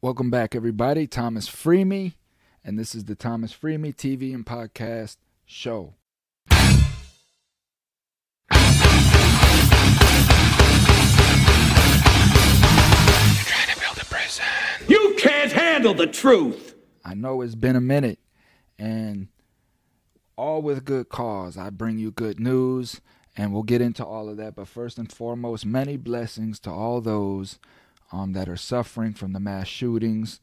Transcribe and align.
Welcome 0.00 0.30
back, 0.30 0.54
everybody. 0.54 1.08
Thomas 1.08 1.48
Freemy, 1.48 2.14
and 2.62 2.78
this 2.78 2.94
is 2.94 3.06
the 3.06 3.16
Thomas 3.16 3.52
Freemy 3.52 3.96
TV 3.96 4.32
and 4.32 4.46
Podcast 4.46 5.16
Show. 5.44 5.94
trying 6.48 6.84
to 13.66 13.80
build 13.80 13.98
a 14.00 14.04
prison. 14.04 14.44
You 14.86 15.16
can't 15.18 15.50
handle 15.50 15.94
the 15.94 16.06
truth. 16.06 16.76
I 17.04 17.14
know 17.14 17.42
it's 17.42 17.56
been 17.56 17.74
a 17.74 17.80
minute, 17.80 18.20
and 18.78 19.26
all 20.36 20.62
with 20.62 20.84
good 20.84 21.08
cause. 21.08 21.58
I 21.58 21.70
bring 21.70 21.98
you 21.98 22.12
good 22.12 22.38
news, 22.38 23.00
and 23.36 23.52
we'll 23.52 23.64
get 23.64 23.80
into 23.80 24.06
all 24.06 24.28
of 24.28 24.36
that. 24.36 24.54
But 24.54 24.68
first 24.68 24.96
and 24.96 25.10
foremost, 25.10 25.66
many 25.66 25.96
blessings 25.96 26.60
to 26.60 26.70
all 26.70 27.00
those 27.00 27.58
um, 28.12 28.32
that 28.32 28.48
are 28.48 28.56
suffering 28.56 29.14
from 29.14 29.32
the 29.32 29.40
mass 29.40 29.66
shootings. 29.66 30.40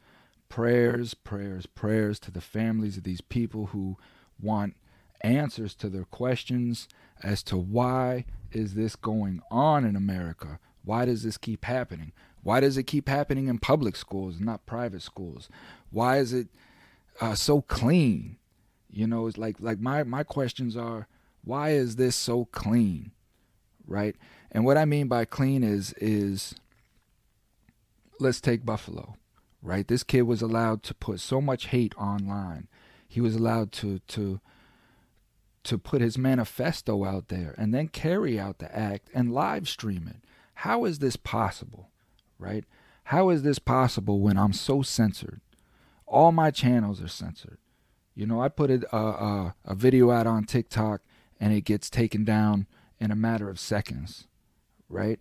Prayers, 0.50 1.14
prayers, 1.14 1.66
prayers 1.66 2.20
to 2.20 2.32
the 2.32 2.42
families 2.42 2.98
of 2.98 3.04
these 3.04 3.22
people 3.22 3.68
who 3.68 3.98
want 4.42 4.76
answers 5.22 5.74
to 5.76 5.90
their 5.90 6.06
questions 6.06 6.88
as 7.24 7.42
to 7.44 7.58
why 7.58 8.26
is 8.52 8.76
this 8.76 8.96
going 8.96 9.42
on 9.50 9.86
in 9.86 9.96
America? 9.96 10.60
Why 10.84 11.06
does 11.06 11.24
this 11.24 11.38
keep 11.38 11.66
happening? 11.66 12.12
Why 12.44 12.60
does 12.60 12.78
it 12.78 12.84
keep 12.84 13.10
happening 13.10 13.48
in 13.48 13.58
public 13.58 13.96
schools, 13.96 14.38
and 14.38 14.46
not 14.46 14.68
private 14.68 15.02
schools? 15.02 15.50
Why 15.90 16.20
is 16.20 16.32
it 16.32 16.48
uh, 17.20 17.34
so 17.34 17.62
clean? 17.62 18.38
You 18.92 19.08
know, 19.08 19.26
it's 19.26 19.38
like 19.38 19.56
like 19.60 19.80
my 19.80 20.04
my 20.04 20.24
questions 20.24 20.78
are, 20.78 21.08
why 21.44 21.72
is 21.72 21.96
this 21.96 22.16
so 22.16 22.46
clean, 22.46 23.12
right? 23.88 24.16
And 24.52 24.64
what 24.64 24.78
I 24.78 24.86
mean 24.86 25.08
by 25.08 25.26
clean 25.26 25.64
is 25.64 25.94
is 25.94 26.54
let's 28.20 28.42
take 28.42 28.66
Buffalo, 28.66 29.16
right? 29.62 29.88
This 29.88 30.04
kid 30.04 30.24
was 30.24 30.42
allowed 30.42 30.84
to 30.84 30.94
put 30.94 31.20
so 31.20 31.42
much 31.42 31.68
hate 31.68 31.96
online. 31.98 32.68
He 33.08 33.22
was 33.22 33.36
allowed 33.36 33.72
to 33.74 34.00
to 34.00 34.40
to 35.64 35.78
put 35.80 36.02
his 36.02 36.18
manifesto 36.18 37.04
out 37.06 37.30
there 37.30 37.56
and 37.58 37.74
then 37.74 37.88
carry 37.88 38.40
out 38.40 38.60
the 38.60 38.78
act 38.78 39.10
and 39.14 39.34
live 39.34 39.68
stream 39.68 40.08
it. 40.08 40.24
How 40.60 40.86
is 40.86 41.00
this 41.00 41.16
possible? 41.16 41.90
Right? 42.38 42.66
How 43.06 43.30
is 43.30 43.44
this 43.44 43.60
possible 43.60 44.20
when 44.20 44.38
I'm 44.38 44.54
so 44.54 44.82
censored? 44.82 45.42
All 46.06 46.32
my 46.32 46.52
channels 46.52 47.02
are 47.02 47.08
censored. 47.08 47.58
You 48.14 48.26
know, 48.26 48.42
I 48.42 48.50
put 48.50 48.72
a, 48.72 48.86
a, 48.92 48.98
uh, 48.98 49.12
uh, 49.12 49.52
a 49.66 49.76
video 49.76 50.12
out 50.12 50.28
on 50.28 50.46
TikTok 50.46 51.02
and 51.40 51.52
it 51.52 51.62
gets 51.62 51.90
taken 51.90 52.24
down 52.24 52.68
in 53.00 53.12
a 53.12 53.16
matter 53.16 53.50
of 53.50 53.60
seconds, 53.60 54.28
right? 54.88 55.20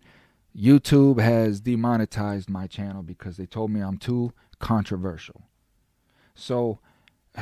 YouTube 0.57 1.19
has 1.19 1.59
demonetized 1.59 2.49
my 2.49 2.67
channel 2.67 3.03
because 3.03 3.37
they 3.37 3.45
told 3.45 3.71
me 3.71 3.81
I'm 3.81 3.97
too 3.97 4.33
controversial. 4.59 5.43
So 6.33 6.79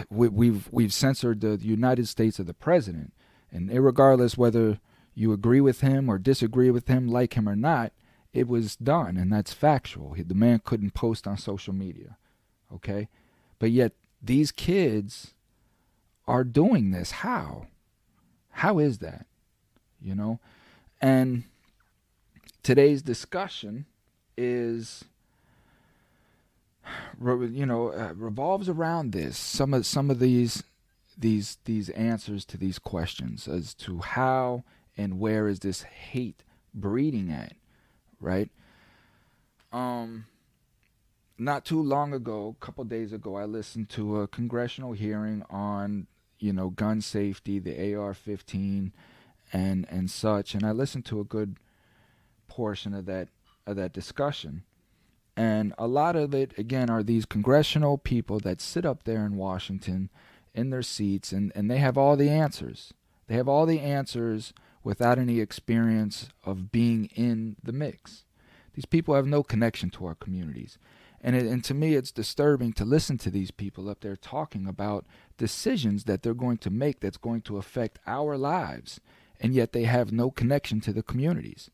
we, 0.09 0.27
we've 0.29 0.67
we've 0.71 0.93
censored 0.93 1.41
the 1.41 1.57
United 1.57 2.07
States 2.07 2.39
of 2.39 2.47
the 2.47 2.53
president, 2.53 3.13
and 3.51 3.71
regardless 3.71 4.37
whether 4.37 4.79
you 5.13 5.31
agree 5.31 5.61
with 5.61 5.81
him 5.81 6.09
or 6.09 6.17
disagree 6.17 6.71
with 6.71 6.87
him, 6.87 7.07
like 7.07 7.35
him 7.35 7.47
or 7.47 7.55
not, 7.55 7.91
it 8.33 8.47
was 8.47 8.75
done, 8.75 9.15
and 9.15 9.31
that's 9.31 9.53
factual. 9.53 10.15
The 10.17 10.33
man 10.33 10.61
couldn't 10.63 10.95
post 10.95 11.27
on 11.27 11.37
social 11.37 11.73
media, 11.73 12.17
okay? 12.73 13.09
But 13.59 13.69
yet 13.69 13.93
these 14.21 14.51
kids 14.51 15.33
are 16.27 16.43
doing 16.43 16.91
this. 16.91 17.11
How? 17.11 17.67
How 18.49 18.79
is 18.79 18.99
that? 18.99 19.27
You 20.01 20.15
know, 20.15 20.39
and 20.99 21.43
today's 22.63 23.01
discussion 23.01 23.85
is 24.37 25.05
you 27.21 27.65
know 27.65 27.89
uh, 27.89 28.13
revolves 28.15 28.67
around 28.67 29.11
this 29.11 29.37
some 29.37 29.73
of 29.73 29.85
some 29.85 30.09
of 30.09 30.19
these 30.19 30.63
these 31.17 31.57
these 31.65 31.89
answers 31.89 32.43
to 32.45 32.57
these 32.57 32.79
questions 32.79 33.47
as 33.47 33.73
to 33.73 33.99
how 33.99 34.63
and 34.97 35.19
where 35.19 35.47
is 35.47 35.59
this 35.59 35.83
hate 35.83 36.43
breeding 36.73 37.31
at 37.31 37.53
right? 38.19 38.49
Um 39.71 40.25
not 41.37 41.65
too 41.65 41.81
long 41.81 42.13
ago 42.13 42.55
a 42.61 42.65
couple 42.65 42.83
days 42.83 43.11
ago 43.11 43.35
i 43.35 43.43
listened 43.43 43.89
to 43.89 44.21
a 44.21 44.27
congressional 44.27 44.93
hearing 44.93 45.43
on 45.49 46.05
you 46.39 46.53
know 46.53 46.69
gun 46.69 47.01
safety 47.01 47.57
the 47.59 47.95
ar-15 47.95 48.91
and 49.51 49.85
and 49.89 50.11
such 50.11 50.53
and 50.53 50.63
i 50.63 50.71
listened 50.71 51.03
to 51.03 51.19
a 51.19 51.23
good 51.23 51.57
portion 52.55 52.93
of 52.93 53.05
that 53.05 53.27
of 53.65 53.75
that 53.75 53.93
discussion 53.93 54.63
and 55.35 55.73
a 55.77 55.87
lot 55.87 56.15
of 56.15 56.33
it, 56.33 56.57
again, 56.57 56.89
are 56.89 57.01
these 57.01 57.25
congressional 57.25 57.97
people 57.97 58.39
that 58.41 58.61
sit 58.61 58.85
up 58.85 59.03
there 59.03 59.25
in 59.25 59.35
Washington 59.35 60.09
in 60.53 60.69
their 60.69 60.83
seats 60.83 61.31
and, 61.31 61.51
and 61.55 61.69
they 61.69 61.79
have 61.79 61.97
all 61.97 62.15
the 62.15 62.29
answers. 62.29 62.93
They 63.27 63.35
have 63.35 63.47
all 63.47 63.65
the 63.65 63.79
answers 63.79 64.53
without 64.83 65.17
any 65.17 65.39
experience 65.39 66.29
of 66.43 66.71
being 66.71 67.05
in 67.15 67.55
the 67.63 67.71
mix. 67.71 68.25
These 68.75 68.85
people 68.85 69.15
have 69.15 69.25
no 69.25 69.41
connection 69.41 69.89
to 69.91 70.05
our 70.05 70.15
communities. 70.15 70.77
And, 71.19 71.35
it, 71.35 71.45
and 71.45 71.63
to 71.63 71.73
me, 71.73 71.95
it's 71.95 72.11
disturbing 72.11 72.73
to 72.73 72.85
listen 72.85 73.17
to 73.19 73.31
these 73.31 73.49
people 73.49 73.89
up 73.89 74.01
there 74.01 74.17
talking 74.17 74.67
about 74.67 75.05
decisions 75.37 76.03
that 76.03 76.21
they're 76.21 76.33
going 76.33 76.57
to 76.57 76.69
make 76.69 76.99
that's 76.99 77.17
going 77.17 77.41
to 77.43 77.57
affect 77.57 77.97
our 78.05 78.37
lives, 78.37 78.99
and 79.39 79.53
yet 79.53 79.71
they 79.71 79.85
have 79.85 80.11
no 80.11 80.29
connection 80.29 80.81
to 80.81 80.91
the 80.91 81.01
communities. 81.01 81.71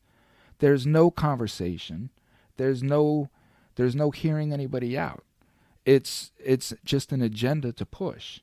There's 0.60 0.86
no 0.86 1.10
conversation. 1.10 2.10
There's 2.56 2.82
no 2.82 3.28
there's 3.76 3.96
no 3.96 4.10
hearing 4.10 4.52
anybody 4.52 4.96
out. 4.96 5.24
It's 5.84 6.32
it's 6.38 6.72
just 6.84 7.12
an 7.12 7.22
agenda 7.22 7.72
to 7.72 7.86
push. 7.86 8.40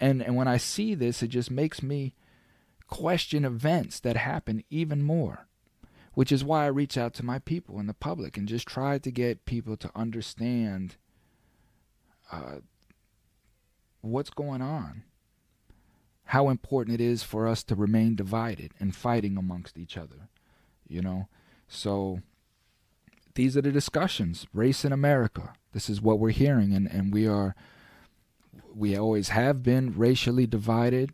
And 0.00 0.22
and 0.22 0.36
when 0.36 0.48
I 0.48 0.56
see 0.56 0.94
this, 0.94 1.22
it 1.22 1.28
just 1.28 1.50
makes 1.50 1.82
me 1.82 2.14
question 2.88 3.44
events 3.44 4.00
that 4.00 4.16
happen 4.16 4.64
even 4.70 5.02
more. 5.02 5.46
Which 6.14 6.30
is 6.30 6.44
why 6.44 6.64
I 6.64 6.68
reach 6.68 6.96
out 6.96 7.12
to 7.14 7.24
my 7.24 7.40
people 7.40 7.78
and 7.78 7.88
the 7.88 7.94
public 7.94 8.36
and 8.36 8.46
just 8.46 8.68
try 8.68 8.98
to 8.98 9.10
get 9.10 9.46
people 9.46 9.76
to 9.76 9.90
understand 9.96 10.94
uh, 12.30 12.58
what's 14.00 14.30
going 14.30 14.62
on, 14.62 15.02
how 16.26 16.48
important 16.48 17.00
it 17.00 17.04
is 17.04 17.24
for 17.24 17.48
us 17.48 17.64
to 17.64 17.74
remain 17.74 18.14
divided 18.14 18.72
and 18.78 18.94
fighting 18.94 19.36
amongst 19.36 19.76
each 19.76 19.96
other, 19.96 20.28
you 20.88 21.02
know. 21.02 21.28
So 21.68 22.20
these 23.34 23.56
are 23.56 23.62
the 23.62 23.72
discussions. 23.72 24.46
Race 24.52 24.84
in 24.84 24.92
America. 24.92 25.54
This 25.72 25.90
is 25.90 26.00
what 26.00 26.18
we're 26.18 26.30
hearing, 26.30 26.72
and, 26.72 26.86
and 26.86 27.12
we 27.12 27.26
are 27.26 27.54
we 28.74 28.96
always 28.96 29.28
have 29.30 29.62
been 29.62 29.96
racially 29.96 30.46
divided, 30.46 31.12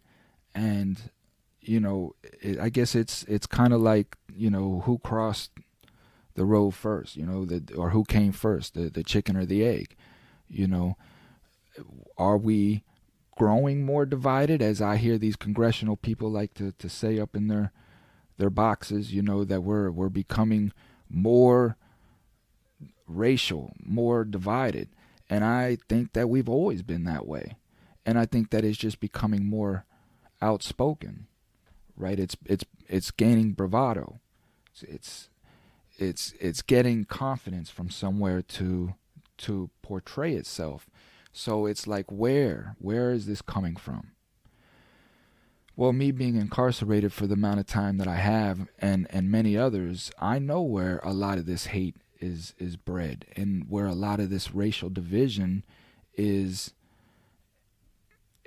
and 0.55 1.11
you 1.61 1.81
know, 1.81 2.15
it, 2.41 2.59
I 2.59 2.69
guess 2.69 2.95
it's 2.95 3.25
it's 3.25 3.47
kind 3.47 3.73
of 3.73 3.81
like 3.81 4.17
you 4.35 4.51
know 4.51 4.83
who 4.85 4.99
crossed 4.99 5.51
the 6.35 6.45
road 6.45 6.73
first, 6.73 7.17
you 7.17 7.27
know, 7.27 7.45
the, 7.45 7.75
or 7.75 7.91
who 7.91 8.05
came 8.05 8.33
first, 8.33 8.75
the 8.75 8.91
the 8.91 9.05
chicken 9.05 9.37
or 9.37 9.45
the 9.45 9.65
egg, 9.65 9.97
you 10.49 10.67
know. 10.67 10.97
Are 12.19 12.37
we 12.37 12.83
growing 13.37 13.85
more 13.85 14.05
divided? 14.05 14.61
As 14.61 14.83
I 14.83 14.97
hear 14.97 15.17
these 15.17 15.37
congressional 15.37 15.97
people 15.97 16.31
like 16.31 16.55
to, 16.55 16.73
to 16.73 16.89
say 16.89 17.19
up 17.19 17.35
in 17.35 17.49
their 17.49 17.73
their 18.41 18.51
boxes, 18.51 19.13
you 19.13 19.23
know, 19.23 19.45
that 19.45 19.63
we're 19.63 19.91
we're 19.91 20.09
becoming 20.09 20.73
more 21.09 21.77
racial, 23.07 23.75
more 23.85 24.25
divided. 24.25 24.89
And 25.29 25.45
I 25.45 25.79
think 25.89 26.15
that 26.15 26.29
we've 26.29 26.49
always 26.49 26.83
been 26.83 27.05
that 27.05 27.27
way. 27.27 27.57
And 28.05 28.19
I 28.19 28.27
think 28.27 28.51
that 28.51 28.65
it's 28.65 28.79
just 28.79 28.99
becoming 28.99 29.45
more 29.49 29.85
outspoken. 30.41 31.27
Right? 31.97 32.19
It's 32.19 32.37
it's 32.47 32.65
it's 32.89 33.11
gaining 33.11 33.53
bravado. 33.53 34.21
It's 34.73 34.83
it's 34.83 35.29
it's, 35.99 36.35
it's 36.41 36.63
getting 36.63 37.05
confidence 37.05 37.69
from 37.69 37.91
somewhere 37.91 38.41
to 38.41 38.95
to 39.39 39.69
portray 39.83 40.35
itself. 40.35 40.89
So 41.31 41.67
it's 41.67 41.87
like 41.87 42.11
where 42.11 42.75
where 42.79 43.13
is 43.13 43.27
this 43.27 43.43
coming 43.43 43.77
from? 43.77 44.13
Well, 45.81 45.95
me 45.95 46.11
being 46.11 46.37
incarcerated 46.37 47.11
for 47.11 47.27
the 47.27 47.33
amount 47.33 47.59
of 47.59 47.67
time 47.67 47.97
that 47.97 48.07
I 48.07 48.17
have 48.17 48.69
and 48.81 49.07
and 49.09 49.31
many 49.31 49.57
others, 49.57 50.13
I 50.19 50.39
know 50.39 50.61
where 50.61 51.01
a 51.03 51.15
lot 51.15 51.39
of 51.39 51.47
this 51.47 51.69
hate 51.69 51.97
is 52.21 52.55
is 52.59 52.77
bred 52.77 53.25
and 53.35 53.65
where 53.67 53.87
a 53.87 53.95
lot 53.95 54.21
of 54.21 54.29
this 54.29 54.55
racial 54.55 54.91
division 54.91 55.65
is 56.19 56.75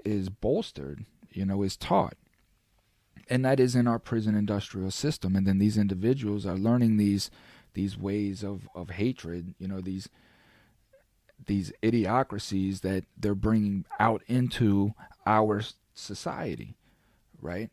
is 0.05 0.29
bolstered 0.29 1.07
you 1.31 1.43
know 1.43 1.63
is 1.63 1.75
taught. 1.75 2.13
And 3.27 3.43
that 3.43 3.59
is 3.59 3.75
in 3.75 3.87
our 3.87 3.97
prison 3.97 4.35
industrial 4.35 4.91
system. 4.91 5.35
And 5.35 5.47
then 5.47 5.57
these 5.57 5.75
individuals 5.75 6.45
are 6.45 6.55
learning 6.55 6.97
these 6.97 7.31
these 7.73 7.97
ways 7.97 8.43
of 8.43 8.69
of 8.75 8.91
hatred 8.91 9.55
you 9.57 9.67
know 9.67 9.81
these 9.81 10.07
these 11.47 11.73
idiocracies 11.81 12.81
that 12.81 13.05
they're 13.17 13.33
bringing 13.33 13.85
out 13.99 14.21
into 14.27 14.93
our 15.25 15.63
society 15.95 16.75
right 17.43 17.69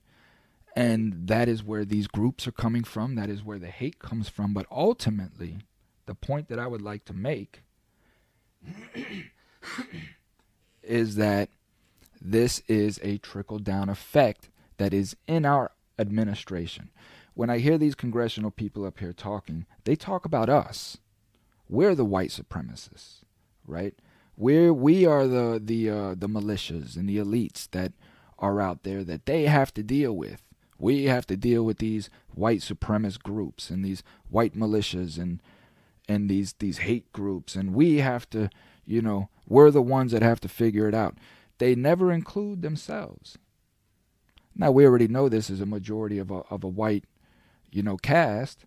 and 0.76 1.26
that 1.26 1.49
is 1.49 1.64
where 1.64 1.84
these 1.84 2.06
groups 2.06 2.46
are 2.46 2.52
coming 2.52 2.84
from 2.84 3.14
that 3.14 3.31
is 3.31 3.43
where 3.43 3.58
the 3.58 3.69
hate 3.69 3.99
comes 3.99 4.28
from 4.28 4.52
but 4.52 4.67
ultimately 4.70 5.58
the 6.11 6.14
point 6.14 6.49
that 6.49 6.58
I 6.58 6.67
would 6.67 6.82
like 6.82 7.05
to 7.05 7.12
make 7.12 7.62
is 10.82 11.14
that 11.14 11.50
this 12.20 12.62
is 12.67 12.99
a 13.02 13.19
trickle 13.19 13.61
down 13.61 13.88
effect 13.88 14.49
that 14.78 14.93
is 14.93 15.17
in 15.26 15.46
our 15.46 15.70
administration. 15.99 16.90
When 17.34 17.49
I 17.49 17.58
hear 17.58 17.78
these 17.78 17.94
congressional 17.94 18.50
people 18.50 18.84
up 18.84 18.99
here 18.99 19.12
talking, 19.12 19.67
they 19.84 19.94
talk 19.94 20.25
about 20.25 20.49
us. 20.49 20.99
We're 21.69 21.94
the 21.94 22.05
white 22.05 22.31
supremacists, 22.31 23.20
right? 23.67 23.94
We're 24.37 24.75
we 24.75 25.06
are 25.06 25.28
the 25.28 25.61
the 25.62 25.90
uh, 25.90 26.14
the 26.19 26.28
militias 26.28 26.96
and 26.96 27.08
the 27.08 27.19
elites 27.19 27.70
that 27.70 27.93
are 28.41 28.61
out 28.61 28.83
there 28.83 29.05
that 29.05 29.27
they 29.27 29.45
have 29.45 29.73
to 29.75 29.83
deal 29.83 30.17
with. 30.17 30.43
We 30.79 31.05
have 31.05 31.27
to 31.27 31.37
deal 31.37 31.65
with 31.65 31.79
these 31.79 32.09
white 32.35 32.61
supremacist 32.61 33.23
groups 33.23 33.71
and 33.71 33.85
these 33.85 34.03
white 34.31 34.57
militias 34.57 35.19
and 35.19 35.43
and 36.09 36.29
these 36.29 36.55
these 36.55 36.79
hate 36.79 37.13
groups 37.13 37.55
and 37.55 37.75
we 37.75 37.99
have 37.99 38.29
to, 38.31 38.49
you 38.87 39.03
know, 39.03 39.29
we're 39.47 39.71
the 39.71 39.83
ones 39.83 40.13
that 40.13 40.23
have 40.23 40.41
to 40.41 40.49
figure 40.49 40.89
it 40.89 40.95
out. 40.95 41.19
They 41.59 41.75
never 41.75 42.11
include 42.11 42.63
themselves. 42.63 43.37
Now 44.57 44.71
we 44.71 44.87
already 44.87 45.09
know 45.09 45.29
this 45.29 45.51
is 45.51 45.61
a 45.61 45.67
majority 45.67 46.19
of 46.19 46.31
a 46.31 46.43
of 46.51 46.65
a 46.65 46.69
white, 46.69 47.05
you 47.71 47.83
know, 47.83 47.99
caste, 47.99 48.65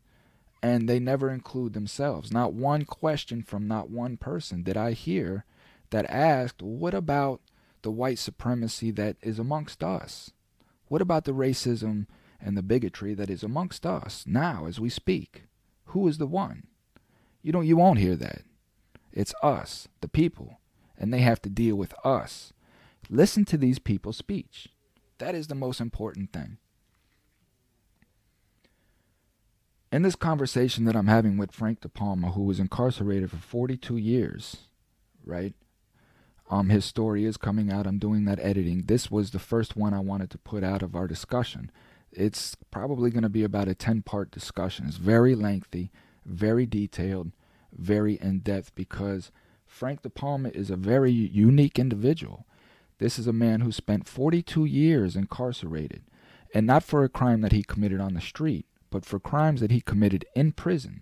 and 0.62 0.88
they 0.88 1.00
never 1.00 1.32
include 1.32 1.74
themselves. 1.74 2.32
Not 2.32 2.54
one 2.54 2.86
question 2.86 3.42
from 3.42 3.68
not 3.68 3.90
one 3.90 4.18
person 4.18 4.62
did 4.62 4.78
I 4.78 4.92
hear 4.92 5.46
that 5.90 6.10
asked, 6.10 6.62
"What 6.62 6.94
about 6.94 7.42
the 7.84 7.92
white 7.92 8.20
supremacy 8.20 8.92
that 8.92 9.18
is 9.22 9.40
amongst 9.40 9.84
us? 9.84 10.32
What 10.88 11.02
about 11.02 11.26
the 11.26 11.34
racism 11.34 12.08
and 12.42 12.58
the 12.58 12.64
bigotry 12.64 13.14
that 13.14 13.30
is 13.30 13.44
amongst 13.44 13.86
us 13.86 14.26
now 14.28 14.66
as 14.66 14.80
we 14.80 14.90
speak? 14.90 15.44
Who 15.86 16.08
is 16.08 16.18
the 16.18 16.28
one?" 16.28 16.68
You 17.42 17.52
don't 17.52 17.68
you 17.68 17.78
won't 17.78 18.00
hear 18.00 18.16
that. 18.16 18.44
It's 19.12 19.36
us, 19.44 19.88
the 20.02 20.08
people, 20.08 20.60
and 20.98 21.14
they 21.14 21.22
have 21.22 21.42
to 21.44 21.50
deal 21.50 21.76
with 21.76 21.94
us. 22.04 22.54
Listen 23.10 23.46
to 23.46 23.58
these 23.58 23.80
people's 23.80 24.18
speech. 24.18 24.70
That 25.20 25.36
is 25.36 25.48
the 25.48 25.56
most 25.56 25.80
important 25.80 26.34
thing. 26.34 26.58
In 29.92 30.02
this 30.02 30.16
conversation 30.16 30.86
that 30.86 30.96
I'm 30.96 31.08
having 31.08 31.38
with 31.38 31.52
Frank 31.52 31.82
Depalma, 31.82 32.34
who 32.34 32.42
was 32.42 32.60
incarcerated 32.60 33.30
for 33.30 33.38
42 33.38 33.98
years, 33.98 34.58
right? 35.24 35.54
Um, 36.50 36.70
his 36.70 36.86
story 36.86 37.26
is 37.26 37.38
coming 37.38 37.72
out. 37.72 37.88
I'm 37.88 38.00
doing 38.00 38.26
that 38.26 38.40
editing. 38.40 38.84
This 38.84 39.10
was 39.10 39.32
the 39.32 39.40
first 39.40 39.76
one 39.76 39.94
I 39.94 40.00
wanted 40.00 40.30
to 40.32 40.38
put 40.38 40.64
out 40.64 40.82
of 40.82 40.96
our 40.96 41.08
discussion. 41.08 41.72
It's 42.12 42.56
probably 42.70 43.10
going 43.10 43.24
to 43.24 43.30
be 43.30 43.44
about 43.44 43.68
a 43.68 43.76
10 43.76 44.04
part 44.04 44.30
discussion. 44.30 44.86
It's 44.88 44.98
very 44.98 45.36
lengthy, 45.36 45.92
very 46.26 46.66
detailed, 46.66 47.32
very 47.72 48.16
in 48.22 48.40
depth 48.40 48.76
because 48.76 49.32
Frank 49.66 50.04
Depalma 50.04 50.54
is 50.56 50.70
a 50.70 50.76
very 50.76 51.12
unique 51.12 51.80
individual. 51.80 52.46
This 53.00 53.18
is 53.18 53.26
a 53.26 53.34
man 53.34 53.62
who 53.62 53.72
spent 53.72 54.08
42 54.08 54.66
years 54.66 55.16
incarcerated, 55.16 56.04
and 56.54 56.68
not 56.68 56.84
for 56.84 57.04
a 57.04 57.10
crime 57.10 57.42
that 57.42 57.52
he 57.52 57.64
committed 57.64 58.00
on 58.00 58.14
the 58.14 58.22
street, 58.22 58.68
but 58.92 59.06
for 59.06 59.20
crimes 59.20 59.60
that 59.62 59.72
he 59.72 59.82
committed 59.82 60.26
in 60.36 60.52
prison. 60.52 61.02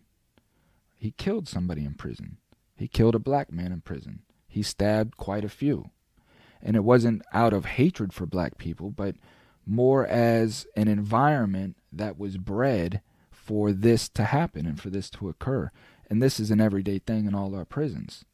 He 0.97 1.11
killed 1.11 1.49
somebody 1.49 1.83
in 1.83 1.95
prison. 1.95 2.37
He 2.77 2.87
killed 2.87 3.15
a 3.15 3.19
black 3.19 3.51
man 3.51 3.71
in 3.71 3.81
prison. 3.81 4.21
He 4.51 4.61
stabbed 4.61 5.15
quite 5.15 5.45
a 5.45 5.49
few. 5.49 5.89
And 6.61 6.75
it 6.75 6.83
wasn't 6.83 7.23
out 7.33 7.53
of 7.53 7.65
hatred 7.65 8.13
for 8.13 8.25
black 8.25 8.57
people, 8.57 8.91
but 8.91 9.15
more 9.65 10.05
as 10.05 10.67
an 10.75 10.87
environment 10.87 11.77
that 11.91 12.19
was 12.19 12.37
bred 12.37 13.01
for 13.31 13.71
this 13.71 14.09
to 14.09 14.25
happen 14.25 14.65
and 14.65 14.79
for 14.79 14.89
this 14.89 15.09
to 15.11 15.29
occur. 15.29 15.71
And 16.09 16.21
this 16.21 16.39
is 16.39 16.51
an 16.51 16.59
everyday 16.59 16.99
thing 16.99 17.25
in 17.25 17.33
all 17.33 17.55
our 17.55 17.65
prisons, 17.65 18.25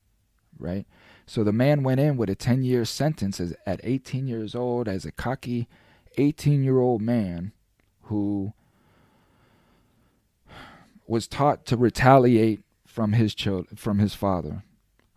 right? 0.58 0.86
So 1.28 1.44
the 1.44 1.54
man 1.54 1.84
went 1.84 2.00
in 2.00 2.18
with 2.18 2.30
a 2.30 2.36
10 2.36 2.64
year 2.64 2.84
sentence 2.84 3.40
as, 3.40 3.54
at 3.66 3.80
18 3.84 4.28
years 4.28 4.56
old 4.56 4.88
as 4.88 5.06
a 5.06 5.12
cocky 5.12 5.68
18 6.18 6.64
year 6.64 6.80
old 6.80 7.02
man 7.02 7.52
who 8.04 8.54
was 11.06 11.28
taught 11.28 11.66
to 11.68 11.78
retaliate 11.78 12.62
from 12.86 13.14
his 13.14 13.36
child, 13.36 13.68
from 13.76 14.00
his 14.00 14.16
father, 14.16 14.64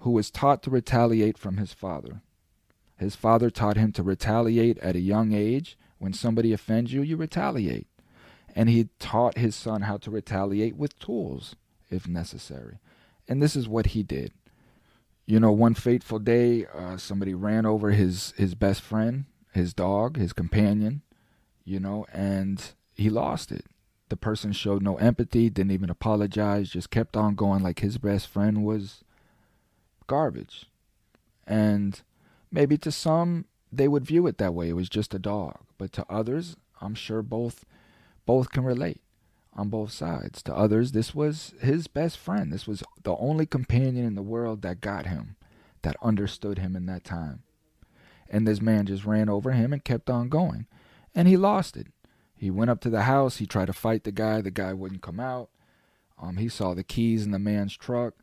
who 0.01 0.11
was 0.11 0.31
taught 0.31 0.63
to 0.63 0.71
retaliate 0.71 1.39
from 1.39 1.57
his 1.57 1.73
father. 1.73 2.23
His 2.97 3.17
father 3.17 3.51
taught 3.51 3.77
him 3.77 3.93
to 3.93 4.03
retaliate 4.03 4.79
at 4.79 4.97
a 4.97 5.01
young 5.01 5.33
age. 5.33 5.79
When 5.99 6.13
somebody 6.13 6.53
offends 6.53 6.93
you, 6.93 7.03
you 7.03 7.17
retaliate. 7.17 7.87
And 8.55 8.69
he 8.69 8.89
taught 8.99 9.39
his 9.39 9.55
son 9.55 9.83
how 9.83 9.99
to 9.99 10.11
retaliate 10.11 10.77
with 10.77 10.99
tools 10.99 11.57
if 11.91 12.09
necessary. 12.09 12.79
And 13.29 13.43
this 13.43 13.55
is 13.55 13.69
what 13.69 13.87
he 13.87 14.03
did. 14.03 14.33
You 15.27 15.39
know, 15.39 15.53
one 15.53 15.75
fateful 15.75 16.19
day, 16.19 16.67
uh, 16.75 16.97
somebody 16.97 17.35
ran 17.35 17.65
over 17.65 17.91
his, 17.91 18.33
his 18.37 18.55
best 18.55 18.81
friend, 18.81 19.27
his 19.53 19.73
dog, 19.73 20.17
his 20.17 20.33
companion, 20.33 21.03
you 21.65 21.79
know, 21.79 22.07
and 22.13 22.73
he 22.95 23.11
lost 23.11 23.53
it. 23.53 23.67
The 24.09 24.17
person 24.17 24.53
showed 24.53 24.83
no 24.83 24.97
empathy, 24.97 25.49
didn't 25.51 25.71
even 25.71 25.91
apologize, 25.91 26.71
just 26.71 26.91
kept 26.91 27.17
on 27.17 27.37
going 27.37 27.63
like 27.63 27.79
his 27.79 27.97
best 27.99 28.27
friend 28.27 28.65
was 28.65 29.05
garbage. 30.11 30.67
And 31.47 32.03
maybe 32.51 32.77
to 32.79 32.91
some, 32.91 33.45
they 33.73 33.87
would 33.87 34.05
view 34.05 34.27
it 34.27 34.39
that 34.39 34.55
way. 34.55 34.69
It 34.69 34.75
was 34.75 34.89
just 34.89 35.15
a 35.15 35.21
dog. 35.21 35.61
But 35.79 35.93
to 35.93 36.05
others, 36.11 36.57
I'm 36.81 36.97
sure 36.97 37.23
both 37.23 37.65
both 38.27 38.51
can 38.51 38.65
relate 38.65 39.01
on 39.55 39.69
both 39.69 39.93
sides. 39.93 40.43
To 40.43 40.55
others, 40.55 40.93
this 40.93 41.15
was 41.15 41.55
his 41.61 41.87
best 41.87 42.19
friend. 42.19 42.53
This 42.53 42.67
was 42.67 42.83
the 43.03 43.17
only 43.17 43.47
companion 43.47 44.05
in 44.05 44.17
the 44.17 44.31
world 44.35 44.63
that 44.63 44.81
got 44.81 45.07
him, 45.07 45.37
that 45.83 45.97
understood 46.03 46.59
him 46.59 46.75
in 46.75 46.87
that 46.87 47.05
time. 47.05 47.43
And 48.29 48.47
this 48.47 48.61
man 48.61 48.87
just 48.87 49.05
ran 49.05 49.29
over 49.29 49.53
him 49.53 49.73
and 49.73 49.85
kept 49.85 50.11
on 50.11 50.29
going. 50.29 50.67
And 51.15 51.29
he 51.29 51.37
lost 51.37 51.77
it. 51.77 51.87
He 52.35 52.51
went 52.51 52.71
up 52.71 52.81
to 52.81 52.91
the 52.91 53.03
house. 53.03 53.37
He 53.37 53.47
tried 53.47 53.67
to 53.67 53.73
fight 53.73 54.05
the 54.05 54.13
guy. 54.13 54.41
The 54.41 54.51
guy 54.51 54.73
wouldn't 54.73 55.03
come 55.03 55.21
out. 55.21 55.51
Um, 56.21 56.37
he 56.37 56.49
saw 56.49 56.75
the 56.75 56.85
keys 56.85 57.25
in 57.25 57.31
the 57.31 57.39
man's 57.39 57.77
truck. 57.77 58.15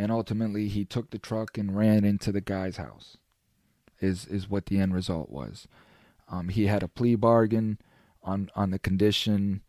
And 0.00 0.10
ultimately, 0.10 0.68
he 0.68 0.86
took 0.86 1.10
the 1.10 1.18
truck 1.18 1.58
and 1.58 1.76
ran 1.76 2.06
into 2.06 2.32
the 2.32 2.40
guy's 2.40 2.78
house, 2.78 3.18
is, 4.00 4.24
is 4.24 4.48
what 4.48 4.64
the 4.64 4.78
end 4.78 4.94
result 4.94 5.28
was. 5.28 5.68
Um, 6.26 6.48
he 6.48 6.68
had 6.68 6.82
a 6.82 6.88
plea 6.88 7.16
bargain 7.16 7.78
on, 8.22 8.50
on 8.56 8.70
the 8.70 8.78
condition 8.78 9.60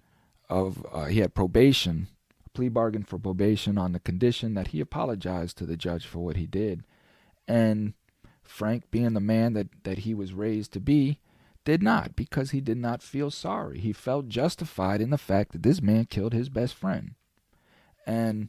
of 0.47 0.85
uh, 0.89 1.07
he 1.07 1.19
had 1.19 1.35
probation, 1.35 2.07
plea 2.53 2.69
bargain 2.69 3.03
for 3.03 3.19
probation 3.19 3.77
on 3.77 3.91
the 3.91 3.99
condition 3.99 4.53
that 4.53 4.69
he 4.69 4.79
apologized 4.79 5.57
to 5.57 5.65
the 5.65 5.75
judge 5.75 6.07
for 6.07 6.19
what 6.19 6.37
he 6.37 6.47
did. 6.47 6.85
And 7.45 7.93
Frank, 8.41 8.89
being 8.89 9.11
the 9.11 9.19
man 9.19 9.51
that, 9.51 9.83
that 9.83 9.97
he 9.99 10.13
was 10.13 10.31
raised 10.31 10.71
to 10.71 10.79
be, 10.79 11.19
did 11.65 11.83
not 11.83 12.15
because 12.15 12.51
he 12.51 12.61
did 12.61 12.77
not 12.77 13.03
feel 13.03 13.31
sorry. 13.31 13.79
He 13.79 13.91
felt 13.91 14.29
justified 14.29 15.01
in 15.01 15.09
the 15.09 15.17
fact 15.17 15.51
that 15.51 15.63
this 15.63 15.81
man 15.81 16.05
killed 16.05 16.31
his 16.31 16.47
best 16.47 16.73
friend. 16.73 17.15
And 18.07 18.47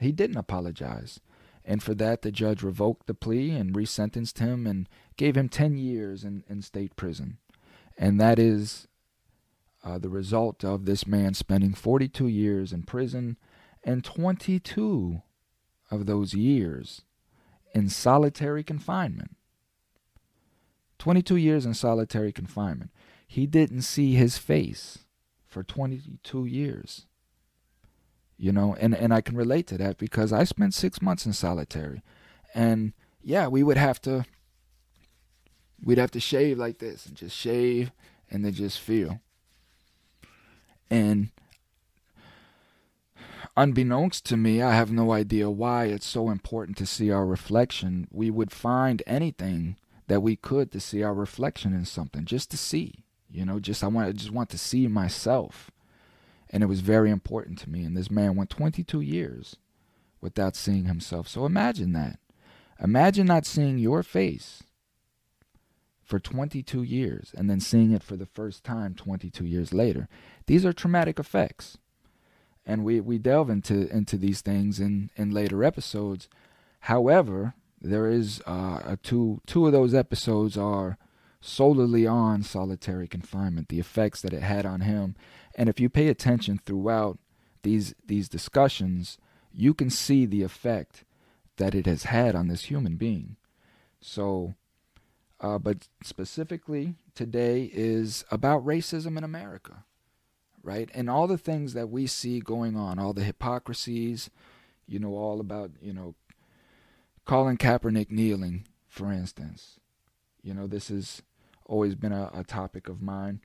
he 0.00 0.12
didn't 0.12 0.36
apologize. 0.36 1.20
And 1.64 1.82
for 1.82 1.94
that, 1.94 2.22
the 2.22 2.30
judge 2.30 2.62
revoked 2.62 3.06
the 3.06 3.14
plea 3.14 3.50
and 3.50 3.74
resentenced 3.74 4.38
him 4.38 4.66
and 4.66 4.88
gave 5.16 5.36
him 5.36 5.48
10 5.48 5.76
years 5.76 6.22
in, 6.22 6.44
in 6.48 6.62
state 6.62 6.94
prison. 6.94 7.38
And 7.98 8.20
that 8.20 8.38
is 8.38 8.86
uh, 9.82 9.98
the 9.98 10.08
result 10.08 10.64
of 10.64 10.84
this 10.84 11.06
man 11.06 11.34
spending 11.34 11.74
42 11.74 12.28
years 12.28 12.72
in 12.72 12.84
prison 12.84 13.36
and 13.82 14.04
22 14.04 15.22
of 15.90 16.06
those 16.06 16.34
years 16.34 17.02
in 17.74 17.88
solitary 17.88 18.62
confinement. 18.62 19.36
22 20.98 21.36
years 21.36 21.66
in 21.66 21.74
solitary 21.74 22.32
confinement. 22.32 22.90
He 23.26 23.46
didn't 23.46 23.82
see 23.82 24.14
his 24.14 24.38
face 24.38 25.00
for 25.44 25.62
22 25.62 26.46
years. 26.46 27.06
You 28.38 28.52
know, 28.52 28.76
and, 28.78 28.94
and 28.94 29.14
I 29.14 29.22
can 29.22 29.36
relate 29.36 29.66
to 29.68 29.78
that 29.78 29.96
because 29.96 30.32
I 30.32 30.44
spent 30.44 30.74
six 30.74 31.00
months 31.00 31.24
in 31.24 31.32
solitary. 31.32 32.02
And 32.54 32.92
yeah, 33.22 33.48
we 33.48 33.62
would 33.62 33.78
have 33.78 34.00
to 34.02 34.26
we'd 35.82 35.98
have 35.98 36.10
to 36.10 36.20
shave 36.20 36.58
like 36.58 36.78
this 36.78 37.06
and 37.06 37.16
just 37.16 37.36
shave 37.36 37.92
and 38.30 38.44
then 38.44 38.52
just 38.52 38.80
feel. 38.80 39.20
And 40.90 41.30
unbeknownst 43.56 44.24
to 44.26 44.36
me, 44.36 44.62
I 44.62 44.74
have 44.74 44.92
no 44.92 45.12
idea 45.12 45.50
why 45.50 45.86
it's 45.86 46.06
so 46.06 46.30
important 46.30 46.76
to 46.78 46.86
see 46.86 47.10
our 47.10 47.26
reflection. 47.26 48.08
We 48.10 48.30
would 48.30 48.52
find 48.52 49.02
anything 49.06 49.76
that 50.08 50.20
we 50.20 50.36
could 50.36 50.70
to 50.72 50.80
see 50.80 51.02
our 51.02 51.14
reflection 51.14 51.72
in 51.72 51.84
something, 51.84 52.24
just 52.24 52.50
to 52.52 52.56
see. 52.56 53.04
You 53.28 53.44
know, 53.44 53.58
just 53.58 53.82
I 53.82 53.88
want 53.88 54.08
I 54.08 54.12
just 54.12 54.30
want 54.30 54.50
to 54.50 54.58
see 54.58 54.86
myself. 54.86 55.70
And 56.56 56.62
it 56.62 56.68
was 56.68 56.80
very 56.80 57.10
important 57.10 57.58
to 57.58 57.68
me. 57.68 57.84
And 57.84 57.94
this 57.94 58.10
man 58.10 58.34
went 58.34 58.48
22 58.48 59.02
years 59.02 59.56
without 60.22 60.56
seeing 60.56 60.86
himself. 60.86 61.28
So 61.28 61.44
imagine 61.44 61.92
that. 61.92 62.18
Imagine 62.82 63.26
not 63.26 63.44
seeing 63.44 63.76
your 63.76 64.02
face 64.02 64.62
for 66.02 66.18
22 66.18 66.82
years 66.82 67.30
and 67.36 67.50
then 67.50 67.60
seeing 67.60 67.92
it 67.92 68.02
for 68.02 68.16
the 68.16 68.24
first 68.24 68.64
time 68.64 68.94
22 68.94 69.44
years 69.44 69.74
later. 69.74 70.08
These 70.46 70.64
are 70.64 70.72
traumatic 70.72 71.18
effects. 71.18 71.76
And 72.64 72.84
we, 72.84 73.02
we 73.02 73.18
delve 73.18 73.50
into, 73.50 73.94
into 73.94 74.16
these 74.16 74.40
things 74.40 74.80
in, 74.80 75.10
in 75.14 75.32
later 75.32 75.62
episodes. 75.62 76.26
However, 76.80 77.52
There 77.82 78.08
is 78.08 78.40
uh, 78.46 78.96
two 79.02 79.42
two 79.46 79.66
of 79.66 79.72
those 79.72 79.92
episodes 79.92 80.56
are 80.56 80.96
solely 81.46 82.06
on 82.06 82.42
solitary 82.42 83.06
confinement, 83.06 83.68
the 83.68 83.78
effects 83.78 84.20
that 84.22 84.32
it 84.32 84.42
had 84.42 84.66
on 84.66 84.80
him, 84.80 85.14
and 85.54 85.68
if 85.68 85.80
you 85.80 85.88
pay 85.88 86.08
attention 86.08 86.60
throughout 86.64 87.18
these 87.62 87.94
these 88.06 88.28
discussions, 88.28 89.18
you 89.52 89.72
can 89.72 89.90
see 89.90 90.26
the 90.26 90.42
effect 90.42 91.04
that 91.56 91.74
it 91.74 91.86
has 91.86 92.04
had 92.04 92.34
on 92.34 92.48
this 92.48 92.64
human 92.64 92.96
being. 92.96 93.36
So, 94.00 94.54
uh, 95.40 95.58
but 95.58 95.88
specifically 96.02 96.94
today 97.14 97.70
is 97.72 98.24
about 98.30 98.64
racism 98.64 99.16
in 99.16 99.24
America, 99.24 99.84
right? 100.62 100.90
And 100.94 101.08
all 101.08 101.26
the 101.26 101.38
things 101.38 101.72
that 101.72 101.88
we 101.88 102.06
see 102.06 102.40
going 102.40 102.76
on, 102.76 102.98
all 102.98 103.14
the 103.14 103.24
hypocrisies, 103.24 104.30
you 104.86 104.98
know, 104.98 105.14
all 105.14 105.40
about, 105.40 105.70
you 105.80 105.92
know, 105.92 106.14
Colin 107.24 107.56
Kaepernick 107.56 108.10
kneeling, 108.10 108.66
for 108.86 109.10
instance. 109.10 109.80
You 110.42 110.54
know, 110.54 110.66
this 110.68 110.88
has 110.88 111.22
always 111.68 111.94
been 111.94 112.12
a, 112.12 112.30
a 112.32 112.44
topic 112.44 112.88
of 112.88 113.02
mine. 113.02 113.40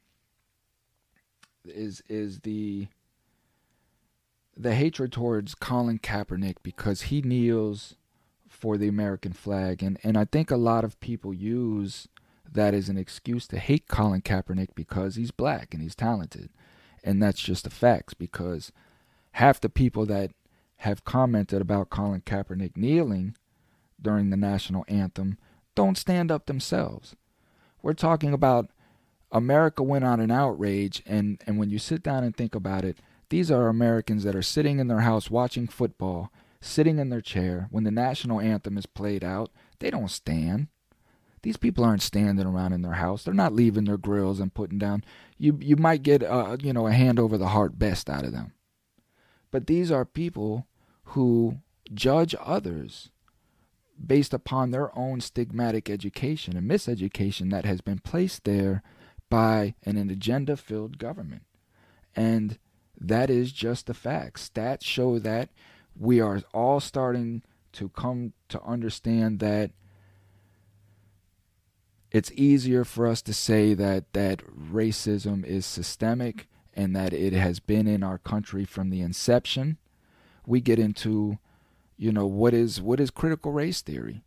Is 1.66 2.02
is 2.10 2.40
the 2.40 2.88
the 4.58 4.76
hatred 4.76 5.12
towards 5.12 5.56
Colin 5.56 6.00
Kaepernick 6.00 6.58
because 6.64 7.04
he 7.04 7.22
kneels 7.22 7.96
for 8.48 8.78
the 8.78 8.88
American 8.88 9.34
flag. 9.34 9.82
And, 9.82 9.98
and 10.04 10.18
I 10.18 10.26
think 10.26 10.52
a 10.52 10.58
lot 10.58 10.84
of 10.84 11.00
people 11.00 11.34
use 11.34 12.08
that 12.52 12.74
as 12.74 12.90
an 12.90 12.98
excuse 12.98 13.48
to 13.48 13.60
hate 13.60 13.88
Colin 13.88 14.22
Kaepernick 14.22 14.70
because 14.76 15.16
he's 15.16 15.32
black 15.32 15.74
and 15.74 15.82
he's 15.82 15.96
talented. 15.96 16.50
And 17.04 17.24
that's 17.24 17.40
just 17.40 17.64
the 17.64 17.70
facts 17.70 18.14
because 18.14 18.72
half 19.32 19.62
the 19.62 19.70
people 19.70 20.06
that 20.08 20.32
have 20.78 21.06
commented 21.06 21.62
about 21.62 21.90
Colin 21.90 22.22
Kaepernick 22.22 22.76
kneeling 22.76 23.36
during 24.02 24.30
the 24.30 24.38
national 24.38 24.84
anthem 24.88 25.38
don't 25.76 25.98
stand 25.98 26.32
up 26.32 26.46
themselves. 26.46 27.16
We're 27.82 27.94
talking 27.94 28.34
about 28.34 28.70
America 29.32 29.82
went 29.82 30.04
on 30.04 30.20
an 30.20 30.32
outrage, 30.32 31.02
and, 31.06 31.42
and 31.48 31.58
when 31.58 31.70
you 31.70 31.80
sit 31.80 32.04
down 32.04 32.24
and 32.24 32.36
think 32.36 32.54
about 32.54 32.84
it, 32.84 32.98
these 33.30 33.50
are 33.50 33.70
Americans 33.70 34.24
that 34.24 34.36
are 34.36 34.42
sitting 34.42 34.80
in 34.80 34.88
their 34.88 35.00
house 35.00 35.32
watching 35.32 35.68
football, 35.68 36.32
sitting 36.60 37.00
in 37.00 37.10
their 37.10 37.22
chair. 37.22 37.68
When 37.72 37.86
the 37.86 37.92
national 37.92 38.42
anthem 38.42 38.78
is 38.78 38.86
played 38.86 39.24
out, 39.24 39.50
they 39.80 39.90
don't 39.90 40.12
stand. 40.12 40.68
These 41.44 41.58
people 41.58 41.84
aren't 41.84 42.02
standing 42.02 42.46
around 42.46 42.74
in 42.74 42.82
their 42.82 42.94
house. 42.94 43.24
They're 43.24 43.34
not 43.34 43.54
leaving 43.54 43.86
their 43.86 43.98
grills 43.98 44.40
and 44.40 44.54
putting 44.54 44.78
down. 44.78 45.04
You 45.38 45.58
you 45.60 45.76
might 45.76 46.04
get 46.04 46.22
a, 46.22 46.58
you 46.62 46.72
know 46.72 46.86
a 46.86 46.92
hand 46.92 47.20
over 47.20 47.38
the 47.38 47.48
heart 47.48 47.80
best 47.80 48.10
out 48.10 48.26
of 48.26 48.32
them. 48.32 48.54
But 49.50 49.68
these 49.68 49.92
are 49.92 50.06
people 50.06 50.68
who 51.06 51.58
judge 51.94 52.36
others 52.40 53.10
based 54.06 54.34
upon 54.34 54.72
their 54.72 54.98
own 54.98 55.20
stigmatic 55.20 55.90
education 55.90 56.58
and 56.58 56.70
miseducation 56.70 57.52
that 57.52 57.66
has 57.66 57.82
been 57.82 58.00
placed 58.00 58.44
there 58.44 58.82
by 59.30 59.76
an 59.84 59.98
agenda 59.98 60.58
filled 60.58 60.98
government. 60.98 61.44
And 62.16 62.58
that 63.00 63.30
is 63.30 63.52
just 63.52 63.88
the 63.88 63.94
facts. 63.94 64.50
Stats 64.50 64.84
show 64.84 65.20
that 65.20 65.50
we 65.98 66.20
are 66.20 66.42
all 66.54 66.80
starting 66.80 67.44
to 67.74 67.90
come 67.90 68.34
to 68.50 68.62
understand 68.64 69.40
that 69.40 69.72
it's 72.12 72.32
easier 72.34 72.84
for 72.84 73.08
us 73.08 73.22
to 73.22 73.34
say 73.34 73.74
that 73.74 74.12
that 74.14 74.44
racism 74.46 75.46
is 75.46 75.66
systemic 75.66 76.48
and 76.74 76.96
that 76.96 77.14
it 77.14 77.34
has 77.34 77.60
been 77.60 77.88
in 77.88 78.04
our 78.04 78.18
country 78.18 78.66
from 78.66 78.90
the 78.90 79.02
inception. 79.02 79.78
We 80.46 80.60
get 80.60 80.80
into, 80.80 81.40
you 82.02 82.12
know, 82.12 82.26
what 82.26 82.56
is 82.56 82.82
what 82.82 83.00
is 83.00 83.12
critical 83.12 83.52
race 83.52 83.82
theory? 83.82 84.24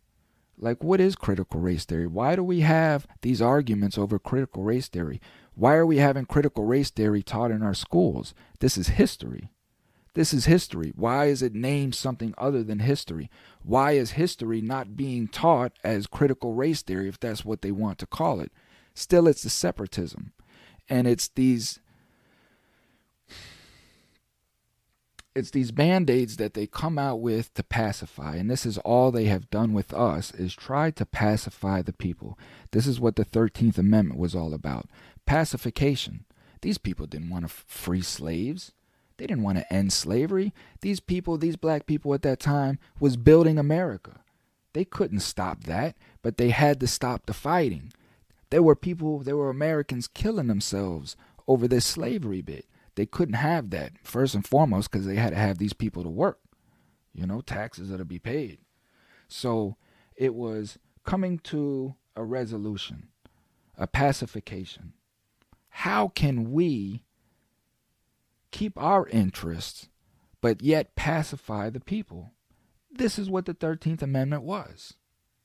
Like 0.57 0.81
what 0.81 1.01
is 1.01 1.17
critical 1.17 1.59
race 1.59 1.83
theory? 1.83 2.07
Why 2.07 2.37
do 2.37 2.41
we 2.41 2.61
have 2.61 3.05
these 3.21 3.41
arguments 3.41 3.97
over 3.97 4.17
critical 4.17 4.63
race 4.63 4.87
theory? 4.87 5.19
Why 5.55 5.75
are 5.75 5.85
we 5.85 5.97
having 5.97 6.23
critical 6.23 6.63
race 6.63 6.89
theory 6.89 7.21
taught 7.21 7.51
in 7.51 7.61
our 7.61 7.73
schools? 7.73 8.33
This 8.61 8.77
is 8.77 8.87
history. 8.87 9.49
This 10.13 10.33
is 10.33 10.45
history. 10.45 10.93
Why 10.95 11.25
is 11.25 11.41
it 11.41 11.53
named 11.53 11.95
something 11.95 12.33
other 12.37 12.63
than 12.63 12.79
history? 12.79 13.29
Why 13.61 13.91
is 13.91 14.11
history 14.11 14.61
not 14.61 14.95
being 14.95 15.27
taught 15.27 15.73
as 15.83 16.07
critical 16.07 16.53
race 16.53 16.81
theory 16.81 17.09
if 17.09 17.19
that's 17.19 17.43
what 17.43 17.61
they 17.61 17.73
want 17.73 17.97
to 17.99 18.07
call 18.07 18.39
it? 18.39 18.53
Still, 18.93 19.27
it's 19.27 19.43
the 19.43 19.49
separatism. 19.49 20.31
And 20.87 21.07
it's 21.07 21.27
these 21.27 21.81
it's 25.35 25.51
these 25.51 25.71
band-aids 25.71 26.37
that 26.37 26.53
they 26.53 26.65
come 26.65 26.97
out 26.97 27.19
with 27.19 27.53
to 27.53 27.63
pacify 27.63 28.35
and 28.35 28.49
this 28.49 28.65
is 28.65 28.77
all 28.79 29.11
they 29.11 29.25
have 29.25 29.49
done 29.49 29.73
with 29.73 29.93
us 29.93 30.31
is 30.33 30.55
try 30.55 30.89
to 30.89 31.05
pacify 31.05 31.81
the 31.81 31.93
people 31.93 32.39
this 32.71 32.87
is 32.87 32.99
what 32.99 33.15
the 33.15 33.25
13th 33.25 33.77
amendment 33.77 34.19
was 34.19 34.33
all 34.33 34.53
about 34.53 34.87
pacification. 35.25 36.25
These 36.61 36.77
people 36.77 37.05
didn't 37.05 37.29
want 37.29 37.47
to 37.47 37.53
free 37.67 38.01
slaves. 38.01 38.71
They 39.17 39.27
didn't 39.27 39.43
want 39.43 39.57
to 39.57 39.73
end 39.73 39.93
slavery. 39.93 40.53
These 40.81 40.99
people, 40.99 41.37
these 41.37 41.55
black 41.55 41.85
people 41.85 42.13
at 42.13 42.21
that 42.23 42.39
time, 42.39 42.79
was 42.99 43.17
building 43.17 43.57
America. 43.57 44.21
They 44.73 44.85
couldn't 44.85 45.21
stop 45.21 45.63
that, 45.63 45.95
but 46.21 46.37
they 46.37 46.49
had 46.49 46.79
to 46.81 46.87
stop 46.87 47.25
the 47.25 47.33
fighting. 47.33 47.93
There 48.49 48.63
were 48.63 48.75
people, 48.75 49.19
there 49.19 49.37
were 49.37 49.49
Americans 49.49 50.07
killing 50.07 50.47
themselves 50.47 51.15
over 51.47 51.67
this 51.67 51.85
slavery 51.85 52.41
bit. 52.41 52.65
They 52.95 53.05
couldn't 53.05 53.35
have 53.35 53.69
that, 53.71 53.93
first 54.03 54.35
and 54.35 54.45
foremost, 54.45 54.91
because 54.91 55.05
they 55.05 55.15
had 55.15 55.31
to 55.31 55.39
have 55.39 55.57
these 55.57 55.73
people 55.73 56.03
to 56.03 56.09
work. 56.09 56.39
You 57.13 57.25
know, 57.25 57.41
taxes 57.41 57.95
to 57.95 58.05
be 58.05 58.19
paid. 58.19 58.59
So 59.27 59.77
it 60.15 60.35
was 60.35 60.77
coming 61.03 61.39
to 61.39 61.95
a 62.15 62.23
resolution, 62.23 63.09
a 63.77 63.87
pacification 63.87 64.93
how 65.79 66.07
can 66.07 66.53
we 66.53 67.03
keep 68.49 68.81
our 68.81 69.05
interests 69.09 69.89
but 70.39 70.63
yet 70.63 70.95
pacify 70.95 71.69
the 71.69 71.81
people? 71.81 72.31
This 72.89 73.19
is 73.19 73.29
what 73.29 73.45
the 73.45 73.53
13th 73.53 74.01
Amendment 74.01 74.43
was. 74.43 74.93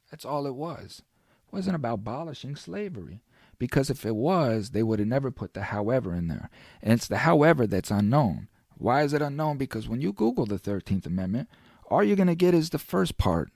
That's 0.09 0.25
all 0.25 0.47
it 0.47 0.55
was. 0.55 1.03
It 1.49 1.53
wasn't 1.53 1.75
about 1.75 1.95
abolishing 1.95 2.55
slavery. 2.55 3.23
Because 3.61 3.91
if 3.91 4.05
it 4.05 4.17
was, 4.17 4.71
they 4.71 4.83
would 4.83 4.99
have 4.99 5.07
never 5.07 5.31
put 5.31 5.55
the 5.55 5.63
however 5.63 6.13
in 6.13 6.27
there. 6.27 6.51
And 6.83 6.93
it's 6.93 7.07
the 7.07 7.19
however 7.19 7.69
that's 7.69 7.93
unknown. 7.93 8.49
Why 8.77 9.03
is 9.03 9.13
it 9.13 9.23
unknown? 9.23 9.57
Because 9.57 9.89
when 9.89 10.01
you 10.01 10.13
Google 10.13 10.47
the 10.47 10.59
13th 10.59 11.07
Amendment, 11.07 11.49
all 11.89 12.03
you're 12.03 12.17
going 12.17 12.27
to 12.27 12.35
get 12.35 12.55
is 12.55 12.71
the 12.71 12.79
first 12.79 13.19
part 13.19 13.51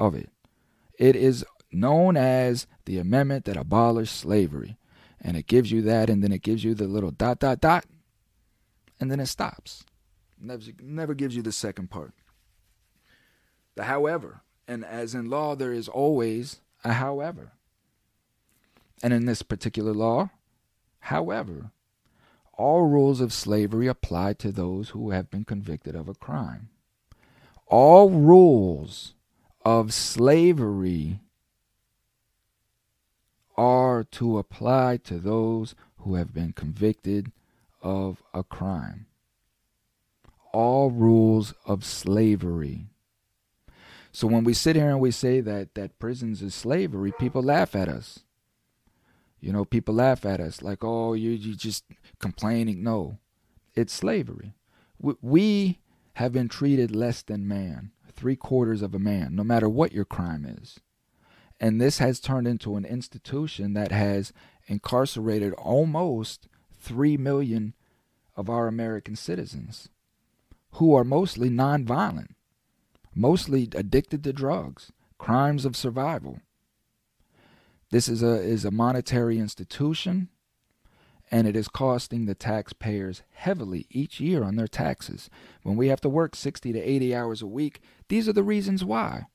of 0.00 0.16
it. 0.16 0.30
It 0.98 1.14
is 1.14 1.44
known 1.70 2.16
as 2.16 2.66
the 2.84 2.98
amendment 2.98 3.44
that 3.44 3.56
abolished 3.56 4.16
slavery 4.16 4.76
and 5.24 5.38
it 5.38 5.46
gives 5.46 5.72
you 5.72 5.80
that, 5.82 6.10
and 6.10 6.22
then 6.22 6.30
it 6.30 6.42
gives 6.42 6.62
you 6.62 6.74
the 6.74 6.86
little 6.86 7.10
dot, 7.10 7.38
dot, 7.38 7.58
dot, 7.58 7.86
and 9.00 9.10
then 9.10 9.18
it 9.18 9.26
stops. 9.26 9.82
Never, 10.38 10.62
never 10.80 11.14
gives 11.14 11.34
you 11.34 11.40
the 11.40 11.50
second 11.50 11.88
part. 11.88 12.12
The 13.74 13.84
however, 13.84 14.42
and 14.68 14.84
as 14.84 15.14
in 15.14 15.30
law, 15.30 15.56
there 15.56 15.72
is 15.72 15.88
always 15.88 16.60
a 16.84 16.92
however. 16.92 17.52
And 19.04 19.12
in 19.12 19.26
this 19.26 19.42
particular 19.42 19.92
law, 19.92 20.30
however, 20.98 21.72
all 22.54 22.86
rules 22.86 23.20
of 23.20 23.34
slavery 23.34 23.86
apply 23.86 24.32
to 24.32 24.50
those 24.50 24.88
who 24.88 25.10
have 25.10 25.30
been 25.30 25.44
convicted 25.44 25.94
of 25.94 26.08
a 26.08 26.14
crime. 26.14 26.70
All 27.66 28.08
rules 28.08 29.12
of 29.62 29.92
slavery 29.92 31.20
are 33.58 34.04
to 34.04 34.38
apply 34.38 34.96
to 35.04 35.18
those 35.18 35.74
who 35.98 36.14
have 36.14 36.32
been 36.32 36.54
convicted 36.54 37.30
of 37.82 38.22
a 38.32 38.42
crime. 38.42 39.04
All 40.50 40.90
rules 40.90 41.52
of 41.66 41.84
slavery. 41.84 42.86
So 44.12 44.26
when 44.26 44.44
we 44.44 44.54
sit 44.54 44.76
here 44.76 44.88
and 44.88 45.00
we 45.00 45.10
say 45.10 45.42
that 45.42 45.74
that 45.74 45.98
prisons 45.98 46.40
is 46.40 46.54
slavery, 46.54 47.12
people 47.12 47.42
laugh 47.42 47.76
at 47.76 47.90
us. 47.90 48.20
You 49.44 49.52
know, 49.52 49.66
people 49.66 49.94
laugh 49.94 50.24
at 50.24 50.40
us 50.40 50.62
like, 50.62 50.82
"Oh, 50.82 51.12
you 51.12 51.32
you 51.32 51.54
just 51.54 51.84
complaining." 52.18 52.82
No, 52.82 53.18
it's 53.74 53.92
slavery. 53.92 54.54
We, 54.98 55.14
we 55.20 55.80
have 56.14 56.32
been 56.32 56.48
treated 56.48 56.96
less 56.96 57.20
than 57.20 57.46
man, 57.46 57.90
three 58.10 58.36
quarters 58.36 58.80
of 58.80 58.94
a 58.94 58.98
man, 58.98 59.36
no 59.36 59.44
matter 59.44 59.68
what 59.68 59.92
your 59.92 60.06
crime 60.06 60.46
is. 60.46 60.80
And 61.60 61.78
this 61.78 61.98
has 61.98 62.20
turned 62.20 62.48
into 62.48 62.76
an 62.76 62.86
institution 62.86 63.74
that 63.74 63.92
has 63.92 64.32
incarcerated 64.66 65.52
almost 65.54 66.48
3 66.80 67.18
million 67.18 67.74
of 68.36 68.48
our 68.48 68.66
American 68.66 69.14
citizens 69.14 69.90
who 70.72 70.94
are 70.94 71.04
mostly 71.04 71.50
nonviolent, 71.50 72.30
mostly 73.14 73.68
addicted 73.74 74.24
to 74.24 74.32
drugs, 74.32 74.90
crimes 75.18 75.66
of 75.66 75.76
survival. 75.76 76.40
This 77.94 78.08
is 78.08 78.24
a, 78.24 78.42
is 78.42 78.64
a 78.64 78.72
monetary 78.72 79.38
institution 79.38 80.28
and 81.30 81.46
it 81.46 81.54
is 81.54 81.68
costing 81.68 82.26
the 82.26 82.34
taxpayers 82.34 83.22
heavily 83.34 83.86
each 83.88 84.18
year 84.18 84.42
on 84.42 84.56
their 84.56 84.66
taxes. 84.66 85.30
When 85.62 85.76
we 85.76 85.86
have 85.86 86.00
to 86.00 86.08
work 86.08 86.34
60 86.34 86.72
to 86.72 86.80
80 86.80 87.14
hours 87.14 87.40
a 87.40 87.46
week, 87.46 87.80
these 88.08 88.28
are 88.28 88.32
the 88.32 88.42
reasons 88.42 88.84
why. 88.84 89.26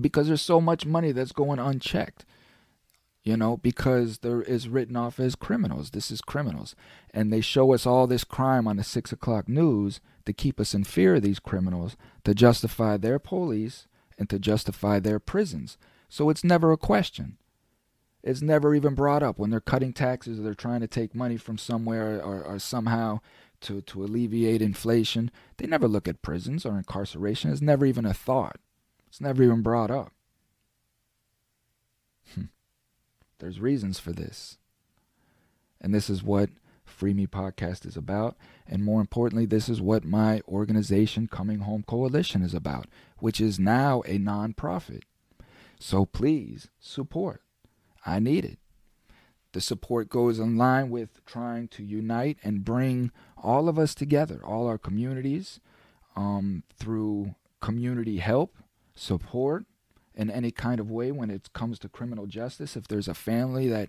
because 0.00 0.28
there's 0.28 0.40
so 0.40 0.60
much 0.60 0.86
money 0.86 1.10
that's 1.10 1.32
going 1.32 1.58
unchecked 1.58 2.24
you 3.24 3.36
know, 3.36 3.56
because 3.56 4.18
there 4.18 4.42
is 4.42 4.68
written 4.68 4.96
off 4.96 5.18
as 5.18 5.34
criminals. 5.34 5.90
This 5.90 6.12
is 6.12 6.20
criminals. 6.20 6.76
And 7.12 7.32
they 7.32 7.40
show 7.40 7.74
us 7.74 7.86
all 7.86 8.06
this 8.06 8.22
crime 8.22 8.68
on 8.68 8.76
the 8.76 8.84
six 8.84 9.10
o'clock 9.10 9.48
news 9.48 10.00
to 10.26 10.32
keep 10.32 10.60
us 10.60 10.74
in 10.74 10.84
fear 10.84 11.16
of 11.16 11.22
these 11.22 11.40
criminals, 11.40 11.96
to 12.22 12.34
justify 12.34 12.96
their 12.96 13.18
police 13.18 13.88
and 14.16 14.30
to 14.30 14.38
justify 14.38 15.00
their 15.00 15.18
prisons. 15.18 15.76
So 16.10 16.28
it's 16.28 16.44
never 16.44 16.72
a 16.72 16.76
question. 16.76 17.38
It's 18.22 18.42
never 18.42 18.74
even 18.74 18.94
brought 18.94 19.22
up 19.22 19.38
when 19.38 19.48
they're 19.48 19.60
cutting 19.60 19.92
taxes 19.94 20.38
or 20.38 20.42
they're 20.42 20.54
trying 20.54 20.80
to 20.80 20.88
take 20.88 21.14
money 21.14 21.38
from 21.38 21.56
somewhere 21.56 22.20
or, 22.20 22.42
or 22.42 22.58
somehow 22.58 23.20
to, 23.62 23.80
to 23.82 24.02
alleviate 24.02 24.60
inflation. 24.60 25.30
They 25.56 25.66
never 25.66 25.88
look 25.88 26.08
at 26.08 26.20
prisons 26.20 26.66
or 26.66 26.76
incarceration. 26.76 27.52
It's 27.52 27.62
never 27.62 27.86
even 27.86 28.04
a 28.04 28.12
thought. 28.12 28.56
It's 29.08 29.20
never 29.20 29.42
even 29.42 29.62
brought 29.62 29.90
up. 29.90 30.12
Hmm. 32.34 32.46
There's 33.38 33.60
reasons 33.60 33.98
for 33.98 34.12
this. 34.12 34.58
And 35.80 35.94
this 35.94 36.10
is 36.10 36.22
what 36.22 36.50
Free 36.84 37.14
Me 37.14 37.26
Podcast 37.28 37.86
is 37.86 37.96
about. 37.96 38.36
And 38.66 38.84
more 38.84 39.00
importantly, 39.00 39.46
this 39.46 39.68
is 39.68 39.80
what 39.80 40.04
my 40.04 40.42
organization, 40.48 41.28
Coming 41.28 41.60
Home 41.60 41.84
Coalition, 41.86 42.42
is 42.42 42.52
about, 42.52 42.86
which 43.18 43.40
is 43.40 43.58
now 43.58 44.02
a 44.06 44.18
nonprofit. 44.18 45.02
So 45.80 46.04
please 46.04 46.68
support. 46.78 47.42
I 48.06 48.20
need 48.20 48.44
it. 48.44 48.58
The 49.52 49.60
support 49.60 50.08
goes 50.08 50.38
in 50.38 50.56
line 50.56 50.90
with 50.90 51.24
trying 51.26 51.66
to 51.68 51.82
unite 51.82 52.38
and 52.44 52.64
bring 52.64 53.10
all 53.36 53.68
of 53.68 53.78
us 53.78 53.94
together, 53.94 54.40
all 54.44 54.68
our 54.68 54.78
communities, 54.78 55.58
um, 56.14 56.62
through 56.78 57.34
community 57.60 58.18
help, 58.18 58.56
support, 58.94 59.64
in 60.14 60.30
any 60.30 60.50
kind 60.50 60.80
of 60.80 60.90
way 60.90 61.10
when 61.10 61.30
it 61.30 61.52
comes 61.52 61.78
to 61.78 61.88
criminal 61.88 62.26
justice. 62.26 62.76
If 62.76 62.86
there's 62.86 63.08
a 63.08 63.14
family 63.14 63.66
that, 63.68 63.88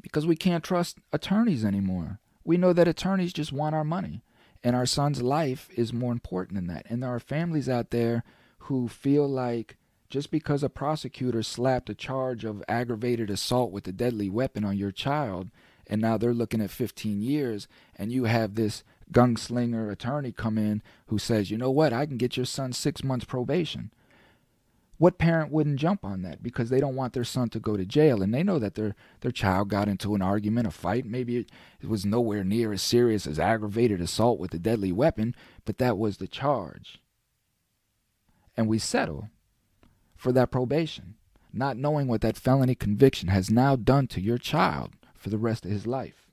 because 0.00 0.26
we 0.26 0.36
can't 0.36 0.64
trust 0.64 0.98
attorneys 1.12 1.64
anymore, 1.64 2.18
we 2.44 2.56
know 2.56 2.72
that 2.72 2.88
attorneys 2.88 3.32
just 3.32 3.52
want 3.52 3.74
our 3.74 3.84
money. 3.84 4.22
And 4.64 4.74
our 4.74 4.86
son's 4.86 5.22
life 5.22 5.68
is 5.76 5.92
more 5.92 6.12
important 6.12 6.56
than 6.56 6.66
that. 6.66 6.86
And 6.88 7.02
there 7.02 7.14
are 7.14 7.20
families 7.20 7.68
out 7.68 7.90
there 7.90 8.24
who 8.60 8.88
feel 8.88 9.28
like 9.28 9.76
just 10.10 10.30
because 10.30 10.62
a 10.62 10.70
prosecutor 10.70 11.42
slapped 11.42 11.90
a 11.90 11.94
charge 11.94 12.44
of 12.44 12.64
aggravated 12.68 13.30
assault 13.30 13.70
with 13.70 13.86
a 13.86 13.92
deadly 13.92 14.28
weapon 14.28 14.64
on 14.64 14.76
your 14.76 14.90
child, 14.90 15.50
and 15.86 16.00
now 16.00 16.16
they're 16.16 16.34
looking 16.34 16.60
at 16.60 16.70
15 16.70 17.20
years, 17.20 17.68
and 17.96 18.10
you 18.10 18.24
have 18.24 18.54
this 18.54 18.84
gunslinger 19.12 19.90
attorney 19.90 20.32
come 20.32 20.58
in 20.58 20.82
who 21.06 21.18
says, 21.18 21.50
you 21.50 21.58
know 21.58 21.70
what, 21.70 21.92
I 21.92 22.06
can 22.06 22.16
get 22.16 22.36
your 22.36 22.46
son 22.46 22.72
six 22.72 23.04
months 23.04 23.24
probation. 23.24 23.90
What 24.98 25.18
parent 25.18 25.52
wouldn't 25.52 25.78
jump 25.78 26.04
on 26.04 26.22
that? 26.22 26.42
Because 26.42 26.70
they 26.70 26.80
don't 26.80 26.96
want 26.96 27.12
their 27.12 27.22
son 27.22 27.50
to 27.50 27.60
go 27.60 27.76
to 27.76 27.86
jail 27.86 28.20
and 28.20 28.34
they 28.34 28.42
know 28.42 28.58
that 28.58 28.74
their 28.74 28.96
their 29.20 29.30
child 29.30 29.68
got 29.68 29.86
into 29.86 30.16
an 30.16 30.22
argument 30.22 30.66
a 30.66 30.72
fight. 30.72 31.06
Maybe 31.06 31.36
it, 31.36 31.52
it, 31.80 31.88
was 31.88 32.04
nowhere 32.04 32.42
near 32.42 32.72
as 32.72 32.82
serious 32.82 33.24
as 33.24 33.38
aggravated 33.38 34.00
assault 34.00 34.40
with 34.40 34.52
a 34.54 34.58
deadly 34.58 34.90
weapon 34.90 35.36
but 35.64 35.78
that 35.78 35.96
was 35.98 36.16
the 36.16 36.26
charge. 36.26 37.00
And 38.56 38.66
we 38.66 38.80
settle 38.80 39.30
for 40.18 40.32
that 40.32 40.50
probation 40.50 41.14
not 41.50 41.78
knowing 41.78 42.06
what 42.06 42.20
that 42.20 42.36
felony 42.36 42.74
conviction 42.74 43.28
has 43.28 43.50
now 43.50 43.74
done 43.74 44.06
to 44.06 44.20
your 44.20 44.36
child 44.36 44.90
for 45.14 45.30
the 45.30 45.38
rest 45.38 45.64
of 45.64 45.70
his 45.70 45.86
life 45.86 46.28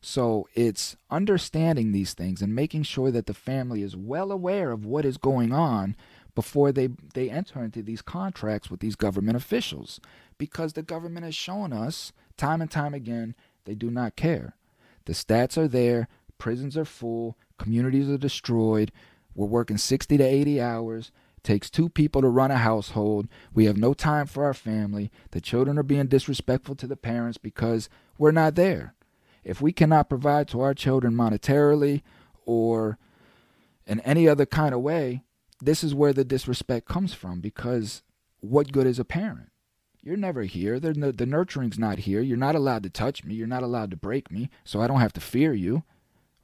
so 0.00 0.48
it's 0.54 0.96
understanding 1.10 1.92
these 1.92 2.14
things 2.14 2.40
and 2.40 2.54
making 2.54 2.84
sure 2.84 3.10
that 3.10 3.26
the 3.26 3.34
family 3.34 3.82
is 3.82 3.94
well 3.94 4.32
aware 4.32 4.70
of 4.70 4.86
what 4.86 5.04
is 5.04 5.18
going 5.18 5.52
on 5.52 5.94
before 6.34 6.72
they, 6.72 6.88
they 7.12 7.28
enter 7.28 7.62
into 7.62 7.82
these 7.82 8.00
contracts 8.00 8.70
with 8.70 8.80
these 8.80 8.96
government 8.96 9.36
officials 9.36 10.00
because 10.38 10.72
the 10.72 10.82
government 10.82 11.24
has 11.24 11.34
shown 11.34 11.72
us 11.72 12.12
time 12.38 12.62
and 12.62 12.70
time 12.70 12.94
again 12.94 13.34
they 13.66 13.74
do 13.74 13.90
not 13.90 14.16
care. 14.16 14.56
The 15.04 15.12
stats 15.12 15.58
are 15.58 15.68
there, 15.68 16.08
prisons 16.38 16.76
are 16.76 16.86
full, 16.86 17.36
communities 17.58 18.08
are 18.08 18.16
destroyed, 18.16 18.90
we're 19.34 19.46
working 19.46 19.76
60 19.76 20.16
to 20.16 20.24
80 20.24 20.60
hours. 20.60 21.12
Takes 21.42 21.70
two 21.70 21.88
people 21.88 22.20
to 22.20 22.28
run 22.28 22.50
a 22.50 22.58
household. 22.58 23.28
We 23.54 23.64
have 23.64 23.76
no 23.76 23.94
time 23.94 24.26
for 24.26 24.44
our 24.44 24.54
family. 24.54 25.10
The 25.30 25.40
children 25.40 25.78
are 25.78 25.82
being 25.82 26.06
disrespectful 26.06 26.74
to 26.76 26.86
the 26.86 26.96
parents 26.96 27.38
because 27.38 27.88
we're 28.18 28.30
not 28.30 28.54
there. 28.56 28.94
If 29.42 29.62
we 29.62 29.72
cannot 29.72 30.10
provide 30.10 30.48
to 30.48 30.60
our 30.60 30.74
children 30.74 31.14
monetarily 31.14 32.02
or 32.44 32.98
in 33.86 34.00
any 34.00 34.28
other 34.28 34.44
kind 34.44 34.74
of 34.74 34.82
way, 34.82 35.22
this 35.62 35.82
is 35.82 35.94
where 35.94 36.12
the 36.12 36.24
disrespect 36.24 36.86
comes 36.86 37.14
from 37.14 37.40
because 37.40 38.02
what 38.40 38.72
good 38.72 38.86
is 38.86 38.98
a 38.98 39.04
parent? 39.04 39.50
You're 40.02 40.16
never 40.16 40.44
here. 40.44 40.78
The 40.80 40.92
nurturing's 40.92 41.78
not 41.78 42.00
here. 42.00 42.20
You're 42.20 42.36
not 42.36 42.54
allowed 42.54 42.82
to 42.84 42.90
touch 42.90 43.24
me. 43.24 43.34
You're 43.34 43.46
not 43.46 43.62
allowed 43.62 43.90
to 43.90 43.96
break 43.96 44.30
me. 44.30 44.48
So 44.64 44.80
I 44.80 44.86
don't 44.86 45.00
have 45.00 45.12
to 45.14 45.20
fear 45.20 45.52
you. 45.52 45.84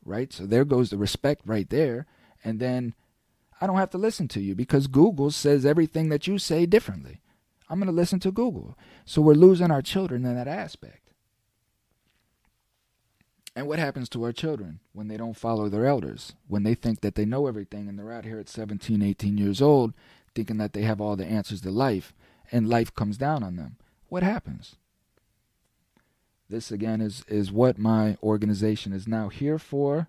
Right? 0.05 0.33
So 0.33 0.47
there 0.47 0.65
goes 0.65 0.91
the 0.91 0.99
respect 0.99 1.43
right 1.47 1.69
there. 1.69 2.07
And 2.45 2.61
then 2.61 2.95
I 3.61 3.67
don't 3.67 3.79
have 3.79 3.91
to 3.91 3.99
listen 3.99 4.29
to 4.29 4.41
you 4.41 4.55
because 4.55 4.87
Google 4.87 5.31
says 5.31 5.65
everything 5.65 6.09
that 6.11 6.27
you 6.27 6.39
say 6.39 6.67
differently. 6.67 7.21
I'm 7.69 7.79
going 7.79 7.87
to 7.87 7.93
listen 7.93 8.21
to 8.21 8.31
Google. 8.31 8.79
So 9.05 9.21
we're 9.23 9.35
losing 9.35 9.71
our 9.71 9.83
children 9.83 10.25
in 10.25 10.35
that 10.37 10.49
aspect. 10.49 11.11
And 13.57 13.67
what 13.67 13.79
happens 13.79 14.11
to 14.11 14.23
our 14.25 14.33
children 14.33 14.81
when 14.93 15.09
they 15.09 15.17
don't 15.17 15.37
follow 15.37 15.69
their 15.69 15.87
elders? 15.87 16.35
When 16.47 16.63
they 16.63 16.75
think 16.75 17.01
that 17.01 17.15
they 17.15 17.25
know 17.25 17.47
everything 17.47 17.89
and 17.89 17.99
they're 17.99 18.13
out 18.13 18.27
here 18.27 18.39
at 18.39 18.51
17, 18.51 19.03
18 19.03 19.39
years 19.39 19.63
old 19.63 19.95
thinking 20.35 20.59
that 20.59 20.75
they 20.75 20.83
have 20.83 21.01
all 21.01 21.17
the 21.17 21.25
answers 21.25 21.63
to 21.63 21.71
life 21.71 22.13
and 22.53 22.69
life 22.69 22.95
comes 22.95 23.17
down 23.17 23.43
on 23.43 23.57
them. 23.57 23.77
What 24.09 24.23
happens? 24.23 24.77
This 26.49 26.71
again 26.71 27.01
is 27.01 27.25
is 27.27 27.51
what 27.51 27.79
my 27.79 28.17
organization 28.23 28.93
is 28.93 29.09
now 29.09 29.31
here 29.31 29.59
for. 29.59 30.09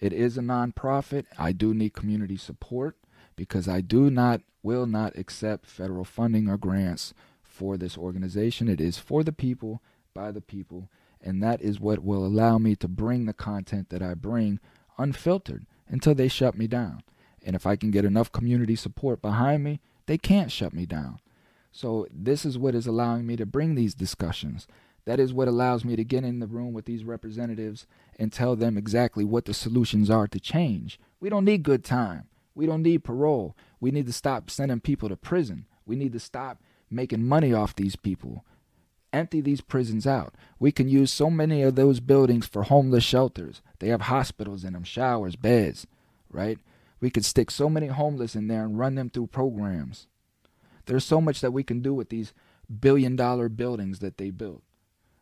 It 0.00 0.12
is 0.12 0.38
a 0.38 0.42
nonprofit. 0.42 1.26
I 1.38 1.52
do 1.52 1.74
need 1.74 1.92
community 1.92 2.36
support 2.36 2.96
because 3.36 3.68
I 3.68 3.80
do 3.80 4.10
not 4.10 4.42
will 4.62 4.86
not 4.86 5.16
accept 5.16 5.66
federal 5.66 6.04
funding 6.04 6.48
or 6.48 6.56
grants 6.56 7.14
for 7.42 7.76
this 7.76 7.98
organization. 7.98 8.68
It 8.68 8.80
is 8.80 8.98
for 8.98 9.24
the 9.24 9.32
people, 9.32 9.82
by 10.14 10.30
the 10.30 10.40
people, 10.40 10.88
and 11.20 11.42
that 11.42 11.60
is 11.60 11.80
what 11.80 12.04
will 12.04 12.24
allow 12.24 12.58
me 12.58 12.76
to 12.76 12.88
bring 12.88 13.26
the 13.26 13.32
content 13.32 13.88
that 13.90 14.02
I 14.02 14.14
bring 14.14 14.60
unfiltered 14.98 15.66
until 15.88 16.14
they 16.14 16.28
shut 16.28 16.56
me 16.56 16.66
down. 16.66 17.02
And 17.44 17.56
if 17.56 17.66
I 17.66 17.76
can 17.76 17.90
get 17.90 18.04
enough 18.04 18.30
community 18.30 18.76
support 18.76 19.22
behind 19.22 19.64
me, 19.64 19.80
they 20.06 20.18
can't 20.18 20.52
shut 20.52 20.72
me 20.72 20.86
down. 20.86 21.20
So, 21.70 22.06
this 22.10 22.44
is 22.44 22.58
what 22.58 22.74
is 22.74 22.86
allowing 22.86 23.26
me 23.26 23.36
to 23.36 23.46
bring 23.46 23.74
these 23.74 23.94
discussions. 23.94 24.66
That 25.08 25.18
is 25.18 25.32
what 25.32 25.48
allows 25.48 25.86
me 25.86 25.96
to 25.96 26.04
get 26.04 26.22
in 26.22 26.38
the 26.38 26.46
room 26.46 26.74
with 26.74 26.84
these 26.84 27.02
representatives 27.02 27.86
and 28.18 28.30
tell 28.30 28.56
them 28.56 28.76
exactly 28.76 29.24
what 29.24 29.46
the 29.46 29.54
solutions 29.54 30.10
are 30.10 30.28
to 30.28 30.38
change. 30.38 31.00
We 31.18 31.30
don't 31.30 31.46
need 31.46 31.62
good 31.62 31.82
time. 31.82 32.28
We 32.54 32.66
don't 32.66 32.82
need 32.82 33.04
parole. 33.04 33.56
We 33.80 33.90
need 33.90 34.04
to 34.04 34.12
stop 34.12 34.50
sending 34.50 34.80
people 34.80 35.08
to 35.08 35.16
prison. 35.16 35.64
We 35.86 35.96
need 35.96 36.12
to 36.12 36.20
stop 36.20 36.60
making 36.90 37.24
money 37.24 37.54
off 37.54 37.74
these 37.74 37.96
people 37.96 38.44
empty 39.10 39.40
these 39.40 39.62
prisons 39.62 40.06
out. 40.06 40.34
We 40.58 40.70
can 40.70 40.86
use 40.86 41.10
so 41.10 41.30
many 41.30 41.62
of 41.62 41.76
those 41.76 41.98
buildings 41.98 42.46
for 42.46 42.64
homeless 42.64 43.02
shelters. 43.04 43.62
They 43.78 43.88
have 43.88 44.02
hospitals 44.02 44.64
in 44.64 44.74
them, 44.74 44.84
showers, 44.84 45.34
beds, 45.34 45.86
right? 46.30 46.58
We 47.00 47.08
could 47.08 47.24
stick 47.24 47.50
so 47.50 47.70
many 47.70 47.86
homeless 47.86 48.36
in 48.36 48.48
there 48.48 48.64
and 48.64 48.78
run 48.78 48.96
them 48.96 49.08
through 49.08 49.28
programs. 49.28 50.08
There's 50.84 51.06
so 51.06 51.22
much 51.22 51.40
that 51.40 51.52
we 51.54 51.62
can 51.62 51.80
do 51.80 51.94
with 51.94 52.10
these 52.10 52.34
billion 52.80 53.16
dollar 53.16 53.48
buildings 53.48 54.00
that 54.00 54.18
they 54.18 54.28
built, 54.28 54.62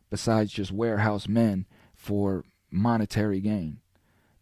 besides 0.09 0.51
just 0.51 0.71
warehouse 0.71 1.27
men 1.27 1.65
for 1.95 2.43
monetary 2.71 3.39
gain. 3.39 3.79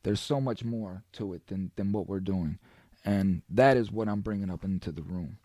There's 0.03 0.19
so 0.19 0.39
much 0.39 0.63
more 0.63 1.03
to 1.13 1.33
it 1.33 1.47
than, 1.47 1.71
than 1.75 1.91
what 1.91 2.07
we're 2.07 2.19
doing. 2.19 2.59
And 3.03 3.41
that 3.49 3.77
is 3.77 3.91
what 3.91 4.07
I'm 4.07 4.21
bringing 4.21 4.49
up 4.49 4.63
into 4.63 4.91
the 4.91 5.01
room. 5.01 5.37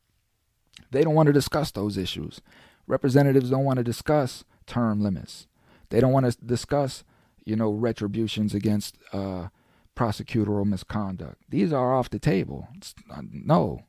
They 0.90 1.02
don't 1.02 1.14
want 1.14 1.28
to 1.28 1.32
discuss 1.32 1.70
those 1.70 1.96
issues. 1.96 2.40
Representatives 2.86 3.50
don't 3.50 3.64
want 3.64 3.78
to 3.78 3.84
discuss 3.84 4.44
term 4.66 5.02
limits. 5.02 5.46
They 5.90 6.00
don't 6.00 6.12
want 6.12 6.30
to 6.30 6.36
discuss, 6.44 7.04
you 7.44 7.56
know, 7.56 7.70
retributions 7.70 8.54
against 8.54 8.96
uh, 9.12 9.48
prosecutorial 9.96 10.66
misconduct. 10.66 11.36
These 11.48 11.72
are 11.72 11.94
off 11.94 12.10
the 12.10 12.18
table. 12.18 12.68
Uh, 13.10 13.22
no. 13.30 13.84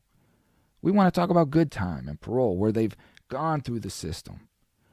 We 0.81 0.91
want 0.91 1.13
to 1.13 1.17
talk 1.17 1.29
about 1.29 1.51
good 1.51 1.71
time 1.71 2.07
and 2.07 2.19
parole 2.19 2.57
where 2.57 2.71
they've 2.71 2.95
gone 3.29 3.61
through 3.61 3.79
the 3.81 3.89
system. 3.89 4.47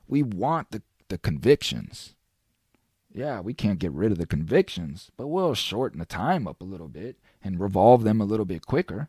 We 0.07 0.23
want 0.23 0.71
the, 0.71 0.83
the 1.09 1.19
convictions. 1.19 2.15
Yeah, 3.13 3.41
we 3.41 3.55
can't 3.55 3.79
get 3.79 3.93
rid 3.93 4.13
of 4.13 4.19
the 4.19 4.27
convictions, 4.27 5.11
but 5.17 5.29
we'll 5.29 5.55
shorten 5.55 5.99
the 5.99 6.07
time 6.07 6.47
up 6.47 6.61
a 6.61 6.65
little 6.65 6.89
bit 6.89 7.17
and 7.43 7.59
revolve 7.59 8.05
them 8.05 8.21
a 8.21 8.25
little 8.25 8.45
bit 8.45 8.67
quicker. 8.67 9.09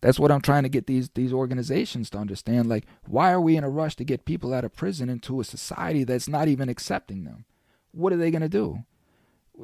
That's 0.00 0.18
what 0.18 0.32
I'm 0.32 0.40
trying 0.40 0.64
to 0.64 0.68
get 0.68 0.86
these 0.86 1.10
these 1.10 1.32
organizations 1.32 2.10
to 2.10 2.18
understand. 2.18 2.68
Like, 2.68 2.86
why 3.06 3.32
are 3.32 3.40
we 3.40 3.56
in 3.56 3.64
a 3.64 3.70
rush 3.70 3.94
to 3.96 4.04
get 4.04 4.24
people 4.24 4.52
out 4.52 4.64
of 4.64 4.74
prison 4.74 5.08
into 5.08 5.40
a 5.40 5.44
society 5.44 6.04
that's 6.04 6.28
not 6.28 6.48
even 6.48 6.68
accepting 6.68 7.24
them? 7.24 7.44
What 7.92 8.12
are 8.12 8.16
they 8.16 8.30
gonna 8.30 8.48
do? 8.48 8.84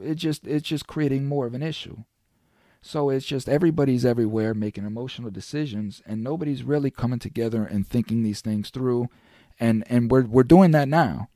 It 0.01 0.15
just 0.15 0.47
it's 0.47 0.69
just 0.69 0.87
creating 0.87 1.27
more 1.27 1.47
of 1.47 1.55
an 1.55 1.63
issue. 1.63 2.05
So 2.81 3.11
it's 3.11 3.27
just 3.27 3.49
everybody's 3.49 4.05
everywhere 4.05 4.55
making 4.55 4.87
emotional 4.87 5.31
decisions 5.31 6.01
and 6.07 6.23
nobody's 6.23 6.63
really 6.63 6.91
coming 6.91 7.19
together 7.19 7.65
and 7.65 7.87
thinking 7.87 8.23
these 8.23 8.41
things 8.41 8.71
through. 8.71 9.09
And 9.61 9.85
and 9.89 10.11
we're 10.11 10.25
we're 10.25 10.43
doing 10.43 10.73
that 10.73 10.89
now. 10.89 11.29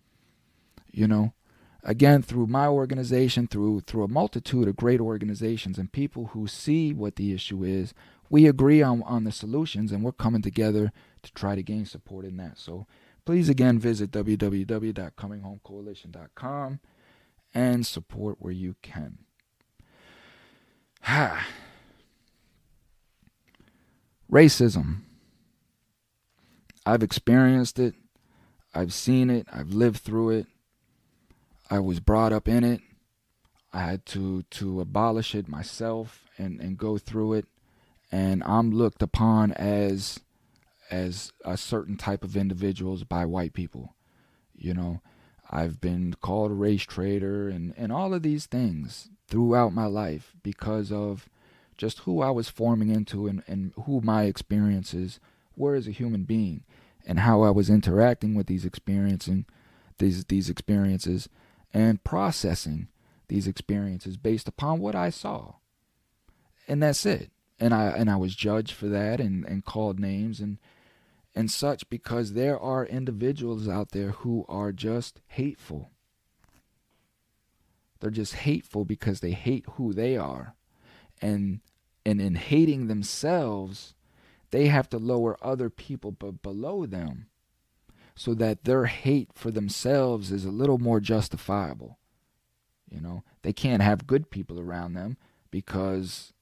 You 0.91 1.07
know, 1.09 1.33
again 1.83 2.23
through 2.23 2.47
my 2.47 2.67
organization, 2.67 3.47
through 3.47 3.81
through 3.81 4.05
a 4.05 4.09
multitude 4.09 4.69
of 4.69 4.77
great 4.77 5.01
organizations 5.01 5.79
and 5.79 5.93
people 5.93 6.27
who 6.29 6.47
see 6.47 6.93
what 6.93 7.17
the 7.17 7.33
issue 7.33 7.65
is, 7.65 7.95
we 8.31 8.47
agree 8.47 8.83
on 8.83 9.03
on 9.03 9.25
the 9.25 9.33
solutions 9.33 9.91
and 9.93 10.05
we're 10.05 10.13
coming 10.13 10.43
together 10.43 10.93
to 11.23 11.33
try 11.33 11.55
to 11.55 11.63
gain 11.63 11.87
support 11.87 12.25
in 12.25 12.37
that. 12.39 12.59
So 12.59 12.87
please 13.25 13.49
again 13.49 13.79
visit 13.79 14.11
www.cominghomecoalition.com 14.11 16.81
and 17.55 17.87
support 17.87 18.37
where 18.41 18.53
you 18.53 18.75
can. 18.83 19.19
Racism. 24.31 25.03
I've 26.85 27.03
experienced 27.03 27.79
it. 27.79 27.95
I've 28.75 28.93
seen 28.93 29.31
it. 29.31 29.47
I've 29.53 29.73
lived 29.73 29.99
through 29.99 30.31
it. 30.31 30.47
I 31.71 31.79
was 31.79 32.01
brought 32.01 32.33
up 32.33 32.49
in 32.49 32.65
it. 32.65 32.81
I 33.73 33.81
had 33.81 34.05
to 34.07 34.43
to 34.43 34.81
abolish 34.81 35.35
it 35.35 35.49
myself 35.49 36.25
and 36.39 36.61
and 36.61 36.77
go 36.77 36.99
through 36.99 37.35
it. 37.35 37.47
And 38.11 38.43
I'm 38.45 38.71
looked 38.71 39.03
upon 39.03 39.53
as 39.53 40.21
as 40.91 41.33
a 41.45 41.57
certain 41.57 41.97
type 41.97 42.23
of 42.23 42.37
individuals 42.37 43.05
by 43.05 43.25
white 43.25 43.55
people. 43.55 43.95
You 44.55 44.75
know, 44.75 45.01
I've 45.51 45.81
been 45.81 46.15
called 46.21 46.51
a 46.51 46.55
race 46.55 46.83
traitor 46.83 47.49
and, 47.49 47.73
and 47.77 47.91
all 47.91 48.13
of 48.13 48.23
these 48.23 48.47
things 48.47 49.09
throughout 49.27 49.73
my 49.73 49.87
life 49.87 50.35
because 50.43 50.93
of 50.93 51.29
just 51.79 52.01
who 52.01 52.21
I 52.21 52.31
was 52.31 52.51
forming 52.51 52.91
into 52.91 53.27
and, 53.27 53.43
and 53.47 53.73
who 53.85 54.03
my 54.03 54.25
experiences 54.25 55.19
were 55.57 55.75
as 55.75 55.89
a 55.89 55.93
human 55.93 56.25
being 56.25 56.65
and 57.07 57.21
how 57.21 57.43
I 57.43 57.51
was 57.51 57.71
interacting 57.71 58.35
with 58.35 58.47
these 58.47 58.65
experiencing 58.65 59.47
these 59.99 60.25
these 60.25 60.49
experiences 60.49 61.29
and 61.73 62.03
processing 62.05 62.89
these 63.29 63.47
experiences 63.47 64.17
based 64.17 64.49
upon 64.49 64.81
what 64.81 64.95
I 64.95 65.11
saw. 65.11 65.55
And 66.69 66.83
that's 66.83 67.07
it. 67.07 67.31
And 67.59 67.73
I 67.73 67.87
and 67.89 68.11
I 68.11 68.17
was 68.17 68.35
judged 68.35 68.73
for 68.73 68.87
that 68.89 69.21
and, 69.21 69.45
and 69.45 69.65
called 69.65 69.99
names 69.99 70.41
and 70.41 70.59
and 71.35 71.51
such 71.51 71.89
because 71.89 72.33
there 72.33 72.59
are 72.59 72.85
individuals 72.85 73.69
out 73.69 73.93
there 73.93 74.11
who 74.11 74.45
are 74.49 74.73
just 74.73 75.21
hateful 75.29 75.93
they're 78.03 78.11
just 78.11 78.35
hateful 78.35 78.85
because 78.85 79.21
they 79.21 79.31
hate 79.31 79.65
who 79.75 79.93
they 79.93 80.17
are. 80.17 80.57
And 81.23 81.61
and 82.05 82.21
in 82.21 82.35
hating 82.35 82.89
themselves, 82.89 83.95
they 84.53 84.69
have 84.69 84.89
to 84.91 84.99
lower 84.99 85.37
other 85.43 85.69
people 85.69 86.13
but 86.13 86.43
below 86.43 86.87
them 86.87 87.27
so 88.15 88.35
that 88.35 88.65
their 88.65 88.85
hate 88.85 89.31
for 89.35 89.51
themselves 89.51 90.31
is 90.31 90.45
a 90.45 90.51
little 90.51 90.79
more 90.79 91.01
justifiable. 91.01 91.99
You 92.91 93.01
know, 93.01 93.25
they 93.41 93.55
can't 93.55 93.83
have 93.83 94.07
good 94.07 94.31
people 94.31 94.61
around 94.61 94.93
them 94.93 95.17
because 95.51 96.35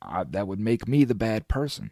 I, 0.00 0.24
that 0.24 0.48
would 0.48 0.58
make 0.58 0.88
me 0.88 1.04
the 1.04 1.14
bad 1.14 1.48
person. 1.48 1.90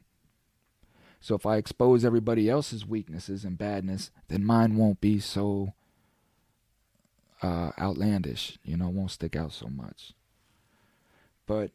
So 1.20 1.34
if 1.34 1.44
I 1.44 1.56
expose 1.56 2.04
everybody 2.04 2.48
else's 2.48 2.86
weaknesses 2.86 3.44
and 3.44 3.58
badness, 3.58 4.10
then 4.28 4.44
mine 4.44 4.76
won't 4.76 5.00
be 5.00 5.20
so 5.20 5.74
uh, 7.42 7.72
outlandish. 7.78 8.58
You 8.64 8.78
know, 8.78 8.88
won't 8.88 9.10
stick 9.10 9.36
out 9.36 9.52
so 9.52 9.66
much. 9.66 10.14
But 11.46 11.72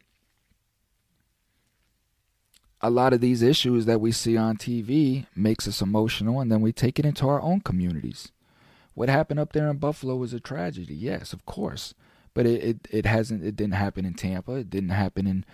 a 2.84 2.90
lot 2.90 3.14
of 3.14 3.22
these 3.22 3.42
issues 3.42 3.86
that 3.86 4.02
we 4.02 4.12
see 4.12 4.38
on 4.38 4.58
TV 4.58 5.26
makes 5.36 5.68
us 5.68 5.82
emotional, 5.82 6.40
and 6.40 6.52
then 6.52 6.62
we 6.62 6.72
take 6.72 7.00
it 7.00 7.06
into 7.06 7.28
our 7.28 7.42
own 7.42 7.62
communities. 7.62 8.32
What 8.94 9.10
happened 9.10 9.40
up 9.40 9.54
there 9.54 9.70
in 9.70 9.78
Buffalo 9.78 10.16
was 10.16 10.34
a 10.34 10.40
tragedy, 10.40 10.94
yes, 10.94 11.34
of 11.34 11.46
course, 11.46 11.96
but 12.36 12.46
it, 12.46 12.64
it, 12.64 12.88
it 12.92 13.06
hasn't. 13.06 13.44
It 13.44 13.56
didn't 13.56 13.74
happen 13.74 14.06
in 14.06 14.14
Tampa. 14.14 14.54
It 14.54 14.70
didn't 14.70 14.90
happen 14.90 15.26
in 15.26 15.46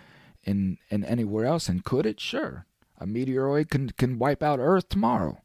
in 0.44 0.78
in 0.90 1.06
anywhere 1.06 1.46
else. 1.46 1.70
And 1.70 1.86
could 1.86 2.06
it? 2.06 2.20
Sure, 2.20 2.66
a 3.00 3.06
meteoroid 3.06 3.70
can 3.70 3.92
can 3.92 4.20
wipe 4.20 4.44
out 4.44 4.60
Earth 4.60 4.90
tomorrow. 4.90 5.42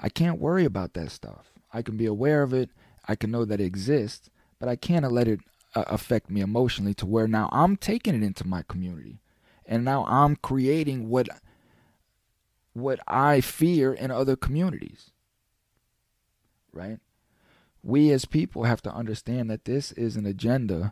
I 0.00 0.08
can't 0.08 0.40
worry 0.40 0.64
about 0.64 0.94
that 0.94 1.12
stuff. 1.12 1.52
I 1.72 1.82
can 1.82 1.96
be 1.96 2.06
aware 2.06 2.42
of 2.42 2.52
it 2.52 2.70
I 3.06 3.16
can 3.16 3.30
know 3.30 3.44
that 3.44 3.60
it 3.60 3.64
exists, 3.64 4.30
but 4.58 4.68
I 4.68 4.76
can't 4.76 5.10
let 5.10 5.28
it 5.28 5.40
uh, 5.74 5.84
affect 5.86 6.30
me 6.30 6.40
emotionally 6.40 6.94
to 6.94 7.06
where 7.06 7.28
now 7.28 7.48
I'm 7.52 7.76
taking 7.76 8.14
it 8.14 8.22
into 8.22 8.46
my 8.46 8.62
community, 8.62 9.20
and 9.66 9.84
now 9.84 10.04
I'm 10.06 10.36
creating 10.36 11.08
what 11.08 11.28
what 12.72 13.00
I 13.06 13.40
fear 13.40 13.92
in 13.92 14.10
other 14.10 14.36
communities. 14.36 15.10
Right? 16.72 16.98
We 17.82 18.10
as 18.10 18.24
people 18.24 18.64
have 18.64 18.82
to 18.82 18.92
understand 18.92 19.50
that 19.50 19.64
this 19.64 19.92
is 19.92 20.16
an 20.16 20.26
agenda 20.26 20.90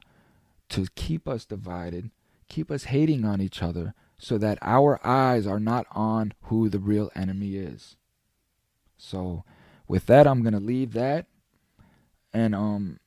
to 0.68 0.86
keep 0.94 1.26
us 1.26 1.44
divided, 1.44 2.10
keep 2.48 2.70
us 2.70 2.84
hating 2.84 3.24
on 3.24 3.40
each 3.40 3.62
other, 3.62 3.94
so 4.18 4.38
that 4.38 4.58
our 4.62 5.04
eyes 5.04 5.46
are 5.46 5.58
not 5.58 5.86
on 5.90 6.32
who 6.42 6.68
the 6.68 6.78
real 6.78 7.10
enemy 7.16 7.56
is. 7.56 7.96
So, 8.96 9.44
with 9.88 10.06
that, 10.06 10.28
I'm 10.28 10.42
going 10.42 10.52
to 10.52 10.60
leave 10.60 10.92
that 10.92 11.26
and 12.32 12.54
um, 12.54 12.98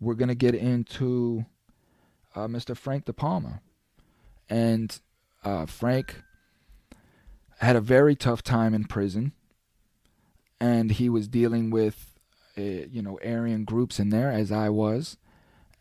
we're 0.00 0.14
gonna 0.14 0.34
get 0.34 0.54
into 0.54 1.46
uh, 2.34 2.46
Mr. 2.46 2.76
Frank 2.76 3.04
Depalma, 3.04 3.60
and 4.48 5.00
uh, 5.44 5.66
Frank 5.66 6.22
had 7.58 7.76
a 7.76 7.80
very 7.80 8.14
tough 8.16 8.42
time 8.42 8.74
in 8.74 8.84
prison, 8.84 9.32
and 10.60 10.92
he 10.92 11.08
was 11.08 11.28
dealing 11.28 11.70
with, 11.70 12.18
uh, 12.58 12.60
you 12.60 13.02
know, 13.02 13.18
Aryan 13.24 13.64
groups 13.64 13.98
in 13.98 14.10
there 14.10 14.30
as 14.30 14.50
I 14.50 14.68
was, 14.68 15.16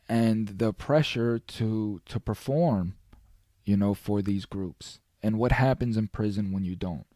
and 0.08 0.48
the 0.60 0.74
pressure 0.74 1.40
to 1.40 2.02
to 2.06 2.20
perform, 2.20 2.96
you 3.66 3.78
know, 3.78 3.94
for 3.94 4.22
these 4.22 4.46
groups, 4.46 5.00
and 5.24 5.38
what 5.38 5.52
happens 5.52 5.98
in 5.98 6.08
prison 6.08 6.52
when 6.52 6.64
you 6.64 6.76
don't, 6.76 7.08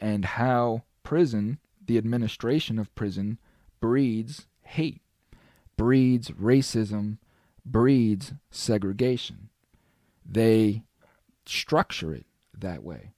and 0.00 0.24
how 0.24 0.84
prison, 1.02 1.58
the 1.84 1.98
administration 1.98 2.78
of 2.78 2.94
prison, 2.94 3.38
breeds 3.80 4.46
hate 4.62 5.00
breeds 5.76 6.30
racism, 6.30 7.18
breeds 7.64 8.32
segregation. 8.50 9.50
They 10.24 10.82
structure 11.48 12.14
it 12.14 12.26
that 12.56 12.82
way. 12.82 13.12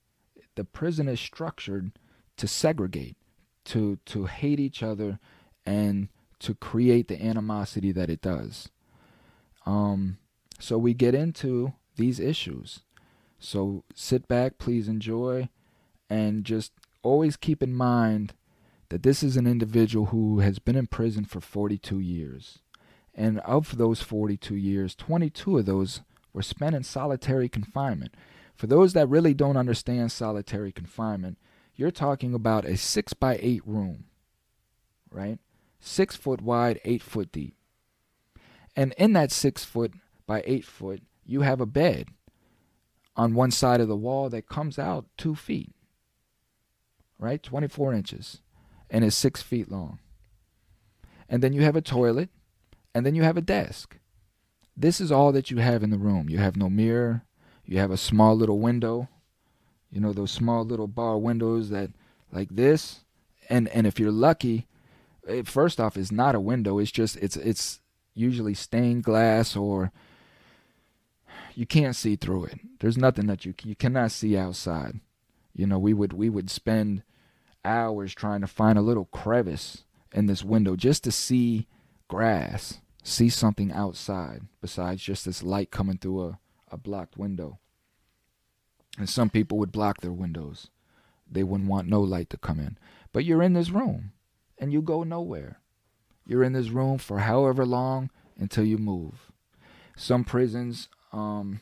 The 0.55 0.63
prison 0.63 1.07
is 1.07 1.19
structured 1.19 1.91
to 2.37 2.47
segregate, 2.47 3.17
to 3.65 3.99
to 4.05 4.25
hate 4.25 4.59
each 4.59 4.83
other, 4.83 5.19
and 5.65 6.09
to 6.39 6.53
create 6.53 7.07
the 7.07 7.21
animosity 7.21 7.91
that 7.91 8.09
it 8.09 8.21
does. 8.21 8.69
Um, 9.65 10.17
so 10.59 10.77
we 10.77 10.93
get 10.93 11.13
into 11.13 11.73
these 11.95 12.19
issues. 12.19 12.81
So 13.39 13.83
sit 13.93 14.27
back, 14.27 14.57
please 14.57 14.87
enjoy, 14.87 15.49
and 16.09 16.43
just 16.43 16.73
always 17.03 17.37
keep 17.37 17.63
in 17.63 17.73
mind 17.73 18.33
that 18.89 19.03
this 19.03 19.23
is 19.23 19.37
an 19.37 19.47
individual 19.47 20.07
who 20.07 20.39
has 20.39 20.59
been 20.59 20.75
in 20.75 20.87
prison 20.87 21.23
for 21.23 21.39
42 21.39 21.99
years. 21.99 22.59
And 23.13 23.39
of 23.41 23.77
those 23.77 24.01
42 24.01 24.55
years, 24.55 24.95
22 24.95 25.59
of 25.59 25.65
those 25.65 26.01
were 26.33 26.41
spent 26.41 26.75
in 26.75 26.83
solitary 26.83 27.49
confinement. 27.49 28.13
For 28.55 28.67
those 28.67 28.93
that 28.93 29.09
really 29.09 29.33
don't 29.33 29.57
understand 29.57 30.11
solitary 30.11 30.71
confinement, 30.71 31.37
you're 31.75 31.91
talking 31.91 32.33
about 32.33 32.65
a 32.65 32.75
6 32.77 33.13
by 33.13 33.39
8 33.41 33.61
room, 33.65 34.05
right? 35.11 35.39
6 35.79 36.15
foot 36.15 36.41
wide, 36.41 36.79
8 36.83 37.01
foot 37.01 37.31
deep. 37.31 37.55
And 38.75 38.93
in 38.97 39.13
that 39.13 39.31
6 39.31 39.63
foot 39.63 39.93
by 40.27 40.43
8 40.45 40.65
foot, 40.65 41.01
you 41.25 41.41
have 41.41 41.61
a 41.61 41.65
bed 41.65 42.09
on 43.15 43.33
one 43.33 43.51
side 43.51 43.81
of 43.81 43.87
the 43.87 43.95
wall 43.95 44.29
that 44.29 44.47
comes 44.47 44.77
out 44.77 45.05
2 45.17 45.35
feet, 45.35 45.73
right? 47.17 47.41
24 47.41 47.93
inches 47.93 48.41
and 48.89 49.03
is 49.03 49.15
six 49.15 49.41
feet 49.41 49.71
long. 49.71 49.99
And 51.27 51.43
then 51.43 51.53
you 51.53 51.61
have 51.61 51.75
a 51.75 51.81
toilet, 51.81 52.29
and 52.93 53.05
then 53.05 53.15
you 53.15 53.23
have 53.23 53.37
a 53.37 53.41
desk. 53.41 53.98
This 54.79 55.01
is 55.01 55.11
all 55.11 55.33
that 55.33 55.51
you 55.51 55.57
have 55.57 55.83
in 55.83 55.89
the 55.89 55.97
room. 55.97 56.29
You 56.29 56.37
have 56.37 56.55
no 56.55 56.69
mirror, 56.69 57.23
you 57.65 57.77
have 57.79 57.91
a 57.91 57.97
small 57.97 58.35
little 58.35 58.59
window, 58.59 59.09
you 59.91 59.99
know, 59.99 60.13
those 60.13 60.31
small 60.31 60.63
little 60.63 60.87
bar 60.87 61.17
windows 61.17 61.69
that, 61.69 61.91
like 62.31 62.49
this. 62.49 63.01
And, 63.49 63.67
and 63.69 63.85
if 63.85 63.99
you're 63.99 64.11
lucky, 64.11 64.67
it, 65.27 65.47
first 65.47 65.81
off, 65.81 65.97
is 65.97 66.13
not 66.13 66.33
a 66.33 66.39
window. 66.39 66.79
It's 66.79 66.91
just, 66.91 67.17
it's, 67.17 67.35
it's 67.35 67.81
usually 68.13 68.53
stained 68.53 69.03
glass 69.03 69.55
or 69.55 69.91
you 71.55 71.65
can't 71.65 71.95
see 71.95 72.15
through 72.15 72.45
it. 72.45 72.59
There's 72.79 72.97
nothing 72.97 73.27
that 73.27 73.45
you, 73.45 73.53
you 73.63 73.75
cannot 73.75 74.11
see 74.11 74.37
outside. 74.37 75.01
You 75.53 75.67
know, 75.67 75.77
we 75.77 75.93
would, 75.93 76.13
we 76.13 76.29
would 76.29 76.49
spend 76.49 77.03
hours 77.65 78.15
trying 78.15 78.41
to 78.41 78.47
find 78.47 78.77
a 78.77 78.83
little 78.83 79.05
crevice 79.05 79.83
in 80.13 80.27
this 80.27 80.43
window 80.43 80.77
just 80.77 81.03
to 81.03 81.11
see 81.11 81.67
grass, 82.07 82.79
see 83.03 83.29
something 83.29 83.71
outside 83.71 84.41
besides 84.61 85.01
just 85.01 85.25
this 85.25 85.43
light 85.43 85.71
coming 85.71 85.97
through 85.97 86.23
a, 86.23 86.39
a 86.71 86.77
blocked 86.77 87.17
window. 87.17 87.59
And 88.97 89.09
some 89.09 89.29
people 89.29 89.57
would 89.59 89.71
block 89.71 90.01
their 90.01 90.11
windows. 90.11 90.69
They 91.29 91.43
wouldn't 91.43 91.69
want 91.69 91.87
no 91.87 92.01
light 92.01 92.29
to 92.31 92.37
come 92.37 92.59
in. 92.59 92.77
But 93.13 93.25
you're 93.25 93.43
in 93.43 93.53
this 93.53 93.69
room 93.69 94.11
and 94.57 94.73
you 94.73 94.81
go 94.81 95.03
nowhere. 95.03 95.59
You're 96.25 96.43
in 96.43 96.53
this 96.53 96.69
room 96.69 96.97
for 96.97 97.19
however 97.19 97.65
long 97.65 98.09
until 98.37 98.65
you 98.65 98.77
move. 98.77 99.31
Some 99.95 100.23
prisons, 100.23 100.89
um, 101.11 101.61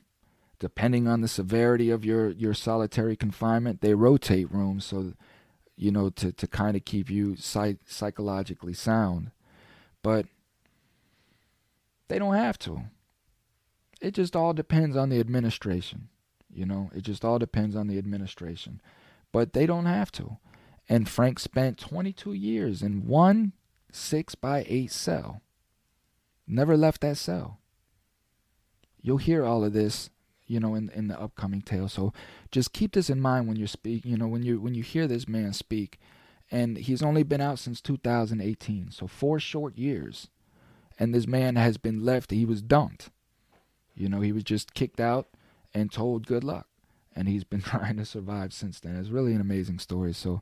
depending 0.60 1.08
on 1.08 1.21
the 1.21 1.28
severity 1.28 1.89
of 1.89 2.04
your, 2.04 2.30
your 2.30 2.54
solitary 2.54 3.15
confinement, 3.15 3.82
they 3.82 3.93
rotate 3.93 4.52
rooms 4.52 4.86
so 4.86 5.13
you 5.78 5.91
know, 5.91 6.10
to, 6.10 6.32
to 6.34 6.47
kind 6.47 6.76
of 6.76 6.84
keep 6.84 7.10
you 7.10 7.36
psych- 7.38 7.78
psychologically 7.86 8.73
sound. 8.73 9.32
But 10.02 10.26
they 12.08 12.20
don't 12.20 12.36
have 12.36 12.58
to. 12.60 12.84
It 14.02 14.12
just 14.12 14.36
all 14.36 14.54
depends 14.54 14.96
on 14.96 15.10
the 15.10 15.20
administration. 15.20 16.10
You 16.50 16.65
know, 16.65 16.89
it 16.93 17.02
just 17.02 17.26
all 17.26 17.39
depends 17.39 17.76
on 17.76 17.88
the 17.88 17.98
administration. 17.98 18.82
But 19.32 19.54
they 19.54 19.65
don't 19.65 19.86
have 19.86 20.12
to. 20.13 20.38
And 20.88 21.10
Frank 21.10 21.39
spent 21.39 21.78
22 21.78 22.34
years 22.34 22.82
in 22.82 23.06
one 23.06 23.54
six 23.91 24.36
by 24.36 24.65
eight 24.67 24.91
cell. 24.91 25.41
Never 26.48 26.78
left 26.78 27.02
that 27.02 27.17
cell. 27.17 27.60
You'll 29.02 29.17
hear 29.17 29.43
all 29.43 29.63
of 29.63 29.74
this 29.74 30.10
you 30.48 30.60
know, 30.60 30.76
in 30.76 30.89
in 30.89 31.08
the 31.08 31.20
upcoming 31.20 31.62
tale. 31.62 31.89
So 31.89 32.13
just 32.52 32.74
keep 32.74 32.93
this 32.93 33.10
in 33.10 33.20
mind 33.20 33.48
when 33.48 33.58
you're 33.58 33.67
speaking. 33.67 34.12
You 34.12 34.17
know, 34.17 34.28
when 34.28 34.43
you 34.43 34.60
when 34.60 34.74
you 34.74 34.84
hear 34.84 35.08
this 35.08 35.28
man 35.28 35.54
speak, 35.54 36.00
and 36.50 36.78
he's 36.78 37.04
only 37.04 37.24
been 37.24 37.41
out 37.41 37.60
since 37.60 37.82
2018, 37.82 38.91
so 38.91 39.08
four 39.08 39.39
short 39.39 39.78
years, 39.78 40.30
and 41.00 41.14
this 41.14 41.28
man 41.28 41.56
has 41.56 41.78
been 41.78 42.04
left. 42.04 42.32
He 42.32 42.46
was 42.46 42.62
dumped. 42.62 43.10
You 43.96 44.10
know, 44.10 44.22
he 44.22 44.32
was 44.32 44.44
just 44.44 44.74
kicked 44.74 45.00
out 45.00 45.28
and 45.74 45.92
told 45.92 46.28
good 46.28 46.44
luck, 46.44 46.68
and 47.16 47.28
he's 47.28 47.44
been 47.44 47.62
trying 47.64 47.98
to 47.98 48.06
survive 48.06 48.54
since 48.54 48.80
then. 48.80 48.96
It's 48.96 49.10
really 49.10 49.34
an 49.34 49.42
amazing 49.42 49.80
story. 49.80 50.14
So, 50.14 50.42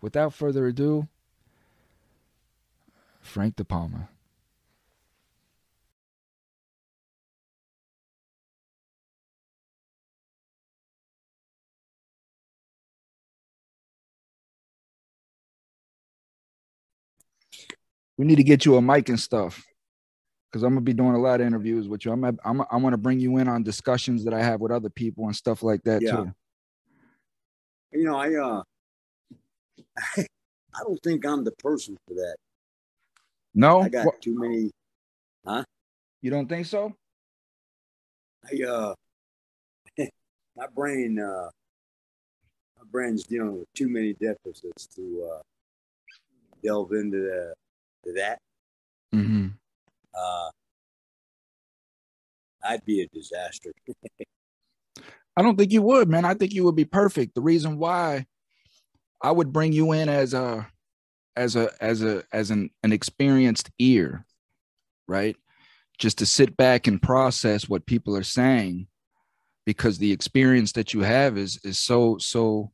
without 0.00 0.34
further 0.34 0.66
ado, 0.66 1.08
Frank 3.20 3.56
Depalma. 3.56 4.08
we 18.18 18.24
need 18.24 18.36
to 18.36 18.42
get 18.42 18.64
you 18.64 18.76
a 18.76 18.82
mic 18.82 19.08
and 19.10 19.20
stuff 19.20 19.66
because 20.56 20.64
I'm 20.64 20.70
gonna 20.70 20.80
be 20.80 20.94
doing 20.94 21.14
a 21.14 21.18
lot 21.18 21.42
of 21.42 21.46
interviews 21.46 21.86
with 21.86 22.06
you. 22.06 22.12
I'm 22.12 22.24
I'm 22.24 22.62
I 22.70 22.76
want 22.76 22.94
to 22.94 22.96
bring 22.96 23.20
you 23.20 23.36
in 23.36 23.46
on 23.46 23.62
discussions 23.62 24.24
that 24.24 24.32
I 24.32 24.42
have 24.42 24.58
with 24.58 24.72
other 24.72 24.88
people 24.88 25.26
and 25.26 25.36
stuff 25.36 25.62
like 25.62 25.82
that 25.82 26.00
yeah. 26.00 26.12
too. 26.12 26.32
You 27.92 28.04
know, 28.04 28.16
I 28.16 28.34
uh, 28.34 28.62
I 30.16 30.82
don't 30.82 30.98
think 31.02 31.26
I'm 31.26 31.44
the 31.44 31.52
person 31.52 31.98
for 32.08 32.14
that. 32.14 32.36
No, 33.54 33.82
I 33.82 33.90
got 33.90 34.06
what? 34.06 34.22
too 34.22 34.38
many. 34.38 34.70
Huh? 35.46 35.62
You 36.22 36.30
don't 36.30 36.48
think 36.48 36.64
so? 36.64 36.94
I 38.50 38.64
uh, 38.64 38.94
my 40.56 40.68
brain 40.74 41.20
uh, 41.20 41.50
my 42.78 42.84
brain's 42.90 43.24
dealing 43.24 43.58
with 43.58 43.70
too 43.74 43.90
many 43.90 44.14
deficits 44.14 44.86
to 44.96 45.30
uh 45.34 45.42
delve 46.64 46.92
into 46.92 47.18
the 47.18 47.54
to 48.06 48.12
that. 48.14 48.38
Uh, 50.16 50.50
I'd 52.64 52.84
be 52.84 53.02
a 53.02 53.06
disaster. 53.08 53.72
I 55.36 55.42
don't 55.42 55.56
think 55.56 55.72
you 55.72 55.82
would, 55.82 56.08
man. 56.08 56.24
I 56.24 56.34
think 56.34 56.54
you 56.54 56.64
would 56.64 56.76
be 56.76 56.84
perfect. 56.86 57.34
The 57.34 57.42
reason 57.42 57.78
why 57.78 58.26
I 59.22 59.30
would 59.30 59.52
bring 59.52 59.72
you 59.72 59.92
in 59.92 60.08
as 60.08 60.34
a 60.34 60.66
as 61.36 61.56
a 61.56 61.70
as 61.80 62.02
a 62.02 62.24
as 62.32 62.50
an 62.50 62.70
an 62.82 62.92
experienced 62.92 63.70
ear, 63.78 64.24
right? 65.06 65.36
Just 65.98 66.18
to 66.18 66.26
sit 66.26 66.56
back 66.56 66.86
and 66.86 67.00
process 67.00 67.68
what 67.68 67.86
people 67.86 68.16
are 68.16 68.22
saying 68.22 68.88
because 69.66 69.98
the 69.98 70.12
experience 70.12 70.72
that 70.72 70.94
you 70.94 71.00
have 71.00 71.36
is 71.36 71.60
is 71.64 71.78
so 71.78 72.16
so 72.18 72.72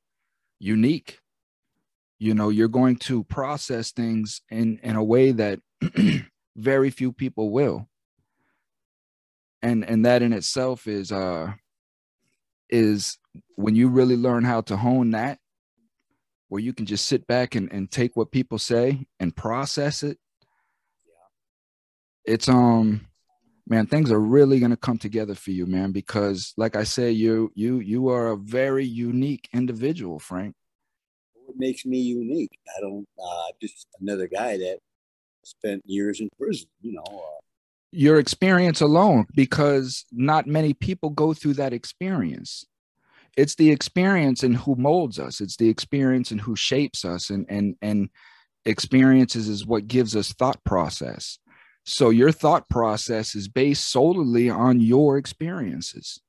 unique 0.61 1.19
you 2.23 2.35
know 2.35 2.51
you're 2.51 2.69
going 2.69 2.95
to 2.95 3.25
process 3.25 3.91
things 3.91 4.43
in 4.49 4.79
in 4.85 4.95
a 4.95 5.03
way 5.03 5.33
that 5.33 5.59
very 6.57 6.91
few 6.91 7.13
people 7.13 7.51
will 7.51 7.89
and 9.63 9.85
and 9.85 10.05
that 10.05 10.23
in 10.23 10.33
itself 10.33 10.87
is 10.87 11.11
uh 11.13 11.53
is 12.69 13.19
when 13.57 13.75
you 13.75 13.89
really 13.89 14.17
learn 14.17 14.45
how 14.45 14.61
to 14.61 14.77
hone 14.77 15.11
that 15.13 15.39
where 16.49 16.61
you 16.61 16.73
can 16.75 16.85
just 16.85 17.07
sit 17.07 17.27
back 17.27 17.55
and, 17.55 17.73
and 17.73 17.91
take 17.91 18.15
what 18.15 18.31
people 18.31 18.59
say 18.59 19.07
and 19.21 19.35
process 19.35 20.03
it 20.03 20.19
Yeah. 21.07 22.33
it's 22.35 22.49
um 22.49 23.07
man 23.67 23.87
things 23.87 24.11
are 24.11 24.21
really 24.21 24.59
going 24.59 24.71
to 24.71 24.77
come 24.77 24.99
together 24.99 25.35
for 25.35 25.53
you 25.53 25.67
man 25.67 25.93
because 25.93 26.53
like 26.57 26.77
i 26.77 26.85
say 26.85 27.11
you 27.11 27.51
you 27.55 27.81
you 27.81 28.09
are 28.09 28.33
a 28.33 28.37
very 28.37 28.85
unique 28.85 29.49
individual 29.53 30.19
frank 30.19 30.55
what 31.53 31.59
makes 31.59 31.85
me 31.85 31.99
unique. 31.99 32.59
I 32.77 32.81
don't 32.81 33.07
uh, 33.19 33.53
just 33.61 33.87
another 34.01 34.27
guy 34.27 34.57
that 34.59 34.79
spent 35.45 35.83
years 35.87 36.21
in 36.21 36.29
prison. 36.39 36.69
You 36.81 36.95
know. 36.95 37.05
Uh, 37.07 37.41
your 37.91 38.19
experience 38.19 38.81
alone, 38.81 39.27
because 39.35 40.07
not 40.13 40.47
many 40.47 40.73
people 40.73 41.11
go 41.11 41.35
through 41.35 41.55
that 41.55 41.75
experience. 41.75 42.65
It's 43.37 43.55
the 43.55 43.71
experience 43.71 44.43
and 44.43 44.57
who 44.57 44.77
molds 44.77 45.19
us. 45.19 45.41
It's 45.41 45.57
the 45.57 45.69
experience 45.69 46.31
and 46.31 46.41
who 46.41 46.57
shapes 46.57 47.05
us, 47.05 47.31
and 47.31 47.47
and 47.49 47.77
and 47.83 48.11
experiences 48.65 49.49
is 49.49 49.67
what 49.67 49.89
gives 49.89 50.15
us 50.17 50.33
thought 50.33 50.63
process. 50.65 51.39
So 51.85 52.11
your 52.11 52.31
thought 52.31 52.69
process 52.69 53.35
is 53.35 53.49
based 53.49 53.89
solely 53.89 54.49
on 54.49 54.81
your 54.81 55.19
experiences, 55.19 56.21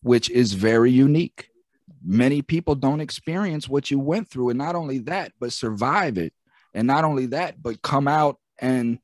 which 0.00 0.30
is 0.30 0.54
very 0.54 0.90
unique 0.90 1.48
many 2.02 2.42
people 2.42 2.74
don't 2.74 3.00
experience 3.00 3.68
what 3.68 3.90
you 3.90 3.98
went 3.98 4.28
through 4.28 4.50
and 4.50 4.58
not 4.58 4.74
only 4.74 4.98
that 4.98 5.32
but 5.40 5.52
survive 5.52 6.18
it 6.18 6.32
and 6.74 6.86
not 6.86 7.04
only 7.04 7.26
that 7.26 7.62
but 7.62 7.82
come 7.82 8.06
out 8.06 8.38
and 8.64 8.98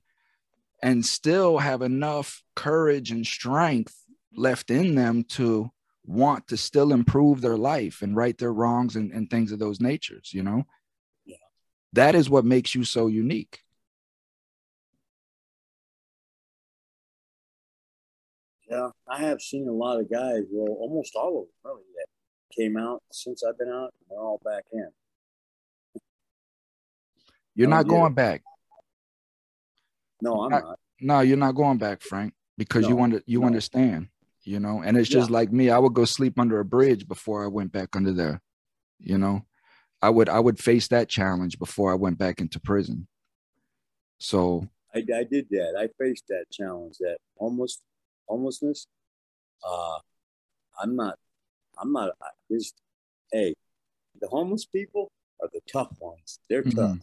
and 0.82 1.04
still 1.04 1.58
have 1.58 1.82
enough 1.82 2.42
courage 2.56 3.10
and 3.10 3.26
strength 3.26 3.94
left 4.34 4.70
in 4.70 4.94
them 4.94 5.22
to 5.24 5.70
want 6.06 6.48
to 6.48 6.56
still 6.56 6.92
improve 6.92 7.42
their 7.42 7.58
life 7.58 8.00
and 8.00 8.16
right 8.16 8.38
their 8.38 8.52
wrongs 8.52 8.96
and, 8.96 9.12
and 9.12 9.28
things 9.28 9.52
of 9.52 9.58
those 9.58 9.80
natures 9.80 10.32
you 10.32 10.42
know 10.42 10.64
yeah. 11.26 11.36
that 11.92 12.14
is 12.14 12.30
what 12.30 12.44
makes 12.44 12.74
you 12.74 12.84
so 12.84 13.06
unique 13.06 13.60
yeah 18.68 18.88
i 19.08 19.18
have 19.18 19.40
seen 19.40 19.68
a 19.68 19.72
lot 19.72 20.00
of 20.00 20.10
guys 20.10 20.44
well 20.50 20.74
almost 20.80 21.14
all 21.14 21.42
of 21.42 21.44
them 21.44 21.52
really 21.64 21.84
that 21.96 22.06
came 22.56 22.76
out 22.76 23.02
since 23.12 23.42
I've 23.44 23.58
been 23.58 23.68
out. 23.68 23.92
and 24.00 24.10
They're 24.10 24.18
all 24.18 24.40
back 24.44 24.64
in. 24.72 24.88
You're 27.54 27.68
not 27.68 27.86
going 27.86 28.14
back. 28.14 28.42
No, 30.22 30.42
I'm 30.44 30.50
not, 30.50 30.64
not. 30.64 30.78
No, 31.00 31.20
you're 31.20 31.36
not 31.36 31.54
going 31.54 31.78
back, 31.78 32.02
Frank, 32.02 32.34
because 32.58 32.82
no, 32.82 32.88
you 32.90 32.96
want 32.96 33.12
to. 33.14 33.22
You 33.26 33.40
no. 33.40 33.46
understand, 33.46 34.08
you 34.42 34.60
know. 34.60 34.82
And 34.82 34.96
it's 34.96 35.08
just 35.08 35.30
yeah. 35.30 35.34
like 35.34 35.52
me. 35.52 35.70
I 35.70 35.78
would 35.78 35.94
go 35.94 36.04
sleep 36.04 36.38
under 36.38 36.60
a 36.60 36.64
bridge 36.64 37.08
before 37.08 37.44
I 37.44 37.48
went 37.48 37.72
back 37.72 37.96
under 37.96 38.12
there. 38.12 38.40
You 38.98 39.18
know, 39.18 39.42
I 40.02 40.10
would. 40.10 40.28
I 40.28 40.40
would 40.40 40.58
face 40.58 40.88
that 40.88 41.08
challenge 41.08 41.58
before 41.58 41.92
I 41.92 41.96
went 41.96 42.18
back 42.18 42.40
into 42.40 42.60
prison. 42.60 43.06
So 44.18 44.68
I, 44.94 44.98
I 44.98 45.24
did 45.24 45.46
that. 45.50 45.74
I 45.78 45.88
faced 46.02 46.24
that 46.28 46.46
challenge, 46.50 46.98
that 46.98 47.18
homeless 47.38 47.80
homelessness. 48.28 48.86
Uh, 49.66 49.98
I'm 50.80 50.96
not 50.96 51.18
I'm 51.80 51.92
not 51.92 52.12
this. 52.48 52.72
Hey, 53.32 53.54
the 54.20 54.28
homeless 54.28 54.66
people 54.66 55.10
are 55.40 55.48
the 55.52 55.60
tough 55.70 55.96
ones. 56.00 56.40
They're 56.48 56.62
mm-hmm. 56.62 56.78
tough. 56.78 56.98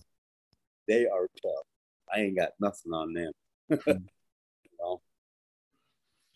They 0.88 1.08
are 1.08 1.28
tough. 1.42 1.67
I 2.14 2.22
ain't 2.22 2.38
got 2.38 2.52
nothing 2.60 2.94
on 2.94 3.14
them. 3.14 3.32
You 3.70 4.78
know, 4.80 5.02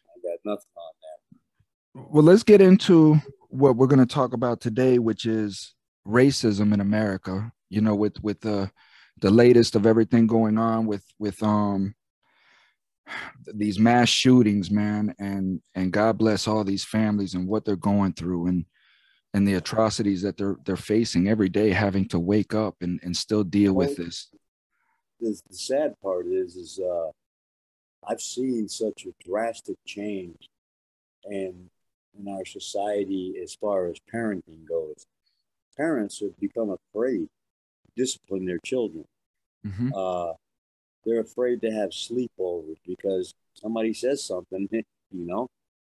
I 0.07 0.27
got 0.27 0.39
nothing 0.43 0.71
on 0.75 0.93
them. 1.01 2.07
Well, 2.11 2.23
let's 2.23 2.43
get 2.43 2.61
into 2.61 3.17
what 3.49 3.75
we're 3.75 3.87
going 3.87 3.99
to 3.99 4.05
talk 4.05 4.33
about 4.33 4.61
today, 4.61 4.99
which 4.99 5.25
is 5.25 5.73
racism 6.07 6.73
in 6.73 6.79
America. 6.79 7.51
You 7.69 7.81
know, 7.81 7.95
with 7.95 8.21
with 8.23 8.41
the 8.41 8.71
the 9.19 9.31
latest 9.31 9.75
of 9.75 9.85
everything 9.85 10.27
going 10.27 10.57
on 10.57 10.87
with 10.87 11.05
with 11.19 11.41
um 11.43 11.95
these 13.53 13.79
mass 13.79 14.09
shootings, 14.09 14.71
man, 14.71 15.13
and 15.19 15.61
and 15.75 15.91
God 15.91 16.17
bless 16.17 16.47
all 16.47 16.63
these 16.63 16.83
families 16.83 17.33
and 17.33 17.47
what 17.47 17.65
they're 17.65 17.75
going 17.75 18.13
through 18.13 18.47
and 18.47 18.65
and 19.33 19.47
the 19.47 19.53
atrocities 19.55 20.21
that 20.23 20.37
they're 20.37 20.57
they're 20.65 20.75
facing 20.75 21.27
every 21.27 21.49
day, 21.49 21.71
having 21.71 22.07
to 22.09 22.19
wake 22.19 22.53
up 22.53 22.75
and, 22.81 22.99
and 23.03 23.15
still 23.15 23.43
deal 23.43 23.73
with 23.73 23.95
this. 23.95 24.29
The, 25.21 25.39
the 25.49 25.55
sad 25.55 25.93
part 26.01 26.25
is, 26.25 26.55
is 26.55 26.79
uh, 26.79 27.11
I've 28.07 28.21
seen 28.21 28.67
such 28.67 29.05
a 29.05 29.13
drastic 29.23 29.77
change, 29.85 30.49
and 31.25 31.69
in 32.19 32.27
our 32.27 32.45
society 32.45 33.35
as 33.41 33.55
far 33.55 33.87
as 33.87 33.97
parenting 34.13 34.67
goes. 34.67 35.05
Parents 35.77 36.19
have 36.19 36.37
become 36.39 36.71
afraid 36.71 37.27
to 37.27 37.91
discipline 37.95 38.45
their 38.45 38.59
children. 38.65 39.05
Mhm. 39.65 39.91
Uh, 39.95 40.33
they're 41.05 41.21
afraid 41.21 41.61
to 41.61 41.71
have 41.71 41.91
sleepovers 41.91 42.77
because 42.85 43.33
somebody 43.53 43.93
says 43.93 44.23
something, 44.23 44.67
you 44.71 44.85
know. 45.11 45.47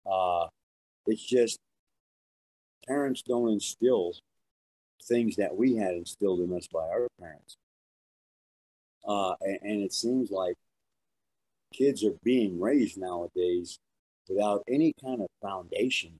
Uh, 0.04 0.48
it's 1.06 1.22
just 1.22 1.58
parents 2.86 3.22
don't 3.22 3.50
instill 3.50 4.14
things 5.02 5.36
that 5.36 5.54
we 5.56 5.76
had 5.76 5.94
instilled 5.94 6.40
in 6.40 6.52
us 6.56 6.66
by 6.72 6.80
our 6.88 7.06
parents. 7.20 7.56
Uh, 9.06 9.34
and, 9.40 9.58
and 9.62 9.82
it 9.82 9.92
seems 9.92 10.30
like 10.30 10.56
kids 11.72 12.04
are 12.04 12.14
being 12.24 12.60
raised 12.60 12.98
nowadays 12.98 13.78
without 14.28 14.62
any 14.68 14.92
kind 15.02 15.20
of 15.20 15.28
foundation 15.40 16.12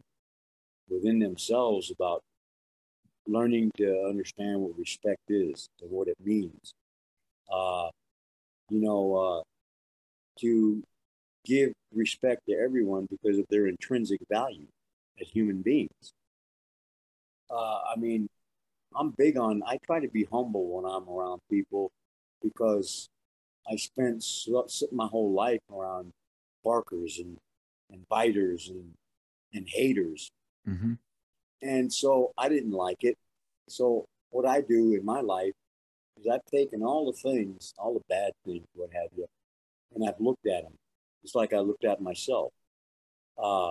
within 0.89 1.19
themselves 1.19 1.91
about 1.91 2.23
learning 3.27 3.71
to 3.77 4.07
understand 4.09 4.61
what 4.61 4.79
respect 4.79 5.21
is 5.29 5.69
and 5.81 5.91
what 5.91 6.09
it 6.09 6.17
means. 6.25 6.75
Uh, 7.53 7.89
you 8.71 8.81
know, 8.81 9.15
uh, 9.15 9.43
to 10.41 10.83
give 11.45 11.73
respect 11.95 12.43
to 12.49 12.55
everyone 12.55 13.07
because 13.11 13.39
of 13.39 13.47
their 13.49 13.67
intrinsic 13.67 14.21
value 14.31 14.67
as 15.21 15.29
human 15.29 15.63
beings. 15.63 16.13
Uh, 17.51 17.81
I 17.95 17.97
mean, 17.97 18.29
I'm 18.95 19.11
big 19.17 19.37
on, 19.37 19.63
I 19.67 19.79
try 19.85 20.01
to 20.01 20.09
be 20.09 20.27
humble 20.31 20.67
when 20.67 20.85
I'm 20.85 21.09
around 21.09 21.41
people 21.51 21.91
because 22.43 23.09
I 23.69 23.77
spent 23.77 24.25
my 24.93 25.07
whole 25.07 25.33
life 25.33 25.61
around 25.73 26.13
barkers 26.63 27.19
and, 27.19 27.37
and 27.91 28.07
biters 28.09 28.69
and, 28.69 28.93
and 29.53 29.69
haters. 29.69 30.31
Mhm. 30.67 30.99
And 31.63 31.93
so 31.93 32.33
I 32.37 32.49
didn't 32.49 32.73
like 32.73 33.03
it. 33.03 33.17
So 33.69 34.05
what 34.31 34.47
I 34.47 34.61
do 34.61 34.95
in 34.95 35.05
my 35.05 35.21
life 35.21 35.53
is 36.17 36.27
I've 36.27 36.45
taken 36.53 36.83
all 36.83 37.07
the 37.07 37.17
things, 37.17 37.73
all 37.79 37.95
the 37.95 38.05
bad 38.09 38.33
things, 38.45 38.67
what 38.75 38.91
have 38.93 39.09
you, 39.17 39.27
and 39.95 40.09
I've 40.09 40.21
looked 40.21 40.47
at 40.47 40.63
them. 40.63 40.75
It's 41.25 41.35
like 41.35 41.53
I 41.53 41.59
looked 41.59 41.85
at 41.85 42.01
myself. 42.01 42.53
Uh, 43.37 43.71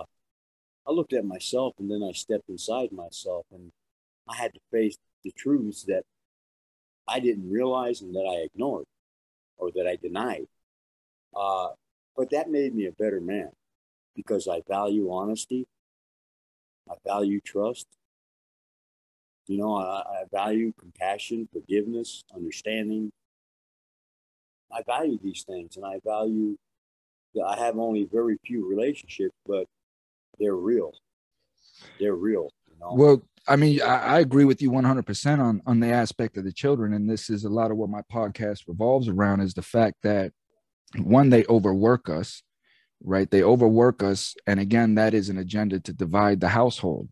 I 0.86 0.92
looked 0.92 1.12
at 1.12 1.24
myself 1.24 1.74
and 1.78 1.90
then 1.90 2.02
I 2.02 2.12
stepped 2.12 2.48
inside 2.48 2.92
myself 2.92 3.46
and 3.50 3.70
I 4.28 4.36
had 4.36 4.52
to 4.54 4.60
face 4.70 4.96
the 5.24 5.32
truths 5.36 5.84
that 5.84 6.04
I 7.08 7.20
didn't 7.20 7.50
realize 7.50 8.00
and 8.00 8.14
that 8.14 8.26
I 8.28 8.44
ignored 8.44 8.86
or 9.58 9.70
that 9.72 9.86
I 9.86 9.96
denied. 9.96 10.46
Uh, 11.34 11.68
but 12.16 12.30
that 12.30 12.50
made 12.50 12.74
me 12.74 12.86
a 12.86 12.92
better 12.92 13.20
man 13.20 13.50
because 14.14 14.48
I 14.48 14.62
value 14.68 15.10
honesty. 15.12 15.66
I 16.90 16.94
value 17.04 17.40
trust. 17.40 17.86
You 19.46 19.58
know, 19.58 19.76
I, 19.76 20.00
I 20.00 20.24
value 20.32 20.72
compassion, 20.78 21.48
forgiveness, 21.52 22.24
understanding. 22.34 23.12
I 24.72 24.82
value 24.84 25.18
these 25.22 25.44
things 25.44 25.76
and 25.76 25.84
I 25.84 26.00
value 26.04 26.56
that 27.34 27.44
I 27.44 27.56
have 27.58 27.78
only 27.78 28.08
very 28.10 28.38
few 28.44 28.68
relationships, 28.68 29.34
but 29.46 29.66
they're 30.38 30.56
real. 30.56 30.92
They're 32.00 32.14
real. 32.14 32.50
You 32.76 32.84
know? 32.84 32.94
Well, 32.94 33.22
I 33.48 33.56
mean, 33.56 33.80
I, 33.80 33.98
I 33.98 34.20
agree 34.20 34.44
with 34.44 34.60
you 34.60 34.70
100% 34.70 35.38
on 35.38 35.62
on 35.66 35.80
the 35.80 35.88
aspect 35.88 36.36
of 36.36 36.44
the 36.44 36.52
children, 36.52 36.92
and 36.92 37.08
this 37.08 37.30
is 37.30 37.44
a 37.44 37.48
lot 37.48 37.70
of 37.70 37.76
what 37.76 37.90
my 37.90 38.02
podcast 38.12 38.68
revolves 38.68 39.08
around 39.08 39.40
is 39.40 39.54
the 39.54 39.62
fact 39.62 39.96
that 40.02 40.32
one, 40.96 41.30
they 41.30 41.44
overwork 41.46 42.08
us, 42.08 42.42
right? 43.02 43.30
They 43.30 43.42
overwork 43.42 44.02
us, 44.02 44.34
and 44.46 44.60
again, 44.60 44.96
that 44.96 45.14
is 45.14 45.28
an 45.28 45.38
agenda 45.38 45.80
to 45.80 45.92
divide 45.92 46.40
the 46.40 46.48
household, 46.48 47.08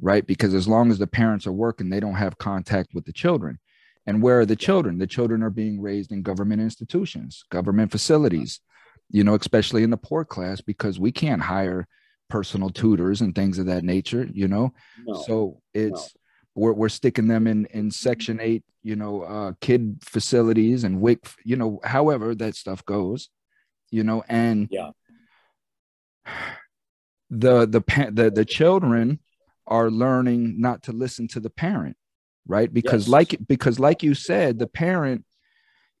right? 0.00 0.26
Because 0.26 0.54
as 0.54 0.68
long 0.68 0.90
as 0.90 0.98
the 0.98 1.06
parents 1.06 1.46
are 1.46 1.52
working, 1.52 1.90
they 1.90 2.00
don't 2.00 2.14
have 2.14 2.38
contact 2.38 2.94
with 2.94 3.04
the 3.04 3.12
children. 3.12 3.58
And 4.06 4.22
where 4.22 4.40
are 4.40 4.46
the 4.46 4.56
children? 4.56 4.98
The 4.98 5.06
children 5.06 5.42
are 5.42 5.50
being 5.50 5.80
raised 5.80 6.12
in 6.12 6.22
government 6.22 6.60
institutions, 6.60 7.44
government 7.50 7.90
facilities, 7.90 8.60
you 9.10 9.24
know, 9.24 9.34
especially 9.34 9.82
in 9.82 9.90
the 9.90 9.96
poor 9.96 10.24
class, 10.24 10.60
because 10.60 11.00
we 11.00 11.10
can't 11.10 11.42
hire 11.42 11.88
personal 12.34 12.68
tutors 12.68 13.20
and 13.20 13.32
things 13.32 13.60
of 13.60 13.66
that 13.66 13.84
nature, 13.84 14.28
you 14.32 14.48
know. 14.48 14.74
no. 15.06 15.14
So 15.14 15.62
it's 15.72 16.16
we're 16.56 16.72
we're 16.72 16.88
sticking 16.88 17.28
them 17.28 17.46
in 17.46 17.66
in 17.66 17.92
section 17.92 18.40
eight, 18.40 18.64
you 18.82 18.96
know, 18.96 19.22
uh 19.22 19.52
kid 19.60 19.98
facilities 20.02 20.82
and 20.82 21.00
WIC, 21.00 21.28
you 21.44 21.54
know, 21.54 21.78
however 21.84 22.34
that 22.34 22.56
stuff 22.56 22.84
goes, 22.84 23.28
you 23.92 24.02
know, 24.02 24.24
and 24.28 24.66
Yeah. 24.68 24.90
the 27.30 27.66
the 27.66 27.80
the 28.12 28.32
the 28.32 28.44
children 28.44 29.20
are 29.68 29.88
learning 29.88 30.60
not 30.60 30.82
to 30.82 30.92
listen 30.92 31.28
to 31.28 31.38
the 31.38 31.50
parent, 31.50 31.96
right? 32.48 32.74
Because 32.74 33.06
Yes. 33.06 33.12
like 33.12 33.38
because 33.46 33.78
like 33.78 34.02
you 34.02 34.14
said, 34.14 34.58
the 34.58 34.66
parent, 34.66 35.24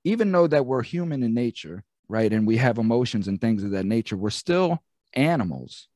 even 0.02 0.32
though 0.32 0.48
that 0.48 0.66
we're 0.66 0.82
human 0.82 1.22
in 1.22 1.32
nature, 1.32 1.84
right, 2.08 2.32
and 2.32 2.44
we 2.44 2.56
have 2.56 2.78
emotions 2.78 3.28
and 3.28 3.40
things 3.40 3.62
of 3.62 3.70
that 3.70 3.86
nature, 3.86 4.16
we're 4.16 4.30
still 4.30 4.82
animals, 5.14 5.86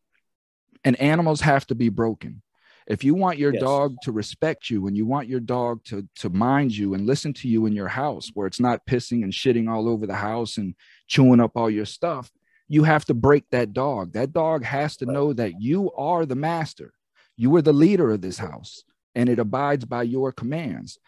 and 0.88 0.98
animals 1.02 1.42
have 1.42 1.66
to 1.66 1.74
be 1.74 1.90
broken. 1.90 2.40
If 2.86 3.04
you 3.04 3.14
want 3.14 3.36
your 3.36 3.52
Yes. 3.52 3.60
dog 3.60 4.00
to 4.04 4.10
respect 4.10 4.70
you 4.70 4.86
and 4.86 4.96
you 4.96 5.04
want 5.04 5.28
your 5.28 5.40
dog 5.40 5.84
to 5.84 6.08
to 6.16 6.30
mind 6.30 6.74
you 6.74 6.94
and 6.94 7.06
listen 7.06 7.34
to 7.34 7.46
you 7.46 7.66
in 7.66 7.74
your 7.74 7.88
house 7.88 8.30
where 8.32 8.46
it's 8.46 8.58
not 8.58 8.86
pissing 8.86 9.22
and 9.22 9.30
shitting 9.30 9.70
all 9.70 9.86
over 9.86 10.06
the 10.06 10.14
house 10.14 10.56
and 10.56 10.74
chewing 11.06 11.40
up 11.40 11.52
all 11.56 11.68
your 11.68 11.84
stuff, 11.84 12.30
you 12.68 12.84
have 12.84 13.04
to 13.04 13.12
break 13.12 13.44
that 13.50 13.74
dog. 13.74 14.14
That 14.14 14.32
dog 14.32 14.64
has 14.64 14.96
to 14.96 15.04
know 15.04 15.34
that 15.34 15.60
you 15.60 15.92
are 15.92 16.24
the 16.24 16.34
master. 16.34 16.94
You 17.36 17.54
are 17.56 17.62
the 17.62 17.74
leader 17.74 18.10
of 18.10 18.22
this 18.22 18.38
house 18.38 18.82
and 19.14 19.28
it 19.28 19.38
abides 19.38 19.84
by 19.84 20.04
your 20.04 20.32
commands. 20.32 20.98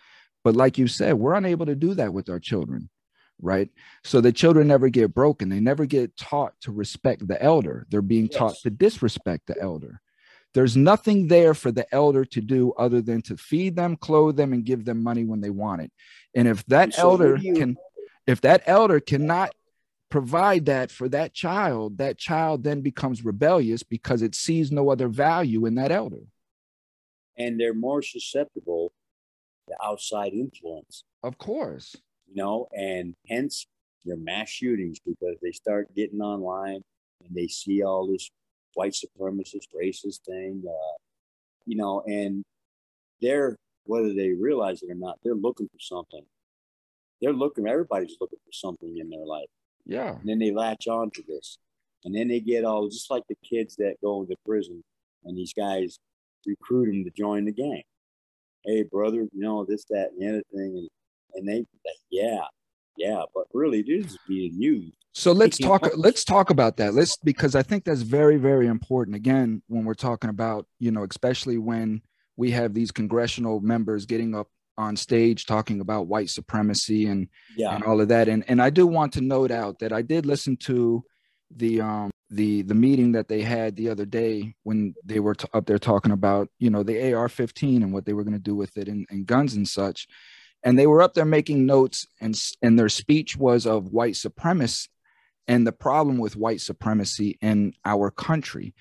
But 0.45 0.57
like 0.57 0.77
you 0.77 0.89
said, 0.89 1.15
we're 1.15 1.35
unable 1.35 1.65
to 1.65 1.75
do 1.75 1.95
that 1.95 2.13
with 2.13 2.29
our 2.29 2.39
children, 2.39 2.91
right? 3.43 3.69
So 4.05 4.21
the 4.21 4.33
children 4.33 4.69
never 4.69 4.89
get 4.89 5.15
broken. 5.15 5.49
They 5.49 5.61
never 5.61 5.87
get 5.87 6.17
taught 6.17 6.55
to 6.63 6.73
respect 6.73 7.27
the 7.27 7.41
elder. 7.43 7.87
They're 7.91 8.03
being 8.03 8.29
taught 8.29 8.57
to 8.63 8.71
disrespect 8.71 9.47
the 9.47 9.61
elder. 9.61 10.01
There's 10.53 10.77
nothing 10.77 11.29
there 11.29 11.55
for 11.55 11.71
the 11.71 11.87
elder 11.95 12.25
to 12.25 12.41
do 12.41 12.73
other 12.73 13.01
than 13.01 13.23
to 13.23 13.37
feed 13.37 13.77
them, 13.77 13.97
clothe 13.97 14.37
them, 14.37 14.53
and 14.53 14.65
give 14.65 14.85
them 14.85 15.03
money 15.03 15.25
when 15.25 15.41
they 15.41 15.51
want 15.51 15.83
it. 15.83 15.93
And 16.35 16.49
if 16.49 16.65
that 16.67 16.95
So 16.95 17.03
elder 17.11 17.39
can, 17.39 17.77
if 18.27 18.41
that 18.41 18.63
elder 18.67 18.99
cannot 19.01 19.55
provide 20.09 20.67
that 20.67 20.91
for 20.91 21.09
that 21.09 21.33
child, 21.35 21.99
that 21.99 22.19
child 22.19 22.65
then 22.65 22.81
becomes 22.81 23.25
rebellious 23.25 23.85
because 23.85 24.23
it 24.23 24.35
sees 24.35 24.73
no 24.73 24.91
other 24.91 25.07
value 25.07 25.67
in 25.67 25.77
that 25.77 25.93
elder. 25.93 26.23
and 27.39 27.59
they're 27.61 27.73
more 27.73 28.03
susceptible 28.03 28.93
to 29.69 29.75
outside 29.83 30.33
influence, 30.33 31.05
Of 31.23 31.39
course. 31.39 31.95
You 32.31 32.43
know, 32.43 32.69
and 32.77 33.15
hence 33.29 33.67
your 34.05 34.17
mass 34.17 34.49
shootings 34.49 34.99
because 35.05 35.37
they 35.43 35.53
start 35.53 35.95
getting 35.95 36.21
online 36.21 36.83
and 37.25 37.35
they 37.35 37.49
see 37.49 37.83
all 37.83 38.07
this 38.07 38.31
white 38.75 38.93
supremacist, 38.93 39.67
racist 39.77 40.21
thing, 40.27 40.63
uh, 40.67 40.97
you 41.67 41.77
know, 41.77 42.03
and 42.07 42.43
they're 43.21 43.57
whether 43.85 44.15
they 44.15 44.31
realize 44.31 44.83
it 44.83 44.91
or 44.91 44.95
not, 44.95 45.19
they're 45.23 45.35
looking 45.35 45.67
for 45.67 45.81
something. 45.81 46.25
They're 47.21 47.33
looking. 47.33 47.67
Everybody's 47.67 48.17
looking 48.21 48.39
for 48.45 48.53
something 48.53 48.97
in 48.99 49.11
their 49.11 49.27
life. 49.27 49.49
Yeah. 49.85 50.15
And 50.15 50.29
then 50.29 50.39
they 50.39 50.53
latch 50.53 50.87
on 50.87 51.11
to 51.11 51.23
this. 51.27 51.59
And 52.05 52.15
then 52.15 52.29
they 52.29 52.41
get 52.41 52.65
all 52.65 52.89
just 52.89 53.11
like 53.11 53.25
the 53.29 53.37
kids 53.45 53.77
that 53.77 53.97
go 54.03 54.23
into 54.23 54.37
prison 54.47 54.83
and 55.25 55.37
these 55.37 55.53
guys 55.53 55.99
recruit 56.47 56.87
them 56.87 57.05
to 57.05 57.11
join 57.11 57.45
the 57.45 57.53
gang. 57.53 57.83
Hey, 58.65 58.85
brother, 58.85 59.27
you 59.33 59.43
know, 59.43 59.65
this, 59.65 59.85
that, 59.91 60.11
and 60.13 60.21
the 60.21 60.29
other 60.29 60.43
thing. 60.55 60.77
And, 60.79 60.89
and 61.35 61.49
they, 61.49 61.59
like, 61.59 61.97
yeah, 62.11 62.41
yeah. 62.97 63.23
But 63.35 63.45
really, 63.53 63.83
they're 63.83 64.03
just 64.03 64.19
being 64.29 64.55
used. 64.61 64.95
So 65.13 65.33
let's 65.33 65.59
talk 65.59 65.91
let's 65.97 66.23
talk 66.25 66.51
about 66.51 66.77
that. 66.77 66.95
Let's 66.95 67.17
because 67.17 67.57
I 67.57 67.63
think 67.63 67.85
that's 67.85 68.03
very 68.03 68.37
very 68.37 68.69
important 68.69 69.17
again 69.17 69.61
when 69.67 69.85
we're 69.85 69.95
talking 69.95 70.31
about, 70.31 70.67
you 70.79 70.93
know, 70.93 71.05
especially 71.05 71.59
when 71.59 72.03
we 72.37 72.53
have 72.53 72.75
these 72.75 72.93
congressional 72.93 73.61
members 73.61 74.07
getting 74.07 74.35
up 74.35 74.49
on 74.79 74.97
stage 74.97 75.47
talking 75.47 75.81
about 75.81 76.07
white 76.07 76.31
supremacy 76.31 77.07
and 77.07 77.29
Yeah. 77.57 77.75
and 77.75 77.85
all 77.85 78.01
of 78.01 78.09
that. 78.09 78.29
And 78.29 78.45
and 78.49 78.63
I 78.63 78.71
do 78.71 78.87
want 78.87 79.13
to 79.15 79.21
note 79.21 79.51
out 79.51 79.81
that 79.81 79.93
I 79.93 80.03
did 80.03 80.27
listen 80.27 80.57
to 80.59 81.05
the 81.57 81.81
um 81.81 82.11
the 82.31 82.63
the 82.63 82.75
meeting 82.75 83.11
that 83.13 83.27
they 83.27 83.43
had 83.43 83.75
the 83.75 83.89
other 83.89 84.07
day 84.07 84.55
when 84.63 84.95
they 85.05 85.19
were 85.19 85.35
t- 85.35 85.49
up 85.53 85.67
there 85.67 85.81
talking 85.81 86.13
about 86.13 86.49
you 86.61 86.71
know 86.71 86.85
the 86.85 87.13
AR-15 87.13 87.83
and 87.83 87.93
what 87.93 88.07
they 88.07 88.13
were 88.13 88.23
going 88.23 88.35
to 88.35 88.39
do 88.39 88.55
with 88.55 88.77
it 88.77 88.87
and, 88.87 89.05
and 89.11 89.27
guns 89.27 89.55
and 89.55 89.67
such. 89.67 90.07
And 90.63 90.79
they 90.79 90.87
were 90.87 91.03
up 91.03 91.15
there 91.15 91.25
making 91.25 91.67
notes, 91.67 92.07
and 92.21 92.39
and 92.63 92.79
their 92.79 92.89
speech 92.89 93.37
was 93.37 93.67
of 93.67 93.93
white 93.93 94.17
supremacy 94.17 94.89
and 95.51 95.67
the 95.67 95.73
problem 95.73 96.19
with 96.19 96.37
white 96.37 96.61
supremacy 96.61 97.37
in 97.41 97.73
our 97.85 98.11
country. 98.11 98.73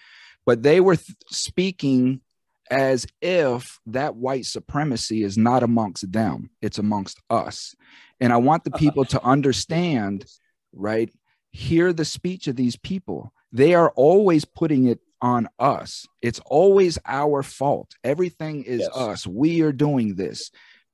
But 0.46 0.62
they 0.62 0.80
were 0.80 0.98
th- 0.98 1.18
speaking 1.30 2.22
as 2.70 3.08
if 3.22 3.80
that 3.88 4.16
white 4.16 4.46
supremacy 4.46 5.24
is 5.24 5.36
not 5.36 5.64
amongst 5.64 6.12
them, 6.12 6.52
it's 6.62 6.78
amongst 6.78 7.20
us. 7.30 7.76
And 8.20 8.32
I 8.32 8.38
want 8.38 8.66
the 8.66 8.70
uh-huh. 8.70 8.78
people 8.80 9.06
to 9.06 9.24
understand, 9.24 10.26
right? 10.72 11.12
Hear 11.52 11.92
the 11.92 12.06
speech 12.06 12.48
of 12.48 12.56
these 12.56 12.76
people. 12.76 13.34
They 13.52 13.74
are 13.74 13.90
always 13.96 14.46
putting 14.46 14.86
it 14.86 15.00
on 15.22 15.50
us. 15.58 16.06
It's 16.22 16.40
always 16.46 17.00
our 17.06 17.42
fault. 17.42 17.96
Everything 18.04 18.64
is 18.64 18.82
Yes. 18.82 18.90
us. 18.94 19.28
We 19.28 19.62
are 19.62 19.72
doing 19.72 20.16
this. 20.16 20.52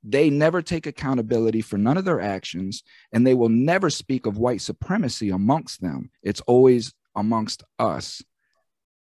They 0.08 0.30
never 0.30 0.62
take 0.62 0.86
accountability 0.86 1.62
for 1.62 1.80
none 1.80 1.98
of 1.98 2.06
their 2.06 2.22
actions, 2.22 2.84
and 3.12 3.26
they 3.26 3.34
will 3.34 3.50
never 3.50 3.90
speak 3.90 4.28
of 4.28 4.38
white 4.38 4.62
supremacy 4.62 5.32
amongst 5.32 5.82
them. 5.82 6.12
It's 6.22 6.42
always 6.42 6.94
amongst 7.16 7.64
us. 7.80 8.22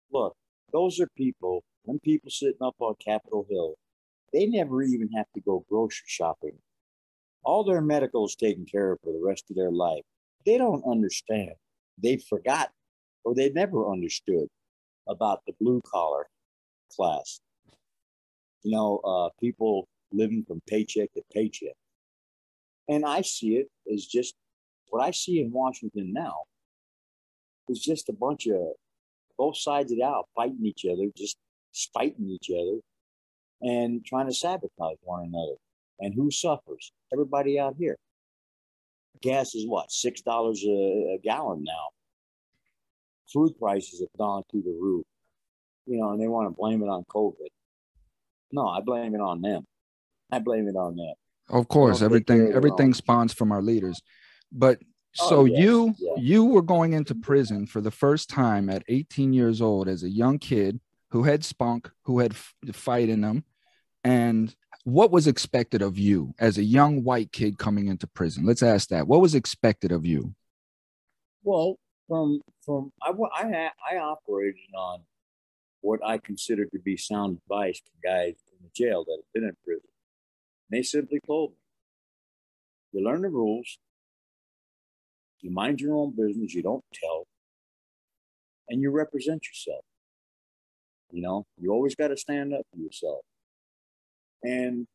Look, 0.10 0.38
those 0.72 1.02
are 1.02 1.10
people, 1.18 1.66
them 1.86 2.00
people 2.00 2.32
sitting 2.32 2.62
up 2.62 2.76
on 2.80 2.96
Capitol 3.04 3.46
Hill, 3.50 3.76
they 4.32 4.46
never 4.46 4.84
even 4.84 5.10
have 5.12 5.26
to 5.36 5.42
go 5.42 5.66
grocery 5.70 6.06
shopping. 6.08 6.58
All 7.44 7.66
their 7.66 7.82
medical 7.82 8.26
is 8.26 8.36
taken 8.36 8.66
care 8.66 8.94
of 8.94 9.00
for 9.04 9.12
the 9.12 9.22
rest 9.22 9.50
of 9.50 9.58
their 9.58 9.72
life. 9.72 10.04
They 10.46 10.58
don't 10.58 10.84
understand. 10.90 11.52
They've 12.02 12.24
forgotten 12.24 12.74
or 13.26 13.36
they 13.36 13.50
never 13.50 13.92
understood 13.92 14.48
about 15.10 15.42
the 15.46 15.54
blue 15.60 15.82
collar 15.86 16.28
class. 16.96 17.42
You 18.64 18.72
know, 18.72 19.00
uh, 19.04 19.30
people 19.42 19.90
living 20.16 20.44
from 20.48 20.62
paycheck 20.68 21.14
to 21.14 21.22
paycheck. 21.34 21.76
And 22.88 23.06
I 23.06 23.22
see 23.22 23.56
it 23.56 23.68
as 23.92 24.06
just 24.06 24.36
what 24.90 25.04
I 25.04 25.12
see 25.12 25.42
in 25.42 25.52
Washington 25.52 26.14
now 26.14 26.44
is 27.68 27.80
just 27.80 28.10
a 28.10 28.14
bunch 28.14 28.48
of 28.48 28.60
both 29.38 29.58
sides 29.58 29.92
of 29.92 29.98
the 29.98 30.04
aisle 30.04 30.30
fighting 30.36 30.66
each 30.66 30.86
other, 30.86 31.10
just 31.16 31.38
spiting 31.72 32.30
each 32.30 32.50
other 32.50 32.80
and 33.62 34.06
trying 34.06 34.28
to 34.28 34.34
sabotage 34.34 34.98
one 35.02 35.26
another. 35.26 35.56
And 36.00 36.14
who 36.14 36.30
suffers? 36.30 36.92
Everybody 37.12 37.60
out 37.60 37.76
here. 37.78 37.98
Gas 39.22 39.56
is 39.56 39.66
what, 39.68 39.90
$6 39.90 40.24
a, 40.28 41.16
a 41.16 41.20
gallon 41.24 41.64
now. 41.64 41.90
Food 43.32 43.58
prices 43.58 44.02
have 44.02 44.18
gone 44.18 44.44
through 44.52 44.64
the 44.64 44.78
roof, 44.80 45.06
you 45.86 45.98
know, 45.98 46.12
and 46.12 46.22
they 46.22 46.28
want 46.28 46.48
to 46.48 46.56
blame 46.56 46.84
it 46.84 46.90
on 46.90 47.04
COVID. 47.06 47.48
No, 48.52 48.68
I 48.68 48.82
blame 48.82 49.16
it 49.16 49.22
on 49.22 49.42
them. 49.42 49.66
I 50.32 50.40
blame 50.40 50.68
it 50.68 50.76
on 50.76 50.96
that. 50.96 51.16
Of 51.50 51.68
course, 51.68 52.00
don't 52.00 52.12
take 52.12 52.28
care 52.28 52.36
everything 52.36 52.56
everything 52.56 52.94
spawns 52.94 53.34
from 53.34 53.52
our 53.52 53.62
leaders. 53.62 54.02
But 54.52 54.80
Oh, 55.22 55.30
so 55.30 55.46
yes, 55.46 55.60
you 55.62 55.96
yeah. 55.98 56.14
you 56.18 56.46
were 56.46 56.62
going 56.62 56.92
into 56.92 57.16
prison 57.16 57.68
for 57.68 57.80
the 57.80 57.92
first 57.92 58.30
time 58.30 58.70
at 58.70 58.84
18 58.90 59.32
years 59.32 59.62
old 59.62 59.88
as 59.88 60.04
a 60.04 60.10
young 60.10 60.40
kid 60.40 60.82
who 61.12 61.24
had 61.24 61.46
spunk, 61.46 61.90
who 62.04 62.20
had 62.20 62.34
f- 62.34 62.54
fight 62.74 63.08
in 63.08 63.22
them, 63.22 63.46
and 64.04 64.54
what 64.84 65.12
was 65.12 65.26
expected 65.26 65.82
of 65.82 65.98
you 65.98 66.34
as 66.38 66.58
a 66.58 66.64
young 66.64 67.04
white 67.04 67.32
kid 67.32 67.58
coming 67.58 67.88
into 67.88 68.08
prison? 68.08 68.46
Let's 68.46 68.62
ask 68.62 68.90
that. 68.90 69.08
What 69.08 69.22
was 69.22 69.36
expected 69.36 69.94
of 69.94 70.06
you? 70.06 70.36
Well, 71.44 71.80
from 72.10 72.42
from 72.66 72.92
I 73.02 73.12
I 73.12 73.70
I 73.94 73.98
operated 73.98 74.60
on 74.78 75.00
what 75.80 76.02
I 76.04 76.18
considered 76.18 76.72
to 76.74 76.80
be 76.80 76.98
sound 76.98 77.38
advice 77.44 77.80
from 77.80 78.12
guys 78.12 78.36
in 78.52 78.58
the 78.64 78.70
jail 78.76 79.06
that 79.06 79.18
had 79.18 79.34
been 79.34 79.48
in 79.50 79.56
prison. 79.64 79.88
They 80.70 80.82
simply 80.82 81.20
told 81.26 81.52
me, 81.52 81.58
"You 82.94 83.02
learn 83.06 83.22
the 83.22 83.30
rules, 83.30 83.78
you 85.42 85.52
mind 85.52 85.80
your 85.82 85.96
own 85.96 86.12
business, 86.16 86.54
you 86.54 86.64
don't 86.64 86.84
tell, 86.94 87.28
and 88.68 88.82
you 88.82 88.90
represent 88.92 89.48
yourself. 89.48 89.86
You 91.12 91.22
know, 91.22 91.46
you 91.58 91.72
always 91.72 91.96
got 91.96 92.10
to 92.10 92.18
stand 92.18 92.54
up 92.54 92.66
for 92.72 92.78
yourself." 92.80 93.24
And 94.44 94.88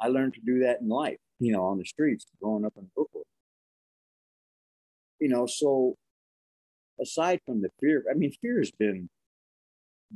I 0.00 0.08
learned 0.08 0.34
to 0.34 0.40
do 0.40 0.60
that 0.60 0.80
in 0.80 0.88
life. 0.88 1.18
You 1.38 1.52
know, 1.52 1.64
on 1.64 1.78
the 1.78 1.84
streets, 1.84 2.26
growing 2.40 2.64
up 2.64 2.74
in 2.76 2.90
Brooklyn 2.94 3.24
you 5.20 5.28
know 5.28 5.46
so 5.46 5.94
aside 7.00 7.40
from 7.46 7.60
the 7.62 7.68
fear 7.80 8.04
i 8.10 8.14
mean 8.14 8.32
fear 8.40 8.58
has 8.58 8.70
been 8.72 9.08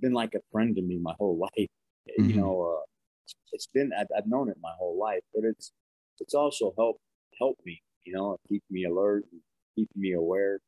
been 0.01 0.13
like 0.13 0.35
a 0.35 0.41
friend 0.53 0.75
to 0.77 0.83
me 0.83 0.99
my 0.99 1.15
whole 1.19 1.37
life 1.39 1.69
Mhm. 2.19 2.29
you 2.29 2.35
know 2.41 2.63
uh, 2.63 2.85
it's- 3.53 3.69
been 3.75 3.91
I've, 3.99 4.07
I've 4.17 4.27
known 4.27 4.49
it 4.49 4.57
my 4.63 4.73
whole 4.79 4.99
life 4.99 5.23
but 5.35 5.45
it's 5.45 5.73
it's 6.21 6.35
also 6.35 6.73
helped 6.77 7.01
help 7.39 7.57
me 7.65 7.83
you 8.05 8.13
know 8.15 8.37
keep 8.49 8.63
me 8.71 8.85
alert 8.85 9.25
and 9.33 9.41
keep 9.77 9.89
me 9.97 10.13
aware 10.13 10.61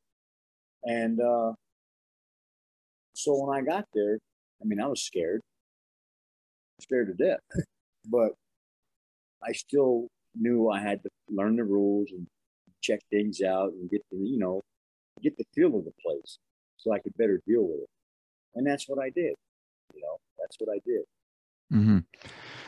and 0.84 1.20
uh 1.20 1.52
so 3.14 3.34
when 3.44 3.56
i 3.56 3.62
got 3.62 3.84
there 3.94 4.18
i 4.60 4.64
mean 4.64 4.80
i 4.80 4.86
was 4.86 5.02
scared 5.04 5.40
scared 6.80 7.08
to 7.08 7.14
death 7.14 7.40
but 8.06 8.32
i 9.42 9.52
still 9.52 10.08
knew 10.34 10.68
i 10.70 10.80
had 10.80 11.02
to 11.02 11.10
learn 11.30 11.56
the 11.56 11.64
rules 11.64 12.08
and 12.12 12.26
check 12.80 13.00
things 13.10 13.40
out 13.42 13.72
and 13.72 13.90
get 13.90 14.02
the 14.10 14.18
you 14.18 14.38
know 14.38 14.60
get 15.22 15.36
the 15.36 15.44
feel 15.54 15.76
of 15.76 15.84
the 15.84 15.92
place 16.04 16.38
so 16.76 16.92
I 16.92 17.00
could 17.00 17.12
better 17.16 17.40
deal 17.44 17.62
with 17.66 17.80
it. 17.80 17.88
And 18.54 18.64
that's 18.64 18.88
what 18.88 19.00
I 19.00 19.10
did. 19.10 19.34
You 19.94 20.00
know, 20.00 20.16
that's 20.38 20.56
what 20.60 20.70
I 20.72 20.78
did. 20.86 21.02
Mhm. 21.72 22.04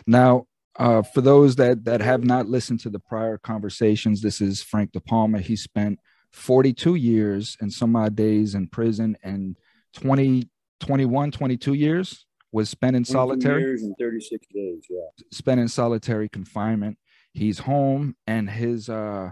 Now, 0.06 0.46
uh, 0.76 1.02
for 1.02 1.20
those 1.20 1.56
that 1.56 1.84
that 1.84 2.00
have 2.00 2.24
not 2.24 2.48
listened 2.48 2.80
to 2.80 2.90
the 2.90 2.98
prior 2.98 3.38
conversations, 3.38 4.22
this 4.22 4.40
is 4.40 4.62
Frank 4.62 4.92
Depalma. 4.92 5.40
He 5.40 5.56
spent 5.56 5.98
42 6.32 6.94
years 6.94 7.56
and 7.60 7.72
some 7.72 7.96
odd 7.96 8.14
days 8.14 8.54
in 8.54 8.68
prison, 8.68 9.16
and 9.22 9.56
20, 9.94 10.48
21, 10.80 11.30
22 11.32 11.74
years 11.74 12.26
was 12.52 12.68
spent 12.68 12.96
in 12.96 13.04
solitary. 13.04 13.62
years 13.62 13.82
and 13.82 13.94
36 13.98 14.46
days. 14.52 14.86
Yeah. 14.88 15.00
spent 15.32 15.60
in 15.60 15.68
solitary 15.68 16.28
confinement. 16.28 16.98
He's 17.32 17.60
home 17.60 18.16
and 18.26 18.50
his 18.50 18.88
uh 18.88 19.30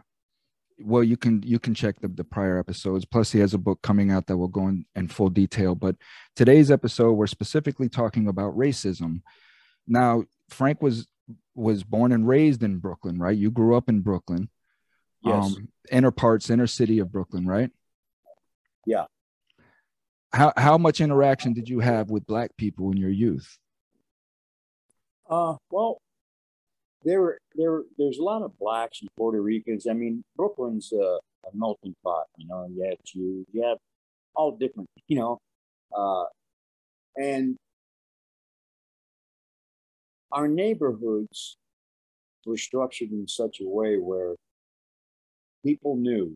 well 0.78 1.02
you 1.02 1.16
can 1.16 1.42
you 1.44 1.58
can 1.58 1.74
check 1.74 1.98
the, 2.00 2.06
the 2.06 2.22
prior 2.22 2.58
episodes 2.58 3.04
plus 3.04 3.32
he 3.32 3.40
has 3.40 3.54
a 3.54 3.58
book 3.58 3.82
coming 3.82 4.12
out 4.12 4.26
that 4.26 4.36
will 4.36 4.46
go 4.46 4.68
in, 4.68 4.86
in 4.94 5.08
full 5.08 5.28
detail 5.28 5.74
but 5.74 5.96
today's 6.36 6.70
episode 6.70 7.12
we're 7.14 7.26
specifically 7.26 7.88
talking 7.88 8.28
about 8.28 8.56
racism 8.56 9.20
now 9.88 10.22
frank 10.50 10.80
was 10.82 11.06
was 11.54 11.82
born 11.82 12.12
and 12.12 12.28
raised 12.28 12.62
in 12.62 12.78
brooklyn 12.78 13.18
right 13.18 13.36
you 13.36 13.50
grew 13.50 13.76
up 13.76 13.88
in 13.88 14.00
brooklyn 14.00 14.48
Yes. 15.22 15.56
um 15.56 15.68
inner 15.90 16.10
parts 16.12 16.48
inner 16.50 16.66
city 16.68 16.98
of 17.00 17.10
brooklyn 17.10 17.46
right 17.46 17.70
Yeah. 18.86 19.06
how 20.32 20.52
how 20.56 20.78
much 20.78 21.00
interaction 21.00 21.52
did 21.54 21.68
you 21.68 21.80
have 21.80 22.10
with 22.10 22.26
black 22.26 22.56
people 22.56 22.90
in 22.92 22.96
your 22.98 23.10
youth 23.10 23.58
Uh, 25.30 25.56
well, 25.70 26.00
there 27.04 27.20
were 27.20 27.38
there 27.54 27.70
were- 27.72 27.86
there's 27.98 28.18
a 28.18 28.22
lot 28.22 28.40
of 28.42 28.58
blacks 28.58 29.02
and 29.02 29.10
Puerto 29.16 29.40
Ricans. 29.42 29.86
I 29.86 29.92
mean, 29.92 30.24
Brooklyn's 30.36 30.90
uh, 30.92 31.18
a 31.48 31.50
melting 31.52 31.94
pot. 32.02 32.26
You 32.38 32.46
know, 32.48 32.66
you 32.74 32.82
have 32.88 32.96
Jews, 33.04 33.44
you 33.52 33.62
have 33.68 33.76
all 34.34 34.56
different. 34.56 34.88
You 35.06 35.18
know, 35.20 35.32
uh, 35.94 36.24
and 37.16 37.56
our 40.32 40.48
neighborhoods 40.48 41.56
were 42.46 42.56
structured 42.56 43.10
in 43.10 43.26
such 43.28 43.60
a 43.60 43.68
way 43.68 43.96
where 43.96 44.34
people 45.64 45.96
knew 45.96 46.34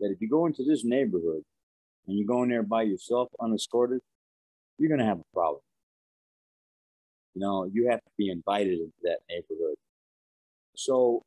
that 0.00 0.10
if 0.10 0.20
you 0.20 0.28
go 0.28 0.46
into 0.46 0.64
this 0.64 0.84
neighborhood 0.84 1.42
and 2.06 2.18
you 2.18 2.26
go 2.26 2.42
in 2.42 2.48
there 2.50 2.62
by 2.62 2.82
yourself 2.82 3.28
unescorted, 3.40 4.00
you're 4.78 4.88
going 4.88 5.00
to 5.00 5.06
have 5.06 5.20
a 5.20 5.34
problem. 5.34 5.60
You 7.34 7.40
know, 7.40 7.68
you 7.72 7.88
have 7.90 8.00
to 8.00 8.10
be 8.16 8.30
invited 8.30 8.74
into 8.78 8.92
that 9.02 9.18
neighborhood. 9.28 9.76
So, 10.76 11.22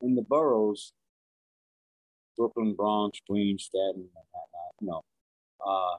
in 0.00 0.14
the 0.14 0.22
boroughs, 0.22 0.92
Brooklyn, 2.36 2.74
Bronx, 2.74 3.18
Queens, 3.28 3.64
Staten, 3.64 4.08
Manhattan, 4.14 4.74
you 4.80 4.86
know, 4.88 5.02
uh, 5.64 5.96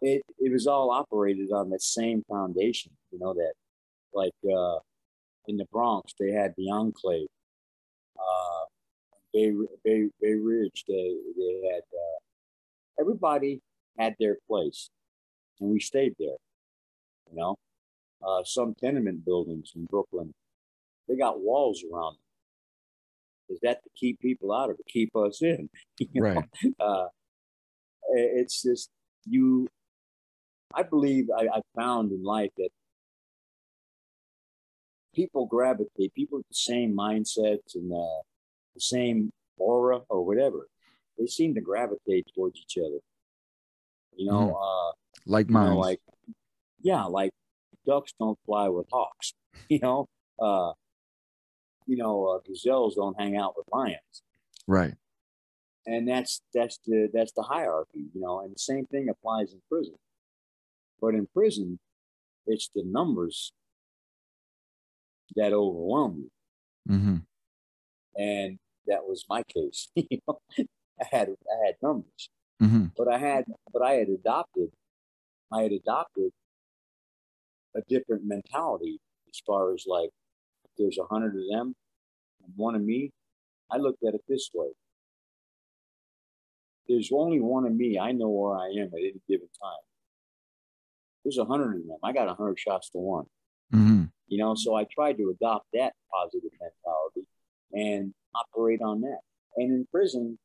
it 0.00 0.22
it 0.38 0.52
was 0.52 0.66
all 0.66 0.90
operated 0.90 1.50
on 1.52 1.70
the 1.70 1.80
same 1.80 2.22
foundation. 2.28 2.92
You 3.10 3.18
know 3.18 3.34
that, 3.34 3.54
like 4.12 4.32
uh, 4.44 4.78
in 5.46 5.56
the 5.56 5.66
Bronx, 5.72 6.12
they 6.18 6.32
had 6.32 6.54
the 6.56 6.70
Enclave. 6.70 7.28
Uh, 8.16 8.64
Bay, 9.32 9.52
Bay 9.84 10.08
Bay 10.20 10.34
Ridge, 10.34 10.84
they 10.88 11.14
they 11.36 11.68
had 11.72 11.82
uh, 11.82 13.00
everybody 13.00 13.60
had 13.98 14.14
their 14.18 14.36
place, 14.48 14.90
and 15.60 15.70
we 15.70 15.80
stayed 15.80 16.14
there. 16.18 16.36
You 17.30 17.36
know, 17.36 17.56
uh, 18.26 18.42
some 18.44 18.74
tenement 18.74 19.24
buildings 19.24 19.72
in 19.76 19.84
Brooklyn, 19.84 20.32
they 21.08 21.16
got 21.16 21.40
walls 21.40 21.84
around 21.84 22.14
them. 22.14 22.20
Is 23.50 23.60
that 23.62 23.82
to 23.82 23.90
keep 23.96 24.20
people 24.20 24.52
out 24.52 24.70
or 24.70 24.74
to 24.74 24.82
keep 24.88 25.14
us 25.16 25.42
in? 25.42 25.68
You 25.98 26.08
know? 26.14 26.28
right 26.28 26.44
uh, 26.80 27.06
it's 28.10 28.62
just 28.62 28.90
you. 29.24 29.68
I 30.74 30.82
believe 30.82 31.28
I, 31.36 31.46
I 31.58 31.60
found 31.76 32.12
in 32.12 32.22
life 32.22 32.50
that 32.56 32.70
people 35.14 35.46
gravitate, 35.46 36.14
people 36.14 36.38
with 36.38 36.48
the 36.48 36.54
same 36.54 36.94
mindsets 36.96 37.74
and 37.74 37.92
uh, 37.92 38.22
the 38.74 38.80
same 38.80 39.32
aura 39.56 40.00
or 40.08 40.24
whatever, 40.24 40.68
they 41.18 41.26
seem 41.26 41.54
to 41.54 41.60
gravitate 41.60 42.26
towards 42.34 42.58
each 42.58 42.78
other. 42.78 42.98
You 44.16 44.30
know, 44.30 44.56
uh, 44.56 44.92
like 45.26 45.48
you 45.48 45.54
know, 45.54 45.60
mine 45.60 45.74
like 45.74 46.00
yeah, 46.82 47.04
like 47.04 47.30
ducks 47.86 48.12
don't 48.18 48.38
fly 48.46 48.68
with 48.68 48.86
hawks. 48.92 49.34
You 49.68 49.80
know, 49.80 50.08
uh, 50.40 50.72
you 51.84 51.96
know, 51.96 52.26
uh, 52.26 52.38
gazelles 52.46 52.94
don't 52.94 53.20
hang 53.20 53.36
out 53.36 53.54
with 53.54 53.66
lions. 53.70 54.22
right 54.66 54.94
and 55.88 56.06
that's 56.06 56.42
that's 56.54 56.78
the 56.86 57.08
that's 57.12 57.32
the 57.32 57.42
hierarchy, 57.42 58.04
you 58.14 58.20
know. 58.20 58.40
And 58.40 58.54
the 58.54 58.58
same 58.58 58.84
thing 58.86 59.08
applies 59.08 59.52
in 59.52 59.60
prison. 59.68 59.94
But 61.00 61.14
in 61.14 61.26
prison, 61.32 61.78
it's 62.46 62.68
the 62.74 62.82
numbers 62.84 63.52
that 65.36 65.52
overwhelm 65.52 66.16
you, 66.18 66.30
Mm-hmm. 66.94 67.16
and 68.16 68.58
that 68.86 69.04
was 69.06 69.24
my 69.28 69.42
case. 69.44 69.88
you 69.94 70.18
know, 70.26 70.40
I 70.58 71.04
had 71.10 71.28
I 71.28 71.66
had 71.66 71.74
numbers, 71.82 72.30
Mm-hmm. 72.62 72.86
but 72.96 73.08
I 73.08 73.18
had 73.18 73.44
but 73.72 73.82
I 73.82 73.92
had 73.94 74.08
adopted 74.08 74.70
I 75.52 75.62
had 75.62 75.72
adopted 75.72 76.30
a 77.76 77.80
different 77.88 78.24
mentality 78.24 79.00
as 79.28 79.40
far 79.46 79.72
as 79.74 79.84
like 79.86 80.10
there's 80.78 80.98
a 80.98 81.04
hundred 81.12 81.34
of 81.36 81.42
them 81.50 81.74
and 82.44 82.52
one 82.56 82.74
of 82.74 82.82
me. 82.82 83.10
I 83.70 83.76
looked 83.76 84.02
at 84.04 84.14
it 84.14 84.22
this 84.28 84.48
way. 84.54 84.68
There's 86.88 87.10
only 87.12 87.38
one 87.40 87.66
of 87.66 87.74
me. 87.74 87.98
I 87.98 88.12
know 88.12 88.30
where 88.30 88.56
I 88.56 88.68
am 88.68 88.88
at 88.94 89.00
any 89.00 89.20
given 89.28 89.48
time. 89.62 89.84
There's 91.24 91.38
a 91.38 91.44
hundred 91.44 91.76
of 91.76 91.86
them. 91.86 91.98
I 92.02 92.12
got 92.12 92.28
a 92.28 92.34
hundred 92.34 92.58
shots 92.58 92.90
to 92.90 92.98
one. 92.98 93.24
Mm-hmm. 93.74 94.04
You 94.28 94.38
know, 94.38 94.54
so 94.54 94.74
I 94.74 94.84
tried 94.84 95.16
to 95.18 95.34
adopt 95.34 95.66
that 95.72 95.94
positive 96.12 96.50
mentality 96.60 97.26
and 97.72 98.14
operate 98.34 98.80
on 98.82 99.00
that. 99.02 99.20
And 99.56 99.72
in 99.72 99.86
prison, 99.90 100.38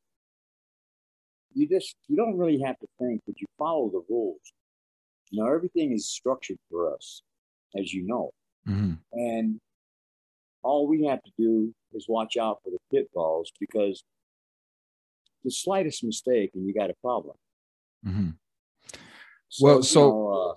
you 1.54 1.68
just 1.68 1.96
you 2.08 2.16
don't 2.16 2.36
really 2.36 2.60
have 2.60 2.78
to 2.80 2.86
think, 2.98 3.22
but 3.26 3.40
you 3.40 3.46
follow 3.58 3.88
the 3.90 4.02
rules. 4.08 4.40
You 5.30 5.42
know, 5.42 5.52
everything 5.52 5.92
is 5.92 6.08
structured 6.08 6.58
for 6.70 6.94
us, 6.94 7.22
as 7.78 7.92
you 7.92 8.06
know. 8.06 8.30
Mm-hmm. 8.68 8.94
And 9.12 9.60
all 10.62 10.88
we 10.88 11.04
have 11.04 11.22
to 11.22 11.30
do 11.38 11.74
is 11.92 12.06
watch 12.08 12.36
out 12.36 12.60
for 12.64 12.70
the 12.70 12.78
pitfalls 12.90 13.52
because 13.60 14.02
the 15.44 15.50
slightest 15.50 16.02
mistake 16.02 16.50
and 16.54 16.66
you 16.66 16.74
got 16.74 16.90
a 16.90 16.94
problem. 17.02 17.36
Mm-hmm. 18.06 18.30
Well, 19.60 19.82
so- 19.82 20.28
uh, 20.28 20.54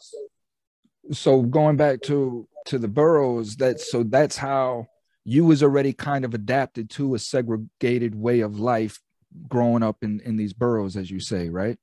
so 1.13 1.41
going 1.41 1.77
back 1.77 2.01
to 2.03 2.47
to 2.65 2.77
the 2.77 2.87
boroughs 2.87 3.55
that 3.57 3.79
so 3.79 4.03
that's 4.03 4.35
how 4.35 4.87
you 5.23 5.45
was 5.45 5.63
already 5.63 5.93
kind 5.93 6.25
of 6.25 6.33
adapted 6.33 6.89
to 6.89 7.15
a 7.15 7.19
segregated 7.19 8.13
way 8.13 8.41
of 8.41 8.59
life 8.59 8.99
growing 9.47 9.83
up 9.83 9.97
in 10.01 10.19
in 10.21 10.35
these 10.35 10.53
boroughs 10.53 10.97
as 10.97 11.09
you 11.09 11.19
say 11.19 11.49
right? 11.49 11.77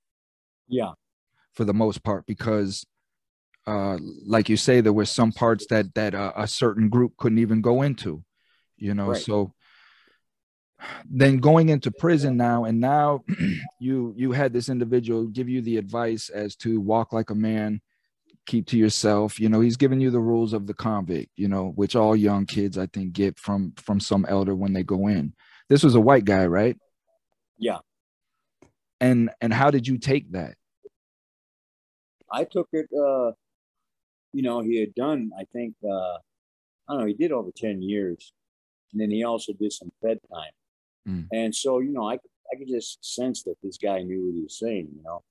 Yeah, 0.68 0.92
for 1.54 1.64
the 1.64 1.72
most 1.74 2.02
part 2.02 2.26
because 2.26 2.84
uh 3.66 3.96
like 4.26 4.50
you 4.50 4.58
say 4.58 4.82
there 4.82 4.92
were 4.92 5.06
some 5.06 5.32
parts 5.32 5.66
that 5.70 5.94
that 5.94 6.14
uh, 6.14 6.32
a 6.36 6.46
certain 6.46 6.90
group 6.90 7.16
couldn't 7.16 7.38
even 7.38 7.62
go 7.62 7.80
into 7.82 8.22
you 8.76 8.92
know? 8.92 9.10
Right. 9.10 9.22
so 9.22 9.54
then 11.09 11.39
going 11.39 11.68
into 11.68 11.91
prison 11.91 12.37
now 12.37 12.64
and 12.64 12.80
now 12.80 13.22
you 13.80 14.14
you 14.16 14.32
had 14.32 14.53
this 14.53 14.68
individual 14.68 15.26
give 15.26 15.49
you 15.49 15.61
the 15.61 15.76
advice 15.76 16.28
as 16.28 16.57
to 16.57 16.80
walk 16.80 17.12
like 17.12 17.30
a 17.30 17.35
man 17.35 17.80
keep 18.47 18.66
to 18.66 18.76
yourself 18.76 19.41
you 19.41 19.49
know 19.49 19.61
he's 19.61 19.76
giving 19.76 20.01
you 20.01 20.11
the 20.11 20.20
rules 20.20 20.53
of 20.53 20.66
the 20.66 20.74
convict 20.74 21.30
you 21.37 21.49
know 21.49 21.72
which 21.76 21.97
all 21.97 22.14
young 22.14 22.45
kids 22.45 22.76
i 22.76 22.87
think 22.87 23.12
get 23.12 23.39
from 23.39 23.72
from 23.76 23.99
some 24.01 24.26
elder 24.28 24.55
when 24.55 24.72
they 24.72 24.82
go 24.82 25.07
in 25.07 25.32
this 25.68 25.82
was 25.82 25.95
a 25.95 26.01
white 26.01 26.24
guy 26.24 26.47
right 26.47 26.76
yeah. 27.59 27.78
and 29.01 29.30
and 29.41 29.53
how 29.53 29.70
did 29.70 29.87
you 29.87 29.97
take 29.97 30.30
that 30.32 30.57
I 32.35 32.45
took 32.45 32.68
it. 32.72 32.87
Uh, 32.93 33.32
you 34.32 34.43
know, 34.43 34.61
he 34.61 34.80
had 34.80 34.95
done. 34.95 35.30
I 35.39 35.45
think 35.53 35.74
uh, 35.85 36.16
I 36.89 36.91
don't 36.91 37.01
know. 37.01 37.07
He 37.07 37.14
did 37.14 37.30
over 37.30 37.51
ten 37.57 37.80
years, 37.80 38.32
and 38.93 39.01
then 39.01 39.11
he 39.11 39.22
also 39.22 39.53
did 39.53 39.72
some 39.72 39.93
Fed 40.03 40.18
time. 40.32 40.51
Mm. 41.09 41.28
And 41.32 41.55
so, 41.55 41.80
you 41.80 41.92
know, 41.92 42.09
I 42.09 42.16
could 42.16 42.30
I 42.52 42.57
could 42.57 42.68
just 42.68 43.05
sense 43.05 43.42
that 43.44 43.57
this 43.62 43.78
guy 43.78 44.02
knew 44.02 44.26
what 44.26 44.34
he 44.34 44.42
was 44.42 44.59
saying. 44.59 44.88
You 44.96 45.02
know, 45.02 45.22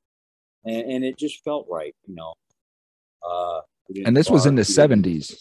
and 0.66 0.92
and 0.92 1.04
it 1.04 1.18
just 1.18 1.44
felt 1.44 1.68
right. 1.70 1.96
You 2.08 2.16
know, 2.16 2.34
uh, 3.28 3.62
and 4.06 4.16
this 4.16 4.30
was 4.30 4.46
in 4.46 4.56
the 4.56 4.62
bark, 4.76 4.90
we 4.90 4.96
70s 4.96 5.36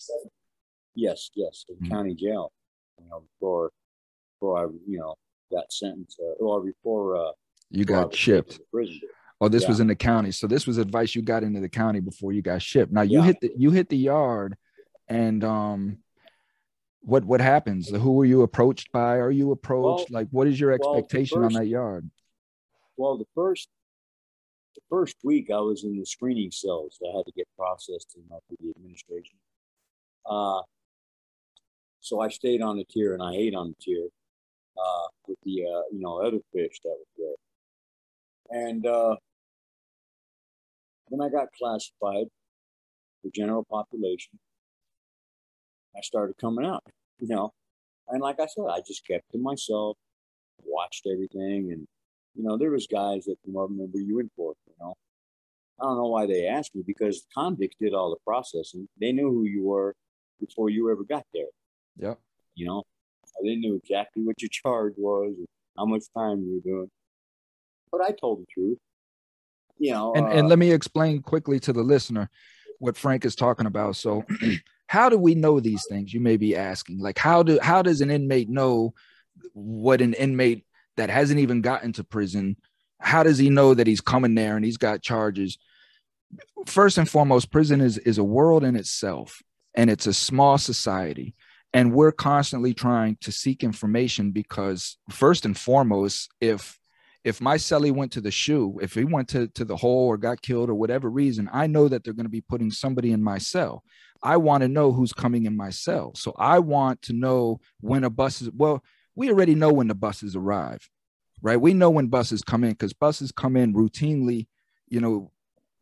Yes, 0.94 1.30
yes, 1.34 1.64
in 1.68 1.76
Mm. 1.76 1.90
county 1.90 2.14
jail. 2.14 2.52
You 3.00 3.08
know, 3.08 3.20
before 3.20 3.72
before 4.34 4.58
I 4.58 4.70
you 4.86 4.98
know 4.98 5.14
got 5.50 5.72
sentenced, 5.72 6.20
uh, 6.20 6.44
or 6.44 6.62
before 6.62 7.16
uh, 7.16 7.32
you 7.70 7.84
before 7.84 8.04
got 8.04 8.14
shipped 8.14 8.60
prison. 8.70 9.00
Oh, 9.40 9.48
this 9.48 9.64
Yeah. 9.64 9.70
was 9.70 9.80
in 9.80 9.88
the 9.88 9.96
county. 9.96 10.30
So 10.30 10.46
this 10.46 10.66
was 10.68 10.78
advice 10.78 11.16
you 11.16 11.22
got 11.22 11.42
into 11.42 11.58
the 11.60 11.68
county 11.68 11.98
before 11.98 12.32
you 12.32 12.42
got 12.42 12.62
shipped. 12.62 12.92
Now 12.92 13.02
you 13.02 13.18
Yeah. 13.18 13.24
hit 13.24 13.40
the 13.40 13.52
you 13.56 13.70
hit 13.70 13.88
the 13.88 13.96
yard, 13.96 14.56
and 15.08 15.42
um, 15.42 15.98
what 17.02 17.24
what 17.24 17.40
happens? 17.40 17.88
Who 17.88 18.12
were 18.12 18.24
you 18.24 18.42
approached 18.42 18.90
by? 18.92 19.16
Are 19.16 19.30
you 19.30 19.52
approached? 19.52 20.10
like, 20.10 20.28
what 20.30 20.46
is 20.46 20.58
your 20.58 20.70
well, 20.70 20.94
the 20.94 20.98
expectation 20.98 21.42
on 21.42 21.52
that 21.54 21.66
yard? 21.66 22.10
Well, 22.96 23.18
the 23.18 23.26
first 23.34 23.68
the 24.74 24.82
first 24.88 25.16
week 25.24 25.50
I 25.50 25.58
was 25.58 25.84
in 25.84 25.98
the 25.98 26.06
screening 26.06 26.50
cells. 26.50 26.98
I 27.02 27.16
had 27.16 27.26
to 27.26 27.32
get 27.32 27.48
processed 27.56 28.16
in 28.16 28.22
uh, 28.34 28.38
through 28.48 28.58
the 28.60 28.70
administration. 28.76 29.36
Uh, 30.24 30.62
so 32.00 32.20
I 32.20 32.28
stayed 32.28 32.62
on 32.62 32.76
the 32.76 32.84
tier 32.84 33.14
and 33.14 33.22
I 33.22 33.34
ate 33.34 33.54
on 33.54 33.68
the 33.68 33.76
tier 33.80 34.08
uh, 34.76 35.08
with 35.26 35.38
the 35.44 35.64
uh, 35.64 35.82
you 35.90 36.00
know 36.00 36.22
other 36.22 36.38
fish 36.52 36.80
that 36.84 36.96
was 36.96 37.06
there. 37.18 38.64
And 38.66 38.86
uh, 38.86 39.16
when 41.06 41.20
I 41.20 41.30
got 41.30 41.48
classified 41.58 42.26
the 43.24 43.30
general 43.30 43.64
population, 43.64 44.38
I 45.96 46.00
started 46.00 46.36
coming 46.38 46.66
out. 46.66 46.84
You 47.18 47.28
know, 47.28 47.52
and 48.08 48.20
like 48.20 48.40
I 48.40 48.46
said, 48.46 48.64
I 48.68 48.80
just 48.86 49.06
kept 49.06 49.30
to 49.32 49.38
myself, 49.38 49.96
watched 50.64 51.06
everything, 51.06 51.70
and 51.72 51.86
you 52.34 52.44
know, 52.44 52.56
there 52.56 52.70
was 52.70 52.86
guys 52.86 53.24
that 53.26 53.36
come 53.44 53.56
up 53.56 53.68
and 53.70 53.78
were 53.92 54.00
you 54.00 54.18
in 54.18 54.30
for? 54.36 54.54
You 54.66 54.74
know, 54.80 54.94
I 55.80 55.84
don't 55.84 55.96
know 55.96 56.08
why 56.08 56.26
they 56.26 56.46
asked 56.46 56.74
me 56.74 56.82
because 56.86 57.26
convicts 57.34 57.76
did 57.80 57.94
all 57.94 58.10
the 58.10 58.16
processing. 58.26 58.88
They 59.00 59.12
knew 59.12 59.30
who 59.30 59.44
you 59.44 59.64
were 59.64 59.94
before 60.40 60.70
you 60.70 60.90
ever 60.90 61.04
got 61.04 61.24
there. 61.32 61.46
Yeah. 61.96 62.14
You 62.54 62.66
know, 62.66 62.82
they 63.44 63.56
knew 63.56 63.74
exactly 63.74 64.22
what 64.22 64.40
your 64.40 64.50
charge 64.50 64.94
was 64.96 65.34
and 65.36 65.46
how 65.76 65.86
much 65.86 66.04
time 66.16 66.42
you 66.42 66.54
were 66.54 66.70
doing. 66.70 66.90
But 67.90 68.00
I 68.02 68.12
told 68.12 68.40
the 68.40 68.46
truth. 68.52 68.78
You 69.78 69.92
know, 69.92 70.12
And 70.14 70.26
and 70.26 70.42
uh, 70.42 70.48
let 70.48 70.58
me 70.58 70.70
explain 70.70 71.22
quickly 71.22 71.58
to 71.60 71.72
the 71.72 71.82
listener 71.82 72.30
what 72.78 72.96
Frank 72.96 73.24
is 73.24 73.34
talking 73.34 73.66
about. 73.66 73.96
So, 73.96 74.24
how 74.92 75.08
do 75.08 75.16
we 75.16 75.34
know 75.34 75.58
these 75.58 75.86
things? 75.88 76.12
You 76.12 76.20
may 76.20 76.36
be 76.36 76.54
asking. 76.54 76.98
Like, 76.98 77.16
how 77.16 77.42
do 77.42 77.58
how 77.62 77.80
does 77.80 78.02
an 78.02 78.10
inmate 78.10 78.50
know 78.50 78.92
what 79.54 80.02
an 80.02 80.12
inmate 80.12 80.66
that 80.98 81.08
hasn't 81.08 81.40
even 81.40 81.62
gotten 81.62 81.94
to 81.94 82.04
prison? 82.04 82.58
How 83.00 83.22
does 83.22 83.38
he 83.38 83.48
know 83.48 83.72
that 83.72 83.86
he's 83.86 84.02
coming 84.02 84.34
there 84.34 84.54
and 84.54 84.62
he's 84.62 84.76
got 84.76 85.00
charges? 85.00 85.56
First 86.66 86.98
and 86.98 87.08
foremost, 87.08 87.50
prison 87.50 87.80
is 87.80 87.96
is 87.96 88.18
a 88.18 88.24
world 88.24 88.64
in 88.64 88.76
itself, 88.76 89.40
and 89.74 89.88
it's 89.88 90.06
a 90.06 90.12
small 90.12 90.58
society. 90.58 91.34
And 91.72 91.94
we're 91.94 92.12
constantly 92.12 92.74
trying 92.74 93.16
to 93.22 93.32
seek 93.32 93.64
information 93.64 94.30
because, 94.30 94.98
first 95.08 95.46
and 95.46 95.56
foremost, 95.56 96.30
if 96.38 96.78
if 97.24 97.40
my 97.40 97.56
cellie 97.56 97.92
went 97.92 98.12
to 98.12 98.20
the 98.20 98.30
shoe, 98.30 98.78
if 98.82 98.92
he 98.92 99.04
went 99.04 99.28
to, 99.28 99.48
to 99.48 99.64
the 99.64 99.76
hole 99.76 100.08
or 100.08 100.18
got 100.18 100.42
killed 100.42 100.68
or 100.68 100.74
whatever 100.74 101.08
reason, 101.08 101.48
I 101.50 101.66
know 101.66 101.88
that 101.88 102.04
they're 102.04 102.12
going 102.12 102.26
to 102.26 102.30
be 102.30 102.40
putting 102.42 102.70
somebody 102.70 103.12
in 103.12 103.22
my 103.22 103.38
cell. 103.38 103.84
I 104.22 104.36
want 104.36 104.62
to 104.62 104.68
know 104.68 104.92
who's 104.92 105.12
coming 105.12 105.46
in 105.46 105.56
my 105.56 105.70
cell. 105.70 106.12
So 106.14 106.34
I 106.38 106.58
want 106.58 107.02
to 107.02 107.12
know 107.12 107.60
when 107.80 108.04
a 108.04 108.10
bus 108.10 108.42
is, 108.42 108.50
well, 108.50 108.82
we 109.14 109.30
already 109.30 109.54
know 109.54 109.72
when 109.72 109.88
the 109.88 109.94
buses 109.94 110.36
arrive, 110.36 110.88
right? 111.42 111.60
We 111.60 111.74
know 111.74 111.90
when 111.90 112.06
buses 112.06 112.42
come 112.42 112.64
in 112.64 112.70
because 112.70 112.92
buses 112.92 113.32
come 113.32 113.56
in 113.56 113.74
routinely, 113.74 114.46
you 114.88 115.00
know, 115.00 115.30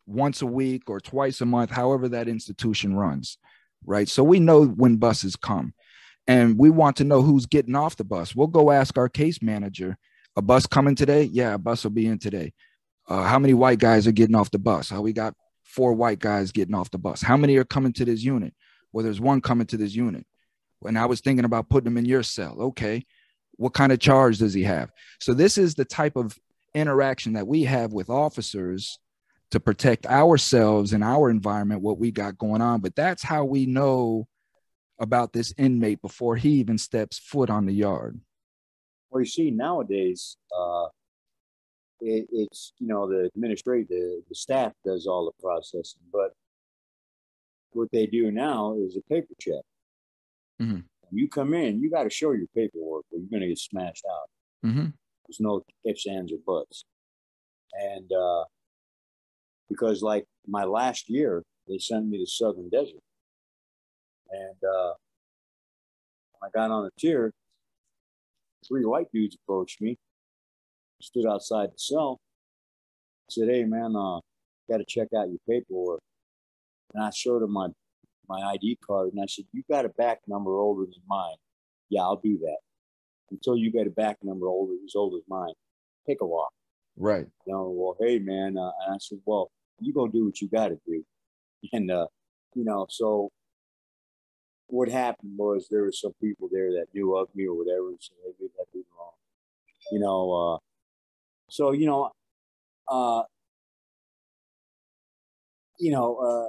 once 0.07 0.43
a 0.43 0.47
week 0.47 0.89
or 0.89 1.01
twice 1.01 1.41
a 1.41 1.47
month, 1.47 1.71
however 1.71 2.09
that 2.09 2.29
institution 2.29 2.97
runs, 2.97 3.39
right? 3.85 4.09
So 4.09 4.25
we 4.25 4.41
know 4.41 4.65
when 4.65 4.97
buses 4.97 5.37
come 5.37 5.75
and 6.27 6.59
we 6.59 6.71
want 6.71 6.97
to 6.97 7.05
know 7.05 7.23
who's 7.23 7.47
getting 7.47 7.77
off 7.77 7.97
the 7.97 8.05
bus. 8.05 8.35
We'll 8.35 8.49
go 8.49 8.71
ask 8.71 8.99
our 8.99 9.09
case 9.09 9.41
manager 9.43 9.97
a 10.37 10.43
bus 10.43 10.67
coming 10.67 10.95
today? 10.95 11.25
Yeah, 11.25 11.55
a 11.55 11.59
bus 11.59 11.85
will 11.85 11.91
be 11.91 12.07
in 12.07 12.19
today. 12.19 12.53
Uh, 13.09 13.25
how 13.25 13.39
many 13.39 13.55
white 13.55 13.79
guys 13.79 14.07
are 14.07 14.13
getting 14.13 14.37
off 14.37 14.51
the 14.51 14.59
bus? 14.59 14.89
How 14.89 15.01
we 15.01 15.13
got 15.13 15.35
four 15.71 15.93
white 15.93 16.19
guys 16.19 16.53
getting 16.53 16.75
off 16.75 16.91
the 16.91 16.99
bus. 16.99 17.23
How 17.23 17.37
many 17.37 17.57
are 17.57 17.65
coming 17.65 17.93
to 17.95 18.05
this 18.05 18.23
unit? 18.23 18.55
Well, 18.93 19.05
there's 19.05 19.21
one 19.21 19.41
coming 19.41 19.67
to 19.69 19.77
this 19.77 19.95
unit. 19.95 20.27
And 20.85 20.99
I 20.99 21.07
was 21.07 21.21
thinking 21.21 21.45
about 21.45 21.69
putting 21.69 21.87
him 21.87 21.99
in 21.99 22.05
your 22.05 22.23
cell. 22.23 22.57
Okay. 22.61 23.05
What 23.57 23.75
kind 23.75 23.93
of 23.93 24.01
charge 24.01 24.39
does 24.39 24.55
he 24.55 24.65
have? 24.65 24.91
So 25.21 25.35
this 25.35 25.59
is 25.59 25.75
the 25.75 25.85
type 25.85 26.17
of 26.17 26.39
interaction 26.75 27.35
that 27.35 27.47
we 27.47 27.65
have 27.65 27.93
with 27.93 28.11
officers 28.11 28.99
to 29.51 29.61
protect 29.61 30.07
ourselves 30.07 30.93
and 30.93 31.05
our 31.05 31.31
environment, 31.31 31.83
what 31.83 31.99
we 31.99 32.11
got 32.11 32.39
going 32.39 32.63
on. 32.63 32.81
But 32.81 32.97
that's 32.97 33.23
how 33.23 33.45
we 33.45 33.67
know 33.67 34.27
about 34.99 35.33
this 35.33 35.53
inmate 35.57 36.01
before 36.03 36.37
he 36.37 36.51
even 36.55 36.79
steps 36.79 37.19
foot 37.19 37.51
on 37.51 37.67
the 37.67 37.73
yard. 37.73 38.21
Well, 39.11 39.21
you 39.21 39.27
see, 39.27 39.51
nowadays, 39.51 40.37
uh, 40.57 40.87
it, 42.01 42.29
it's 42.33 42.73
you 42.79 42.87
know 42.87 43.09
the 43.09 43.31
administrative, 43.35 43.89
the, 43.89 44.23
the 44.29 44.35
staff 44.35 44.73
does 44.85 45.07
all 45.07 45.27
the 45.27 45.43
processing, 45.43 46.03
but 46.13 46.33
what 47.73 47.89
they 47.93 48.07
do 48.07 48.31
now 48.31 48.75
is 48.79 48.97
a 48.97 49.03
paper 49.13 49.35
check. 49.39 49.63
Mhm. 50.61 50.85
You 51.13 51.29
come 51.29 51.55
in, 51.55 51.81
you 51.81 51.91
got 51.91 52.05
to 52.05 52.11
show 52.11 52.33
your 52.33 52.47
paperwork, 52.55 53.05
or 53.11 53.19
you're 53.19 53.31
going 53.31 53.43
to 53.43 53.49
get 53.49 53.59
smashed 53.59 54.05
out. 54.09 54.69
Mm-hmm. 54.69 54.87
There's 55.27 55.41
no 55.41 55.65
ifs, 55.85 56.07
ands, 56.07 56.33
or 56.33 56.39
buts. 56.47 56.85
And 57.73 58.11
uh, 58.13 58.45
because, 59.69 60.03
like 60.03 60.25
my 60.47 60.65
last 60.65 61.09
year, 61.09 61.43
they 61.69 61.79
sent 61.79 62.09
me 62.09 62.19
to 62.19 62.31
Southern 62.31 62.69
Desert, 62.69 63.03
and 64.31 64.57
uh, 64.63 64.93
when 66.39 66.49
I 66.49 66.51
got 66.53 66.71
on 66.71 66.87
a 66.87 66.91
tier, 66.99 67.33
three 68.67 68.85
white 68.85 69.09
dudes 69.13 69.37
approached 69.43 69.81
me, 69.81 69.99
stood 71.01 71.27
outside 71.27 71.71
the 71.71 71.79
cell, 71.79 72.21
said, 73.29 73.49
"Hey, 73.49 73.65
man, 73.65 73.97
uh, 73.97 74.21
got 74.69 74.79
to 74.79 74.85
check 74.87 75.09
out 75.17 75.29
your 75.29 75.41
paperwork." 75.49 76.01
And 76.95 77.05
I 77.05 77.11
showed 77.11 77.43
him 77.43 77.53
my 77.53 77.69
my 78.29 78.41
ID 78.53 78.79
card, 78.87 79.13
and 79.13 79.23
I 79.23 79.27
said, 79.27 79.47
"You 79.53 79.63
got 79.71 79.85
a 79.85 79.91
back 79.91 80.21
number 80.27 80.59
older 80.59 80.85
than 80.85 81.03
mine." 81.09 81.37
Yeah, 81.89 82.03
I'll 82.03 82.21
do 82.23 82.39
that. 82.39 82.59
Until 83.31 83.57
you 83.57 83.71
get 83.71 83.87
a 83.87 83.91
back 83.91 84.19
number 84.23 84.47
older 84.47 84.75
as 84.85 84.95
old 84.95 85.15
as 85.15 85.23
mine, 85.29 85.55
take 86.07 86.21
a 86.21 86.27
walk. 86.27 86.53
Right. 86.97 87.27
You 87.47 87.53
know, 87.53 87.71
well, 87.71 87.97
hey 88.01 88.19
man, 88.19 88.57
uh, 88.59 88.71
and 88.87 88.95
I 88.95 88.99
said, 89.01 89.19
well, 89.25 89.51
you 89.81 89.93
go 89.93 90.07
do 90.09 90.27
what 90.27 90.41
you 90.41 90.49
got 90.49 90.69
to 90.69 90.79
do, 90.87 91.05
and 91.73 91.91
uh, 91.91 92.07
you 92.55 92.65
know, 92.65 92.87
so 92.89 93.31
what 94.67 94.89
happened 94.89 95.33
was 95.37 95.67
there 95.69 95.83
were 95.83 95.93
some 95.93 96.13
people 96.23 96.49
there 96.53 96.71
that 96.73 96.87
knew 96.95 97.17
of 97.17 97.29
me 97.35 97.47
or 97.47 97.57
whatever, 97.57 97.89
and 97.89 97.99
said, 98.01 98.17
hey, 98.25 98.33
maybe 98.39 98.53
that 98.57 98.85
wrong, 98.97 99.13
you 99.93 99.99
know. 99.99 100.33
Uh, 100.33 100.59
so 101.51 101.73
you 101.73 101.87
know, 101.87 102.11
uh, 102.89 103.23
you 105.79 105.91
know, 105.91 106.17
uh, 106.17 106.49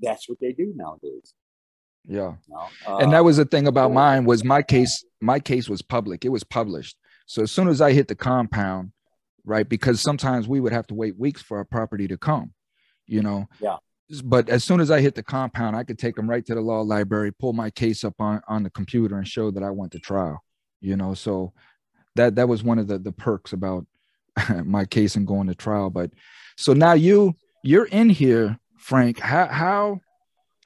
that's 0.00 0.28
what 0.28 0.38
they 0.40 0.52
do 0.52 0.72
nowadays. 0.74 1.34
Yeah. 2.06 2.34
You 2.48 2.54
know? 2.54 2.68
uh, 2.86 2.98
and 2.98 3.12
that 3.12 3.24
was 3.24 3.36
the 3.38 3.44
thing 3.44 3.66
about 3.66 3.92
mine 3.92 4.24
was 4.24 4.44
my 4.44 4.62
case 4.62 5.04
my 5.20 5.40
case 5.40 5.68
was 5.68 5.80
public 5.80 6.24
it 6.24 6.28
was 6.28 6.44
published 6.44 6.96
so 7.26 7.42
as 7.42 7.50
soon 7.50 7.66
as 7.66 7.80
i 7.80 7.92
hit 7.92 8.08
the 8.08 8.14
compound 8.14 8.92
right 9.46 9.66
because 9.66 10.02
sometimes 10.02 10.46
we 10.46 10.60
would 10.60 10.72
have 10.72 10.86
to 10.88 10.94
wait 10.94 11.18
weeks 11.18 11.40
for 11.40 11.56
our 11.56 11.64
property 11.64 12.06
to 12.06 12.18
come 12.18 12.52
you 13.06 13.22
know 13.22 13.46
Yeah. 13.58 13.76
but 14.22 14.50
as 14.50 14.64
soon 14.64 14.80
as 14.80 14.90
i 14.90 15.00
hit 15.00 15.14
the 15.14 15.22
compound 15.22 15.76
i 15.76 15.82
could 15.82 15.98
take 15.98 16.14
them 16.14 16.28
right 16.28 16.44
to 16.44 16.54
the 16.54 16.60
law 16.60 16.82
library 16.82 17.32
pull 17.32 17.54
my 17.54 17.70
case 17.70 18.04
up 18.04 18.16
on 18.18 18.42
on 18.48 18.64
the 18.64 18.70
computer 18.70 19.16
and 19.16 19.26
show 19.26 19.50
that 19.50 19.62
i 19.62 19.70
went 19.70 19.92
to 19.92 19.98
trial 19.98 20.44
you 20.82 20.96
know 20.96 21.14
so 21.14 21.54
that 22.16 22.36
that 22.36 22.48
was 22.48 22.62
one 22.62 22.78
of 22.78 22.86
the 22.86 22.98
the 22.98 23.12
perks 23.12 23.52
about 23.52 23.86
my 24.64 24.84
case 24.84 25.16
and 25.16 25.26
going 25.26 25.48
to 25.48 25.54
trial. 25.54 25.90
But 25.90 26.10
so 26.56 26.72
now 26.72 26.92
you 26.92 27.34
you're 27.62 27.86
in 27.86 28.10
here 28.10 28.58
frank. 28.78 29.18
How 29.20 29.46
how 29.46 30.00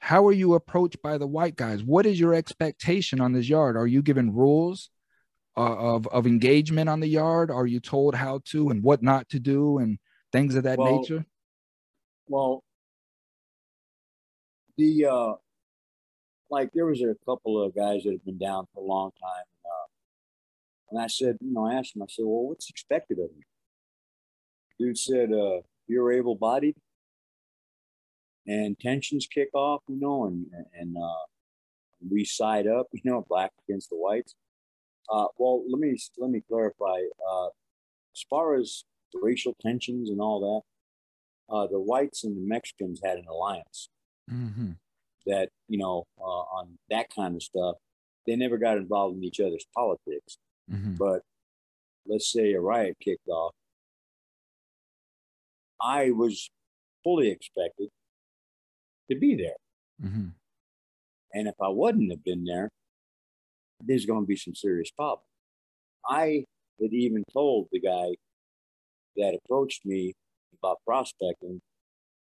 how 0.00 0.26
are 0.26 0.32
you 0.32 0.54
approached 0.54 1.02
by 1.02 1.18
the 1.18 1.26
white 1.26 1.56
guys? 1.56 1.82
What 1.82 2.06
is 2.06 2.18
your 2.18 2.34
expectation 2.34 3.20
on 3.20 3.32
this 3.32 3.48
yard? 3.48 3.76
Are 3.76 3.86
you 3.86 4.02
given 4.02 4.34
rules 4.34 4.90
uh, 5.56 5.76
of 5.76 6.06
of 6.08 6.26
engagement 6.26 6.88
on 6.88 7.00
the 7.00 7.08
yard? 7.08 7.50
Are 7.50 7.66
you 7.66 7.80
told 7.80 8.14
how 8.14 8.40
to 8.46 8.70
and 8.70 8.82
what 8.82 9.02
not 9.02 9.28
to 9.30 9.40
do 9.40 9.78
and 9.78 9.98
things 10.32 10.54
of 10.54 10.64
that 10.64 10.78
Well, 10.78 11.00
nature? 11.00 11.24
Well, 12.28 12.64
the 14.76 15.06
uh, 15.06 15.32
like 16.50 16.70
there 16.74 16.86
was 16.86 17.02
a 17.02 17.14
couple 17.24 17.62
of 17.62 17.74
guys 17.74 18.04
that 18.04 18.12
have 18.12 18.24
been 18.24 18.38
down 18.38 18.66
for 18.72 18.80
a 18.82 18.86
long 18.86 19.10
time, 19.20 19.44
uh, 19.64 19.87
and 20.90 21.00
I 21.00 21.06
said, 21.06 21.36
you 21.40 21.52
know, 21.52 21.66
I 21.66 21.74
asked 21.74 21.96
him, 21.96 22.02
I 22.02 22.06
said, 22.08 22.24
well, 22.24 22.48
what's 22.48 22.70
expected 22.70 23.18
of 23.18 23.30
me? 23.36 23.44
Dude 24.78 24.98
said, 24.98 25.32
uh, 25.32 25.60
you're 25.86 26.12
able-bodied, 26.12 26.76
and 28.46 28.78
tensions 28.78 29.26
kick 29.26 29.48
off, 29.54 29.82
you 29.88 29.98
know, 29.98 30.26
and 30.26 30.46
and 30.74 30.96
uh, 30.96 31.26
we 32.10 32.24
side 32.24 32.66
up, 32.66 32.86
you 32.92 33.10
know, 33.10 33.24
black 33.28 33.52
against 33.68 33.90
the 33.90 33.96
whites. 33.96 34.34
Uh, 35.10 35.26
well, 35.38 35.62
let 35.68 35.80
me 35.80 35.98
let 36.18 36.30
me 36.30 36.42
clarify. 36.48 37.00
Uh, 37.30 37.48
as 38.14 38.24
far 38.28 38.54
as 38.54 38.84
the 39.12 39.20
racial 39.22 39.54
tensions 39.60 40.10
and 40.10 40.20
all 40.20 40.40
that, 41.48 41.54
uh, 41.54 41.66
the 41.66 41.80
whites 41.80 42.24
and 42.24 42.36
the 42.36 42.46
Mexicans 42.46 43.00
had 43.02 43.18
an 43.18 43.26
alliance 43.28 43.88
mm-hmm. 44.30 44.72
that, 45.26 45.50
you 45.68 45.78
know, 45.78 46.06
uh, 46.20 46.22
on 46.24 46.78
that 46.90 47.06
kind 47.14 47.36
of 47.36 47.42
stuff. 47.42 47.76
They 48.26 48.36
never 48.36 48.58
got 48.58 48.76
involved 48.76 49.16
in 49.16 49.24
each 49.24 49.40
other's 49.40 49.66
politics. 49.74 50.36
Mm-hmm. 50.70 50.94
But 50.94 51.22
let's 52.06 52.30
say 52.32 52.52
a 52.52 52.60
riot 52.60 52.96
kicked 53.02 53.28
off. 53.28 53.52
I 55.80 56.10
was 56.10 56.50
fully 57.04 57.30
expected 57.30 57.88
to 59.10 59.18
be 59.18 59.36
there. 59.36 59.56
Mm-hmm. 60.02 60.28
And 61.34 61.48
if 61.48 61.54
I 61.62 61.68
wouldn't 61.68 62.10
have 62.10 62.24
been 62.24 62.44
there, 62.44 62.70
there's 63.80 64.06
going 64.06 64.22
to 64.22 64.26
be 64.26 64.36
some 64.36 64.54
serious 64.54 64.90
problems. 64.90 65.26
I 66.08 66.44
had 66.80 66.92
even 66.92 67.22
told 67.32 67.68
the 67.70 67.80
guy 67.80 68.16
that 69.16 69.38
approached 69.44 69.84
me 69.84 70.14
about 70.58 70.78
prospecting 70.86 71.60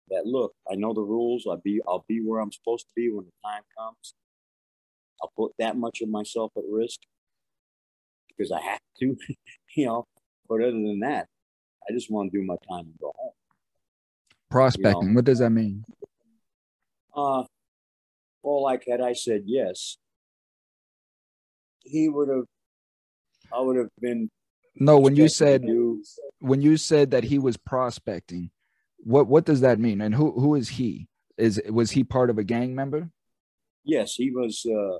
that 0.10 0.26
look, 0.26 0.54
I 0.70 0.76
know 0.76 0.94
the 0.94 1.02
rules. 1.02 1.46
I'll 1.50 1.58
be 1.58 1.82
I'll 1.88 2.06
be 2.08 2.22
where 2.22 2.40
I'm 2.40 2.52
supposed 2.52 2.86
to 2.86 2.92
be 2.96 3.12
when 3.12 3.26
the 3.26 3.48
time 3.48 3.64
comes. 3.78 4.14
I'll 5.22 5.32
put 5.38 5.52
that 5.60 5.78
much 5.78 6.02
of 6.02 6.10
myself 6.10 6.52
at 6.58 6.64
risk 6.70 7.00
because 8.38 8.52
I 8.52 8.62
have 8.62 8.80
to, 9.00 9.16
you 9.76 9.86
know. 9.86 10.06
But 10.48 10.62
other 10.62 10.72
than 10.72 11.00
that, 11.02 11.28
I 11.88 11.94
just 11.94 12.10
want 12.12 12.32
to 12.32 12.38
do 12.40 12.46
my 12.46 12.56
time 12.70 12.86
and 12.86 13.00
go 13.00 13.12
home. 13.18 13.32
prospecting 14.50 15.14
what 15.14 15.26
does 15.26 15.40
that 15.40 15.50
mean 15.50 15.84
Uh, 17.16 17.44
well, 18.44 18.64
like 18.64 18.86
had 18.88 19.02
I 19.02 19.14
said 19.14 19.44
yes, 19.46 19.98
he 21.84 22.08
would 22.10 22.30
have. 22.30 22.46
I 23.52 23.60
would 23.62 23.78
have 23.78 23.90
been. 24.00 24.30
no 24.76 25.00
when 25.00 25.16
you 25.16 25.28
said 25.28 25.62
do- 25.66 26.04
when 26.40 26.62
you 26.62 26.78
said 26.78 27.12
that 27.12 27.24
he 27.24 27.40
was 27.40 27.58
prospecting 27.58 28.52
what 29.00 29.28
what 29.28 29.46
does 29.46 29.62
that 29.62 29.80
mean 29.80 30.02
and 30.02 30.14
who 30.14 30.32
who 30.32 30.56
is 30.56 30.70
he 30.70 31.08
is 31.38 31.62
was 31.70 31.92
he 31.92 32.04
part 32.04 32.30
of 32.30 32.38
a 32.38 32.44
gang 32.44 32.76
member 32.76 33.10
yes, 33.84 34.16
he 34.16 34.32
was. 34.32 34.66
Uh, 34.66 34.98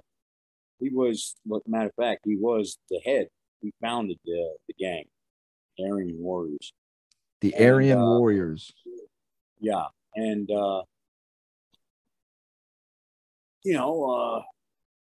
he 0.80 0.90
was. 0.90 1.36
Matter 1.68 1.88
of 1.88 1.96
fact, 1.96 2.22
he 2.26 2.36
was 2.36 2.78
the 2.90 3.00
head. 3.06 3.28
He 3.62 3.74
founded 3.82 4.18
the 4.26 4.56
the 4.68 4.74
gang, 4.80 5.06
Aryan 5.80 6.18
Warriors. 6.20 6.74
the 7.42 7.54
And, 7.56 7.66
aryan 7.66 8.00
uh, 8.00 8.06
warriors 8.06 8.72
Yeah, 9.60 9.86
and 10.16 10.50
uh, 10.52 10.84
you 13.64 13.74
know, 13.74 14.04
uh, 14.06 14.42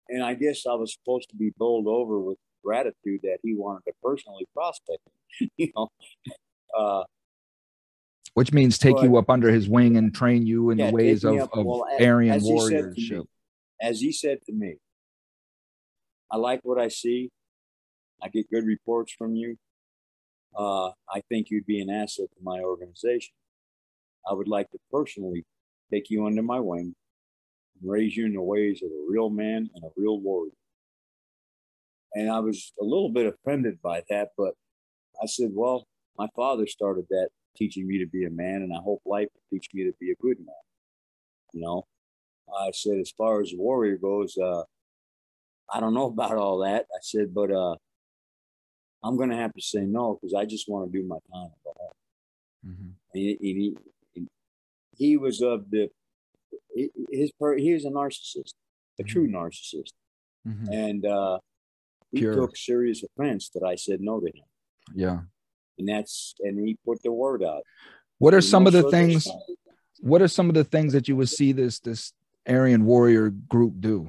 and 0.08 0.22
I 0.22 0.34
guess 0.34 0.66
I 0.66 0.74
was 0.74 0.94
supposed 0.94 1.28
to 1.30 1.36
be 1.36 1.52
bowled 1.56 1.86
over 1.86 2.18
with 2.20 2.38
gratitude 2.64 3.20
that 3.22 3.38
he 3.42 3.54
wanted 3.54 3.84
to 3.86 3.92
personally 4.02 4.46
prospect. 4.54 5.00
me, 5.40 5.50
you 5.56 5.72
know, 5.76 5.88
uh, 6.76 7.04
which 8.34 8.52
means 8.52 8.78
take 8.78 9.00
you 9.02 9.16
up 9.16 9.30
under 9.30 9.50
his 9.50 9.68
wing 9.68 9.96
and 9.96 10.14
train 10.14 10.46
you 10.46 10.70
in 10.70 10.78
Yeah, 10.78 10.88
the 10.90 10.92
ways 10.92 11.24
of, 11.24 11.40
of 11.52 11.64
well, 11.66 11.86
a- 11.98 12.04
aryan 12.04 12.36
as 12.36 12.42
he 12.44 12.50
me, 12.50 12.56
warriorship 12.56 13.26
as 13.80 14.00
he 14.00 14.12
said 14.12 14.38
to 14.46 14.52
me, 14.52 14.76
I 16.30 16.36
like 16.36 16.60
what 16.62 16.78
I 16.78 16.88
see. 16.88 17.30
I 18.22 18.28
get 18.28 18.50
good 18.50 18.64
reports 18.64 19.12
from 19.12 19.36
you. 19.36 19.56
Uh, 20.56 20.88
I 21.08 21.20
think 21.28 21.48
you'd 21.50 21.66
be 21.66 21.80
an 21.80 21.90
asset 21.90 22.26
to 22.36 22.42
my 22.42 22.60
organization. 22.60 23.34
I 24.28 24.32
would 24.32 24.48
like 24.48 24.70
to 24.70 24.78
personally 24.90 25.44
take 25.92 26.10
you 26.10 26.26
under 26.26 26.42
my 26.42 26.58
wing 26.58 26.94
and 27.80 27.90
raise 27.90 28.16
you 28.16 28.26
in 28.26 28.32
the 28.32 28.42
ways 28.42 28.82
of 28.82 28.90
a 28.90 29.06
real 29.08 29.30
man 29.30 29.68
and 29.74 29.84
a 29.84 29.90
real 29.96 30.18
warrior. 30.18 30.52
And 32.14 32.30
I 32.30 32.40
was 32.40 32.72
a 32.80 32.84
little 32.84 33.10
bit 33.10 33.26
offended 33.26 33.80
by 33.82 34.02
that, 34.08 34.30
but 34.36 34.54
I 35.22 35.26
said, 35.26 35.50
well, 35.52 35.86
my 36.18 36.28
father 36.34 36.66
started 36.66 37.04
that 37.10 37.28
teaching 37.56 37.86
me 37.86 37.98
to 37.98 38.06
be 38.06 38.24
a 38.24 38.30
man, 38.30 38.62
and 38.62 38.72
I 38.72 38.80
hope 38.82 39.02
life 39.04 39.28
will 39.34 39.58
teach 39.58 39.68
me 39.74 39.84
to 39.84 39.92
be 40.00 40.10
a 40.10 40.22
good 40.22 40.38
man. 40.38 40.64
You 41.52 41.60
know, 41.60 41.86
I 42.58 42.70
said, 42.72 42.98
as 42.98 43.10
far 43.10 43.40
as 43.40 43.52
warrior 43.54 43.96
goes, 43.96 44.36
uh, 44.38 44.62
I 45.72 45.80
don't 45.80 45.94
know 45.94 46.06
about 46.16 46.36
all 46.36 46.58
that. 46.58 46.86
I 46.94 46.98
said, 47.02 47.34
but 47.34 47.50
uh, 47.50 47.76
I'm 49.02 49.16
going 49.16 49.30
to 49.30 49.36
have 49.36 49.52
to 49.54 49.62
say 49.62 49.80
no 49.80 50.18
because 50.20 50.34
I 50.34 50.44
just 50.44 50.68
want 50.68 50.90
to 50.90 50.98
do 50.98 51.06
my 51.06 51.16
time. 51.32 51.50
and 51.52 51.52
go 51.64 51.72
home. 51.78 51.92
Mhm. 52.66 52.92
He, 53.12 53.36
he, 53.40 53.76
he, 54.14 54.26
he 54.96 55.16
was 55.16 55.40
of 55.40 55.70
the, 55.70 55.88
he- 56.74 56.90
his, 57.10 57.30
per- 57.38 57.56
he 57.56 57.72
was 57.72 57.84
a 57.84 57.90
narcissist, 57.90 58.54
a 58.98 59.04
Mhm. 59.04 59.08
true 59.08 59.28
narcissist. 59.28 59.92
Mhm. 60.46 60.68
And 60.72 61.06
uh, 61.06 61.38
he 62.12 62.20
Pure. 62.20 62.34
took 62.34 62.56
serious 62.56 63.02
offense 63.04 63.50
that 63.50 63.62
I 63.62 63.74
said 63.76 64.00
no 64.00 64.20
to 64.20 64.26
him. 64.26 64.44
yeah 64.94 65.20
And 65.78 65.88
that's, 65.88 66.34
and 66.40 66.58
he 66.66 66.76
put 66.84 67.02
the 67.02 67.12
word 67.12 67.42
out. 67.42 67.62
what 68.18 68.32
are 68.34 68.40
some 68.40 68.66
of 68.66 68.72
the 68.72 68.88
things 68.90 69.28
what 70.00 70.20
are 70.22 70.28
some 70.28 70.48
of 70.48 70.54
the 70.54 70.64
things 70.64 70.92
that 70.92 71.08
you 71.08 71.16
would 71.16 71.28
see 71.28 71.52
this 71.52 71.80
this 71.80 72.12
aryan 72.46 72.84
warrior 72.86 73.30
group 73.30 73.74
do 73.80 74.08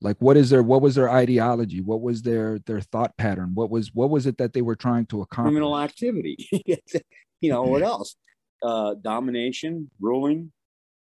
like 0.00 0.16
what 0.18 0.36
is 0.36 0.50
their 0.50 0.62
what 0.62 0.82
was 0.82 0.94
their 0.94 1.10
ideology 1.10 1.80
what 1.80 2.02
was 2.02 2.22
their 2.22 2.58
their 2.66 2.80
thought 2.80 3.16
pattern 3.16 3.52
what 3.54 3.70
was 3.70 3.90
what 3.94 4.10
was 4.10 4.26
it 4.26 4.36
that 4.36 4.52
they 4.52 4.60
were 4.60 4.76
trying 4.76 5.06
to 5.06 5.22
accomplish 5.22 5.52
criminal 5.52 5.78
activity. 5.78 6.48
you 7.40 7.50
know 7.50 7.62
what 7.62 7.82
else? 7.82 8.16
Uh, 8.62 8.94
domination, 9.02 9.90
ruling, 10.00 10.52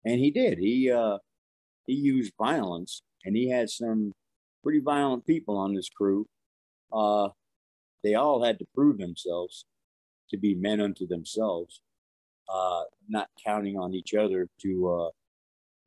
and 0.06 0.20
he 0.20 0.32
did. 0.32 0.58
He 0.58 0.92
uh, 0.92 1.18
he 1.86 1.94
used 1.94 2.34
violence, 2.38 3.02
and 3.24 3.36
he 3.36 3.50
had 3.50 3.70
some 3.70 4.14
pretty 4.64 4.80
violent 4.80 5.26
people 5.26 5.58
on 5.58 5.74
this 5.74 5.90
crew 5.90 6.28
uh, 6.96 7.30
they 8.04 8.16
all 8.16 8.44
had 8.44 8.60
to 8.60 8.66
prove 8.74 8.98
themselves 8.98 9.66
to 10.30 10.38
be 10.38 10.56
men 10.56 10.80
unto 10.80 11.06
themselves, 11.08 11.82
uh, 12.54 12.84
not 13.10 13.30
counting 13.44 13.78
on 13.78 13.94
each 13.94 14.14
other 14.14 14.48
to, 14.62 14.90
uh, 14.90 15.10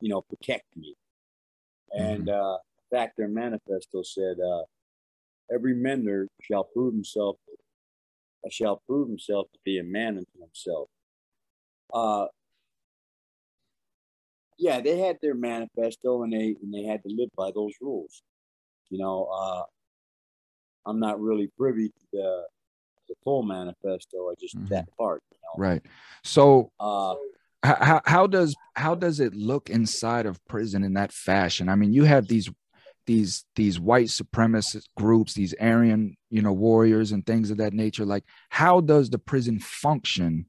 you 0.01 0.09
know, 0.09 0.21
protect 0.21 0.77
me. 0.77 0.95
And 1.93 2.29
uh, 2.29 2.59
in 2.91 2.99
fact, 2.99 3.17
their 3.17 3.29
manifesto 3.29 4.03
said, 4.03 4.39
uh, 4.41 4.65
"Every 5.53 5.75
mender 5.75 6.29
shall 6.41 6.65
prove 6.65 6.95
himself, 6.95 7.37
uh, 8.45 8.49
shall 8.51 8.83
prove 8.87 9.09
himself 9.09 9.51
to 9.53 9.59
be 9.65 9.79
a 9.79 9.85
man 9.85 10.19
unto 10.19 10.41
himself." 10.41 10.89
Uh, 11.93 12.29
yeah, 14.59 14.81
they 14.81 14.99
had 14.99 15.19
their 15.21 15.35
manifesto, 15.35 16.23
and 16.23 16.33
they 16.33 16.57
and 16.63 16.73
they 16.73 16.85
had 16.85 17.03
to 17.03 17.09
live 17.09 17.31
by 17.37 17.51
those 17.53 17.75
rules. 17.81 18.23
You 18.91 18.99
know, 18.99 19.25
uh, 19.27 19.65
I'm 20.87 20.99
not 20.99 21.21
really 21.21 21.49
privy 21.59 21.89
to 21.89 22.07
the, 22.13 22.47
the 23.09 23.15
full 23.23 23.43
manifesto. 23.43 24.31
I 24.31 24.35
just 24.41 24.57
Mhm. 24.57 24.69
that 24.71 24.97
part. 24.97 25.23
You 25.31 25.39
know? 25.43 25.63
Right. 25.63 25.83
So 26.25 26.73
Uh, 26.81 27.17
how, 27.63 27.75
how 27.85 28.03
how 28.07 28.27
does 28.27 28.57
how 28.77 28.95
does 28.95 29.21
it 29.21 29.35
look 29.35 29.69
inside 29.69 30.27
of 30.27 30.43
prison 30.47 30.85
in 30.85 30.95
that 30.95 31.13
fashion? 31.13 31.69
I 31.69 31.75
mean, 31.75 31.93
you 31.93 32.05
have 32.05 32.29
these 32.29 32.49
these 33.09 33.47
these 33.57 33.81
white 33.81 34.09
supremacist 34.09 34.85
groups, 34.97 35.33
these 35.33 35.55
Aryan, 35.55 36.17
you 36.31 36.43
know, 36.43 36.53
warriors 36.53 37.11
and 37.11 37.27
things 37.27 37.51
of 37.51 37.57
that 37.57 37.73
nature. 37.73 38.05
Like, 38.05 38.25
how 38.51 38.83
does 38.83 39.09
the 39.09 39.19
prison 39.19 39.59
function 39.59 40.47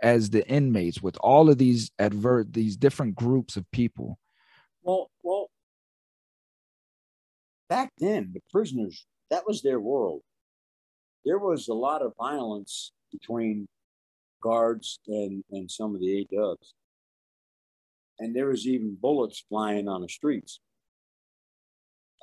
as 0.00 0.30
the 0.30 0.48
inmates 0.48 1.02
with 1.02 1.18
all 1.20 1.50
of 1.50 1.58
these 1.58 1.90
advert 1.98 2.52
these 2.52 2.76
different 2.76 3.16
groups 3.16 3.56
of 3.56 3.68
people? 3.72 4.18
well, 4.82 5.10
well, 5.24 5.50
back 7.68 7.90
then 7.98 8.30
the 8.32 8.40
prisoners 8.50 9.04
that 9.30 9.46
was 9.46 9.60
their 9.60 9.80
world. 9.80 10.22
There 11.24 11.38
was 11.38 11.66
a 11.66 11.74
lot 11.74 12.00
of 12.00 12.14
violence 12.16 12.92
between 13.12 13.66
guards 14.40 15.00
and 15.08 15.42
and 15.50 15.68
some 15.68 15.94
of 15.96 16.00
the 16.00 16.20
A 16.20 16.34
dubs, 16.34 16.74
and 18.20 18.36
there 18.36 18.46
was 18.46 18.68
even 18.68 18.96
bullets 19.00 19.44
flying 19.48 19.88
on 19.88 20.02
the 20.02 20.08
streets. 20.08 20.60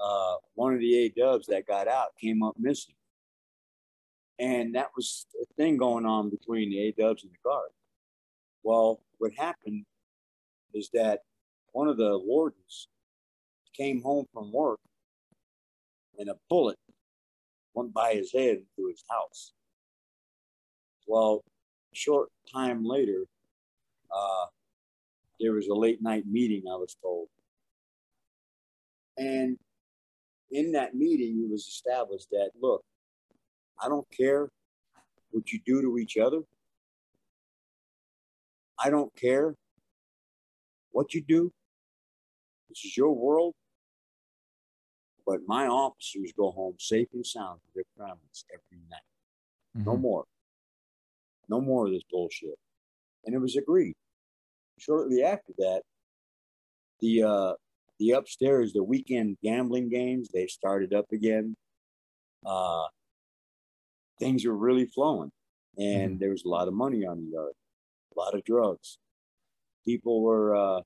Uh, 0.03 0.35
one 0.55 0.73
of 0.73 0.79
the 0.79 1.05
A 1.05 1.09
dubs 1.09 1.47
that 1.47 1.67
got 1.67 1.87
out 1.87 2.09
came 2.19 2.43
up 2.43 2.55
missing, 2.59 2.95
and 4.39 4.75
that 4.75 4.89
was 4.95 5.25
a 5.41 5.45
thing 5.55 5.77
going 5.77 6.05
on 6.05 6.29
between 6.29 6.69
the 6.69 6.79
A 6.79 6.91
dubs 6.91 7.23
and 7.23 7.31
the 7.31 7.37
guard. 7.43 7.69
Well, 8.63 8.99
what 9.19 9.31
happened 9.37 9.85
is 10.73 10.89
that 10.93 11.19
one 11.71 11.87
of 11.87 11.97
the 11.97 12.17
wardens 12.17 12.89
came 13.75 14.01
home 14.01 14.25
from 14.33 14.51
work 14.51 14.79
and 16.17 16.29
a 16.29 16.35
bullet 16.49 16.77
went 17.73 17.93
by 17.93 18.13
his 18.13 18.31
head 18.31 18.57
into 18.57 18.89
his 18.89 19.03
house. 19.09 19.53
Well, 21.07 21.43
a 21.93 21.95
short 21.95 22.29
time 22.51 22.85
later, 22.85 23.25
uh, 24.15 24.45
there 25.39 25.53
was 25.53 25.67
a 25.67 25.73
late 25.73 26.01
night 26.01 26.25
meeting, 26.25 26.63
I 26.71 26.75
was 26.75 26.95
told. 27.01 27.27
And 29.17 29.57
in 30.55 30.71
that 30.71 30.95
meeting, 30.95 31.43
it 31.43 31.51
was 31.51 31.67
established 31.67 32.29
that 32.31 32.51
look, 32.61 32.83
I 33.81 33.89
don't 33.89 34.07
care 34.09 34.49
what 35.31 35.51
you 35.51 35.59
do 35.65 35.81
to 35.81 35.97
each 35.97 36.17
other. 36.17 36.41
I 38.79 38.89
don't 38.89 39.13
care 39.15 39.55
what 40.91 41.13
you 41.13 41.21
do. 41.21 41.51
This 42.69 42.85
is 42.85 42.95
your 42.97 43.13
world. 43.13 43.53
But 45.25 45.41
my 45.47 45.67
officers 45.67 46.31
go 46.37 46.51
home 46.51 46.75
safe 46.79 47.07
and 47.13 47.25
sound 47.25 47.59
to 47.61 47.69
their 47.75 47.83
families 47.97 48.45
every 48.53 48.83
night. 48.89 49.01
No 49.73 49.97
Mhm. 49.97 50.01
more. 50.01 50.25
No 51.49 51.59
more 51.59 51.87
of 51.87 51.91
this 51.91 52.03
bullshit. 52.09 52.57
And 53.25 53.35
it 53.35 53.39
was 53.39 53.55
agreed. 53.55 53.95
Shortly 54.77 55.23
after 55.23 55.53
that, 55.57 55.83
the 56.99 57.23
uh, 57.23 57.55
the 57.99 58.11
upstairs, 58.11 58.73
the 58.73 58.83
weekend 58.83 59.37
gambling 59.43 59.89
games, 59.89 60.29
they 60.33 60.47
started 60.47 60.93
up 60.93 61.11
again. 61.11 61.55
Uh, 62.45 62.85
things 64.19 64.45
were 64.45 64.55
really 64.55 64.85
flowing, 64.85 65.31
and 65.77 66.19
there 66.19 66.31
was 66.31 66.43
a 66.45 66.49
lot 66.49 66.67
of 66.67 66.73
money 66.73 67.05
on 67.05 67.25
the 67.25 67.31
yard, 67.31 67.53
a 68.15 68.19
lot 68.19 68.33
of 68.35 68.43
drugs. 68.43 68.97
People 69.85 70.21
were 70.21 70.55
uh, 70.55 70.81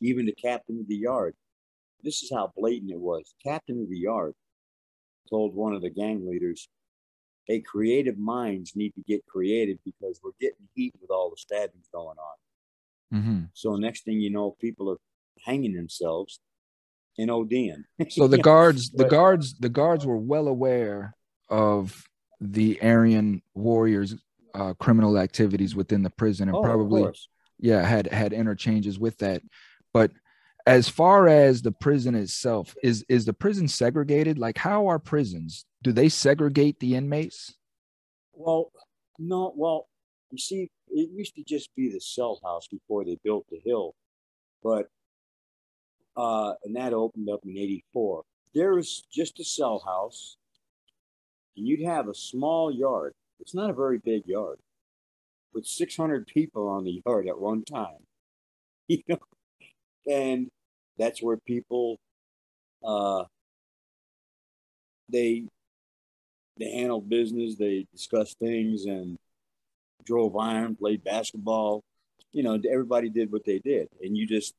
even 0.00 0.26
the 0.26 0.34
captain 0.34 0.80
of 0.80 0.88
the 0.88 0.96
yard. 0.96 1.34
This 2.02 2.22
is 2.22 2.30
how 2.32 2.52
blatant 2.56 2.90
it 2.90 3.00
was. 3.00 3.34
Captain 3.42 3.80
of 3.80 3.88
the 3.88 3.98
yard 3.98 4.34
told 5.30 5.54
one 5.54 5.74
of 5.74 5.82
the 5.82 5.90
gang 5.90 6.26
leaders, 6.28 6.68
hey, 7.46 7.60
creative 7.60 8.18
minds 8.18 8.76
need 8.76 8.94
to 8.94 9.02
get 9.02 9.24
creative 9.26 9.78
because 9.84 10.20
we're 10.22 10.32
getting 10.40 10.68
heat 10.74 10.94
with 11.00 11.10
all 11.10 11.30
the 11.30 11.36
stabbings 11.36 11.88
going 11.92 12.16
on. 12.18 13.18
Mhm. 13.18 13.50
So 13.54 13.76
next 13.76 14.04
thing 14.04 14.20
you 14.20 14.30
know, 14.30 14.52
people 14.52 14.90
are 14.90 14.98
hanging 15.44 15.74
themselves 15.74 16.40
in 17.16 17.30
Odin. 17.30 17.84
So 18.10 18.26
the 18.28 18.38
guards, 18.38 18.90
the 18.90 19.04
guards, 19.04 19.54
the 19.58 19.68
guards 19.68 20.06
were 20.06 20.18
well 20.18 20.48
aware 20.48 21.14
of 21.48 22.04
the 22.40 22.80
Aryan 22.82 23.42
warriors' 23.54 24.14
uh, 24.54 24.74
criminal 24.74 25.18
activities 25.18 25.74
within 25.74 26.02
the 26.02 26.10
prison, 26.10 26.48
and 26.48 26.56
Oh, 26.56 26.62
probably 26.62 27.08
yeah 27.58 27.84
had 27.84 28.06
had 28.12 28.32
interchanges 28.32 28.98
with 28.98 29.18
that. 29.18 29.42
But 29.92 30.10
as 30.66 30.88
far 30.88 31.28
as 31.28 31.62
the 31.62 31.72
prison 31.72 32.14
itself 32.14 32.74
is 32.82 33.04
is 33.08 33.24
the 33.24 33.32
prison 33.32 33.68
segregated? 33.68 34.38
Like 34.38 34.58
how 34.58 34.86
are 34.88 34.98
prisons? 34.98 35.64
Do 35.82 35.92
they 35.92 36.08
segregate 36.08 36.80
the 36.80 36.94
inmates? 36.94 37.54
Well, 38.32 38.72
no, 39.18 39.52
well, 39.54 39.88
you 40.30 40.38
see, 40.38 40.70
it 40.88 41.10
used 41.12 41.36
to 41.36 41.44
just 41.44 41.70
be 41.76 41.92
the 41.92 42.00
cell 42.00 42.40
house 42.42 42.66
before 42.66 43.04
they 43.04 43.18
built 43.22 43.46
the 43.50 43.60
hill, 43.64 43.94
but 44.62 44.88
uh, 46.16 46.54
and 46.64 46.76
that 46.76 46.92
opened 46.92 47.28
up 47.28 47.40
in 47.44 47.56
'84. 47.56 48.22
There 48.54 48.74
was 48.74 49.04
just 49.12 49.40
a 49.40 49.44
cell 49.44 49.82
house, 49.84 50.36
and 51.56 51.66
you'd 51.66 51.86
have 51.86 52.08
a 52.08 52.14
small 52.14 52.70
yard. 52.72 53.14
It's 53.40 53.54
not 53.54 53.70
a 53.70 53.74
very 53.74 53.98
big 53.98 54.26
yard, 54.26 54.58
with 55.52 55.66
600 55.66 56.26
people 56.26 56.68
on 56.68 56.84
the 56.84 57.02
yard 57.06 57.28
at 57.28 57.38
one 57.38 57.64
time. 57.64 57.98
You 58.86 59.02
know, 59.08 59.18
and 60.06 60.50
that's 60.98 61.22
where 61.22 61.38
people 61.38 61.98
uh, 62.84 63.24
they 65.08 65.44
they 66.58 66.70
handled 66.70 67.08
business, 67.08 67.56
they 67.56 67.86
discussed 67.92 68.38
things, 68.38 68.84
and 68.84 69.16
drove 70.04 70.36
iron, 70.36 70.76
played 70.76 71.02
basketball. 71.02 71.82
You 72.32 72.42
know, 72.42 72.58
everybody 72.70 73.08
did 73.08 73.32
what 73.32 73.44
they 73.44 73.58
did, 73.58 73.88
and 74.02 74.16
you 74.16 74.26
just 74.26 74.54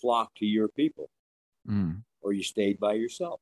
flocked 0.00 0.36
to 0.38 0.46
your 0.46 0.68
people, 0.68 1.10
Mm. 1.68 2.02
or 2.22 2.32
you 2.32 2.42
stayed 2.42 2.78
by 2.80 2.94
yourself. 2.94 3.40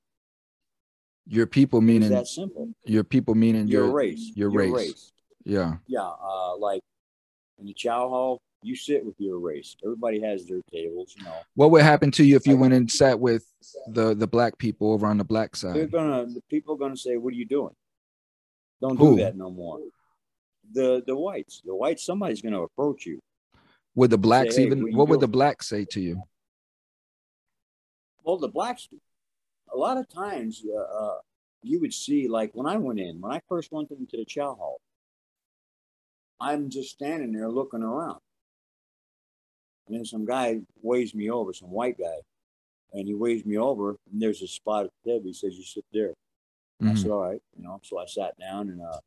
your 1.29 1.47
people 1.47 1.81
meaning 1.81 2.11
that 2.11 2.27
simple. 2.29 2.73
your 2.85 3.03
people 3.05 3.35
meaning 3.35 3.67
Your 3.67 3.87
your 3.87 3.93
race, 3.95 4.33
your 4.37 4.49
race. 4.51 5.13
yeah 5.45 5.79
Yeah, 5.89 6.09
uh, 6.23 6.57
like 6.57 6.81
in 7.59 7.67
the 7.67 7.75
chow 7.75 8.09
hall, 8.09 8.39
you 8.63 8.77
sit 8.77 9.05
with 9.05 9.17
your 9.19 9.39
race. 9.41 9.77
Everybody 9.85 10.21
has 10.21 10.47
their 10.47 10.61
tables. 10.73 11.15
You 11.19 11.25
know, 11.25 11.35
what 11.55 11.71
would 11.73 11.83
happen 11.83 12.11
to 12.13 12.25
you 12.25 12.37
if 12.37 12.47
you 12.47 12.57
went 12.57 12.75
and 12.75 12.89
sat 12.91 13.19
with 13.19 13.45
the 13.89 14.15
the 14.15 14.27
black 14.29 14.57
people 14.59 14.93
over 14.93 15.07
on 15.07 15.19
the 15.19 15.25
black 15.25 15.57
they're 15.57 15.73
side 15.73 15.91
gonna 15.91 16.27
the 16.27 16.43
people 16.49 16.75
are 16.75 16.79
gonna 16.79 16.97
say, 16.97 17.17
"What 17.17 17.33
are 17.33 17.37
you 17.37 17.47
doing? 17.47 17.75
Don't 18.81 18.97
Who? 18.97 19.17
do 19.17 19.23
that 19.25 19.37
no 19.37 19.51
more." 19.51 19.81
The 20.73 21.03
the 21.07 21.17
whites, 21.17 21.61
the 21.65 21.75
whites, 21.75 22.05
somebody's 22.05 22.41
gonna 22.43 22.63
approach 22.63 23.05
you. 23.07 23.19
would 23.97 24.11
the 24.11 24.19
blacks 24.19 24.57
"Hey, 24.57 24.65
even 24.67 24.83
what 24.83 24.93
what 24.95 25.09
would 25.09 25.21
the 25.21 25.29
blacks 25.29 25.67
say 25.69 25.85
to 25.87 26.01
you 26.01 26.23
Well, 28.27 28.39
the 28.39 28.49
blacks, 28.49 28.89
a 29.73 29.77
lot 29.77 29.99
of 29.99 30.09
times, 30.09 30.65
uh, 30.69 30.81
uh, 30.81 31.19
you 31.63 31.79
would 31.79 31.95
see, 31.95 32.27
like 32.27 32.51
when 32.55 32.67
I 32.67 32.77
went 32.77 32.99
in, 32.99 33.21
when 33.21 33.31
I 33.31 33.41
first 33.49 33.71
went 33.71 33.93
into 33.93 34.17
the 34.17 34.25
chow 34.25 34.57
hall, 34.57 34.81
I'm 36.41 36.69
just 36.69 36.91
standing 36.91 37.33
there 37.33 37.49
looking 37.49 37.85
around. 37.85 38.19
And 39.87 39.97
then 39.97 40.05
some 40.05 40.25
guy 40.25 40.61
waves 40.83 41.15
me 41.15 41.31
over, 41.31 41.53
some 41.53 41.71
white 41.71 41.97
guy, 41.99 42.19
and 42.93 43.07
he 43.07 43.15
waves 43.15 43.47
me 43.47 43.59
over, 43.59 43.91
and 44.11 44.21
there's 44.21 44.43
a 44.43 44.49
spot 44.49 44.87
at 44.87 44.91
the 45.05 45.13
table. 45.13 45.27
He 45.27 45.33
says, 45.33 45.57
You 45.57 45.63
sit 45.63 45.85
there. 45.93 46.13
I 46.83 46.87
Mhm. 46.87 46.99
said, 46.99 47.11
All 47.13 47.21
right. 47.23 47.43
You 47.57 47.63
know, 47.63 47.79
so 47.85 47.99
I 47.99 48.07
sat 48.07 48.37
down, 48.39 48.71
and 48.71 48.83
uh, 48.83 48.99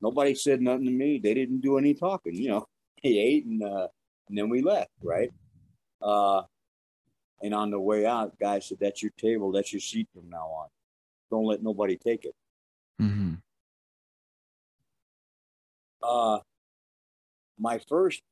nobody 0.00 0.36
said 0.36 0.62
nothing 0.62 0.84
to 0.84 0.92
me. 0.92 1.18
They 1.18 1.34
didn't 1.34 1.60
do 1.60 1.76
any 1.76 1.94
talking, 1.94 2.36
you 2.36 2.50
know. 2.50 2.66
He 3.02 3.18
ate, 3.18 3.44
and, 3.46 3.62
uh, 3.62 3.88
and 4.28 4.38
then 4.38 4.48
we 4.48 4.62
left, 4.62 4.92
right? 5.02 5.30
Uh, 6.00 6.44
and 7.44 7.54
on 7.54 7.70
the 7.70 7.78
way 7.78 8.06
out, 8.06 8.38
guy 8.38 8.58
said, 8.58 8.78
"That's 8.80 9.02
your 9.02 9.12
table. 9.18 9.52
That's 9.52 9.70
your 9.70 9.80
seat 9.80 10.08
from 10.14 10.30
now 10.30 10.48
on. 10.48 10.68
Don't 11.30 11.44
let 11.44 11.62
nobody 11.62 11.98
take 11.98 12.24
it." 12.24 12.34
Mhm. 12.98 13.42
Uh, 16.02 16.40
my 17.58 17.78
first 17.78 18.22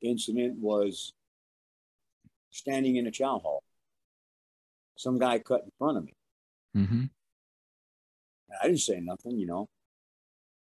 incident 0.00 0.58
was 0.58 1.12
standing 2.50 2.96
in 2.96 3.06
a 3.06 3.10
chow 3.12 3.38
hall. 3.38 3.62
Some 4.96 5.18
guy 5.18 5.38
cut 5.38 5.62
in 5.64 5.70
front 5.78 5.98
of 5.98 6.04
me, 6.04 6.14
Mhm. 6.74 7.10
I 8.60 8.66
didn't 8.66 8.80
say 8.80 9.00
nothing, 9.00 9.38
you 9.38 9.46
know. 9.46 9.68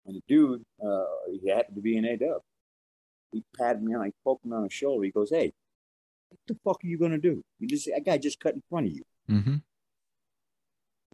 And 0.06 0.16
the 0.16 0.24
dude, 0.28 0.66
uh, 0.80 1.06
he 1.32 1.50
happened 1.50 1.76
to 1.76 1.82
be 1.82 1.98
an 1.98 2.06
A 2.06 2.16
dub. 2.18 2.42
He 3.32 3.44
patted 3.58 3.84
me 3.84 3.94
on, 3.94 4.02
I 4.02 4.12
poked 4.24 4.46
him 4.46 4.54
on 4.54 4.64
the 4.64 4.70
shoulder. 4.70 5.04
He 5.04 5.12
goes, 5.12 5.30
Hey, 5.30 5.54
the 6.48 6.56
fuck 6.64 6.84
are 6.84 6.88
you 6.88 6.98
gonna 6.98 7.18
do? 7.18 7.44
You 7.60 7.68
just 7.68 7.86
that 7.86 8.06
guy 8.06 8.18
just 8.18 8.40
cut 8.40 8.54
in 8.54 8.64
front 8.70 8.88
of 8.88 8.94
you. 8.94 9.04
Mm-hmm. 9.30 9.56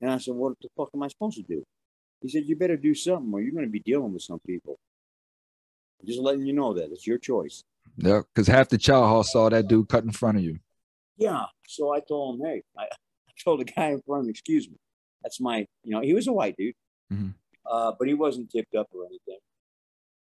And 0.02 0.12
I 0.12 0.18
said, 0.18 0.34
What 0.34 0.54
the 0.62 0.70
fuck 0.76 0.90
am 0.94 1.04
I 1.04 1.08
supposed 1.08 1.38
to 1.38 1.44
do? 1.44 1.64
He 2.22 2.30
said, 2.30 2.44
You 2.46 2.56
better 2.56 2.78
do 2.78 2.94
something 2.94 3.32
or 3.34 3.42
you're 3.42 3.54
gonna 3.54 3.68
be 3.68 3.80
dealing 3.80 4.14
with 4.14 4.24
some 4.24 4.40
people. 4.46 4.78
Just 6.06 6.20
letting 6.20 6.46
you 6.46 6.54
know 6.54 6.74
that. 6.74 6.92
It's 6.92 7.06
your 7.06 7.20
choice. 7.20 7.64
Yeah, 7.98 8.22
because 8.34 8.48
half 8.48 8.70
the 8.70 8.78
chow 8.78 9.06
hall 9.08 9.24
saw 9.24 9.50
that 9.50 9.68
dude 9.68 9.90
cut 9.90 10.04
in 10.04 10.12
front 10.12 10.38
of 10.38 10.44
you. 10.44 10.60
Yeah. 11.18 11.46
So 11.68 11.94
I 11.94 12.00
told 12.00 12.40
him, 12.40 12.46
Hey, 12.46 12.62
I, 12.78 12.84
I 12.84 13.32
told 13.44 13.60
the 13.60 13.66
guy 13.66 13.90
in 13.90 14.02
front 14.02 14.22
of 14.22 14.26
him, 14.26 14.30
excuse 14.32 14.68
me. 14.70 14.78
That's 15.24 15.40
my, 15.40 15.66
you 15.84 15.92
know, 15.92 16.02
he 16.02 16.14
was 16.14 16.28
a 16.28 16.34
white 16.34 16.56
dude. 16.58 16.74
Mhm. 17.14 17.36
Uh, 17.70 17.92
but 17.98 18.08
he 18.08 18.16
wasn't 18.16 18.50
tipped 18.50 18.74
up 18.76 18.88
or 18.94 19.06
anything. 19.06 19.40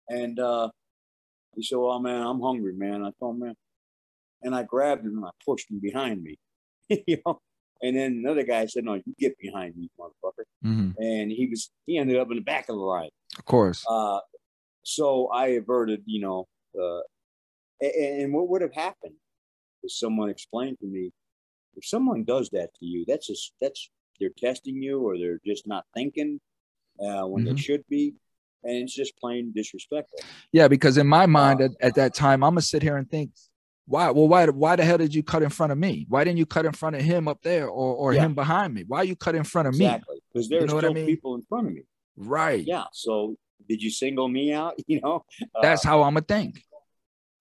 And 0.08 0.38
uh 0.38 0.68
he 1.54 1.62
said, 1.62 1.78
Well, 1.78 2.00
man, 2.00 2.22
I'm 2.26 2.40
hungry, 2.40 2.72
man. 2.74 3.04
I 3.04 3.10
told 3.18 3.36
him, 3.36 3.40
man. 3.46 3.54
And 4.42 4.54
I 4.54 4.62
grabbed 4.64 5.04
him 5.06 5.16
and 5.18 5.24
I 5.26 5.30
pushed 5.44 5.70
him 5.70 5.78
behind 5.80 6.22
me. 6.22 6.38
you 6.88 7.18
know. 7.24 7.40
And 7.80 7.96
then 7.96 8.12
another 8.24 8.44
guy 8.44 8.66
said, 8.66 8.84
No, 8.84 8.94
you 8.94 9.14
get 9.18 9.36
behind 9.38 9.76
me, 9.76 9.88
motherfucker. 9.98 10.44
hmm 10.62 10.90
And 10.98 11.30
he 11.30 11.46
was 11.50 11.70
he 11.86 11.98
ended 11.98 12.16
up 12.16 12.30
in 12.30 12.36
the 12.36 12.42
back 12.42 12.68
of 12.68 12.76
the 12.76 12.82
line. 12.82 13.10
Of 13.38 13.44
course. 13.44 13.84
Uh, 13.88 14.20
so 14.82 15.28
I 15.28 15.46
averted, 15.60 16.02
you 16.06 16.20
know, 16.20 16.46
uh, 16.80 17.00
and, 17.80 18.22
and 18.22 18.34
what 18.34 18.48
would 18.48 18.62
have 18.62 18.74
happened 18.74 19.14
if 19.82 19.92
someone 19.92 20.28
explained 20.30 20.78
to 20.80 20.86
me, 20.86 21.10
if 21.76 21.84
someone 21.84 22.22
does 22.24 22.50
that 22.50 22.70
to 22.78 22.86
you, 22.86 23.04
that's 23.06 23.26
just 23.26 23.52
that's 23.60 23.90
they're 24.20 24.30
testing 24.38 24.80
you 24.82 25.00
or 25.00 25.18
they're 25.18 25.40
just 25.44 25.66
not 25.66 25.84
thinking 25.94 26.40
uh, 27.04 27.24
when 27.26 27.44
they 27.44 27.52
Mhm. 27.52 27.58
should 27.58 27.84
be, 27.88 28.14
and 28.62 28.76
it's 28.76 28.94
just 28.94 29.16
plain 29.18 29.52
disrespectful. 29.52 30.20
Yeah, 30.52 30.68
because 30.68 30.98
in 30.98 31.06
my 31.08 31.26
mind 31.26 31.60
Uh, 31.60 31.64
at, 31.64 31.70
at 31.80 31.94
that 31.96 32.14
time, 32.14 32.44
I'm 32.44 32.52
gonna 32.52 32.60
sit 32.62 32.82
here 32.82 32.96
and 32.98 33.10
think, 33.10 33.30
why? 33.86 34.10
Well, 34.10 34.28
why? 34.28 34.46
Why 34.46 34.76
the 34.76 34.84
hell 34.84 34.98
did 34.98 35.14
you 35.14 35.22
cut 35.22 35.42
in 35.42 35.50
front 35.50 35.72
of 35.72 35.78
me? 35.78 36.06
Why 36.08 36.24
didn't 36.24 36.38
you 36.38 36.46
cut 36.46 36.66
in 36.66 36.72
front 36.72 36.96
of 36.96 37.02
him 37.02 37.28
up 37.28 37.42
there 37.42 37.68
or 37.68 37.94
or 37.94 38.14
Yeah. 38.14 38.22
him 38.22 38.34
behind 38.34 38.74
me? 38.74 38.84
Why 38.86 39.02
you 39.02 39.16
cut 39.16 39.34
in 39.34 39.44
front 39.44 39.68
of 39.68 39.74
me? 39.74 39.84
Exactly, 39.84 40.22
because 40.32 40.48
there's 40.48 40.68
know 40.68 40.74
what 40.74 40.84
I 40.84 40.92
mean? 40.92 41.06
people 41.06 41.34
in 41.34 41.42
front 41.42 41.66
of 41.66 41.72
me. 41.72 41.80
me? 41.80 41.86
Right. 42.16 42.64
Yeah. 42.64 42.84
So 42.92 43.36
did 43.68 43.82
you 43.82 43.90
single 43.90 44.28
me 44.28 44.52
out? 44.52 44.74
You 44.86 45.00
know. 45.00 45.24
Uh, 45.54 45.62
That's 45.62 45.84
how 45.84 46.02
I'm 46.02 46.14
gonna 46.14 46.24
think. 46.26 46.62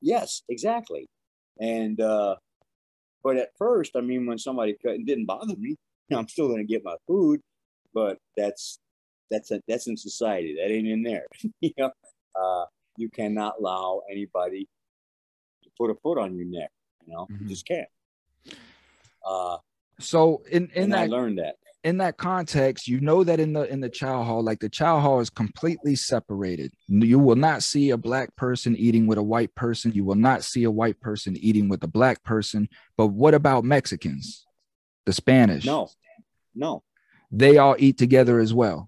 Yes, 0.02 0.42
exactly. 0.50 1.08
And 1.60 2.00
uh 2.02 2.36
but 3.24 3.38
at 3.38 3.50
first, 3.58 3.96
I 3.96 4.02
mean, 4.02 4.26
when 4.26 4.40
somebody 4.40 4.76
cut, 4.84 4.96
it 4.96 5.06
didn't 5.06 5.26
bother 5.26 5.56
me. 5.56 5.76
I'm 6.12 6.28
still 6.28 6.48
going 6.48 6.66
to 6.66 6.72
get 6.74 6.84
my 6.84 6.96
food, 7.08 7.40
but 7.94 8.18
that's 8.36 8.80
that's 9.30 9.52
a, 9.52 9.62
that's 9.68 9.88
in 9.88 9.96
society. 9.96 10.56
That 10.56 10.72
ain't 10.72 10.88
in 10.88 11.04
there. 11.04 11.26
you 11.62 11.72
know, 11.78 11.92
uh, 12.36 12.66
you 12.98 13.10
cannot 13.10 13.56
allow 13.60 14.02
anybody 14.12 14.68
put 15.78 15.90
a 15.90 15.96
foot 15.96 16.18
on 16.18 16.36
your 16.36 16.46
neck. 16.46 16.72
You 17.06 17.14
know, 17.14 17.28
Mhm. 17.32 17.42
you 17.42 17.48
just 17.48 17.66
can't. 17.68 17.88
Uh, 19.26 19.58
So 20.00 20.44
in 20.50 20.70
in 20.74 20.84
and 20.84 20.96
I 20.96 21.02
that 21.06 21.10
learned 21.12 21.38
that. 21.40 21.56
in 21.84 21.98
that 21.98 22.18
context, 22.18 22.88
you 22.88 23.00
know 23.00 23.24
that 23.24 23.40
in 23.40 23.54
the 23.54 23.72
in 23.72 23.80
the 23.82 23.90
chow 23.90 24.24
hall, 24.24 24.42
like 24.44 24.60
the 24.60 24.70
chow 24.70 25.00
hall 25.00 25.20
is 25.20 25.30
completely 25.30 25.96
separated. 25.96 26.72
You 26.88 27.20
will 27.20 27.36
not 27.36 27.62
see 27.64 27.90
a 27.92 27.98
black 27.98 28.36
person 28.36 28.76
eating 28.76 29.06
with 29.08 29.18
a 29.18 29.24
white 29.24 29.54
person. 29.56 29.92
You 29.94 30.04
will 30.06 30.16
not 30.16 30.44
see 30.44 30.64
a 30.64 30.72
white 30.72 31.00
person 31.00 31.36
eating 31.38 31.70
with 31.70 31.84
a 31.84 31.88
black 31.88 32.24
person. 32.24 32.68
But 32.98 33.08
what 33.08 33.34
about 33.34 33.64
Mexicans? 33.64 34.46
The 35.06 35.14
Spanish? 35.14 35.66
No, 35.66 35.90
no, 36.56 36.84
They 37.32 37.58
all 37.58 37.76
eat 37.80 37.98
together 37.98 38.40
as 38.40 38.54
well. 38.54 38.86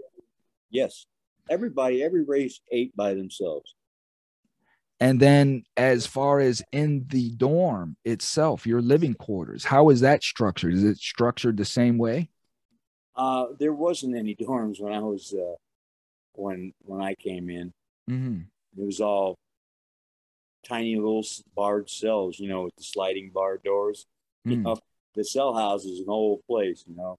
yes. 0.70 1.06
Everybody, 1.50 2.02
every 2.02 2.24
race 2.24 2.62
ate 2.72 2.96
by 2.96 3.14
themselves. 3.16 3.76
And 5.04 5.20
then 5.20 5.66
as 5.76 6.08
far 6.08 6.40
as 6.40 6.64
in 6.72 7.06
the 7.10 7.32
dorm 7.32 7.98
itself, 8.06 8.66
your 8.66 8.82
living 8.82 9.16
quarters, 9.16 9.66
how 9.66 9.90
is 9.90 10.00
that 10.00 10.24
structured? 10.24 10.74
Is 10.74 10.86
it 10.86 10.96
structured 10.96 11.58
the 11.58 11.66
same 11.66 11.98
way? 11.98 12.30
Uh, 13.14 13.48
there 13.60 13.74
wasn't 13.74 14.16
any 14.16 14.34
dorms 14.34 14.80
when 14.80 14.94
I 14.94 15.00
was 15.00 15.34
uh, 15.34 15.56
when 16.36 16.72
when 16.86 17.02
I 17.02 17.16
came 17.16 17.50
in. 17.50 17.74
Mm-hmm. 18.10 18.44
It 18.82 18.86
was 18.86 19.02
all 19.02 19.36
tiny 20.66 20.96
little 20.96 21.26
barred 21.54 21.90
cells, 21.90 22.40
you 22.40 22.48
know, 22.48 22.64
with 22.64 22.76
the 22.78 22.84
sliding 22.86 23.30
bar 23.34 23.58
doors. 23.58 24.06
You 24.46 24.56
Mm. 24.56 24.64
know, 24.64 24.78
the 25.16 25.26
cell 25.26 25.54
house 25.54 25.84
is 25.84 26.00
an 26.00 26.08
old 26.08 26.40
place, 26.50 26.86
you 26.88 26.96
know. 26.96 27.18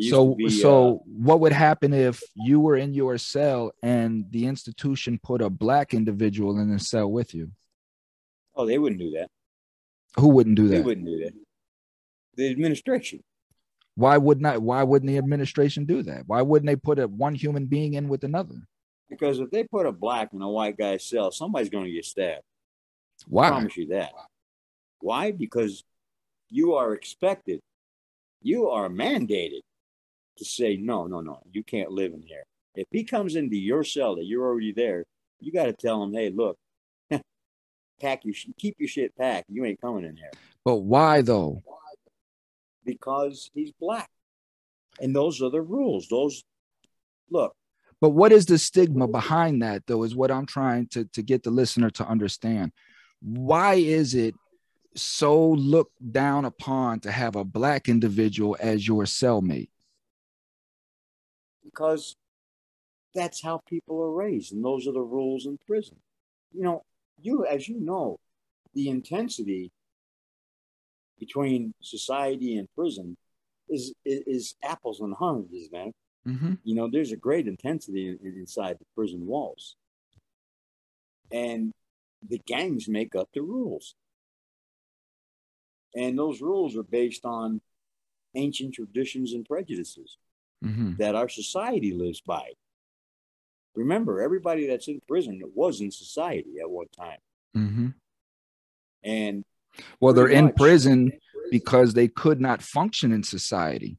So, 0.00 0.34
be, 0.34 0.48
so 0.48 0.94
uh, 0.94 0.98
what 1.04 1.40
would 1.40 1.52
happen 1.52 1.92
if 1.92 2.22
you 2.34 2.60
were 2.60 2.76
in 2.76 2.94
your 2.94 3.18
cell 3.18 3.72
and 3.82 4.24
the 4.30 4.46
institution 4.46 5.20
put 5.22 5.42
a 5.42 5.50
black 5.50 5.92
individual 5.92 6.58
in 6.58 6.72
the 6.72 6.78
cell 6.78 7.10
with 7.10 7.34
you? 7.34 7.50
oh, 8.54 8.66
they 8.66 8.78
wouldn't 8.78 9.00
do 9.00 9.10
that. 9.12 9.28
Who 10.18 10.28
wouldn't 10.28 10.56
do 10.56 10.68
that? 10.68 10.76
They 10.76 10.82
wouldn't 10.82 11.06
do 11.06 11.18
that. 11.24 11.32
The 12.36 12.50
administration, 12.50 13.22
Why 13.94 14.16
would 14.16 14.40
not? 14.40 14.62
Why 14.62 14.82
wouldn't 14.82 15.10
the 15.10 15.18
administration 15.18 15.84
do 15.84 16.02
that? 16.04 16.24
Why 16.26 16.40
wouldn't 16.40 16.66
they 16.66 16.76
put 16.76 16.98
a 16.98 17.06
one 17.06 17.34
human 17.34 17.66
being 17.66 17.94
in 17.94 18.08
with 18.08 18.24
another? 18.24 18.56
because 19.12 19.40
if 19.40 19.50
they 19.50 19.62
put 19.62 19.84
a 19.84 19.92
black 19.92 20.32
in 20.32 20.40
a 20.40 20.48
white 20.48 20.78
guy's 20.78 21.04
cell, 21.04 21.30
somebody's 21.30 21.68
going 21.68 21.84
to 21.84 21.92
get 21.92 22.06
stabbed. 22.06 22.44
I 23.20 23.24
Why? 23.28 23.48
promise 23.48 23.76
you 23.76 23.88
that. 23.88 24.10
Why? 25.00 25.32
Because 25.32 25.84
you 26.48 26.74
are 26.74 26.94
expected, 26.94 27.60
you 28.40 28.70
are 28.70 28.88
mandated 28.88 29.60
to 30.38 30.44
say, 30.44 30.76
no, 30.76 31.06
no, 31.06 31.20
no, 31.20 31.42
you 31.52 31.62
can't 31.62 31.90
live 31.90 32.12
in 32.12 32.22
here. 32.22 32.44
If 32.74 32.86
he 32.90 33.04
comes 33.04 33.36
into 33.36 33.56
your 33.56 33.84
cell 33.84 34.16
that 34.16 34.24
you're 34.24 34.44
already 34.44 34.72
there, 34.72 35.04
you 35.40 35.52
got 35.52 35.64
to 35.66 35.72
tell 35.72 36.02
him, 36.02 36.12
hey, 36.14 36.30
look, 36.30 36.56
pack 38.00 38.24
your, 38.24 38.34
keep 38.58 38.76
your 38.78 38.88
shit 38.88 39.16
packed. 39.16 39.46
You 39.50 39.64
ain't 39.64 39.80
coming 39.80 40.04
in 40.04 40.16
here 40.16 40.30
But 40.64 40.76
why 40.76 41.22
though? 41.22 41.62
because 42.84 43.50
he's 43.54 43.72
black. 43.80 44.08
And 45.00 45.14
those 45.14 45.40
are 45.40 45.50
the 45.50 45.62
rules. 45.62 46.08
Those, 46.08 46.42
look, 47.30 47.54
But 48.00 48.10
what 48.10 48.32
is 48.32 48.46
the 48.46 48.58
stigma 48.58 49.06
behind 49.08 49.62
that, 49.62 49.86
though, 49.86 50.02
is 50.02 50.14
what 50.16 50.30
I'm 50.30 50.46
trying 50.46 50.88
to, 50.88 51.04
to 51.12 51.22
get 51.22 51.42
the 51.44 51.50
listener 51.50 51.90
to 51.90 52.06
understand. 52.06 52.72
Why 53.20 53.74
is 53.74 54.14
it 54.14 54.34
so 54.96 55.48
looked 55.50 56.12
down 56.12 56.44
upon 56.44 57.00
to 57.00 57.12
have 57.12 57.36
a 57.36 57.44
black 57.44 57.88
individual 57.88 58.56
as 58.60 58.86
your 58.86 59.04
cellmate? 59.04 59.68
Because 61.72 62.16
that's 63.14 63.42
how 63.42 63.60
people 63.68 64.00
are 64.02 64.12
raised 64.12 64.52
and 64.52 64.64
those 64.64 64.86
are 64.86 64.92
the 64.92 65.00
rules 65.00 65.46
in 65.46 65.58
prison. 65.66 65.96
You 66.52 66.62
know 66.62 66.82
you 67.20 67.46
as 67.46 67.68
you 67.68 67.80
know 67.80 68.18
the 68.74 68.88
intensity 68.88 69.70
between 71.18 71.74
society 71.80 72.56
and 72.56 72.68
prison 72.74 73.16
is 73.68 73.94
is, 74.04 74.22
is 74.26 74.54
apples 74.62 75.00
and 75.00 75.14
oranges 75.20 75.68
man. 75.72 75.92
Mm-hmm. 76.26 76.54
you 76.62 76.76
know 76.76 76.88
there's 76.88 77.10
a 77.10 77.16
great 77.16 77.48
intensity 77.48 78.08
in, 78.08 78.18
in- 78.24 78.38
inside 78.38 78.76
the 78.78 78.86
prison 78.94 79.26
walls. 79.26 79.76
And 81.30 81.72
the 82.28 82.40
gangs 82.46 82.88
make 82.88 83.16
up 83.16 83.28
the 83.32 83.40
rules. 83.40 83.94
And 85.94 86.18
those 86.18 86.40
rules 86.40 86.76
are 86.76 86.82
based 86.82 87.24
on 87.24 87.60
ancient 88.34 88.74
traditions 88.74 89.32
and 89.32 89.44
prejudices 89.44 90.16
Mm-hmm. 90.62 90.92
that 90.98 91.14
our 91.14 91.28
society 91.28 91.92
lives 91.92 92.20
by. 92.20 92.50
Remember, 93.74 94.20
everybody 94.20 94.66
that's 94.66 94.86
in 94.86 95.00
prison 95.08 95.38
that 95.40 95.50
was 95.56 95.80
in 95.80 95.90
society 95.90 96.56
at 96.60 96.70
one 96.70 96.86
time. 96.96 97.18
Mm-hmm. 97.56 97.88
And 99.02 99.44
Well, 100.00 100.12
they're 100.14 100.28
in 100.28 100.46
much. 100.46 100.56
prison 100.56 101.12
because 101.50 101.94
they 101.94 102.08
could 102.08 102.40
not 102.40 102.62
function 102.62 103.12
in 103.12 103.22
society. 103.22 103.98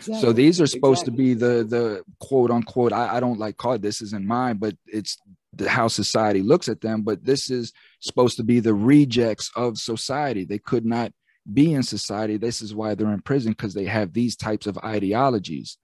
So 0.00 0.32
these 0.32 0.60
are 0.60 0.66
supposed 0.66 1.04
to 1.06 1.10
be 1.10 1.34
the 1.34 1.64
the 1.64 2.04
quote 2.20 2.50
unquote. 2.52 2.92
I, 2.92 3.16
I 3.16 3.20
don't 3.20 3.40
like 3.40 3.56
call 3.56 3.72
it 3.72 3.82
this 3.82 4.00
isn't 4.02 4.24
mine, 4.24 4.56
but 4.58 4.76
it's 4.86 5.16
the, 5.52 5.68
how 5.68 5.88
society 5.88 6.42
looks 6.42 6.68
at 6.68 6.80
them. 6.80 7.02
But 7.02 7.24
this 7.24 7.50
is 7.50 7.72
supposed 8.00 8.36
to 8.36 8.44
be 8.44 8.60
the 8.60 8.74
rejects 8.74 9.50
of 9.56 9.78
society. 9.78 10.44
They 10.44 10.58
could 10.58 10.84
not 10.86 11.12
be 11.52 11.72
in 11.74 11.82
society. 11.82 12.36
This 12.36 12.62
is 12.62 12.72
why 12.72 12.94
they're 12.94 13.12
in 13.12 13.22
prison 13.22 13.50
because 13.52 13.74
they 13.74 13.86
have 13.86 14.12
these 14.12 14.36
types 14.36 14.68
of 14.68 14.78
ideologies. 14.78 15.76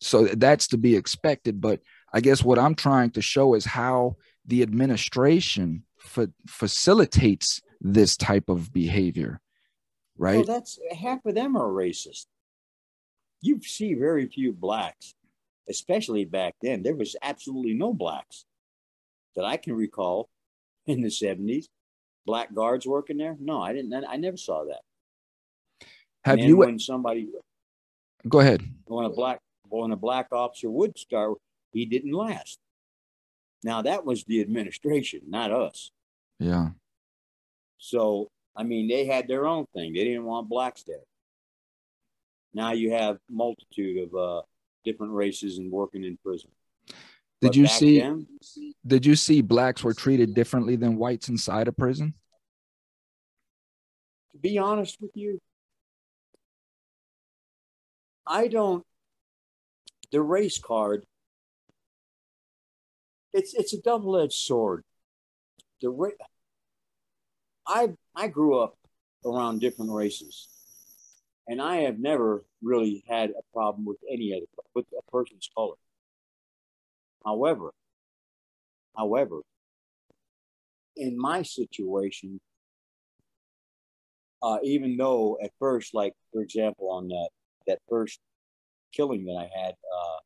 So 0.00 0.24
that's 0.26 0.68
to 0.68 0.78
be 0.78 0.96
expected. 0.96 1.60
But 1.60 1.80
I 2.12 2.20
guess 2.20 2.42
what 2.42 2.58
I'm 2.58 2.74
trying 2.74 3.10
to 3.12 3.22
show 3.22 3.54
is 3.54 3.64
how 3.64 4.16
the 4.46 4.62
administration 4.62 5.84
fa- 5.98 6.32
facilitates 6.48 7.60
this 7.80 8.16
type 8.16 8.48
of 8.48 8.72
behavior, 8.72 9.40
right? 10.18 10.36
Well, 10.36 10.44
that's 10.44 10.78
half 10.98 11.24
of 11.24 11.34
them 11.34 11.56
are 11.56 11.68
racist. 11.68 12.26
You 13.42 13.60
see 13.62 13.94
very 13.94 14.26
few 14.26 14.52
blacks, 14.52 15.14
especially 15.68 16.24
back 16.24 16.54
then. 16.60 16.82
There 16.82 16.96
was 16.96 17.16
absolutely 17.22 17.74
no 17.74 17.94
blacks 17.94 18.44
that 19.36 19.44
I 19.44 19.56
can 19.56 19.74
recall 19.74 20.28
in 20.86 21.00
the 21.00 21.08
70s. 21.08 21.66
Black 22.26 22.52
guards 22.54 22.86
working 22.86 23.16
there? 23.16 23.36
No, 23.40 23.62
I 23.62 23.72
didn't. 23.72 24.04
I 24.06 24.16
never 24.16 24.36
saw 24.36 24.64
that. 24.64 24.80
have 26.24 26.38
you? 26.38 26.58
when 26.58 26.78
somebody 26.78 27.28
Go 28.28 28.40
ahead. 28.40 28.62
when 28.84 29.06
a 29.06 29.10
black 29.10 29.40
when 29.78 29.92
a 29.92 29.96
black 29.96 30.28
officer 30.32 30.70
would 30.70 30.98
start, 30.98 31.38
he 31.72 31.86
didn't 31.86 32.12
last. 32.12 32.58
Now 33.62 33.82
that 33.82 34.04
was 34.04 34.24
the 34.24 34.40
administration, 34.40 35.20
not 35.28 35.52
us. 35.52 35.90
Yeah. 36.38 36.70
So 37.78 38.30
I 38.56 38.62
mean, 38.64 38.88
they 38.88 39.06
had 39.06 39.28
their 39.28 39.46
own 39.46 39.66
thing. 39.74 39.92
They 39.92 40.04
didn't 40.04 40.24
want 40.24 40.48
blacks 40.48 40.82
there. 40.82 41.04
Now 42.52 42.72
you 42.72 42.92
have 42.92 43.18
multitude 43.30 44.08
of 44.08 44.14
uh, 44.14 44.42
different 44.84 45.12
races 45.12 45.58
and 45.58 45.70
working 45.70 46.04
in 46.04 46.18
prison. 46.24 46.50
Did 47.40 47.56
you 47.56 47.66
see? 47.66 48.00
then, 48.00 48.26
Did 48.86 49.06
you 49.06 49.16
see 49.16 49.40
blacks 49.40 49.82
were 49.82 49.94
treated 49.94 50.34
differently 50.34 50.76
than 50.76 50.96
whites 50.96 51.28
inside 51.28 51.68
a 51.68 51.72
prison? 51.72 52.14
to 54.32 54.38
be 54.38 54.58
honest 54.58 55.00
with 55.00 55.10
you, 55.14 55.40
I 58.26 58.48
don't. 58.48 58.84
The 60.12 60.22
race 60.22 60.58
card. 60.58 61.04
It's 63.32 63.54
it's 63.54 63.72
a 63.72 63.80
double 63.80 64.16
edged 64.18 64.32
sword. 64.32 64.84
The 65.80 65.90
ra- 65.90 66.10
I 67.66 67.94
I 68.14 68.28
grew 68.28 68.58
up 68.58 68.76
around 69.24 69.60
different 69.60 69.92
races, 69.92 70.48
and 71.46 71.62
I 71.62 71.82
have 71.82 71.98
never 71.98 72.44
really 72.62 73.04
had 73.08 73.30
a 73.30 73.42
problem 73.52 73.84
with 73.84 73.98
any 74.10 74.34
other 74.34 74.46
with 74.74 74.86
a 74.98 75.10
person's 75.10 75.48
color. 75.56 75.76
However, 77.24 77.72
however, 78.96 79.40
in 80.96 81.18
my 81.18 81.42
situation, 81.42 82.40
uh, 84.42 84.58
even 84.64 84.96
though 84.96 85.38
at 85.42 85.52
first, 85.58 85.94
like 85.94 86.14
for 86.32 86.42
example, 86.42 86.90
on 86.90 87.08
that 87.08 87.28
that 87.66 87.78
first 87.88 88.18
killing 88.92 89.24
that 89.24 89.36
I 89.36 89.50
had, 89.64 89.72
uh, 89.72 90.18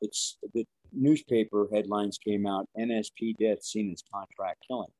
it's 0.00 0.38
the 0.52 0.66
newspaper 0.92 1.68
headlines 1.72 2.18
came 2.18 2.46
out: 2.46 2.68
NSP 2.78 3.36
death 3.38 3.62
seen 3.62 3.92
as 3.92 4.02
contract 4.12 4.64
killing. 4.66 4.92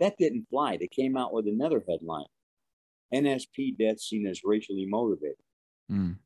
That 0.00 0.16
didn't 0.18 0.48
fly. 0.50 0.76
They 0.76 0.88
came 0.88 1.16
out 1.16 1.32
with 1.32 1.46
another 1.46 1.82
headline: 1.88 2.26
NSP 3.12 3.78
death 3.78 4.00
seen 4.00 4.26
as 4.26 4.42
racially 4.44 4.86
motivated. 4.86 5.36
Mm. 5.90 6.16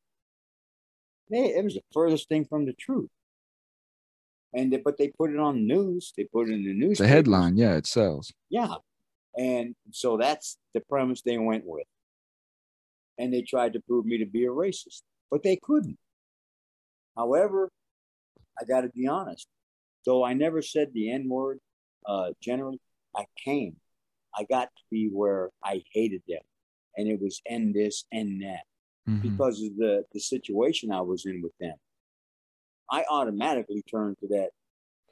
Hey, 1.30 1.54
it 1.56 1.64
was 1.64 1.74
the 1.74 1.82
furthest 1.92 2.28
thing 2.28 2.44
from 2.44 2.64
the 2.64 2.72
truth. 2.72 3.10
And 4.54 4.72
they, 4.72 4.78
but 4.78 4.96
they 4.96 5.08
put 5.08 5.30
it 5.30 5.38
on 5.38 5.56
the 5.56 5.74
news. 5.74 6.12
They 6.16 6.24
put 6.24 6.48
it 6.48 6.54
in 6.54 6.64
the 6.64 6.72
news. 6.72 6.98
The 6.98 7.06
headline, 7.06 7.56
yeah, 7.56 7.76
it 7.76 7.86
sells. 7.86 8.32
Yeah. 8.48 8.76
And 9.36 9.74
so 9.90 10.16
that's 10.16 10.56
the 10.74 10.80
premise 10.80 11.22
they 11.22 11.38
went 11.38 11.64
with. 11.66 11.86
And 13.18 13.32
they 13.32 13.42
tried 13.42 13.74
to 13.74 13.80
prove 13.80 14.06
me 14.06 14.18
to 14.18 14.26
be 14.26 14.44
a 14.44 14.48
racist, 14.48 15.02
but 15.30 15.42
they 15.42 15.58
couldn't. 15.62 15.98
However, 17.16 17.70
I 18.60 18.64
got 18.64 18.82
to 18.82 18.88
be 18.88 19.06
honest. 19.06 19.46
Though 20.06 20.24
I 20.24 20.32
never 20.32 20.62
said 20.62 20.92
the 20.92 21.10
N 21.10 21.28
word, 21.28 21.58
uh, 22.06 22.30
generally, 22.40 22.80
I 23.16 23.26
came. 23.44 23.76
I 24.36 24.44
got 24.44 24.64
to 24.64 24.82
be 24.90 25.08
where 25.12 25.50
I 25.64 25.82
hated 25.92 26.22
them. 26.28 26.40
And 26.96 27.08
it 27.08 27.20
was 27.20 27.40
end 27.46 27.74
this, 27.74 28.04
end 28.12 28.42
that 28.42 28.62
Mhm. 29.08 29.22
because 29.22 29.62
of 29.62 29.76
the, 29.76 30.04
the 30.12 30.20
situation 30.20 30.90
I 30.92 31.00
was 31.00 31.26
in 31.26 31.42
with 31.42 31.56
them. 31.58 31.76
I 32.90 33.04
automatically 33.10 33.82
turned 33.82 34.18
to 34.18 34.28
that 34.28 34.50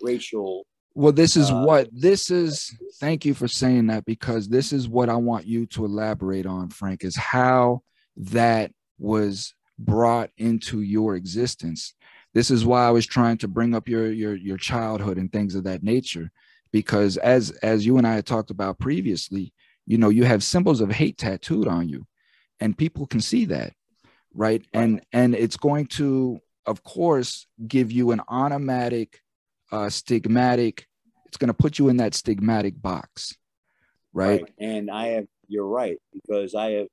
racial 0.01 0.67
Well, 0.95 1.13
this 1.13 1.37
is 1.37 1.51
Uh, 1.51 1.63
what 1.63 1.89
this 1.93 2.31
is. 2.31 2.75
Thank 2.95 3.27
you 3.27 3.35
for 3.35 3.49
saying 3.49 3.89
that 3.89 4.07
because 4.07 4.49
this 4.49 4.73
is 4.73 4.89
what 4.89 5.11
I 5.11 5.17
want 5.17 5.47
you 5.47 5.67
to 5.67 5.85
elaborate 5.85 6.47
on, 6.47 6.71
Frank, 6.71 7.05
is 7.05 7.15
how 7.17 7.83
that 8.17 8.73
was 8.99 9.55
brought 9.79 10.31
into 10.39 10.81
your 10.81 11.17
existence. 11.17 11.95
This 12.35 12.51
is 12.51 12.65
why 12.65 12.87
I 12.87 12.91
was 12.91 13.07
trying 13.07 13.39
to 13.39 13.49
bring 13.49 13.75
up 13.75 13.89
your 13.89 14.11
your 14.13 14.35
your 14.35 14.59
childhood 14.59 15.19
and 15.19 15.33
things 15.33 15.55
of 15.55 15.65
that 15.65 15.83
nature, 15.83 16.31
because 16.73 17.17
as 17.17 17.51
as 17.63 17.87
you 17.87 17.99
and 17.99 18.07
I 18.07 18.15
had 18.15 18.27
talked 18.27 18.51
about 18.51 18.79
previously, 18.79 19.53
you 19.87 19.99
know, 19.99 20.09
you 20.11 20.25
have 20.25 20.43
symbols 20.43 20.81
of 20.81 20.91
hate 20.91 21.17
tattooed 21.17 21.69
on 21.69 21.89
you, 21.89 22.07
and 22.61 22.77
people 22.77 23.07
can 23.07 23.21
see 23.21 23.47
that, 23.47 23.73
right? 24.35 24.65
And 24.73 25.03
and 25.13 25.35
it's 25.35 25.57
going 25.57 25.87
to, 25.87 26.41
of 26.67 26.83
course, 26.83 27.47
give 27.67 27.91
you 27.91 28.11
an 28.11 28.21
automatic 28.29 29.23
uh, 29.73 29.87
stigmatic. 29.87 30.85
It's 31.27 31.39
going 31.39 31.49
to 31.49 31.55
put 31.55 31.79
you 31.79 31.89
in 31.89 31.97
that 31.99 32.13
stigmatic 32.13 32.81
box, 32.81 33.37
right? 34.13 34.45
And 34.59 34.91
I 34.91 35.09
have, 35.09 35.27
you're 35.49 35.67
right, 35.67 35.99
because 36.13 36.55
I 36.55 36.71
have, 36.73 36.87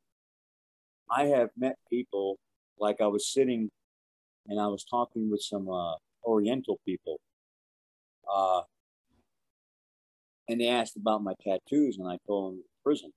I 1.09 1.25
have 1.25 1.49
met 1.55 1.77
people 1.89 2.39
like 2.79 3.01
I 3.01 3.07
was 3.07 3.31
sitting 3.31 3.69
and 4.47 4.59
I 4.59 4.67
was 4.67 4.83
talking 4.83 5.29
with 5.29 5.41
some 5.41 5.69
uh, 5.69 5.95
Oriental 6.25 6.79
people. 6.85 7.19
Uh, 8.31 8.61
and 10.49 10.59
they 10.59 10.67
asked 10.67 10.97
about 10.97 11.23
my 11.23 11.33
tattoos, 11.41 11.97
and 11.97 12.07
I 12.07 12.17
told 12.27 12.53
them 12.53 12.63
prison. 12.83 13.11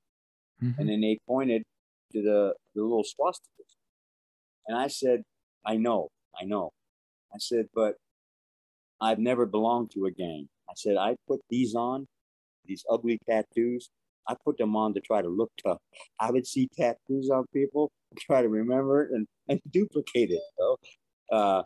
Mhm. 0.62 0.78
And 0.78 0.88
then 0.88 1.00
they 1.00 1.18
pointed 1.26 1.62
to 2.12 2.22
the, 2.22 2.54
the 2.74 2.82
little 2.82 3.02
swastikas. 3.02 3.74
And 4.68 4.76
I 4.76 4.86
said, 4.86 5.22
I 5.64 5.76
know, 5.76 6.08
I 6.40 6.44
know. 6.44 6.70
I 7.34 7.38
said, 7.38 7.66
but 7.74 7.96
I've 9.00 9.18
never 9.18 9.46
belonged 9.46 9.90
to 9.92 10.06
a 10.06 10.10
gang. 10.10 10.48
I 10.68 10.72
said, 10.76 10.96
I 10.96 11.16
put 11.26 11.40
these 11.50 11.74
on, 11.74 12.06
these 12.64 12.84
ugly 12.90 13.18
tattoos. 13.28 13.90
I 14.28 14.34
put 14.44 14.58
them 14.58 14.76
on 14.76 14.94
to 14.94 15.00
try 15.00 15.22
to 15.22 15.28
look 15.28 15.50
tough. 15.64 15.78
I 16.18 16.30
would 16.30 16.46
see 16.46 16.68
tattoos 16.76 17.30
on 17.30 17.46
people, 17.52 17.90
try 18.18 18.42
to 18.42 18.48
remember 18.48 19.04
it 19.04 19.10
and, 19.12 19.26
and 19.48 19.60
duplicate 19.70 20.30
it. 20.30 20.42
Though, 20.58 20.78
uh, 21.30 21.62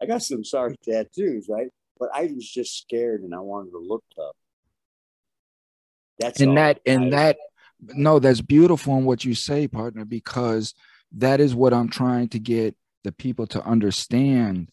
I 0.00 0.06
got 0.06 0.22
some 0.22 0.44
sorry 0.44 0.76
tattoos, 0.84 1.46
right? 1.48 1.68
But 1.98 2.10
I 2.14 2.22
was 2.34 2.48
just 2.50 2.78
scared 2.78 3.22
and 3.22 3.34
I 3.34 3.40
wanted 3.40 3.70
to 3.70 3.78
look 3.78 4.04
tough. 4.16 4.34
That's 6.18 6.40
and 6.40 6.56
that 6.56 6.80
and 6.86 7.06
I- 7.06 7.10
that 7.10 7.36
no 7.80 8.18
that's 8.18 8.40
beautiful 8.40 8.96
in 8.96 9.04
what 9.04 9.24
you 9.24 9.34
say 9.34 9.66
partner 9.66 10.04
because 10.04 10.72
that 11.10 11.40
is 11.40 11.52
what 11.52 11.74
i'm 11.74 11.88
trying 11.88 12.28
to 12.28 12.38
get 12.38 12.76
the 13.02 13.10
people 13.10 13.46
to 13.48 13.62
understand 13.64 14.68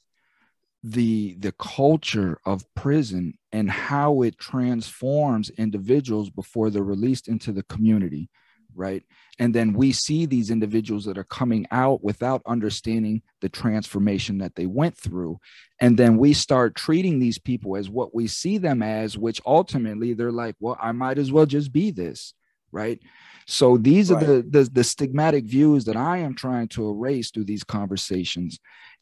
the 0.84 1.36
the 1.40 1.52
culture 1.54 2.40
of 2.46 2.64
prison 2.74 3.38
and 3.52 3.70
how 3.70 4.22
it 4.22 4.38
transforms 4.38 5.50
individuals 5.52 6.30
before 6.30 6.70
they're 6.70 6.84
released 6.84 7.28
into 7.28 7.52
the 7.52 7.64
community 7.64 8.30
right? 8.76 9.04
And 9.40 9.54
then 9.54 9.74
we 9.74 9.92
see 9.92 10.26
these 10.26 10.52
individuals 10.52 11.06
that 11.06 11.18
are 11.18 11.24
coming 11.24 11.66
out 11.72 12.04
without 12.04 12.42
understanding 12.46 13.22
the 13.42 13.50
transformation 13.50 14.38
that 14.40 14.56
they 14.56 14.66
went 14.66 14.98
through. 14.98 15.40
And 15.80 15.98
then 15.98 16.18
we 16.18 16.34
start 16.34 16.76
treating 16.76 17.20
these 17.20 17.38
people 17.38 17.78
as 17.78 17.90
what 17.90 18.14
we 18.14 18.28
see 18.28 18.58
them 18.58 18.82
as 18.84 19.18
which 19.18 19.42
ultimately 19.46 20.14
they're 20.14 20.32
like 20.32 20.56
well 20.60 20.78
i 20.82 20.92
might 20.92 21.18
as 21.18 21.32
well 21.32 21.46
just 21.46 21.72
be 21.72 21.92
this 21.92 22.34
right? 22.72 23.00
So 23.48 23.78
these 23.78 24.12
are 24.12 24.20
the, 24.20 24.46
the 24.48 24.70
the 24.72 24.82
stigmatic 24.82 25.46
views 25.46 25.86
that 25.86 25.98
i 25.98 26.18
am 26.18 26.36
trying 26.36 26.68
to 26.68 26.88
erase 26.88 27.32
through 27.32 27.46
these 27.46 27.64
conversations 27.64 28.60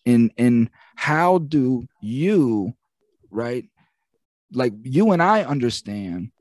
in 0.07 0.31
in 0.37 0.69
how 0.95 1.37
do 1.37 1.85
you 2.01 2.73
right 3.29 3.65
like 4.53 4.73
you 4.83 5.11
and 5.11 5.21
i 5.21 5.43
understand 5.43 6.31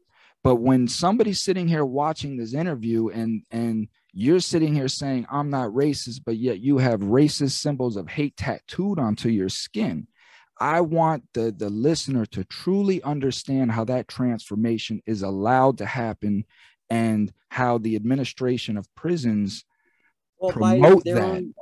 but 0.44 0.56
when 0.56 0.86
somebody's 0.86 1.40
sitting 1.40 1.66
here 1.66 1.84
watching 1.84 2.36
this 2.36 2.54
interview 2.54 3.08
and 3.08 3.42
and 3.50 3.88
you're 4.12 4.38
sitting 4.38 4.72
here 4.72 4.86
saying 4.86 5.26
i'm 5.30 5.50
not 5.50 5.70
racist 5.70 6.20
but 6.24 6.36
yet 6.36 6.60
you 6.60 6.78
have 6.78 7.00
racist 7.00 7.58
symbols 7.58 7.96
of 7.96 8.08
hate 8.08 8.36
tattooed 8.36 9.00
onto 9.00 9.28
your 9.28 9.48
skin 9.48 10.06
i 10.60 10.80
want 10.80 11.24
the 11.34 11.52
the 11.58 11.68
listener 11.68 12.24
to 12.24 12.44
truly 12.44 13.02
understand 13.02 13.72
how 13.72 13.84
that 13.84 14.06
transformation 14.06 15.02
is 15.06 15.22
allowed 15.22 15.76
to 15.76 15.84
happen 15.86 16.44
and 16.88 17.32
how 17.48 17.78
the 17.78 17.96
administration 17.96 18.76
of 18.76 18.86
prisons 18.94 19.64
well, 20.38 20.52
promote 20.52 21.04
that. 21.04 21.20
own- 21.20 21.54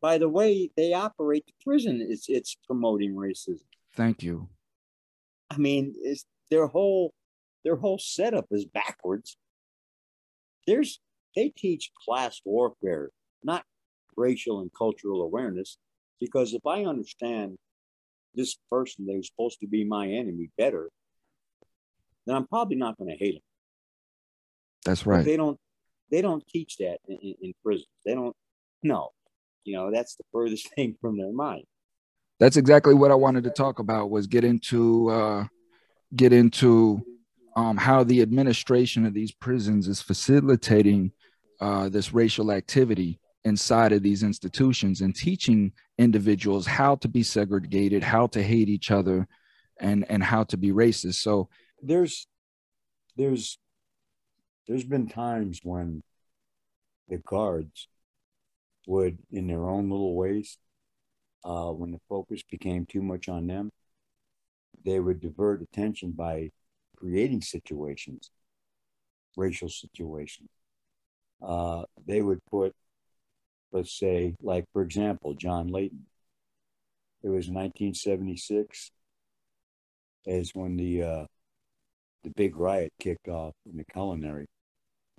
by 0.00 0.18
the 0.18 0.28
way 0.28 0.70
they 0.76 0.92
operate 0.92 1.44
the 1.46 1.52
prison, 1.64 2.06
it's 2.08 2.28
it's 2.28 2.56
promoting 2.66 3.14
racism. 3.14 3.64
thank 3.94 4.22
you 4.22 4.48
I 5.50 5.56
mean, 5.56 5.94
it's 6.02 6.24
their 6.50 6.66
whole 6.66 7.14
their 7.64 7.76
whole 7.76 7.98
setup 7.98 8.46
is 8.50 8.64
backwards. 8.64 9.36
There's 10.66 11.00
they 11.34 11.52
teach 11.56 11.90
class 12.04 12.40
warfare, 12.44 13.10
not 13.42 13.64
racial 14.16 14.60
and 14.60 14.70
cultural 14.76 15.22
awareness. 15.22 15.78
Because 16.20 16.52
if 16.52 16.66
I 16.66 16.84
understand 16.84 17.58
this 18.34 18.58
person 18.70 19.06
that 19.06 19.16
was 19.16 19.28
supposed 19.28 19.60
to 19.60 19.68
be 19.68 19.84
my 19.84 20.08
enemy 20.08 20.50
better, 20.58 20.90
then 22.26 22.34
I'm 22.34 22.46
probably 22.46 22.76
not 22.76 22.98
going 22.98 23.10
to 23.10 23.16
hate 23.16 23.36
him. 23.36 23.42
that's 24.84 25.04
But 25.04 25.10
right 25.10 25.24
they 25.24 25.36
don't 25.36 25.58
they 26.10 26.22
don't 26.22 26.46
teach 26.48 26.76
that 26.78 26.98
in, 27.06 27.18
in, 27.22 27.34
in 27.42 27.52
prison. 27.64 27.86
They 28.04 28.14
don't 28.14 28.36
no. 28.82 29.10
You 29.68 29.76
know, 29.76 29.90
that's 29.90 30.14
the 30.16 30.24
furthest 30.32 30.66
thing 30.74 30.96
from 31.00 31.18
their 31.18 31.32
mind. 31.32 31.64
that's 32.40 32.56
exactly 32.56 32.94
what 32.94 33.10
I 33.10 33.14
wanted 33.24 33.44
to 33.44 33.50
talk 33.50 33.78
about 33.78 34.10
was 34.10 34.26
get 34.26 34.44
into 34.44 35.10
uh 35.10 35.44
get 36.22 36.32
into 36.32 37.02
um 37.60 37.76
how 37.76 38.02
the 38.04 38.22
administration 38.22 39.04
of 39.06 39.12
these 39.12 39.32
prisons 39.44 39.88
is 39.92 40.00
facilitating 40.00 41.12
uh 41.60 41.88
this 41.96 42.14
racial 42.14 42.48
activity 42.60 43.20
inside 43.44 43.92
of 43.92 44.02
these 44.02 44.22
institutions 44.22 45.00
and 45.02 45.14
teaching 45.14 45.72
individuals 45.98 46.66
how 46.66 46.92
to 46.96 47.08
be 47.08 47.22
segregated, 47.22 48.02
how 48.02 48.26
to 48.34 48.40
hate 48.42 48.68
each 48.76 48.90
other, 48.98 49.18
and 49.80 49.98
and 50.12 50.22
how 50.22 50.42
to 50.44 50.56
be 50.56 50.70
racist. 50.84 51.20
So 51.26 51.48
there's 51.90 52.26
there's 53.16 53.58
there's 54.66 54.84
been 54.94 55.08
times 55.08 55.60
when 55.62 56.02
the 57.08 57.18
guards 57.18 57.88
would, 58.88 59.18
in 59.30 59.46
their 59.46 59.68
own 59.68 59.90
little 59.90 60.16
ways, 60.16 60.56
uh, 61.44 61.70
when 61.70 61.92
the 61.92 62.00
focus 62.08 62.42
became 62.50 62.86
too 62.86 63.02
much 63.02 63.28
on 63.28 63.46
them, 63.46 63.70
they 64.84 64.98
would 64.98 65.20
divert 65.20 65.60
attention 65.60 66.12
by 66.12 66.50
creating 66.96 67.42
situations, 67.42 68.30
racial 69.36 69.68
situations. 69.68 70.48
Uh, 71.42 71.82
they 72.06 72.22
would 72.22 72.40
put, 72.50 72.74
let's 73.72 73.96
say, 73.96 74.34
like 74.42 74.64
for 74.72 74.82
example, 74.82 75.34
John 75.34 75.68
Layton. 75.68 76.06
It 77.22 77.28
was 77.28 77.48
1976, 77.48 78.90
as 80.26 80.50
when 80.54 80.76
the 80.76 81.02
uh, 81.02 81.24
the 82.22 82.30
big 82.30 82.56
riot 82.56 82.92
kicked 83.00 83.28
off 83.28 83.54
in 83.70 83.76
the 83.76 83.84
culinary, 83.84 84.46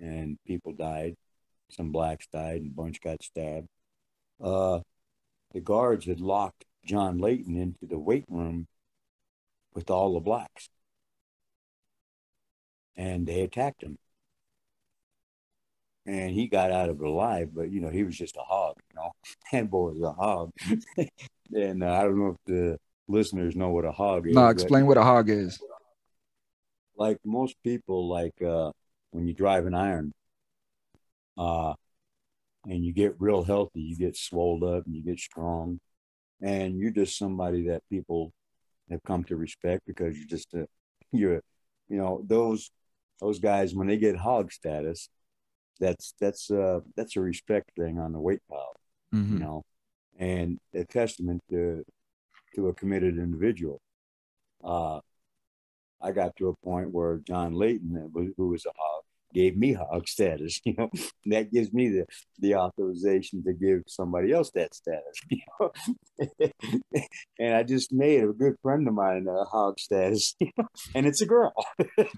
and 0.00 0.38
people 0.46 0.72
died. 0.72 1.14
Some 1.70 1.92
blacks 1.92 2.26
died, 2.32 2.62
and 2.62 2.72
a 2.72 2.74
bunch 2.74 3.00
got 3.00 3.22
stabbed. 3.22 3.68
Uh, 4.42 4.80
the 5.52 5.60
guards 5.60 6.06
had 6.06 6.20
locked 6.20 6.64
John 6.84 7.18
Layton 7.18 7.56
into 7.56 7.86
the 7.86 7.98
weight 7.98 8.24
room 8.28 8.66
with 9.74 9.90
all 9.90 10.14
the 10.14 10.20
blacks. 10.20 10.68
And 12.96 13.26
they 13.26 13.42
attacked 13.42 13.82
him. 13.82 13.98
And 16.06 16.32
he 16.32 16.48
got 16.48 16.72
out 16.72 16.88
of 16.88 17.00
it 17.00 17.06
alive, 17.06 17.50
but 17.54 17.70
you 17.70 17.80
know, 17.80 17.90
he 17.90 18.04
was 18.04 18.16
just 18.16 18.36
a 18.36 18.40
hog, 18.40 18.76
you 18.90 18.96
know. 18.96 19.12
That 19.52 19.70
boy 19.70 19.90
was 19.90 20.02
a 20.02 20.12
hog. 20.12 20.50
and 21.54 21.82
uh, 21.82 21.92
I 21.92 22.02
don't 22.02 22.18
know 22.18 22.28
if 22.30 22.36
the 22.46 22.78
listeners 23.06 23.54
know 23.56 23.70
what 23.70 23.84
a 23.84 23.92
hog 23.92 24.26
is. 24.26 24.34
no, 24.34 24.48
explain 24.48 24.86
what 24.86 24.96
a 24.96 25.02
hog 25.02 25.28
is. 25.28 25.60
Like 26.96 27.18
most 27.24 27.56
people, 27.62 28.08
like 28.08 28.40
uh, 28.42 28.72
when 29.10 29.26
you 29.26 29.34
drive 29.34 29.66
an 29.66 29.74
iron, 29.74 30.12
uh, 31.40 31.74
and 32.66 32.84
you 32.84 32.92
get 32.92 33.14
real 33.18 33.42
healthy, 33.42 33.80
you 33.80 33.96
get 33.96 34.16
swelled 34.16 34.62
up 34.62 34.84
and 34.86 34.94
you 34.94 35.02
get 35.02 35.18
strong, 35.18 35.80
and 36.42 36.78
you're 36.78 36.90
just 36.90 37.16
somebody 37.16 37.66
that 37.68 37.82
people 37.88 38.32
have 38.90 39.02
come 39.04 39.24
to 39.24 39.36
respect 39.36 39.82
because 39.86 40.16
you're 40.18 40.26
just 40.26 40.52
a 40.54 40.66
you're 41.12 41.40
you 41.88 41.96
know 41.96 42.22
those 42.26 42.70
those 43.20 43.38
guys 43.38 43.74
when 43.74 43.86
they 43.88 43.96
get 43.96 44.16
hog 44.16 44.52
status, 44.52 45.08
that's 45.78 46.14
that's 46.20 46.50
uh 46.50 46.80
that's 46.96 47.16
a 47.16 47.20
respect 47.20 47.70
thing 47.76 47.98
on 47.98 48.12
the 48.12 48.20
weight 48.20 48.42
pile, 48.50 48.76
Mhm. 49.14 49.32
you 49.32 49.38
know, 49.38 49.62
and 50.18 50.58
a 50.74 50.84
testament 50.84 51.42
to 51.50 51.84
to 52.54 52.68
a 52.68 52.74
committed 52.74 53.16
individual. 53.16 53.80
Uh, 54.62 55.00
I 56.02 56.12
got 56.12 56.36
to 56.36 56.48
a 56.48 56.56
point 56.56 56.90
where 56.90 57.18
John 57.18 57.54
Layton, 57.54 58.10
who 58.36 58.48
was 58.48 58.66
a 58.66 58.72
hog, 58.76 58.89
gave 59.34 59.56
me 59.56 59.72
hog 59.72 60.08
status. 60.08 60.60
You 60.70 60.74
know, 60.76 60.90
and 61.24 61.32
that 61.32 61.52
gives 61.52 61.72
me 61.72 61.88
the 61.88 62.06
the 62.38 62.54
authorization 62.56 63.42
to 63.44 63.52
give 63.52 63.82
somebody 63.86 64.32
else 64.32 64.50
that 64.54 64.74
status. 64.74 65.16
You 65.30 65.40
know, 65.58 65.72
and 67.38 67.54
I 67.54 67.62
just 67.62 67.92
made 67.92 68.22
a 68.22 68.28
good 68.28 68.56
friend 68.62 68.86
of 68.86 68.94
mine 68.94 69.26
a 69.28 69.44
hog 69.44 69.78
status, 69.80 70.34
you 70.40 70.50
know? 70.56 70.66
and 70.94 71.06
it's 71.06 71.22
a 71.22 71.26
girl. 71.26 71.52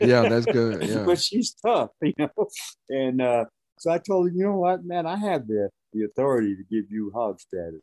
Yeah, 0.00 0.28
that's 0.28 0.46
good. 0.46 0.82
Yeah. 0.82 1.04
but 1.04 1.20
she's 1.20 1.54
tough, 1.64 1.90
you 2.02 2.14
know. 2.18 2.48
And 2.88 3.22
uh, 3.22 3.44
so 3.78 3.90
I 3.90 3.98
told 3.98 4.28
her, 4.28 4.34
you 4.34 4.44
know 4.44 4.56
what, 4.56 4.84
man, 4.84 5.06
I 5.06 5.16
have 5.16 5.46
the 5.46 5.70
the 5.92 6.04
authority 6.04 6.56
to 6.56 6.62
give 6.62 6.90
you 6.90 7.12
hog 7.14 7.40
status. 7.40 7.80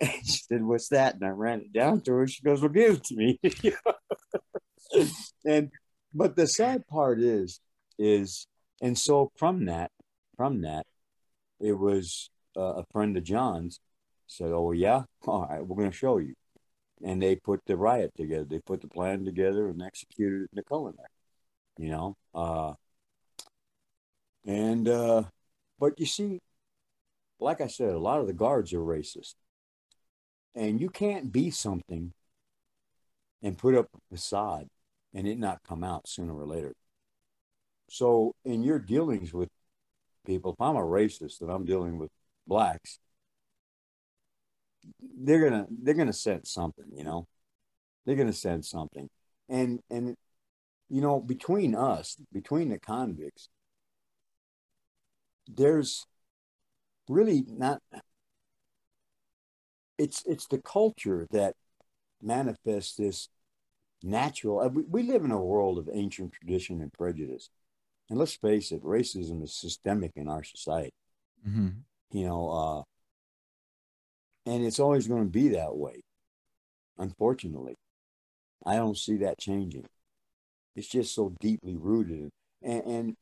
And 0.00 0.10
she 0.26 0.38
said, 0.48 0.62
"What's 0.62 0.88
that?" 0.88 1.14
And 1.14 1.24
I 1.24 1.30
ran 1.30 1.60
it 1.60 1.72
down 1.72 2.02
to 2.02 2.12
her. 2.12 2.26
She 2.26 2.42
goes, 2.42 2.60
"Well, 2.60 2.70
give 2.70 2.96
it 2.96 3.04
to 3.04 3.16
me." 3.16 3.40
and 5.44 5.70
but 6.12 6.36
the 6.36 6.46
sad 6.46 6.86
part 6.86 7.20
is, 7.20 7.60
is 7.98 8.46
and 8.80 8.98
so 8.98 9.30
from 9.36 9.64
that, 9.66 9.90
from 10.36 10.62
that, 10.62 10.86
it 11.60 11.72
was 11.72 12.30
uh, 12.56 12.74
a 12.74 12.84
friend 12.92 13.16
of 13.16 13.24
John's 13.24 13.80
said, 14.26 14.52
"Oh 14.52 14.72
yeah, 14.72 15.04
all 15.26 15.46
right, 15.48 15.66
we're 15.66 15.76
going 15.76 15.90
to 15.90 15.96
show 15.96 16.18
you." 16.18 16.34
And 17.04 17.22
they 17.22 17.36
put 17.36 17.60
the 17.66 17.76
riot 17.76 18.12
together. 18.16 18.44
They 18.44 18.58
put 18.58 18.80
the 18.80 18.88
plan 18.88 19.24
together 19.24 19.68
and 19.68 19.82
executed 19.82 20.42
it 20.42 20.50
in 20.52 20.56
the 20.56 20.62
culinary. 20.62 21.08
You 21.78 21.90
know, 21.90 22.16
uh, 22.34 22.74
and 24.46 24.88
uh, 24.88 25.24
but 25.78 25.98
you 25.98 26.06
see, 26.06 26.40
like 27.40 27.60
I 27.60 27.66
said, 27.66 27.90
a 27.90 27.98
lot 27.98 28.20
of 28.20 28.26
the 28.26 28.32
guards 28.32 28.72
are 28.72 28.80
racist, 28.80 29.34
and 30.54 30.80
you 30.80 30.90
can't 30.90 31.32
be 31.32 31.50
something 31.50 32.12
and 33.42 33.58
put 33.58 33.74
up 33.74 33.88
a 33.94 34.14
facade 34.14 34.68
and 35.14 35.26
it 35.26 35.38
not 35.38 35.60
come 35.66 35.84
out 35.84 36.08
sooner 36.08 36.34
or 36.34 36.46
later. 36.46 36.74
So, 37.88 38.34
in 38.44 38.62
your 38.62 38.78
dealings 38.78 39.32
with 39.32 39.48
people, 40.26 40.52
if 40.52 40.60
I'm 40.60 40.76
a 40.76 40.80
racist 40.80 41.40
and 41.40 41.50
I'm 41.50 41.64
dealing 41.64 41.98
with 41.98 42.10
blacks, 42.46 42.98
they're 45.18 45.48
gonna 45.48 45.66
they're 45.82 45.94
gonna 45.94 46.12
sense 46.12 46.50
something, 46.50 46.86
you 46.92 47.04
know. 47.04 47.26
They're 48.04 48.16
gonna 48.16 48.32
sense 48.32 48.70
something, 48.70 49.08
and 49.48 49.80
and 49.90 50.16
you 50.88 51.00
know 51.00 51.20
between 51.20 51.74
us, 51.74 52.16
between 52.32 52.68
the 52.70 52.78
convicts, 52.78 53.48
there's 55.48 56.06
really 57.08 57.44
not. 57.48 57.82
It's 59.98 60.22
it's 60.26 60.46
the 60.46 60.58
culture 60.58 61.26
that 61.30 61.54
manifests 62.22 62.96
this 62.96 63.28
natural. 64.02 64.68
We, 64.68 64.82
we 64.84 65.02
live 65.02 65.24
in 65.24 65.30
a 65.30 65.42
world 65.42 65.78
of 65.78 65.88
ancient 65.92 66.32
tradition 66.32 66.80
and 66.80 66.92
prejudice, 66.92 67.50
and 68.08 68.18
let's 68.18 68.36
face 68.36 68.72
it, 68.72 68.82
racism 68.82 69.42
is 69.42 69.54
systemic 69.54 70.12
in 70.16 70.28
our 70.28 70.44
society. 70.44 70.94
hmm 71.44 71.68
You 72.10 72.26
know, 72.26 72.50
uh, 72.50 72.82
and 74.50 74.64
it's 74.64 74.78
always 74.78 75.08
going 75.08 75.24
to 75.24 75.30
be 75.30 75.48
that 75.48 75.76
way. 75.76 76.02
Unfortunately, 76.98 77.74
I 78.64 78.76
don't 78.76 78.96
see 78.96 79.16
that 79.18 79.38
changing. 79.38 79.86
It's 80.76 80.88
just 80.88 81.14
so 81.14 81.34
deeply 81.40 81.76
rooted, 81.76 82.30
and 82.62 82.84
and 82.84 83.16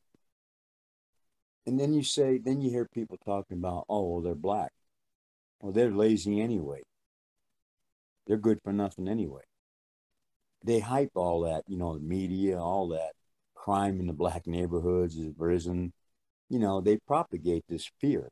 and 1.65 1.79
then 1.79 1.93
you 1.93 2.03
say, 2.03 2.37
then 2.37 2.61
you 2.61 2.69
hear 2.69 2.87
people 2.93 3.17
talking 3.25 3.57
about, 3.57 3.85
oh, 3.89 4.07
well, 4.07 4.21
they're 4.21 4.35
black. 4.35 4.71
Well, 5.61 5.71
they're 5.71 5.91
lazy 5.91 6.39
anyway. 6.39 6.81
They're 8.27 8.37
good 8.37 8.59
for 8.63 8.71
nothing 8.71 9.07
anyway. 9.07 9.41
They 10.63 10.79
hype 10.79 11.11
all 11.15 11.41
that, 11.41 11.63
you 11.67 11.77
know, 11.77 11.95
the 11.95 12.01
media, 12.01 12.59
all 12.59 12.89
that 12.89 13.13
crime 13.65 13.99
in 13.99 14.05
the 14.05 14.13
black 14.13 14.45
neighborhoods 14.45 15.15
is 15.17 15.33
risen. 15.37 15.91
You 16.49 16.59
know, 16.59 16.81
they 16.81 16.97
propagate 17.07 17.63
this 17.67 17.89
fear, 17.99 18.29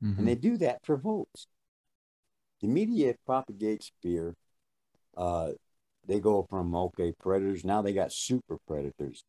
hmm 0.00 0.14
and 0.16 0.26
they 0.26 0.34
do 0.34 0.56
that 0.56 0.78
for 0.82 0.96
votes. 0.96 1.46
The 2.62 2.68
media 2.68 3.14
propagates 3.26 3.92
fear. 4.02 4.34
Uh, 5.14 5.50
they 6.06 6.20
go 6.20 6.46
from 6.48 6.74
okay 6.74 7.12
predators 7.20 7.64
now 7.64 7.82
they 7.82 7.92
got 7.92 8.12
super 8.12 8.56
predators. 8.66 9.22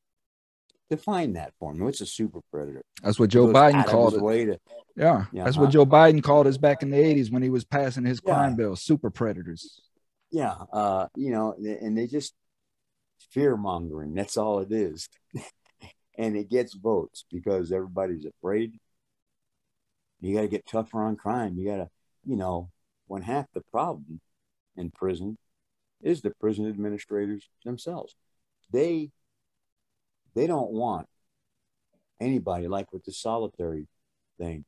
Define 0.90 1.34
that 1.34 1.52
for 1.60 1.74
me. 1.74 1.82
What's 1.82 2.00
a 2.02 2.06
super 2.06 2.40
predator? 2.52 2.82
That's 3.04 3.20
what 3.20 3.30
Joe 3.30 3.48
Biden 3.48 3.86
called 3.86 4.14
it. 4.14 4.20
to- 4.20 4.60
Yeah, 4.96 5.26
Yeah, 5.34 5.44
that's 5.44 5.58
huh? 5.58 5.64
what 5.64 5.72
Joe 5.72 5.86
Biden 5.86 6.24
called 6.24 6.48
us 6.48 6.58
back 6.58 6.84
in 6.84 6.90
the 6.90 6.98
'80s 6.98 7.32
when 7.32 7.44
he 7.44 7.50
was 7.50 7.66
passing 7.66 8.06
his 8.06 8.22
Yeah. 8.26 8.34
crime 8.34 8.56
bill. 8.56 8.76
Super 8.78 9.10
predators. 9.10 9.82
yeah, 10.32 10.56
uh, 10.72 11.08
you 11.16 11.32
know, 11.32 11.54
and 11.54 11.98
they 11.98 12.08
just 12.08 12.34
fear 13.32 13.58
mongering. 13.58 14.14
That's 14.14 14.38
all 14.38 14.60
it 14.60 14.72
is. 14.72 15.10
and 16.18 16.36
it 16.36 16.50
gets 16.50 16.74
votes 16.74 17.26
because 17.32 17.72
everybody's 17.72 18.26
afraid. 18.26 18.80
You 20.22 20.36
got 20.36 20.42
to 20.42 20.48
get 20.48 20.66
tougher 20.66 21.02
on 21.02 21.16
crime. 21.16 21.58
You 21.58 21.70
got 21.70 21.78
to, 21.78 21.90
you 22.26 22.36
know, 22.36 22.70
when 23.08 23.22
half 23.22 23.48
the 23.54 23.62
problem 23.72 24.22
in 24.76 24.92
prison 24.92 25.38
is 26.02 26.22
the 26.22 26.32
prison 26.40 26.68
administrators 26.68 27.50
themselves. 27.66 28.16
They 28.72 29.12
they 30.36 30.48
don't 30.48 30.72
want 30.72 31.08
anybody 32.20 32.68
like 32.68 32.92
with 32.92 33.04
the 33.06 33.12
solitary 33.12 33.88
thing. 34.40 34.66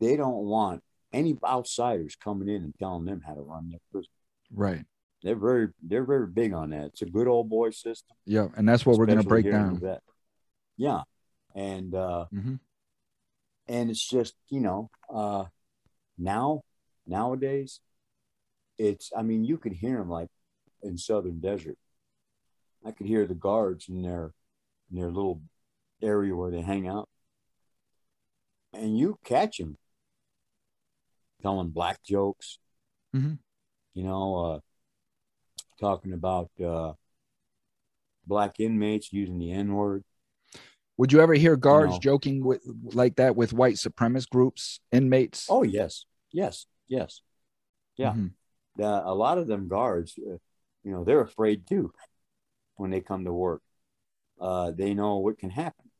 They 0.00 0.16
don't 0.16 0.44
want 0.44 0.82
any 1.12 1.36
outsiders 1.44 2.16
coming 2.16 2.48
in 2.48 2.62
and 2.62 2.74
telling 2.78 3.04
them 3.04 3.22
how 3.26 3.34
to 3.34 3.40
run 3.40 3.70
their 3.70 3.80
prison. 3.90 4.10
Right. 4.52 4.84
They're 5.26 5.34
very 5.34 5.70
they're 5.82 6.04
very 6.04 6.28
big 6.28 6.52
on 6.52 6.70
that. 6.70 6.84
It's 6.84 7.02
a 7.02 7.06
good 7.06 7.26
old 7.26 7.48
boy 7.48 7.70
system. 7.70 8.16
Yeah, 8.26 8.46
and 8.56 8.68
that's 8.68 8.86
what 8.86 8.96
we're 8.96 9.06
going 9.06 9.18
to 9.18 9.24
break 9.24 9.50
down. 9.50 9.74
the 9.74 9.80
vet. 9.80 10.02
Yeah, 10.76 11.02
and 11.52 11.92
uh, 11.92 12.26
hmm 12.26 12.54
and 13.66 13.90
it's 13.90 14.08
just 14.08 14.34
you 14.48 14.60
know 14.60 14.88
uh, 15.12 15.46
now 16.16 16.62
nowadays 17.08 17.80
it's 18.78 19.10
I 19.16 19.22
mean 19.22 19.44
you 19.44 19.58
could 19.58 19.72
hear 19.72 19.98
them 19.98 20.08
like 20.08 20.28
in 20.80 20.96
Southern 20.96 21.40
Desert. 21.40 21.76
I 22.84 22.92
could 22.92 23.08
hear 23.08 23.26
the 23.26 23.34
guards 23.34 23.88
in 23.88 24.02
their 24.02 24.32
in 24.92 25.00
their 25.00 25.10
little 25.10 25.42
area 26.00 26.36
where 26.36 26.52
they 26.52 26.62
hang 26.62 26.86
out, 26.86 27.08
and 28.72 28.96
you 28.96 29.18
catch 29.24 29.58
them 29.58 29.76
telling 31.42 31.70
black 31.70 32.00
jokes. 32.04 32.60
Mhm. 33.12 33.40
You 33.94 34.04
know, 34.04 34.36
uh, 34.36 34.60
talking 35.78 36.12
about 36.12 36.50
uh, 36.64 36.92
black 38.26 38.58
inmates 38.58 39.12
using 39.12 39.38
the 39.38 39.52
N 39.52 39.72
word. 39.74 40.04
Would 40.98 41.12
you 41.12 41.20
ever 41.20 41.34
hear 41.34 41.56
guards 41.56 41.94
know. 41.94 41.98
joking 42.00 42.44
with 42.44 42.62
like 42.82 43.16
that 43.16 43.36
with 43.36 43.52
white 43.52 43.74
supremacist 43.74 44.30
groups, 44.30 44.80
inmates? 44.92 45.46
Oh 45.48 45.62
yes, 45.62 46.06
yes, 46.32 46.66
yes. 46.88 47.20
yeah. 47.96 48.12
Mhm. 48.12 48.32
Uh, 48.80 49.02
a 49.04 49.14
lot 49.14 49.38
of 49.38 49.46
them 49.46 49.68
guards, 49.68 50.18
uh, 50.18 50.36
you 50.84 50.92
know, 50.92 51.04
they're 51.04 51.20
afraid 51.20 51.66
too 51.66 51.92
when 52.76 52.90
they 52.90 53.00
come 53.00 53.24
to 53.24 53.32
work. 53.32 53.62
Uh, 54.40 54.70
they 54.70 54.94
know 54.94 55.16
what 55.18 55.38
can 55.38 55.50
happen. 55.50 55.90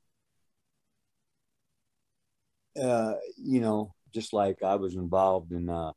Uh, 2.81 3.15
you 3.39 3.61
know, 3.61 3.95
just 4.13 4.33
like 4.33 4.63
I 4.63 4.75
was 4.77 4.95
involved 4.95 5.53
in 5.53 5.71
uh, 5.71 5.93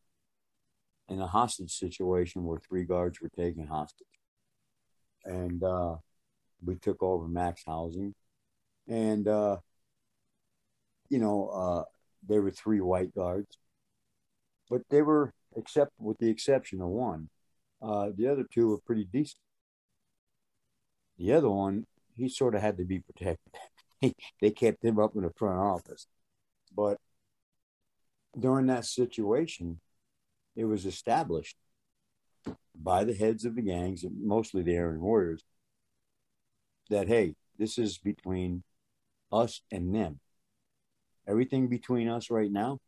in 1.09 1.21
a 1.21 1.27
hostage 1.27 1.71
situation 1.71 2.43
where 2.43 2.59
three 2.59 2.83
guards 2.83 3.19
were 3.21 3.29
taken 3.29 3.67
hostage, 3.67 4.07
and 5.25 5.63
uh, 5.63 5.95
we 6.63 6.75
took 6.75 7.01
over 7.01 7.27
max 7.27 7.63
housing, 7.65 8.13
and 8.87 9.27
uh, 9.27 9.57
you 11.09 11.19
know, 11.19 11.47
uh, 11.47 11.83
there 12.27 12.41
were 12.41 12.51
three 12.51 12.81
white 12.81 13.13
guards, 13.13 13.57
but 14.69 14.81
they 14.89 15.01
were 15.01 15.33
except 15.55 15.91
with 15.99 16.17
the 16.19 16.29
exception 16.29 16.81
of 16.81 16.87
one, 16.87 17.29
uh, 17.81 18.09
the 18.15 18.27
other 18.27 18.43
two 18.43 18.69
were 18.69 18.79
pretty 18.79 19.05
decent. 19.05 19.39
The 21.17 21.33
other 21.33 21.49
one, 21.49 21.85
he 22.15 22.29
sort 22.29 22.55
of 22.55 22.61
had 22.61 22.77
to 22.77 22.85
be 22.85 22.99
protected. 22.99 23.53
they 24.41 24.51
kept 24.51 24.83
him 24.83 24.99
up 24.99 25.15
in 25.15 25.23
the 25.23 25.31
front 25.35 25.59
office. 25.59 26.07
But 26.75 26.97
during 28.37 28.67
that 28.67 28.85
situation, 28.85 29.79
it 30.59 30.65
was 30.65 30.85
established 30.85 31.55
by 32.75 33.05
the 33.05 33.13
heads 33.13 33.45
of 33.45 33.55
the 33.55 33.61
gangs, 33.61 34.03
mostly 34.11 34.61
the 34.61 34.77
Aryan 34.77 34.99
Warriors, 34.99 35.41
that 36.89 37.07
hey, 37.07 37.35
this 37.57 37.77
is 37.77 37.97
between 37.97 38.63
us 39.31 39.61
and 39.71 39.95
them. 39.95 40.19
Everything 41.25 41.69
between 41.69 42.09
us 42.09 42.29
right 42.29 42.51
now 42.51 42.79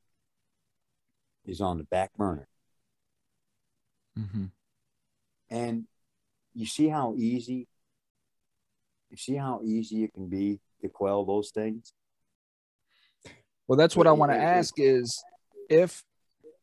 is 1.46 1.62
on 1.62 1.78
the 1.78 1.86
back 1.86 2.14
burner. 2.18 2.50
Mhm. 4.18 4.52
And 5.50 5.88
you 6.54 6.66
see 6.66 6.90
how 6.90 7.16
easy, 7.16 7.70
you 9.10 9.16
see 9.16 9.36
how 9.36 9.62
easy 9.64 10.04
it 10.04 10.14
can 10.14 10.28
be 10.28 10.60
to 10.82 10.90
quell 10.90 11.24
those 11.24 11.52
things. 11.52 11.94
Well, 13.66 13.78
that's 13.78 13.96
what 13.96 14.08
I 14.08 14.12
want 14.12 14.34
to 14.34 14.38
ask 14.38 14.78
is 14.78 15.24
if, 15.70 16.04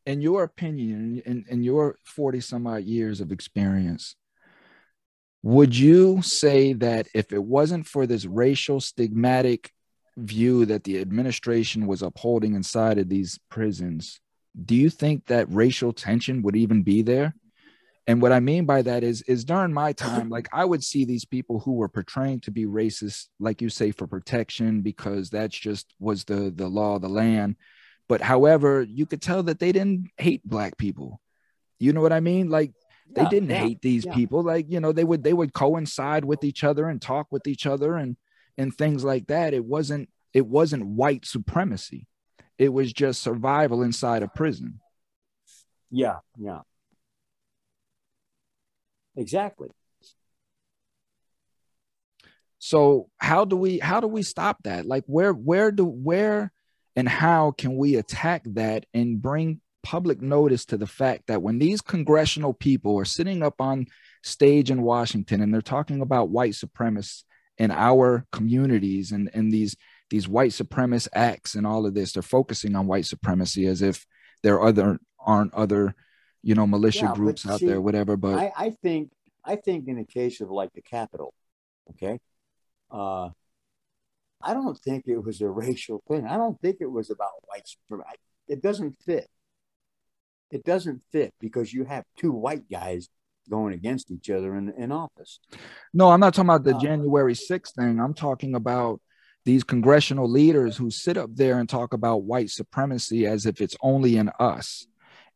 in 0.08 0.22
your 0.22 0.42
opinion, 0.42 1.22
in, 1.26 1.44
in 1.50 1.62
your 1.62 1.98
40 2.04 2.40
some 2.40 2.66
odd 2.66 2.84
years 2.84 3.20
of 3.20 3.30
experience, 3.30 4.16
would 5.42 5.76
you 5.76 6.22
say 6.22 6.72
that 6.72 7.08
if 7.14 7.30
it 7.30 7.44
wasn't 7.44 7.86
for 7.86 8.06
this 8.06 8.24
racial 8.24 8.80
stigmatic 8.80 9.68
view 10.16 10.64
that 10.64 10.84
the 10.84 10.98
administration 10.98 11.86
was 11.86 12.00
upholding 12.00 12.54
inside 12.54 12.96
of 12.96 13.10
these 13.10 13.38
prisons, 13.50 14.18
do 14.64 14.74
you 14.74 14.88
think 14.88 15.26
that 15.26 15.52
racial 15.52 15.92
tension 15.92 16.40
would 16.40 16.56
even 16.56 16.82
be 16.82 17.02
there? 17.02 17.34
And 18.06 18.22
what 18.22 18.32
I 18.32 18.40
mean 18.40 18.64
by 18.64 18.80
that 18.80 19.04
is, 19.04 19.20
is 19.28 19.44
during 19.44 19.74
my 19.74 19.92
time, 19.92 20.30
like 20.36 20.48
I 20.54 20.64
would 20.64 20.82
see 20.82 21.04
these 21.04 21.26
people 21.26 21.60
who 21.60 21.74
were 21.74 21.88
portraying 21.88 22.40
to 22.40 22.50
be 22.50 22.64
racist, 22.64 23.26
like 23.38 23.60
you 23.60 23.68
say, 23.68 23.90
for 23.90 24.06
protection, 24.06 24.80
because 24.80 25.28
that's 25.28 25.56
just 25.56 25.92
was 26.00 26.24
the 26.24 26.50
the 26.56 26.66
law 26.66 26.96
of 26.96 27.02
the 27.02 27.10
land. 27.10 27.56
But 28.08 28.20
however, 28.22 28.82
you 28.82 29.06
could 29.06 29.22
tell 29.22 29.42
that 29.44 29.58
they 29.58 29.72
didn't 29.72 30.10
hate 30.16 30.42
black 30.44 30.78
people. 30.78 31.20
You 31.78 31.92
know 31.92 32.00
what 32.00 32.12
I 32.12 32.20
mean? 32.20 32.48
Like 32.48 32.72
they 33.14 33.22
Yeah, 33.22 33.28
didn't 33.30 33.50
yeah, 33.50 33.60
hate 33.60 33.82
these 33.82 34.04
yeah. 34.06 34.14
people. 34.14 34.42
Like 34.42 34.66
you 34.68 34.80
know, 34.80 34.92
they 34.92 35.04
would 35.04 35.22
they 35.24 35.32
would 35.32 35.52
coincide 35.52 36.24
with 36.24 36.44
each 36.44 36.64
other 36.64 36.88
and 36.88 37.00
talk 37.00 37.28
with 37.30 37.46
each 37.46 37.66
other 37.66 37.96
and 37.96 38.16
and 38.56 38.74
things 38.74 39.04
like 39.04 39.26
that. 39.28 39.54
It 39.54 39.64
wasn't 39.64 40.08
it 40.34 40.46
wasn't 40.46 40.86
white 40.86 41.26
supremacy. 41.26 42.06
It 42.58 42.72
was 42.72 42.92
just 42.92 43.22
survival 43.22 43.82
inside 43.82 44.22
a 44.22 44.28
prison. 44.28 44.80
Yeah, 45.90 46.20
yeah. 46.38 46.62
Exactly. 49.16 49.68
So 52.58 53.08
how 53.18 53.44
do 53.44 53.56
we 53.56 53.78
how 53.78 54.00
do 54.00 54.08
we 54.08 54.22
stop 54.22 54.62
that? 54.64 54.86
Like 54.86 55.04
where 55.06 55.32
where 55.32 55.70
do 55.70 55.84
where 55.84 56.52
and 56.98 57.08
how 57.08 57.52
can 57.52 57.76
we 57.76 57.94
attack 57.94 58.42
that 58.44 58.84
and 58.92 59.22
bring 59.22 59.60
public 59.84 60.20
notice 60.20 60.64
to 60.64 60.76
the 60.76 60.86
fact 60.86 61.28
that 61.28 61.40
when 61.40 61.60
these 61.60 61.80
congressional 61.80 62.52
people 62.52 62.98
are 62.98 63.04
sitting 63.04 63.40
up 63.42 63.60
on 63.60 63.86
stage 64.24 64.68
in 64.68 64.82
Washington 64.82 65.40
and 65.40 65.54
they're 65.54 65.62
talking 65.62 66.00
about 66.00 66.30
white 66.30 66.54
supremacists 66.54 67.22
in 67.56 67.70
our 67.70 68.26
communities 68.32 69.12
and 69.12 69.30
and 69.32 69.52
these 69.52 69.76
these 70.10 70.28
white 70.28 70.50
supremacist 70.50 71.08
acts 71.12 71.54
and 71.54 71.66
all 71.66 71.86
of 71.86 71.94
this 71.94 72.12
they're 72.12 72.22
focusing 72.22 72.74
on 72.74 72.86
white 72.86 73.06
supremacy 73.06 73.66
as 73.66 73.80
if 73.80 74.04
there 74.42 74.60
other 74.60 74.98
aren't 75.24 75.54
other 75.54 75.94
you 76.42 76.54
know 76.54 76.66
militia 76.66 77.06
Yeah, 77.06 77.14
groups 77.14 77.46
out 77.46 77.60
see, 77.60 77.66
there 77.66 77.80
whatever 77.80 78.16
but 78.16 78.38
I, 78.38 78.52
I 78.56 78.70
think 78.70 79.10
I 79.48 79.56
think 79.56 79.88
in 79.88 79.96
the 79.96 80.04
case 80.04 80.40
of 80.40 80.50
like 80.50 80.72
the 80.74 80.82
Capitol, 80.82 81.32
okay, 81.90 82.18
uh, 82.90 83.30
I 84.42 84.54
don't 84.54 84.78
think 84.78 85.04
it 85.06 85.22
was 85.22 85.40
a 85.40 85.48
racial 85.48 86.02
thing. 86.08 86.26
I 86.26 86.36
don't 86.36 86.60
think 86.60 86.76
it 86.80 86.90
was 86.90 87.10
about 87.10 87.30
white 87.46 87.66
supremacy. 87.66 88.16
It 88.46 88.62
doesn't 88.62 88.96
fit. 89.04 89.28
It 90.50 90.64
doesn't 90.64 91.02
fit 91.12 91.34
because 91.40 91.72
you 91.72 91.84
have 91.84 92.04
two 92.16 92.32
white 92.32 92.70
guys 92.70 93.08
going 93.50 93.74
against 93.74 94.10
each 94.10 94.30
other 94.30 94.54
in, 94.56 94.70
in 94.78 94.92
office. 94.92 95.40
No, 95.92 96.10
I'm 96.10 96.20
not 96.20 96.34
talking 96.34 96.48
about 96.48 96.64
the 96.64 96.76
Uh, 96.76 96.80
January 96.80 97.34
6th 97.34 97.74
thing. 97.74 98.00
I'm 98.00 98.14
talking 98.14 98.54
about 98.54 99.00
these 99.44 99.64
congressional 99.64 100.28
leaders 100.28 100.76
who 100.76 100.90
sit 100.90 101.16
up 101.16 101.30
there 101.34 101.58
and 101.58 101.68
talk 101.68 101.92
about 101.94 102.24
white 102.24 102.50
supremacy 102.50 103.26
as 103.26 103.46
if 103.46 103.60
it's 103.60 103.76
only 103.82 104.16
in 104.16 104.30
us. 104.38 104.86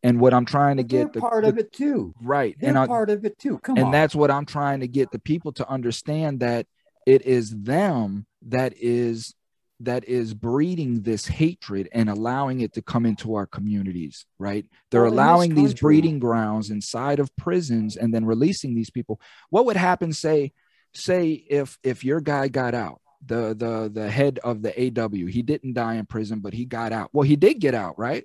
And 0.03 0.21
what 0.21 0.35
I'm 0.35 0.45
trying 0.45 0.79
to 0.79 0.83
get 0.83 1.13
the, 1.13 1.21
part 1.21 1.45
the- 1.45 1.51
of 1.51 1.59
it 1.59 1.73
too. 1.73 2.15
right, 2.23 2.57
They're 2.59 2.71
and 2.71 2.79
I, 2.79 2.87
part 2.87 3.09
of 3.11 3.25
it 3.25 3.39
too. 3.39 3.59
Come 3.59 3.75
on. 3.75 3.79
and 3.79 3.87
on. 3.87 3.93
that's 3.93 4.15
what 4.15 4.31
I'm 4.31 4.47
trying 4.47 4.81
to 4.81 4.89
get 4.89 5.11
the 5.11 5.19
people 5.19 5.53
to 5.53 5.69
understand 5.69 6.41
that 6.41 6.67
it 7.07 7.25
is 7.25 7.51
them 7.51 8.27
that 8.49 8.75
is 8.79 9.35
that 9.81 10.05
is 10.09 10.33
breeding 10.35 11.03
this 11.03 11.27
hatred 11.27 11.89
and 11.93 12.09
allowing 12.09 12.61
it 12.61 12.73
to 12.75 12.83
come 12.83 13.05
into 13.05 13.35
our 13.35 13.47
communities 13.47 14.27
right? 14.39 14.65
They're 14.91 15.03
Well, 15.03 15.13
allowing 15.13 15.55
these 15.55 15.75
breeding 15.75 16.19
grounds 16.19 16.71
inside 16.71 17.19
of 17.19 17.35
prisons 17.37 17.97
and 17.97 18.15
then 18.15 18.25
releasing 18.25 18.75
these 18.75 18.91
people. 18.91 19.21
What 19.51 19.67
would 19.67 19.77
happen 19.77 20.13
say 20.13 20.53
say 20.95 21.33
if 21.33 21.79
if 21.83 22.05
your 22.05 22.21
guy 22.21 22.49
got 22.49 22.75
out 22.75 23.01
the 23.25 23.55
the 23.55 23.91
the 23.93 24.11
head 24.11 24.39
of 24.45 24.63
the 24.63 24.71
aw 24.71 25.09
he 25.27 25.43
didn't 25.43 25.75
die 25.75 25.95
in 25.95 26.07
prison 26.07 26.41
but 26.41 26.53
he 26.53 26.65
got 26.65 26.93
out. 26.93 27.11
Well 27.13 27.23
he 27.23 27.37
did 27.37 27.61
get 27.61 27.75
out 27.75 27.99
right? 27.99 28.25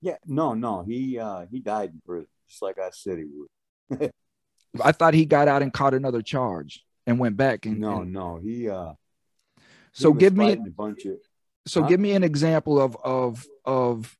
Yeah, 0.00 0.16
no, 0.26 0.54
no. 0.54 0.82
He 0.82 1.18
uh 1.18 1.46
he 1.50 1.60
died 1.60 1.90
in 1.90 2.00
prison, 2.06 2.28
just 2.48 2.62
like 2.62 2.78
I 2.78 2.90
said 2.92 3.18
he 3.18 3.24
would. 3.24 4.12
i 4.82 4.92
thought 4.92 5.14
he 5.14 5.24
got 5.24 5.48
out 5.48 5.62
and 5.62 5.72
caught 5.72 5.94
another 5.94 6.22
charge 6.22 6.84
and 7.06 7.18
went 7.18 7.36
back 7.36 7.66
and 7.66 7.80
no, 7.80 8.02
and- 8.02 8.12
no. 8.12 8.38
He 8.42 8.68
uh 8.68 8.92
so 9.92 10.12
he 10.12 10.18
give 10.18 10.36
me 10.36 10.52
a 10.52 10.56
bunch 10.56 11.04
of 11.06 11.16
So 11.66 11.82
Huh? 11.82 11.88
give 11.88 12.00
me 12.00 12.12
an 12.12 12.24
example 12.24 12.80
of 12.80 12.96
of 13.02 13.46
of 13.64 14.16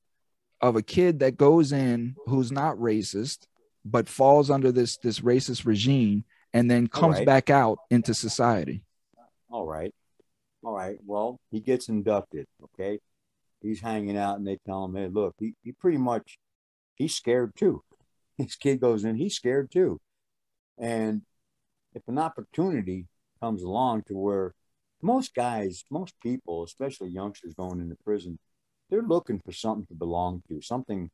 of 0.61 0.77
a 0.77 0.83
kid 0.83 1.21
that 1.21 1.37
goes 1.37 1.73
in 1.73 2.17
who's 2.27 2.51
not 2.51 2.77
racist 2.77 3.47
but 3.85 4.09
falls 4.09 4.51
under 4.51 4.73
this 4.73 4.97
this 4.99 5.21
racist 5.21 5.65
regime 5.65 6.25
and 6.53 6.71
then 6.71 6.87
comes 6.87 7.19
right. 7.19 7.27
back 7.27 7.51
out 7.51 7.79
into 7.91 8.15
society. 8.15 8.83
All 9.51 9.67
right. 9.67 9.95
All 10.65 10.75
right. 10.75 10.99
Well, 11.05 11.39
he 11.51 11.61
gets 11.61 11.89
inducted. 11.89 12.47
Okay. 12.63 12.99
He's 13.63 13.81
hanging 13.81 14.17
out 14.17 14.39
and 14.39 14.47
they 14.47 14.59
tell 14.67 14.85
him, 14.85 14.95
hey, 14.97 15.09
look, 15.09 15.35
he, 15.39 15.55
he 15.63 15.73
pretty 15.73 15.99
much, 15.99 16.39
he's 16.95 17.15
scared 17.15 17.53
too. 17.57 17.83
This 18.39 18.57
kid 18.57 18.81
goes 18.81 19.05
in, 19.05 19.17
he's 19.17 19.35
scared 19.35 19.71
too. 19.71 19.99
And 20.79 21.23
if 21.97 22.03
an 22.09 22.19
opportunity 22.19 23.07
comes 23.41 23.63
along 23.63 24.03
to 24.03 24.15
where 24.15 24.55
most 25.03 25.35
guys, 25.35 25.85
most 25.91 26.15
people, 26.23 26.63
especially 26.63 27.09
youngsters 27.09 27.55
going 27.55 27.81
into 27.81 27.97
prison, 28.05 28.39
they're 28.91 29.03
looking 29.03 29.41
for 29.45 29.53
something 29.53 29.87
to 29.87 29.95
belong 29.95 30.43
to, 30.49 30.61
something, 30.61 31.11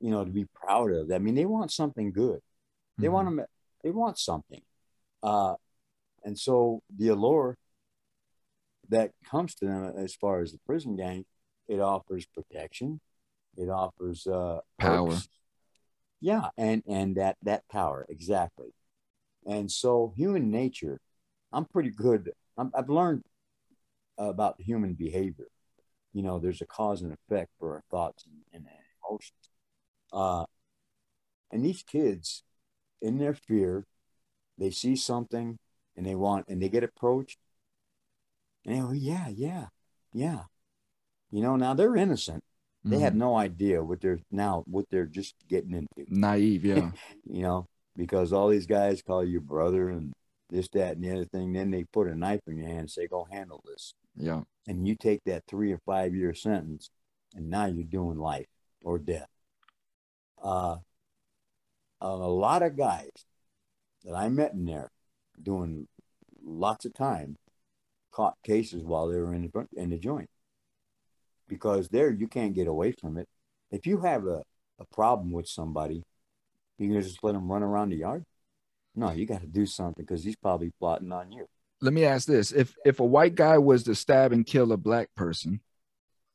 you 0.00 0.10
know, 0.10 0.24
to 0.24 0.30
be 0.30 0.46
proud 0.52 0.92
of. 0.92 1.10
I 1.12 1.18
mean, 1.18 1.36
they 1.36 1.46
want 1.46 1.70
something 1.70 2.12
good. 2.12 2.40
They 2.98 3.08
want 3.08 3.26
them, 3.28 3.46
they 3.82 3.90
want 3.90 4.18
something. 4.18 4.62
Uh, 5.22 5.54
and 6.24 6.38
so 6.38 6.82
the 6.94 7.08
allure 7.08 7.56
that 8.88 9.12
comes 9.28 9.54
to 9.56 9.66
them 9.66 9.94
as 9.96 10.14
far 10.14 10.40
as 10.40 10.52
the 10.52 10.58
prison 10.66 10.96
gang, 10.96 11.24
it 11.68 11.80
offers 11.80 12.26
protection, 12.26 13.00
it 13.56 13.68
offers 13.68 14.26
uh, 14.26 14.60
Power. 14.78 15.10
perks. 15.10 15.28
Yeah, 16.20 16.48
and 16.56 16.82
and 16.86 17.16
that 17.16 17.36
that 17.42 17.68
power 17.68 18.06
exactly. 18.08 18.72
And 19.46 19.70
so 19.70 20.12
human 20.16 20.50
nature, 20.50 21.00
I'm 21.52 21.64
pretty 21.66 21.90
good. 21.90 22.30
I'm, 22.56 22.70
I've 22.74 22.88
learned 22.88 23.22
about 24.18 24.60
human 24.60 24.94
behavior. 24.94 25.46
You 26.12 26.22
know, 26.22 26.38
there's 26.38 26.60
a 26.60 26.66
cause 26.66 27.02
and 27.02 27.12
effect 27.12 27.50
for 27.58 27.74
our 27.74 27.82
thoughts 27.90 28.24
and, 28.26 28.42
and 28.52 28.66
emotions. 29.08 29.32
Uh, 30.12 30.44
and 31.50 31.64
these 31.64 31.82
kids, 31.82 32.42
in 33.02 33.18
their 33.18 33.34
fear, 33.34 33.84
they 34.58 34.70
see 34.70 34.96
something 34.96 35.58
and 35.96 36.06
they 36.06 36.14
want 36.14 36.46
and 36.48 36.62
they 36.62 36.68
get 36.68 36.84
approached. 36.84 37.38
And 38.64 38.74
they 38.76 38.80
go, 38.80 38.92
yeah, 38.92 39.28
yeah, 39.28 39.66
yeah. 40.12 40.44
You 41.30 41.42
know, 41.42 41.56
now 41.56 41.74
they're 41.74 41.96
innocent. 41.96 42.42
They 42.84 42.98
have 43.00 43.14
Mhm. 43.14 43.18
no 43.18 43.36
idea 43.36 43.82
what 43.82 44.00
they're 44.00 44.20
now 44.30 44.62
what 44.66 44.86
they're 44.90 45.06
just 45.06 45.34
getting 45.48 45.72
into. 45.74 46.06
naive. 46.08 46.64
Yeah. 46.64 46.92
You 47.26 47.42
know, 47.42 47.66
because 47.96 48.32
all 48.32 48.48
these 48.48 48.66
guys 48.66 49.02
call 49.02 49.24
you 49.24 49.40
brother 49.40 49.90
and 49.90 50.12
this, 50.50 50.68
that, 50.70 50.96
and 50.96 51.04
the 51.04 51.12
other 51.12 51.24
thing. 51.24 51.52
Then 51.52 51.70
they 51.70 51.84
put 51.84 52.08
a 52.08 52.14
knife 52.14 52.40
in 52.46 52.58
your 52.58 52.66
hand 52.66 52.80
and 52.80 52.90
say, 52.90 53.06
"Go 53.06 53.26
handle 53.30 53.62
this." 53.66 53.94
yeah. 54.16 54.42
and 54.66 54.86
you 54.86 54.94
take 54.94 55.22
that 55.24 55.44
three 55.46 55.72
or 55.72 55.80
five 55.84 56.14
year 56.14 56.34
sentence 56.34 56.90
and 57.34 57.50
now 57.50 57.66
you're 57.66 57.84
doing 57.84 58.18
life 58.18 58.46
or 58.84 58.98
death. 58.98 59.28
Uh, 60.42 60.76
a 62.00 62.08
lot 62.08 62.62
of 62.62 62.76
guys 62.76 63.10
that 64.04 64.14
I 64.14 64.28
met 64.28 64.52
in 64.52 64.66
there 64.66 64.90
doing 65.42 65.88
lots 66.44 66.84
of 66.84 66.94
time 66.94 67.36
caught 68.12 68.36
cases 68.44 68.84
while 68.84 69.08
they 69.08 69.18
were 69.18 69.34
in 69.34 69.50
the, 69.52 69.66
in 69.80 69.90
the 69.90 69.98
joint 69.98 70.28
because 71.48 71.88
there 71.88 72.10
you 72.10 72.28
can't 72.28 72.54
get 72.54 72.68
away 72.68 72.92
from 72.92 73.16
it. 73.16 73.28
If 73.70 73.86
you 73.86 74.00
have 74.00 74.26
a, 74.26 74.42
a 74.78 74.84
problem 74.92 75.32
with 75.32 75.48
somebody, 75.48 76.04
you 76.84 76.92
can 76.92 77.02
just 77.02 77.22
let 77.22 77.34
him 77.34 77.50
run 77.50 77.62
around 77.62 77.90
the 77.90 77.96
yard. 77.96 78.24
No, 78.94 79.10
you 79.10 79.26
got 79.26 79.40
to 79.40 79.46
do 79.46 79.66
something 79.66 80.04
because 80.04 80.22
he's 80.22 80.36
probably 80.36 80.72
plotting 80.78 81.12
on 81.12 81.32
you. 81.32 81.46
Let 81.80 81.92
me 81.92 82.04
ask 82.04 82.26
this: 82.26 82.52
if 82.52 82.74
if 82.84 83.00
a 83.00 83.04
white 83.04 83.34
guy 83.34 83.58
was 83.58 83.82
to 83.84 83.94
stab 83.94 84.32
and 84.32 84.46
kill 84.46 84.72
a 84.72 84.76
black 84.76 85.08
person, 85.16 85.60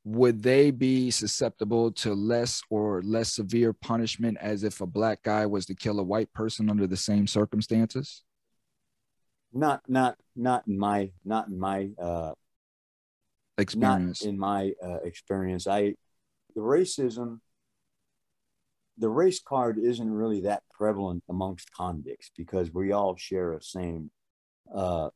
would 0.03 0.43
they 0.43 0.71
be 0.71 1.11
susceptible 1.11 1.91
to 1.93 2.13
less 2.13 2.61
or 2.69 3.01
less 3.01 3.33
severe 3.33 3.73
punishment 3.73 4.37
as 4.41 4.63
if 4.63 4.81
a 4.81 4.85
black 4.85 5.23
guy 5.23 5.45
was 5.45 5.65
to 5.67 5.75
kill 5.75 5.99
a 5.99 6.03
white 6.03 6.31
person 6.33 6.69
under 6.69 6.87
the 6.87 6.97
same 6.97 7.27
circumstances? 7.27 8.23
Not, 9.51 9.81
not, 9.87 10.15
not 10.35 10.67
in 10.67 10.77
my, 10.77 11.11
not 11.25 11.47
in 11.47 11.59
my 11.59 11.89
uh, 11.99 12.33
Experience. 13.59 14.23
Not 14.23 14.29
in 14.29 14.39
my 14.39 14.71
uh, 14.81 14.99
experience. 15.03 15.67
I 15.67 15.95
the 16.55 16.61
racism, 16.61 17.39
the 18.99 19.09
race 19.09 19.39
card 19.39 19.79
isn't 19.79 20.11
really 20.11 20.41
that 20.41 20.63
prevalent 20.71 21.23
amongst 21.29 21.71
convicts 21.71 22.31
because 22.37 22.73
we 22.73 22.91
all 22.91 23.15
share 23.15 23.53
a 23.53 23.61
same 23.61 24.11
uh, 24.73 25.09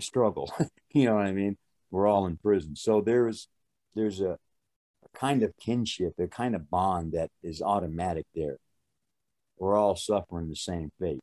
struggle. 0.00 0.52
you 0.92 1.06
know 1.06 1.14
what 1.14 1.26
I 1.26 1.32
mean? 1.32 1.56
We're 1.90 2.06
all 2.06 2.26
in 2.26 2.36
prison, 2.36 2.76
so 2.76 3.00
there's 3.00 3.48
there's 3.94 4.20
a, 4.20 4.32
a 5.04 5.18
kind 5.18 5.42
of 5.42 5.52
kinship, 5.58 6.14
a 6.18 6.28
kind 6.28 6.54
of 6.54 6.70
bond 6.70 7.12
that 7.12 7.30
is 7.42 7.60
automatic 7.60 8.26
there. 8.34 8.58
We're 9.58 9.76
all 9.76 9.96
suffering 9.96 10.48
the 10.48 10.56
same 10.56 10.92
fate, 10.98 11.20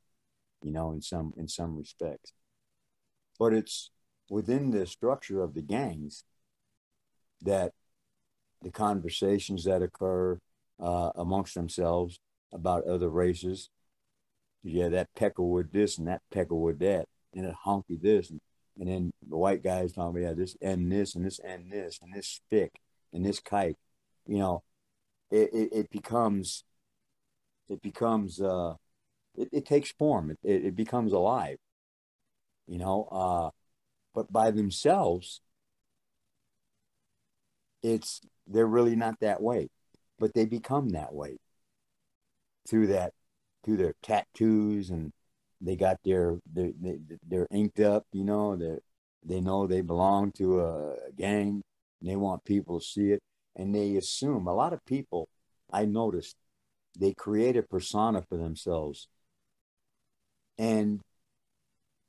you 0.64 0.72
know, 0.72 0.92
in 0.92 1.02
some 1.02 1.34
in 1.38 1.48
some 1.48 1.78
respects. 1.78 2.34
But 3.40 3.54
it's 3.54 3.92
within 4.30 4.72
the 4.72 4.86
structure 4.86 5.42
of 5.42 5.54
the 5.54 5.62
gangs 5.62 6.24
that 7.42 7.72
the 8.62 8.72
conversations 8.72 9.64
that 9.64 9.82
occur 9.82 10.40
uh, 10.80 11.12
amongst 11.16 11.56
themselves 11.56 12.20
about 12.52 12.86
other 12.86 13.10
races. 13.10 13.70
Yeah, 14.64 14.90
that 14.90 15.08
Peckerwood 15.18 15.72
this 15.72 15.98
and 15.98 16.08
that 16.08 16.22
Peckerwood 16.34 16.80
that, 16.80 17.08
and 17.34 17.46
that 17.46 17.56
honky 17.66 18.02
this, 18.02 18.30
and, 18.30 18.42
and 18.78 18.90
then 18.90 19.12
the 19.28 19.38
white 19.38 19.64
guys 19.64 19.94
talking 19.94 20.22
about 20.22 20.30
yeah, 20.30 20.34
this 20.34 20.58
and 20.62 20.92
this 20.92 21.16
and 21.16 21.26
this 21.26 21.40
and 21.40 21.72
this 21.72 22.00
and 22.02 22.14
this 22.14 22.28
stick 22.28 22.72
and 23.14 23.26
this 23.26 23.40
kite. 23.40 23.78
You 24.28 24.40
know, 24.40 24.64
it, 25.32 25.50
it, 25.54 25.70
it 25.72 25.90
becomes 25.90 26.64
it 27.70 27.82
becomes 27.82 28.42
uh, 28.42 28.74
it, 29.36 29.50
it 29.52 29.66
takes 29.66 29.92
form. 29.92 30.32
It, 30.32 30.40
it, 30.44 30.66
it 30.66 30.76
becomes 30.76 31.14
alive. 31.14 31.58
You 32.68 32.78
know, 32.78 33.08
uh, 33.12 33.50
but 34.14 34.32
by 34.32 34.52
themselves, 34.52 35.42
it's 37.82 38.22
they're 38.48 38.68
really 38.68 38.96
not 38.96 39.20
that 39.22 39.42
way, 39.42 39.70
but 40.20 40.34
they 40.34 40.46
become 40.46 40.90
that 40.90 41.14
way 41.14 41.38
through 42.68 42.88
that 42.88 43.14
through 43.64 43.78
their 43.78 43.94
tattoos 44.02 44.90
and 44.90 45.12
they 45.62 45.76
got 45.76 45.98
their 46.04 46.38
they, 46.52 46.74
they're 47.28 47.48
inked 47.52 47.80
up, 47.80 48.06
you 48.14 48.24
know, 48.24 48.56
they 48.56 48.78
they 49.24 49.41
know 49.41 49.68
they 49.68 49.82
belong 49.82 50.32
to 50.32 50.62
a 50.62 50.96
gang 51.18 51.62
and 52.00 52.10
they 52.10 52.16
want 52.16 52.46
people 52.46 52.80
to 52.80 52.86
see 52.86 53.12
it 53.12 53.22
and 53.56 53.76
they 53.76 53.96
assume 53.98 54.48
a 54.48 54.54
lot 54.54 54.74
of 54.74 54.86
people 54.86 55.28
I 55.72 55.86
noticed 55.86 56.36
they 56.98 57.14
create 57.14 57.58
a 57.58 57.64
persona 57.64 58.22
for 58.22 58.38
themselves 58.38 59.08
and 60.58 61.02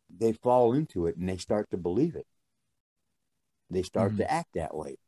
they 0.08 0.32
fall 0.32 0.72
into 0.72 1.06
it 1.06 1.16
and 1.16 1.28
they 1.28 1.36
start 1.36 1.70
to 1.70 1.76
believe 1.76 2.16
it. 2.16 2.26
They 3.70 3.82
start 3.82 4.12
Mhm. 4.12 4.16
to 4.18 4.30
act 4.30 4.54
that 4.54 4.74
way. 4.74 4.98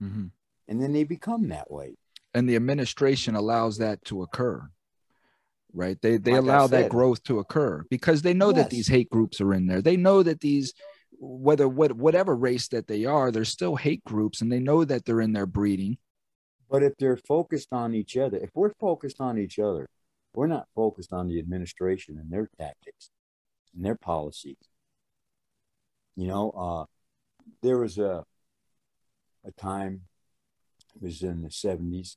Mhm. 0.00 0.30
And 0.68 0.80
then 0.80 0.92
they 0.92 1.04
become 1.04 1.48
that 1.48 1.70
way. 1.70 1.96
And 2.34 2.48
the 2.48 2.56
administration 2.56 3.34
allows 3.34 3.78
that 3.78 4.02
to 4.06 4.22
occur, 4.22 4.66
right? 5.72 6.00
They 6.00 6.16
they 6.16 6.32
Like 6.32 6.40
allow 6.40 6.66
that 6.68 6.90
growth 6.90 7.22
to 7.24 7.40
occur 7.40 7.84
because 7.90 8.22
they 8.22 8.32
know 8.34 8.52
that 8.52 8.70
these 8.70 8.88
hate 8.88 9.10
groups 9.10 9.40
are 9.40 9.52
in 9.52 9.66
there. 9.66 9.82
They 9.82 9.96
know 9.96 10.22
that 10.22 10.40
these 10.40 10.72
whether 11.18 11.68
what 11.68 11.92
whatever 11.92 12.34
race 12.34 12.68
that 12.68 12.86
they 12.86 13.04
are, 13.04 13.30
they're 13.30 13.44
still 13.44 13.76
hate 13.76 14.02
groups, 14.04 14.40
and 14.40 14.50
they 14.50 14.58
know 14.60 14.84
that 14.84 15.04
they're 15.04 15.20
in 15.20 15.32
their 15.32 15.46
breeding. 15.46 15.98
But 16.70 16.82
if 16.82 16.96
they're 16.96 17.18
focused 17.18 17.68
on 17.72 17.94
each 17.94 18.16
other, 18.16 18.38
if 18.38 18.50
we're 18.54 18.72
focused 18.80 19.20
on 19.20 19.38
each 19.38 19.58
other, 19.58 19.88
we're 20.34 20.46
not 20.46 20.68
focused 20.74 21.12
on 21.12 21.28
the 21.28 21.38
administration 21.38 22.18
and 22.18 22.30
their 22.30 22.48
tactics 22.58 23.10
and 23.74 23.84
their 23.84 23.94
policies. 23.94 24.56
You 26.16 26.28
know, 26.28 26.50
uh, 26.50 26.84
there 27.62 27.78
was 27.78 27.98
a 27.98 28.24
a 29.44 29.50
time, 29.52 30.02
it 30.96 31.02
was 31.02 31.22
in 31.22 31.42
the 31.42 31.50
seventies, 31.50 32.16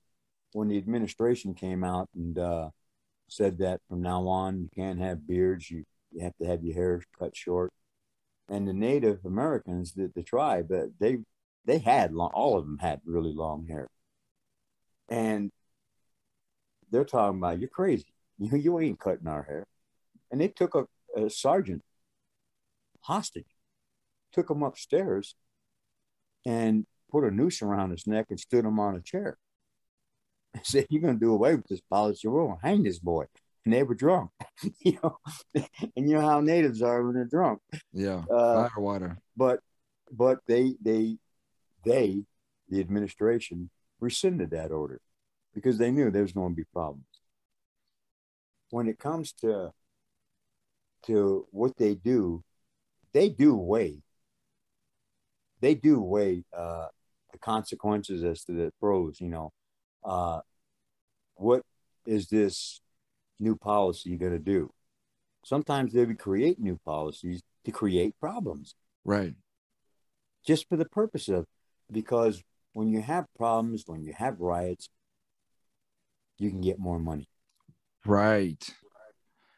when 0.55 0.69
the 0.69 0.77
administration 0.77 1.53
came 1.53 1.83
out 1.83 2.09
and 2.15 2.37
uh, 2.37 2.69
said 3.27 3.57
that 3.59 3.81
from 3.89 4.01
now 4.01 4.27
on 4.27 4.61
you 4.61 4.69
can't 4.75 4.99
have 4.99 5.27
beards, 5.27 5.69
you, 5.69 5.83
you 6.11 6.21
have 6.23 6.35
to 6.41 6.45
have 6.47 6.63
your 6.63 6.75
hair 6.75 7.01
cut 7.19 7.35
short. 7.35 7.71
And 8.47 8.67
the 8.67 8.73
Native 8.73 9.25
Americans, 9.25 9.93
the, 9.93 10.11
the 10.15 10.23
tribe, 10.23 10.71
uh, 10.71 10.87
they 10.99 11.17
they 11.65 11.79
had 11.79 12.13
long, 12.13 12.31
all 12.33 12.57
of 12.57 12.65
them 12.65 12.77
had 12.77 13.01
really 13.05 13.33
long 13.33 13.67
hair 13.67 13.87
and 15.09 15.51
they're 16.91 17.05
talking 17.05 17.39
about 17.39 17.59
you're 17.59 17.69
crazy. 17.69 18.13
You 18.37 18.57
you 18.57 18.79
ain't 18.79 18.99
cutting 18.99 19.27
our 19.27 19.43
hair, 19.43 19.65
and 20.31 20.39
they 20.41 20.47
took 20.47 20.75
a, 20.75 20.85
a 21.19 21.29
sergeant 21.29 21.83
hostage, 23.01 23.47
took 24.33 24.49
him 24.49 24.63
upstairs, 24.63 25.35
and 26.45 26.85
put 27.11 27.23
a 27.23 27.31
noose 27.31 27.61
around 27.61 27.91
his 27.91 28.07
neck 28.07 28.27
and 28.29 28.39
stood 28.39 28.65
him 28.65 28.79
on 28.79 28.95
a 28.95 29.01
chair. 29.01 29.37
Said, 30.63 30.87
"You're 30.89 31.01
gonna 31.01 31.19
do 31.19 31.33
away 31.33 31.55
with 31.55 31.67
this 31.67 31.81
policy. 31.81 32.27
We're 32.27 32.45
gonna 32.47 32.59
hang 32.61 32.83
this 32.83 32.99
boy." 32.99 33.25
And 33.65 33.73
they 33.73 33.83
were 33.83 33.95
drunk, 33.95 34.29
you 34.79 34.99
know, 35.01 35.17
and 35.95 36.07
you 36.09 36.15
know 36.15 36.21
how 36.21 36.39
natives 36.39 36.81
are 36.83 37.03
when 37.03 37.15
they're 37.15 37.25
drunk. 37.25 37.61
Yeah, 37.93 38.23
Uh, 38.29 38.67
fire 38.69 38.71
water. 38.77 39.17
but 39.35 39.59
but 40.11 40.39
they 40.47 40.75
they 40.81 41.17
they 41.83 42.23
the 42.69 42.79
administration 42.79 43.69
rescinded 43.99 44.51
that 44.51 44.71
order 44.71 44.99
because 45.53 45.77
they 45.77 45.89
knew 45.91 46.11
there 46.11 46.21
was 46.21 46.31
going 46.33 46.51
to 46.51 46.55
be 46.55 46.65
problems 46.73 47.05
when 48.69 48.87
it 48.87 48.99
comes 48.99 49.31
to 49.33 49.71
to 51.07 51.47
what 51.51 51.75
they 51.77 51.95
do 51.95 52.43
they 53.13 53.29
do 53.29 53.55
weigh 53.55 54.01
they 55.61 55.75
do 55.75 56.01
weigh 56.01 56.43
uh 56.55 56.87
the 57.31 57.37
consequences 57.39 58.23
as 58.23 58.43
to 58.43 58.51
the 58.51 58.71
pros 58.79 59.21
you 59.21 59.29
know 59.29 59.51
uh 60.05 60.39
what 61.35 61.61
is 62.05 62.27
this 62.27 62.81
new 63.39 63.55
policy 63.55 64.15
going 64.17 64.31
to 64.31 64.39
do 64.39 64.71
sometimes 65.43 65.93
they 65.93 66.05
would 66.05 66.19
create 66.19 66.59
new 66.59 66.79
policies 66.85 67.41
to 67.65 67.71
create 67.71 68.13
problems 68.19 68.75
Right. 69.03 69.33
just 70.45 70.67
for 70.69 70.77
the 70.77 70.85
purpose 70.85 71.27
of 71.27 71.45
because 71.91 72.41
when 72.75 72.89
you 72.89 73.01
have 73.01 73.25
problems, 73.37 73.85
when 73.87 74.03
you 74.03 74.13
have 74.13 74.41
riots, 74.41 74.89
you 76.37 76.49
can 76.49 76.59
get 76.59 76.77
more 76.77 76.99
money. 76.99 77.29
Right. 78.05 78.61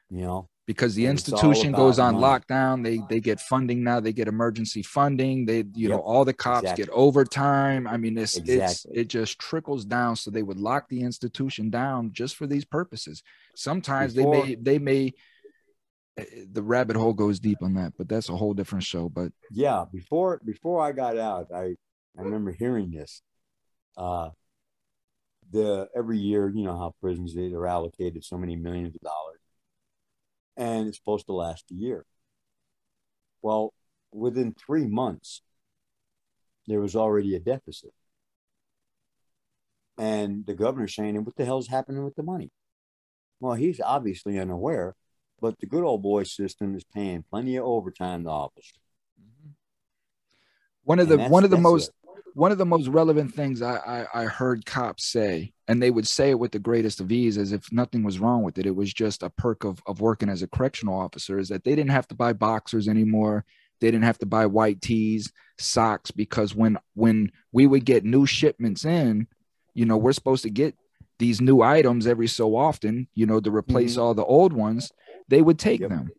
You 0.09 0.21
know, 0.21 0.49
Because 0.67 0.95
the 0.95 1.05
And 1.05 1.13
institution 1.13 1.73
goes 1.73 1.97
on 1.97 2.15
money. 2.15 2.19
lockdown, 2.19 2.83
they 2.83 2.99
they 3.09 3.21
get 3.21 3.39
funding 3.39 3.83
now. 3.83 3.99
They 4.01 4.13
get 4.13 4.27
emergency 4.27 4.83
funding. 4.83 5.45
They, 5.45 5.63
you 5.73 5.89
know, 5.89 5.99
all 5.99 6.25
the 6.25 6.33
cops 6.33 6.63
exactly. 6.63 6.85
get 6.85 6.89
overtime. 6.93 7.87
I 7.87 7.97
mean, 7.97 8.17
it's 8.17 8.37
it's 8.45 8.85
it 8.91 9.07
just 9.07 9.39
trickles 9.39 9.85
down. 9.85 10.17
So 10.17 10.29
they 10.29 10.43
would 10.43 10.59
lock 10.59 10.89
the 10.89 11.01
institution 11.01 11.69
down 11.69 12.11
just 12.13 12.35
for 12.35 12.47
these 12.47 12.65
purposes. 12.65 13.23
Sometimes 13.55 14.13
they 14.13 14.25
may 14.25 14.55
they 14.55 14.77
may. 14.79 15.13
eh, 16.17 16.25
The 16.51 16.61
rabbit 16.63 16.95
hole 16.97 17.13
goes 17.13 17.39
deep 17.39 17.63
on 17.63 17.73
that, 17.75 17.93
but 17.97 18.09
that's 18.09 18.29
a 18.29 18.35
whole 18.37 18.53
different 18.53 18.83
show. 18.83 19.09
But 19.09 19.31
yeah. 19.49 19.85
Before 19.91 20.41
before 20.45 20.81
I 20.83 20.91
got 20.91 21.17
out, 21.17 21.47
I 21.53 21.75
I 22.17 22.21
remember 22.23 22.51
hearing 22.51 22.91
this. 22.91 23.21
Uh, 23.95 24.29
the 25.51 25.87
every 25.95 26.17
year, 26.17 26.49
you 26.49 26.63
know 26.63 26.77
how 26.77 26.93
prisons 27.01 27.33
they 27.35 27.53
are 27.53 27.67
allocated 27.67 28.23
so 28.25 28.37
many 28.37 28.55
millions 28.55 28.95
of 28.95 29.01
dollars, 29.01 29.36
and 30.57 30.87
it's 30.87 30.97
supposed 30.97 31.27
to 31.27 31.33
last 31.33 31.65
a 31.71 31.75
year. 31.75 32.05
Well, 33.41 33.73
within 34.11 34.53
three 34.53 34.87
months, 34.87 35.41
there 36.65 36.81
was 36.81 36.95
already 36.95 37.35
a 37.35 37.39
deficit, 37.39 37.93
and 39.97 40.45
the 40.45 40.55
governor's 40.55 40.95
saying, 40.95 41.23
"What 41.23 41.35
the 41.35 41.45
hell's 41.45 41.67
happening 41.67 42.03
with 42.03 42.15
the 42.15 42.23
money?" 42.23 42.51
Well, 43.39 43.53
he's 43.53 43.79
obviously 43.79 44.39
unaware, 44.39 44.95
but 45.39 45.59
the 45.59 45.67
good 45.67 45.83
old 45.83 46.01
boy 46.01 46.23
system 46.23 46.75
is 46.75 46.83
paying 46.83 47.23
plenty 47.23 47.55
of 47.55 47.65
overtime 47.65 48.23
to 48.23 48.29
officers. 48.29 48.79
One 50.83 50.99
of 50.99 51.07
the 51.07 51.17
one 51.27 51.43
of 51.43 51.51
the 51.51 51.57
most. 51.57 51.91
One 52.33 52.51
of 52.51 52.57
the 52.57 52.65
most 52.65 52.87
relevant 52.87 53.33
things 53.33 53.61
I, 53.61 54.05
I 54.13 54.21
I 54.21 54.25
heard 54.25 54.65
cops 54.65 55.05
say, 55.05 55.53
and 55.67 55.81
they 55.81 55.91
would 55.91 56.07
say 56.07 56.31
it 56.31 56.39
with 56.39 56.51
the 56.51 56.59
greatest 56.59 56.99
of 56.99 57.11
ease, 57.11 57.37
as 57.37 57.51
if 57.51 57.71
nothing 57.71 58.03
was 58.03 58.19
wrong 58.19 58.43
with 58.43 58.57
it. 58.57 58.65
It 58.65 58.75
was 58.75 58.93
just 58.93 59.23
a 59.23 59.29
perk 59.29 59.63
of 59.63 59.81
of 59.87 60.01
working 60.01 60.29
as 60.29 60.41
a 60.43 60.47
correctional 60.47 60.99
officer, 60.99 61.39
is 61.39 61.49
that 61.49 61.63
they 61.63 61.75
didn't 61.75 61.91
have 61.91 62.07
to 62.09 62.15
buy 62.15 62.33
boxers 62.33 62.87
anymore. 62.87 63.45
They 63.79 63.87
didn't 63.91 64.05
have 64.05 64.17
to 64.19 64.25
buy 64.25 64.45
white 64.47 64.81
tees, 64.81 65.31
socks, 65.57 66.11
because 66.11 66.55
when 66.55 66.77
when 66.95 67.31
we 67.51 67.67
would 67.67 67.85
get 67.85 68.03
new 68.05 68.25
shipments 68.25 68.85
in, 68.85 69.27
you 69.73 69.85
know, 69.85 69.97
we're 69.97 70.13
supposed 70.13 70.43
to 70.43 70.49
get 70.49 70.75
these 71.19 71.41
new 71.41 71.61
items 71.61 72.05
every 72.07 72.27
so 72.27 72.55
often, 72.55 73.07
you 73.15 73.25
know, 73.25 73.39
to 73.39 73.49
replace 73.51 73.97
all 73.97 74.13
the 74.13 74.25
old 74.25 74.53
ones. 74.53 74.91
They 75.27 75.41
would 75.41 75.59
take 75.59 75.81
Mm-hmm. 75.81 75.91
Yep. 75.93 75.99
them. 75.99 76.11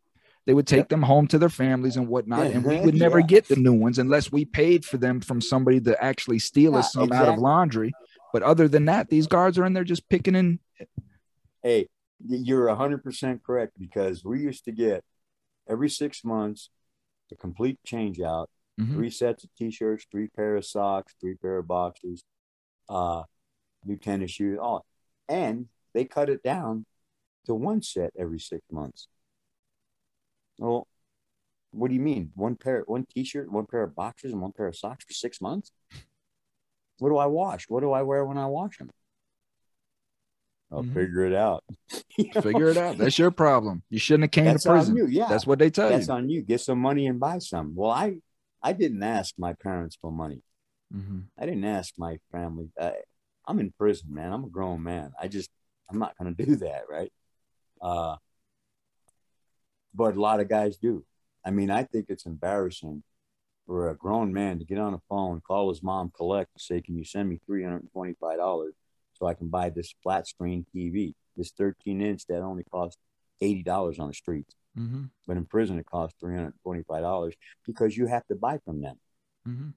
They 0.49 0.55
would 0.55 0.67
take 0.67 0.79
Yep. 0.79 0.89
them 0.89 1.03
home 1.03 1.27
to 1.27 1.39
their 1.39 1.51
families 1.51 1.99
and 1.99 2.09
whatnot, 2.09 2.47
and 2.47 2.65
we 2.65 2.81
would 2.81 2.95
never 2.95 3.21
Yeah. 3.21 3.27
get 3.27 3.49
the 3.49 3.57
new 3.57 3.75
ones 3.75 3.99
unless 3.99 4.33
we 4.33 4.47
paid 4.47 4.83
for 4.83 4.97
them 4.97 5.21
from 5.21 5.43
somebody 5.43 5.79
to 5.83 6.03
actually 6.03 6.39
steal 6.39 6.75
us 6.75 6.95
Yeah, 6.95 7.03
some 7.03 7.13
out 7.13 7.29
of 7.29 7.37
laundry. 7.37 7.93
But 8.33 8.43
other 8.43 8.67
than 8.67 8.87
that, 8.87 9.11
these 9.11 9.27
guards 9.27 9.59
are 9.59 9.67
in 9.67 9.75
there 9.75 9.85
just 9.85 10.09
picking 10.09 10.35
in. 10.35 10.61
Hey, 11.63 11.89
you're 12.27 12.75
hundred 12.75 13.05
percent 13.05 13.43
correct 13.45 13.79
because 13.79 14.25
we 14.25 14.41
used 14.41 14.65
to 14.65 14.73
get 14.73 15.05
every 15.69 15.91
six 15.91 16.25
months 16.25 16.71
a 17.31 17.37
complete 17.37 17.79
change 17.85 18.19
out, 18.19 18.49
Mhm. 18.81 18.95
three 18.95 19.11
sets 19.11 19.45
of 19.45 19.55
t-shirts, 19.55 20.07
three 20.11 20.29
pair 20.29 20.57
of 20.57 20.65
socks, 20.65 21.15
three 21.21 21.35
pair 21.35 21.59
of 21.59 21.67
boxers, 21.69 22.25
uh, 22.89 23.25
new 23.85 23.99
tennis 23.99 24.31
shoes, 24.31 24.59
all, 24.59 24.87
and 25.29 25.69
they 25.93 26.07
cut 26.07 26.31
it 26.31 26.43
down 26.43 26.87
to 27.45 27.55
one 27.55 27.83
set 27.83 28.15
every 28.17 28.41
six 28.41 28.63
months. 28.73 29.09
Well, 30.59 30.87
what 31.71 31.89
do 31.89 31.95
you 31.95 32.01
mean? 32.01 32.33
One 32.35 32.57
pair, 32.57 32.83
one 32.87 33.07
t-shirt, 33.15 33.51
one 33.51 33.67
pair 33.67 33.83
of 33.83 33.95
boxers, 33.95 34.33
and 34.33 34.41
one 34.41 34.53
pair 34.53 34.67
of 34.69 34.77
socks 34.77 35.05
for 35.07 35.13
six 35.15 35.41
months? 35.41 35.71
What 36.99 37.11
do 37.11 37.17
I 37.17 37.27
wash? 37.27 37.67
What 37.69 37.81
do 37.81 37.93
I 37.93 38.03
wear 38.03 38.25
when 38.25 38.39
I 38.39 38.47
wash 38.47 38.79
them? 38.79 38.91
I'll 40.71 40.83
Mhm. 40.83 40.93
figure 40.95 41.25
it 41.25 41.35
out. 41.35 41.65
You 42.19 42.31
know? 42.35 42.41
Figure 42.43 42.69
it 42.69 42.77
out. 42.77 42.99
That's 42.99 43.17
your 43.19 43.31
problem. 43.31 43.85
You 43.91 44.01
shouldn't 44.01 44.25
have 44.25 44.31
came 44.33 44.47
That's 44.47 44.65
to 44.65 44.71
prison. 44.71 44.95
on 44.95 44.97
you. 44.99 45.07
Yeah, 45.07 45.29
That's 45.29 45.47
what 45.47 45.61
they 45.61 45.71
tell 45.71 45.89
that's 45.89 45.93
you. 45.93 45.99
That's 46.01 46.09
on 46.11 46.29
you. 46.29 46.43
Get 46.43 46.61
some 46.61 46.81
money 46.81 47.07
and 47.07 47.21
buy 47.21 47.39
some. 47.39 47.75
Well, 47.77 47.93
I 47.93 48.17
I 48.61 48.73
didn't 48.73 49.05
ask 49.05 49.35
my 49.39 49.53
parents 49.53 49.97
for 50.01 50.11
money. 50.11 50.43
Mm-hmm. 50.93 51.21
I 51.39 51.47
didn't 51.47 51.65
ask 51.65 51.95
my 51.97 52.19
family. 52.33 52.71
I, 52.79 52.95
I'm 53.47 53.61
in 53.61 53.71
prison, 53.71 54.13
man. 54.13 54.33
I'm 54.33 54.43
a 54.45 54.49
grown 54.49 54.83
man. 54.83 55.13
I 55.21 55.29
just 55.29 55.49
I'm 55.89 56.01
not 56.01 56.17
gonna 56.19 56.33
do 56.47 56.57
that, 56.57 56.83
right? 56.91 57.13
Uh, 57.81 58.17
but 59.95 60.17
a 60.17 60.21
lot 60.21 60.41
of 60.41 60.49
guys 60.49 60.77
do. 60.77 61.05
I 61.45 61.51
mean, 61.51 61.71
I 61.71 61.85
think 61.85 62.07
it's 62.09 62.27
embarrassing 62.27 63.03
for 63.67 63.91
a 63.91 63.97
grown 63.97 64.33
man 64.33 64.59
to 64.59 64.65
get 64.65 64.79
on 64.79 64.95
a 64.95 65.01
phone, 65.09 65.41
call 65.41 65.69
his 65.69 65.83
mom, 65.83 66.11
collect, 66.17 66.51
and 66.55 66.61
say, 66.61 66.81
"Can 66.81 66.97
you 66.97 67.05
send 67.05 67.29
me 67.29 67.41
three 67.47 67.63
hundred 67.63 67.83
and 67.83 67.93
twenty-five 67.93 68.39
dollars 68.39 68.75
so 69.15 69.27
I 69.27 69.35
can 69.35 69.49
buy 69.49 69.71
this 69.71 69.95
flat 70.03 70.27
screen 70.27 70.65
TV, 70.75 71.15
this 71.37 71.51
13 71.53 72.01
inch 72.01 72.27
that 72.27 72.41
only 72.41 72.65
costs 72.65 72.99
eighty 73.41 73.63
dollars 73.63 73.99
on 73.99 74.09
the 74.09 74.15
streets." 74.15 74.55
Mhm. 74.77 75.11
but 75.27 75.37
in 75.37 75.45
prison 75.45 75.79
it 75.79 75.87
costs 75.87 76.17
three 76.21 76.37
hundred 76.37 76.55
twenty-five 76.63 77.03
dollars 77.03 77.35
because 77.67 77.97
you 77.97 78.07
have 78.07 78.25
to 78.29 78.37
buy 78.37 78.59
from 78.65 78.81
them. 78.81 78.97
Mhm. 79.47 79.75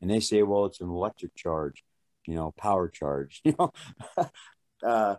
And 0.00 0.10
they 0.10 0.20
say, 0.20 0.42
well, 0.42 0.64
it's 0.64 0.80
an 0.80 0.88
electric 0.88 1.34
charge, 1.34 1.84
you 2.26 2.34
know, 2.34 2.52
power 2.52 2.88
charge, 2.88 3.42
you 3.44 3.54
know. 3.58 3.72
uh, 4.82 5.16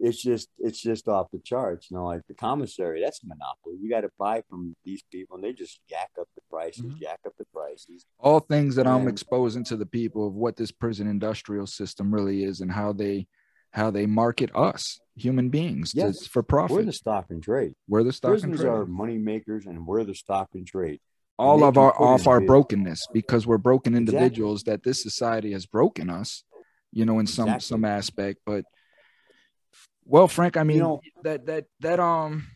it's 0.00 0.22
just 0.22 0.48
it's 0.58 0.80
just 0.80 1.08
off 1.08 1.30
the 1.32 1.38
charts, 1.38 1.90
you 1.90 1.96
know. 1.96 2.06
Like 2.06 2.22
the 2.28 2.34
commissary, 2.34 3.00
that's 3.02 3.22
a 3.22 3.26
monopoly. 3.26 3.76
You 3.80 3.88
got 3.90 4.02
to 4.02 4.10
buy 4.18 4.42
from 4.48 4.74
these 4.84 5.02
people, 5.10 5.36
and 5.36 5.44
they 5.44 5.52
just 5.52 5.80
jack 5.88 6.10
up 6.20 6.28
the 6.34 6.42
prices, 6.50 6.84
Mhm. 6.84 6.98
jack 7.00 7.20
up 7.26 7.32
the 7.38 7.44
prices. 7.46 8.04
All 8.18 8.40
things 8.40 8.74
that 8.76 8.86
I'm 8.86 9.08
exposing 9.08 9.64
to 9.64 9.76
the 9.76 9.86
people 9.86 10.26
of 10.26 10.34
what 10.34 10.56
this 10.56 10.70
prison 10.72 11.06
industrial 11.06 11.66
system 11.66 12.12
really 12.12 12.42
is 12.44 12.60
and 12.60 12.72
how 12.72 12.92
they 12.92 13.26
how 13.70 13.90
they 13.90 14.06
market 14.06 14.54
us 14.54 15.00
human 15.16 15.48
beings 15.50 15.90
to- 15.92 15.98
Yes. 15.98 16.26
for 16.28 16.44
profit. 16.44 16.76
We're 16.76 16.84
the 16.84 16.92
stock 16.92 17.26
and 17.30 17.42
trade. 17.42 17.74
We're 17.88 18.04
the 18.04 18.12
stock 18.12 18.30
and 18.34 18.40
Prisons 18.42 18.60
trade. 18.60 18.68
are 18.70 18.86
money 18.86 19.18
makers, 19.18 19.66
and 19.66 19.84
we're 19.84 20.04
the 20.04 20.14
stock 20.14 20.50
and 20.54 20.66
trade. 20.66 21.00
all 21.36 21.58
they 21.58 21.66
of 21.66 21.76
our 21.76 21.92
off 22.00 22.28
our 22.28 22.40
brokenness 22.40 23.08
because 23.12 23.44
we're 23.44 23.58
broken 23.58 23.94
Exactly. 23.94 24.16
individuals 24.16 24.62
that 24.62 24.84
this 24.84 25.02
society 25.02 25.50
has 25.50 25.66
broken 25.66 26.08
us 26.08 26.44
you 26.92 27.04
know 27.04 27.18
in 27.18 27.26
some 27.26 27.48
Exactly. 27.48 27.64
some 27.66 27.84
aspect 27.84 28.38
but 28.46 28.64
well 30.04 30.28
frank 30.28 30.56
i 30.56 30.62
mean 30.62 30.78
know- 30.78 31.00
that 31.22 31.46
that 31.46 31.64
that 31.80 32.00
um 32.00 32.46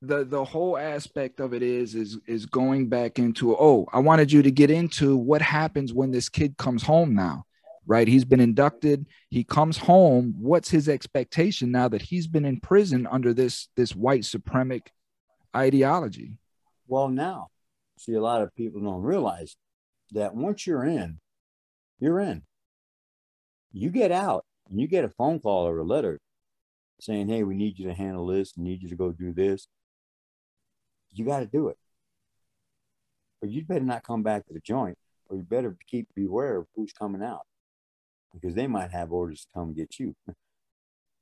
the 0.00 0.24
the 0.24 0.44
whole 0.44 0.76
aspect 0.76 1.38
of 1.38 1.54
it 1.54 1.62
is 1.62 1.94
is 1.94 2.18
is 2.26 2.46
going 2.46 2.88
back 2.88 3.18
into 3.18 3.56
oh 3.56 3.86
i 3.92 3.98
wanted 3.98 4.32
you 4.32 4.42
to 4.42 4.50
get 4.50 4.70
into 4.70 5.16
what 5.16 5.40
happens 5.40 5.92
when 5.92 6.10
this 6.10 6.28
kid 6.28 6.56
comes 6.56 6.82
home 6.82 7.14
now 7.14 7.44
right? 7.86 8.08
He's 8.08 8.24
been 8.24 8.40
inducted. 8.40 9.06
He 9.30 9.44
comes 9.44 9.76
home. 9.76 10.34
What's 10.38 10.70
his 10.70 10.88
expectation 10.88 11.70
now 11.70 11.88
that 11.88 12.02
he's 12.02 12.26
been 12.26 12.44
in 12.44 12.60
prison 12.60 13.06
under 13.10 13.34
this 13.34 13.68
this 13.76 13.94
white 13.94 14.22
supremac 14.22 14.88
ideology? 15.54 16.38
Well, 16.86 17.08
now, 17.08 17.48
see, 17.98 18.14
a 18.14 18.20
lot 18.20 18.42
of 18.42 18.54
people 18.54 18.80
don't 18.80 19.02
realize 19.02 19.56
that 20.12 20.34
once 20.34 20.66
you're 20.66 20.84
in, 20.84 21.18
you're 21.98 22.20
in. 22.20 22.42
You 23.72 23.90
get 23.90 24.12
out 24.12 24.44
and 24.68 24.80
you 24.80 24.86
get 24.86 25.04
a 25.04 25.08
phone 25.08 25.40
call 25.40 25.66
or 25.66 25.78
a 25.78 25.84
letter 25.84 26.20
saying, 27.02 27.28
hey, 27.28 27.42
we 27.42 27.56
need 27.56 27.78
you 27.78 27.88
to 27.88 27.94
handle 27.94 28.26
this, 28.26 28.52
we 28.56 28.62
need 28.62 28.80
you 28.80 28.88
to 28.88 28.94
go 28.94 29.10
do 29.10 29.32
this. 29.32 29.66
You 31.12 31.24
got 31.24 31.40
to 31.40 31.46
do 31.46 31.68
it. 31.68 31.76
But 33.40 33.50
you 33.50 33.64
better 33.64 33.84
not 33.84 34.04
come 34.04 34.22
back 34.22 34.46
to 34.46 34.54
the 34.54 34.60
joint, 34.60 34.96
or 35.28 35.36
you 35.36 35.42
better 35.42 35.76
keep 35.88 36.06
beware 36.14 36.58
of 36.58 36.66
who's 36.76 36.92
coming 36.92 37.22
out 37.22 37.42
because 38.32 38.54
they 38.54 38.68
might 38.68 38.92
have 38.92 39.10
orders 39.12 39.40
to 39.40 39.46
come 39.52 39.74
get 39.74 39.98
you. 39.98 40.14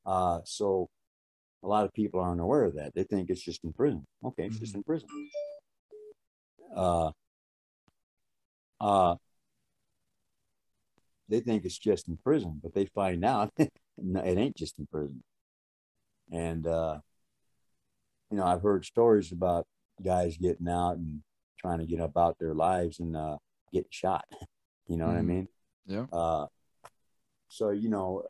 Uh, 0.07 0.40
so 0.47 0.89
a 1.62 1.69
lot 1.69 1.85
of 1.85 1.93
people 1.93 2.20
aren't 2.20 2.40
aware 2.40 2.65
of 2.65 2.74
that. 2.74 2.94
They 2.94 3.05
think 3.05 3.28
it's 3.28 3.43
just 3.43 3.62
in 3.65 3.73
prison. 3.74 4.07
Okay, 4.24 4.47
it's 4.47 4.59
just 4.59 4.74
in 4.74 4.82
prison. 4.82 5.09
Uh, 6.74 7.11
uh, 8.81 9.16
they 11.28 11.40
think 11.40 11.66
it's 11.66 11.78
just 11.78 12.09
in 12.09 12.16
prison, 12.16 12.61
but 12.62 12.74
they 12.74 12.86
find 12.86 13.27
out 13.27 13.52
no, 13.98 14.20
it 14.24 14.39
ain't 14.39 14.57
just 14.57 14.78
in 14.78 14.86
prison. 14.86 15.23
And 16.31 16.66
uh, 16.66 17.01
you 18.31 18.36
know, 18.36 18.44
I've 18.44 18.62
heard 18.62 18.85
stories 18.85 19.32
about 19.32 19.66
guys 20.02 20.36
getting 20.36 20.69
out 20.69 20.97
and 20.97 21.23
trying 21.59 21.78
to 21.81 21.86
get 21.86 22.01
about 22.01 22.39
their 22.39 22.55
lives 22.55 23.01
and 23.01 23.16
uh, 23.16 23.39
getting 23.73 23.90
shot. 23.90 24.24
You 24.86 24.97
know 24.97 25.07
what 25.07 25.16
I 25.16 25.20
Mhm. 25.20 25.27
mean? 25.27 25.48
yeah 25.86 26.07
Uh, 26.12 26.47
so 27.48 27.70
you 27.70 27.89
know, 27.89 28.24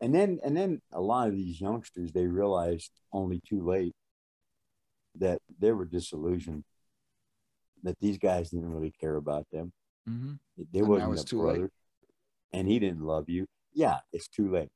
and 0.00 0.12
then 0.12 0.40
and 0.42 0.56
then 0.56 0.82
a 0.90 1.00
lot 1.00 1.28
of 1.28 1.34
these 1.36 1.60
youngsters 1.60 2.10
they 2.10 2.26
realized 2.26 2.90
only 3.12 3.40
too 3.48 3.62
late 3.64 3.94
that 5.14 5.40
they 5.60 5.70
were 5.70 5.84
disillusioned 5.84 6.64
that 7.84 7.96
these 8.00 8.18
guys 8.18 8.50
didn't 8.50 8.72
really 8.72 8.90
care 8.90 9.14
about 9.14 9.46
them. 9.52 9.72
mm-hmm. 10.08 10.32
They 10.72 10.82
wasn't 10.82 11.12
it's 11.12 11.22
a 11.22 11.26
too 11.26 11.36
late. 11.42 11.42
brother, 11.54 11.70
and 12.52 12.66
he 12.66 12.80
didn't 12.80 13.02
love 13.02 13.28
you. 13.28 13.46
Yeah, 13.72 14.00
it's 14.12 14.26
too 14.28 14.50
late. 14.50 14.70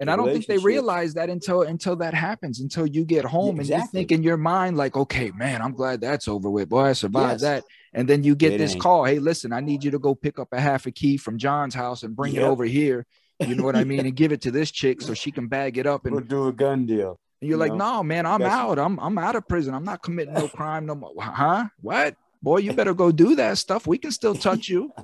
And 0.00 0.08
I 0.10 0.14
don't 0.16 0.32
think 0.32 0.46
they 0.46 0.58
realize 0.58 1.14
that 1.14 1.28
until 1.28 1.62
until 1.62 1.96
that 1.96 2.14
happens, 2.14 2.60
until 2.60 2.86
you 2.86 3.04
get 3.04 3.24
home 3.24 3.58
and 3.58 3.68
you 3.68 3.84
think 3.88 4.12
in 4.12 4.22
your 4.22 4.36
mind, 4.36 4.76
like, 4.76 4.96
okay, 4.96 5.32
man, 5.32 5.60
I'm 5.60 5.72
glad 5.72 6.00
that's 6.00 6.28
over 6.28 6.48
with. 6.48 6.68
Boy, 6.68 6.82
I 6.84 6.92
survived 6.92 7.40
Yes. 7.42 7.62
that. 7.62 7.64
And 7.92 8.08
then 8.08 8.22
you 8.22 8.36
get 8.36 8.52
It 8.52 8.58
this 8.58 8.72
ain't. 8.74 8.80
call. 8.82 9.04
Hey, 9.04 9.18
listen, 9.18 9.52
I 9.52 9.58
need 9.60 9.82
you 9.82 9.90
to 9.90 9.98
go 9.98 10.14
pick 10.14 10.38
up 10.38 10.48
a 10.52 10.60
half 10.60 10.86
a 10.86 10.92
key 10.92 11.16
from 11.16 11.36
John's 11.36 11.74
house 11.74 12.04
and 12.04 12.14
bring 12.14 12.34
it 12.36 12.42
over 12.42 12.64
here. 12.64 13.06
You 13.40 13.54
know 13.56 13.64
what 13.64 13.74
I 13.76 13.82
mean? 13.84 14.00
And 14.06 14.14
give 14.14 14.30
it 14.30 14.40
to 14.42 14.50
this 14.52 14.70
chick 14.70 15.00
so 15.02 15.14
she 15.14 15.32
can 15.32 15.48
bag 15.48 15.78
it 15.78 15.86
up. 15.86 16.04
And, 16.06 16.14
We'll 16.14 16.24
do 16.24 16.46
a 16.46 16.52
gun 16.52 16.86
deal. 16.86 17.18
and 17.40 17.48
you're 17.48 17.56
you 17.56 17.56
like, 17.56 17.72
know, 17.72 17.96
no, 17.96 18.02
man, 18.04 18.24
I'm 18.26 18.40
that's- 18.40 18.56
out. 18.58 18.78
I'm 18.78 19.00
I'm 19.00 19.18
out 19.18 19.34
of 19.34 19.48
prison. 19.48 19.74
I'm 19.74 19.84
not 19.84 20.02
committing 20.02 20.34
no 20.34 20.46
crime 20.58 20.86
no 20.86 20.94
more. 20.94 21.12
Huh? 21.18 21.66
What? 21.80 22.14
Boy, 22.40 22.58
you 22.58 22.72
better 22.72 22.94
go 22.94 23.10
do 23.10 23.34
that 23.34 23.58
stuff. 23.58 23.86
We 23.88 23.98
can 23.98 24.12
still 24.12 24.34
touch 24.36 24.68
you. 24.68 24.92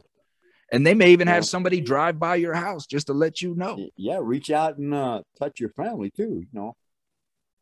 And 0.72 0.86
they 0.86 0.94
may 0.94 1.12
even 1.12 1.28
have 1.28 1.44
somebody 1.44 1.80
drive 1.80 2.18
by 2.18 2.36
your 2.36 2.54
house 2.54 2.86
just 2.86 3.06
to 3.08 3.12
let 3.12 3.42
you 3.42 3.54
know. 3.54 3.88
Yeah, 3.96 4.18
reach 4.20 4.50
out 4.50 4.78
and 4.78 4.94
uh, 4.94 5.22
touch 5.38 5.60
your 5.60 5.70
family 5.70 6.10
too. 6.10 6.40
You 6.40 6.46
know, 6.52 6.76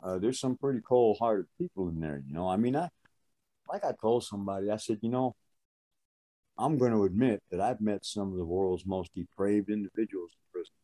uh, 0.03 0.19
there's 0.19 0.41
some 0.41 0.57
pretty 0.57 0.81
cold-hearted 0.81 1.47
people 1.59 1.89
in 1.89 2.01
there. 2.01 2.23
You 2.27 2.33
know, 2.33 2.49
I 2.49 2.57
mean, 2.57 2.77
I 2.77 2.89
like 3.69 3.85
I 3.85 3.93
told 4.01 4.25
somebody, 4.25 4.71
I 4.71 4.77
said, 4.77 4.99
you 5.03 5.09
know, 5.09 5.35
I'm 6.59 6.79
going 6.79 6.93
to 6.93 7.05
admit 7.05 7.43
that 7.51 7.61
I've 7.61 7.81
met 7.81 8.05
some 8.05 8.31
of 8.31 8.39
the 8.39 8.45
world's 8.45 8.87
most 8.87 9.11
depraved 9.15 9.71
individuals, 9.71 10.31
in 10.33 10.53
prison, 10.53 10.75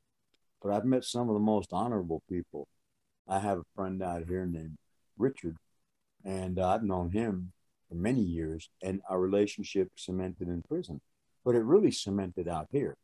but 0.62 0.72
I've 0.72 0.84
met 0.84 1.04
some 1.04 1.28
of 1.28 1.34
the 1.34 1.40
most 1.40 1.72
honorable 1.72 2.22
people. 2.28 2.66
I 3.28 3.38
have 3.40 3.58
a 3.58 3.64
friend 3.76 4.02
out 4.02 4.24
here 4.26 4.46
named 4.46 4.78
Richard, 5.18 5.56
and 6.24 6.58
uh, 6.58 6.68
I've 6.68 6.82
known 6.82 7.10
him 7.10 7.52
for 7.88 7.94
many 7.94 8.22
years, 8.22 8.70
and 8.82 9.02
our 9.08 9.20
relationship 9.20 9.90
cemented 9.96 10.48
in 10.48 10.62
prison, 10.62 11.00
but 11.48 11.54
it 11.54 11.64
really 11.64 11.90
cemented 11.90 12.46
out 12.46 12.66
here. 12.70 12.94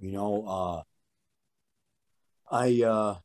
You 0.00 0.12
know, 0.12 0.46
uh, 0.46 0.82
I 2.50 2.82
uh, 2.82 3.16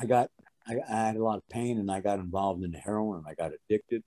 I 0.00 0.06
got 0.06 0.30
I, 0.66 0.78
I 0.90 0.96
had 1.08 1.16
a 1.16 1.22
lot 1.22 1.36
of 1.36 1.46
pain, 1.50 1.78
and 1.78 1.90
I 1.90 2.00
got 2.00 2.20
involved 2.20 2.64
in 2.64 2.70
the 2.70 2.78
heroin, 2.78 3.18
and 3.18 3.26
I 3.28 3.34
got 3.34 3.52
addicted, 3.52 4.02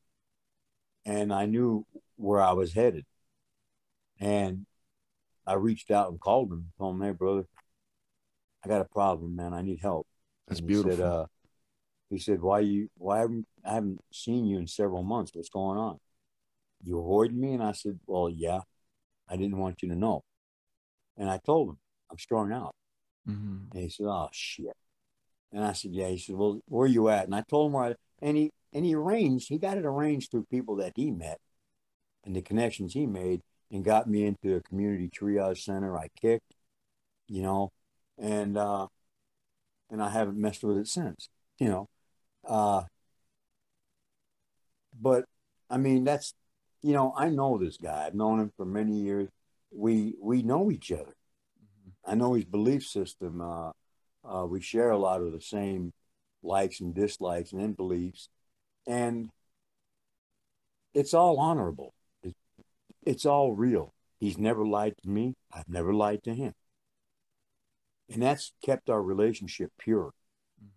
and 1.05 1.31
I 1.31 1.45
knew 1.45 1.85
where 2.15 2.41
I 2.41 2.53
was 2.53 2.73
headed, 2.73 3.05
and 4.19 4.65
I 5.45 5.53
reached 5.53 5.91
out 5.91 6.09
and 6.09 6.19
called 6.19 6.51
him, 6.51 6.71
told 6.79 6.95
him, 6.95 7.03
"Hey, 7.03 7.11
brother, 7.11 7.45
I 8.65 8.69
got 8.69 8.81
a 8.81 8.85
problem, 8.85 9.35
man. 9.35 9.53
I 9.53 9.61
need 9.61 9.81
help." 9.83 10.07
That's 10.47 10.61
And 10.61 10.67
beautiful. 10.67 10.93
He 10.93 10.97
said, 10.97 11.05
uh, 11.05 11.25
he 12.09 12.17
said, 12.17 12.41
"Why 12.41 12.61
you? 12.61 12.89
Why 12.97 13.19
haven't 13.19 13.45
I 13.63 13.75
haven't 13.75 14.01
seen 14.11 14.47
you 14.47 14.57
in 14.57 14.65
several 14.65 15.03
months? 15.03 15.29
What's 15.35 15.49
going 15.49 15.77
on? 15.77 15.99
You 16.83 16.97
avoiding 16.97 17.39
me?" 17.39 17.53
And 17.53 17.61
I 17.61 17.73
said, 17.73 17.99
"Well, 18.07 18.27
yeah. 18.27 18.61
I 19.31 19.37
didn't 19.37 19.57
want 19.57 19.81
you 19.81 19.89
to 19.89 19.95
know." 19.95 20.23
And 21.17 21.29
I 21.29 21.37
told 21.39 21.69
him, 21.69 21.77
"I'm 22.09 22.19
strung 22.19 22.51
out." 22.51 22.75
Mhm. 23.27 23.71
And 23.71 23.83
he 23.83 23.89
said, 23.89 24.07
"Oh 24.07 24.29
shit." 24.31 24.75
And 25.51 25.63
I 25.65 25.73
said, 25.73 25.93
"Yeah." 25.93 26.09
He 26.09 26.17
said, 26.17 26.35
"Well, 26.35 26.61
where 26.67 26.87
you 26.87 27.09
at?" 27.09 27.25
And 27.25 27.35
I 27.35 27.41
told 27.41 27.67
him 27.67 27.73
where. 27.73 27.85
I, 27.85 27.95
and 28.21 28.37
he 28.37 28.51
and 28.73 28.85
he 28.85 28.95
arranged. 28.95 29.49
He 29.49 29.57
got 29.57 29.77
it 29.77 29.85
arranged 29.85 30.31
through 30.31 30.45
people 30.45 30.75
that 30.77 30.93
he 30.95 31.11
met, 31.11 31.39
and 32.23 32.35
the 32.35 32.41
connections 32.41 32.93
he 32.93 33.05
made, 33.07 33.41
and 33.71 33.83
got 33.83 34.07
me 34.07 34.25
into 34.25 34.55
a 34.55 34.61
community 34.61 35.09
triage 35.09 35.63
center. 35.63 35.97
I 35.97 36.09
kicked, 36.19 36.55
you 37.27 37.41
know, 37.41 37.71
and 38.17 38.57
uh, 38.57 38.87
and 39.89 40.01
I 40.01 40.09
haven't 40.09 40.37
messed 40.39 40.63
with 40.63 40.77
it 40.77 40.87
since. 40.87 41.29
You 41.59 41.69
know, 41.69 41.89
uh, 42.47 42.83
but 44.99 45.25
I 45.69 45.77
mean 45.77 46.03
that's, 46.03 46.33
you 46.81 46.93
know, 46.93 47.13
I 47.15 47.29
know 47.29 47.57
this 47.57 47.77
guy. 47.77 48.05
I've 48.05 48.15
known 48.15 48.39
him 48.39 48.51
for 48.57 48.65
many 48.65 48.99
years. 48.99 49.29
We 49.71 50.15
we 50.21 50.41
know 50.41 50.71
each 50.71 50.91
other. 50.91 51.15
I 52.05 52.15
know 52.15 52.33
his 52.33 52.45
belief 52.45 52.85
system. 52.85 53.41
Uh, 53.41 53.71
uh, 54.23 54.45
we 54.45 54.61
share 54.61 54.91
a 54.91 54.97
lot 54.97 55.21
of 55.21 55.31
the 55.31 55.41
same 55.41 55.93
likes 56.43 56.79
and 56.79 56.93
dislikes 56.93 57.51
and 57.53 57.77
beliefs, 57.77 58.29
and 58.87 59.29
it's 60.93 61.13
all 61.13 61.39
honorable. 61.39 61.93
It, 62.23 62.35
it's 63.05 63.25
all 63.25 63.53
real. 63.53 63.93
He's 64.19 64.37
never 64.37 64.65
lied 64.65 64.95
to 65.03 65.09
me. 65.09 65.35
I've 65.51 65.69
never 65.69 65.93
lied 65.93 66.23
to 66.23 66.33
him, 66.33 66.53
and 68.09 68.21
that's 68.21 68.53
kept 68.63 68.89
our 68.89 69.01
relationship 69.01 69.71
pure. 69.77 70.11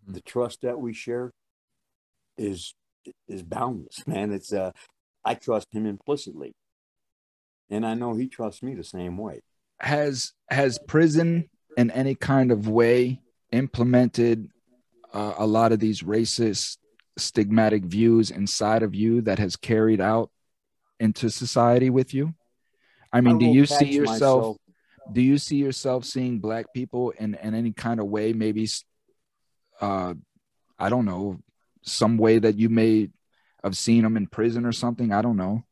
The 0.06 0.20
trust 0.20 0.60
that 0.62 0.78
we 0.78 0.92
share 0.92 1.32
is 2.36 2.74
is 3.28 3.42
boundless, 3.42 4.02
man. 4.06 4.32
It's 4.32 4.52
uh, 4.52 4.72
I 5.24 5.34
trust 5.34 5.68
him 5.72 5.86
implicitly, 5.86 6.54
and 7.70 7.86
I 7.86 7.94
know 7.94 8.14
he 8.14 8.28
trusts 8.28 8.62
me 8.62 8.74
the 8.74 8.84
same 8.84 9.16
way. 9.16 9.40
has 9.80 10.32
has 10.50 10.78
prison 10.86 11.48
in 11.76 11.90
any 11.90 12.14
kind 12.14 12.52
of 12.52 12.68
way 12.68 13.20
implemented 13.52 14.48
uh, 15.12 15.34
a 15.38 15.46
lot 15.46 15.72
of 15.72 15.78
these 15.78 16.02
racist 16.02 16.78
stigmatic 17.18 17.84
views 17.84 18.30
inside 18.30 18.82
of 18.82 18.94
you 18.94 19.20
that 19.22 19.38
has 19.38 19.56
carried 19.56 20.00
out 20.00 20.30
into 21.00 21.30
society 21.30 21.90
with 21.90 22.12
you? 22.14 22.34
I 23.12 23.20
mean 23.20 23.38
do 23.38 23.46
you 23.46 23.66
see 23.66 23.92
yourself 23.92 24.20
myself- 24.20 24.56
do 25.12 25.20
you 25.20 25.38
see 25.38 25.56
yourself 25.56 26.04
seeing 26.04 26.38
black 26.38 26.72
people 26.72 27.10
in, 27.10 27.34
in 27.34 27.54
any 27.54 27.72
kind 27.72 28.00
of 28.00 28.06
way 28.06 28.32
maybe 28.32 28.66
uh 29.80 30.14
i 30.78 30.88
don't 30.88 31.04
know 31.04 31.38
some 31.82 32.16
way 32.16 32.38
that 32.38 32.56
you 32.58 32.68
may 32.70 33.10
have 33.64 33.76
seen 33.76 34.02
them 34.02 34.16
in 34.16 34.26
prison 34.26 34.64
or 34.64 34.72
something 34.72 35.12
i 35.12 35.20
don't 35.20 35.36
know 35.36 35.64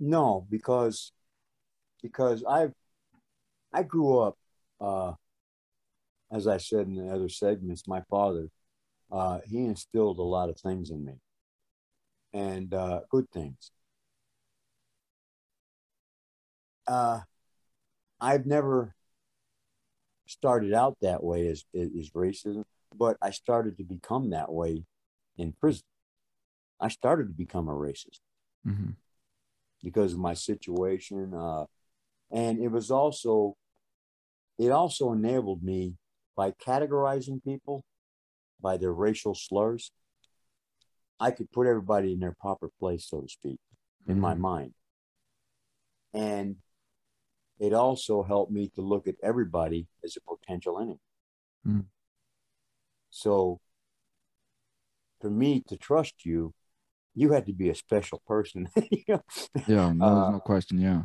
No, 0.00 0.46
because 0.48 1.12
because 2.02 2.44
I 2.48 2.68
I 3.72 3.82
grew 3.82 4.20
up 4.20 4.38
uh, 4.80 5.12
as 6.30 6.46
I 6.46 6.58
said 6.58 6.86
in 6.86 6.94
the 6.94 7.12
other 7.12 7.28
segments. 7.28 7.88
My 7.88 8.02
father 8.08 8.48
uh, 9.10 9.40
he 9.44 9.64
instilled 9.64 10.18
a 10.18 10.22
lot 10.22 10.50
of 10.50 10.58
things 10.58 10.90
in 10.90 11.04
me, 11.04 11.14
and 12.32 12.72
uh, 12.72 13.00
good 13.10 13.28
things. 13.30 13.72
Uh, 16.86 17.20
I've 18.20 18.46
never 18.46 18.94
started 20.26 20.72
out 20.74 20.96
that 21.00 21.22
way 21.24 21.48
as 21.48 21.64
as 21.74 22.10
racism, 22.10 22.64
but 22.94 23.16
I 23.20 23.30
started 23.30 23.78
to 23.78 23.84
become 23.84 24.30
that 24.30 24.52
way 24.52 24.84
in 25.36 25.52
prison. 25.52 25.82
I 26.80 26.88
started 26.88 27.28
to 27.28 27.34
become 27.34 27.68
a 27.68 27.72
racist 27.72 28.20
Mhm. 28.66 28.96
because 29.82 30.12
of 30.12 30.18
my 30.18 30.34
situation. 30.34 31.34
Uh, 31.34 31.66
and 32.30 32.60
it 32.60 32.68
was 32.68 32.90
also, 32.90 33.56
it 34.58 34.70
also 34.70 35.12
enabled 35.12 35.62
me 35.62 35.96
by 36.36 36.52
categorizing 36.52 37.42
people 37.42 37.84
by 38.60 38.76
their 38.76 38.92
racial 38.92 39.34
slurs. 39.34 39.92
I 41.20 41.30
could 41.32 41.50
put 41.50 41.66
everybody 41.66 42.12
in 42.12 42.20
their 42.20 42.34
proper 42.34 42.68
place, 42.78 43.06
so 43.06 43.22
to 43.22 43.28
speak, 43.28 43.60
in 44.06 44.20
my 44.20 44.34
Mhm. 44.34 44.40
mind. 44.40 44.74
And 46.12 46.62
it 47.58 47.72
also 47.72 48.22
helped 48.22 48.52
me 48.52 48.68
to 48.70 48.82
look 48.82 49.08
at 49.08 49.16
everybody 49.20 49.88
as 50.04 50.16
a 50.16 50.20
potential 50.20 50.78
enemy. 50.78 51.00
Mm. 51.66 51.88
So 53.10 53.60
for 55.20 55.30
me 55.30 55.60
to 55.62 55.76
trust 55.76 56.24
you, 56.24 56.54
you 57.18 57.32
had 57.32 57.46
to 57.46 57.52
be 57.52 57.68
a 57.68 57.74
special 57.74 58.22
person. 58.26 58.68
you 58.90 59.02
know? 59.08 59.22
yeah 59.66 59.92
no, 59.92 60.06
Uh, 60.06 60.30
no 60.32 60.40
question 60.40 60.80
yeah 60.80 61.02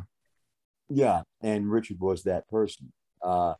Yeah, 0.88 1.22
and 1.40 1.70
Richard 1.70 1.98
was 2.00 2.22
that 2.22 2.48
person. 2.48 2.92
Uh, 3.22 3.54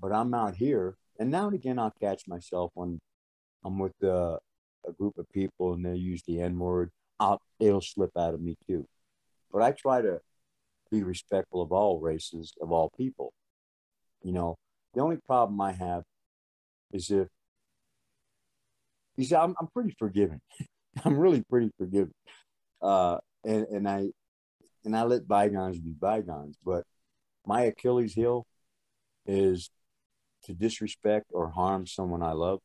but 0.00 0.12
I'm 0.12 0.32
out 0.34 0.54
here, 0.54 0.96
and 1.18 1.30
now 1.30 1.46
and 1.46 1.54
again 1.54 1.78
I'll 1.78 1.94
catch 2.00 2.28
myself 2.28 2.70
when 2.74 3.00
I'm 3.64 3.78
with 3.78 3.92
uh, 4.02 4.36
a 4.86 4.92
group 4.92 5.18
of 5.18 5.26
people 5.32 5.74
and 5.74 5.84
they 5.84 5.96
use 5.96 6.22
the 6.26 6.40
N 6.40 6.58
word. 6.58 6.90
I'll 7.18 7.40
it'll 7.58 7.80
slip 7.80 8.12
out 8.16 8.34
of 8.34 8.40
me 8.40 8.56
too. 8.68 8.86
But 9.52 9.62
I 9.62 9.72
try 9.72 10.00
to 10.00 10.20
be 10.90 11.02
respectful 11.02 11.60
of 11.60 11.72
all 11.72 12.00
races, 12.00 12.52
of 12.60 12.70
all 12.72 12.90
people. 12.96 13.32
You 14.22 14.32
know, 14.32 14.56
the 14.94 15.00
only 15.02 15.18
problem 15.26 15.60
I 15.60 15.72
have 15.72 16.04
is 16.92 17.10
if 17.10 17.28
you 19.16 19.24
see, 19.24 19.34
I'm 19.34 19.54
I'm 19.60 19.68
pretty 19.74 19.94
forgiving. 19.98 20.40
I'm 21.04 21.18
really 21.18 21.42
pretty 21.42 21.70
forgiving. 21.78 22.14
Uh, 22.82 23.18
and 23.44 23.66
and 23.66 23.88
I 23.88 24.08
and 24.84 24.96
I 24.96 25.02
let 25.04 25.28
bygones 25.28 25.78
be 25.78 25.90
bygones. 25.90 26.56
But 26.64 26.84
my 27.46 27.62
Achilles 27.62 28.14
heel 28.14 28.46
is 29.26 29.70
to 30.44 30.54
disrespect 30.54 31.26
or 31.32 31.50
harm 31.50 31.86
someone 31.86 32.22
I 32.22 32.32
love. 32.32 32.60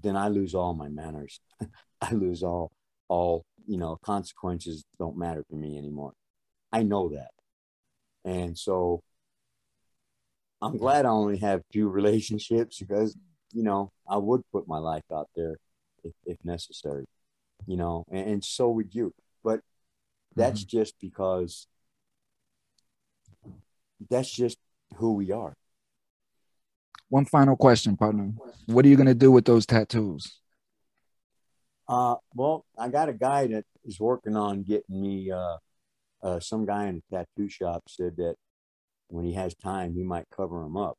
Then 0.00 0.16
I 0.16 0.28
lose 0.28 0.54
all 0.54 0.74
my 0.74 0.88
manners. 0.88 1.40
I 2.00 2.12
lose 2.12 2.42
all 2.42 2.72
all 3.08 3.44
you 3.66 3.76
know 3.76 3.98
consequences 4.02 4.84
don't 4.98 5.16
matter 5.16 5.44
to 5.50 5.56
me 5.56 5.78
anymore. 5.78 6.12
I 6.72 6.82
know 6.82 7.10
that, 7.10 7.30
and 8.24 8.56
so 8.58 9.02
I'm 10.62 10.78
glad 10.78 11.04
I 11.04 11.10
only 11.10 11.38
have 11.38 11.62
few 11.72 11.88
relationships 12.00 12.78
because 12.78 13.16
you 13.52 13.62
know 13.62 13.92
I 14.08 14.16
would 14.16 14.42
put 14.50 14.66
my 14.66 14.78
life 14.78 15.04
out 15.12 15.28
there 15.36 15.56
if, 16.04 16.12
if 16.24 16.38
necessary. 16.44 17.06
You 17.66 17.76
know, 17.76 18.04
and, 18.10 18.28
and 18.28 18.44
so 18.44 18.70
would 18.70 18.94
you. 18.94 19.14
But 19.44 19.60
that's 20.34 20.64
just 20.64 20.94
because 21.00 21.66
that's 24.10 24.30
just 24.30 24.58
who 24.96 25.14
we 25.14 25.30
are. 25.30 25.54
One 27.08 27.24
final 27.24 27.56
question, 27.56 27.96
partner. 27.96 28.32
What 28.66 28.84
are 28.84 28.88
you 28.88 28.96
gonna 28.96 29.14
do 29.14 29.30
with 29.30 29.44
those 29.44 29.66
tattoos? 29.66 30.40
Uh, 31.88 32.16
well, 32.34 32.64
I 32.78 32.88
got 32.88 33.08
a 33.08 33.12
guy 33.12 33.48
that 33.48 33.64
is 33.84 34.00
working 34.00 34.36
on 34.36 34.62
getting 34.62 35.00
me. 35.00 35.30
Uh, 35.30 35.58
uh, 36.22 36.40
some 36.40 36.64
guy 36.64 36.86
in 36.86 37.02
a 37.02 37.14
tattoo 37.14 37.48
shop 37.48 37.82
said 37.88 38.16
that 38.16 38.36
when 39.08 39.24
he 39.24 39.34
has 39.34 39.54
time, 39.54 39.92
he 39.92 40.02
might 40.02 40.26
cover 40.34 40.60
them 40.62 40.76
up. 40.76 40.96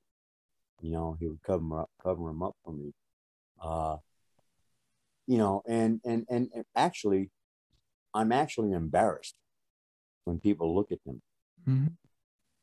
You 0.82 0.92
know, 0.92 1.18
he 1.20 1.28
would 1.28 1.42
cover 1.42 1.60
them 1.60 1.74
up, 1.74 1.90
cover 2.02 2.30
him 2.30 2.44
up 2.44 2.56
for 2.64 2.74
me. 2.74 2.92
Uh, 3.62 3.98
you 5.28 5.38
know, 5.38 5.62
and 5.68 6.02
and 6.06 6.26
and 6.30 6.50
actually, 6.76 7.30
I'm 8.14 8.32
actually 8.32 8.72
embarrassed 8.74 9.36
when 10.26 10.40
people 10.40 10.76
look 10.76 10.92
at 10.92 11.04
them. 11.06 11.22
Mhm. 11.68 11.94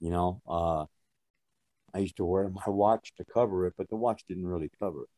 You 0.00 0.10
know, 0.10 0.40
uh, 0.48 0.86
I 1.94 1.98
used 1.98 2.16
to 2.16 2.24
wear 2.24 2.48
my 2.66 2.68
watch 2.68 3.12
to 3.16 3.24
cover 3.24 3.66
it, 3.66 3.74
but 3.76 3.88
the 3.88 3.96
watch 3.96 4.22
didn't 4.28 4.46
really 4.46 4.70
cover 4.78 5.02
it. 5.02 5.08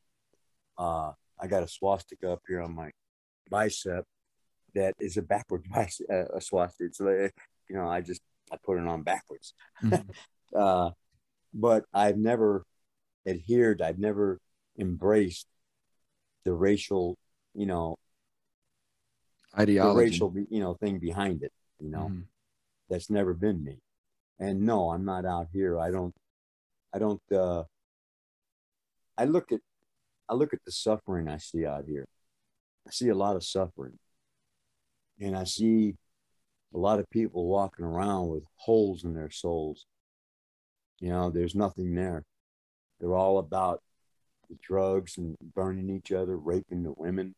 Uh, 0.78 1.12
I 1.40 1.46
got 1.48 1.62
a 1.62 1.68
swastika 1.68 2.32
up 2.32 2.42
here 2.48 2.62
on 2.62 2.74
my 2.74 2.90
bicep 3.50 4.04
that 4.74 4.94
is 4.98 5.16
a 5.16 5.22
backward 5.22 5.64
bicep, 5.74 6.06
uh, 6.10 6.24
a 6.34 6.40
swastika. 6.40 6.84
It's 6.86 7.00
like, 7.00 7.34
you 7.68 7.76
know, 7.76 7.88
I 7.88 8.00
just 8.00 8.22
I 8.50 8.56
put 8.62 8.78
it 8.78 8.86
on 8.86 9.02
backwards. 9.02 9.54
Mhm. 9.82 10.08
Uh, 10.54 10.90
but 11.54 11.86
I've 11.94 12.18
never 12.18 12.66
adhered. 13.26 13.80
I've 13.80 13.98
never 13.98 14.38
embraced 14.78 15.46
the 16.44 16.52
racial, 16.52 17.16
you 17.54 17.66
know, 17.66 17.98
Ideology. 19.58 19.98
racial, 20.10 20.34
you 20.50 20.60
know, 20.60 20.74
thing 20.74 20.98
behind 20.98 21.42
it. 21.42 21.52
You 21.78 21.90
know, 21.90 22.08
Mhm. 22.08 22.26
that's 22.88 23.10
never 23.10 23.34
been 23.34 23.62
me. 23.62 23.80
And 24.38 24.62
no, 24.62 24.90
I'm 24.90 25.04
not 25.04 25.24
out 25.24 25.48
here. 25.52 25.78
I 25.78 25.90
don't. 25.90 26.14
I 26.92 26.98
don't. 26.98 27.22
uh 27.32 27.64
I 29.18 29.24
look 29.24 29.52
at. 29.52 29.60
I 30.28 30.34
look 30.34 30.54
at 30.54 30.64
the 30.64 30.72
suffering 30.72 31.28
I 31.28 31.36
see 31.36 31.66
out 31.66 31.84
here. 31.84 32.08
I 32.86 32.90
see 32.90 33.08
a 33.08 33.14
lot 33.14 33.36
of 33.36 33.44
suffering, 33.44 33.98
and 35.20 35.36
I 35.36 35.44
see 35.44 35.96
a 36.74 36.78
lot 36.78 36.98
of 36.98 37.08
people 37.10 37.46
walking 37.46 37.84
around 37.84 38.28
with 38.28 38.44
holes 38.56 39.04
in 39.04 39.12
their 39.14 39.30
souls. 39.30 39.86
You 41.00 41.10
know, 41.10 41.30
there's 41.30 41.54
nothing 41.54 41.94
there. 41.94 42.24
They're 42.98 43.14
all 43.14 43.38
about 43.38 43.82
the 44.48 44.56
drugs 44.56 45.18
and 45.18 45.36
burning 45.54 45.90
each 45.90 46.10
other, 46.12 46.36
raping 46.36 46.82
the 46.84 46.92
women. 46.92 47.34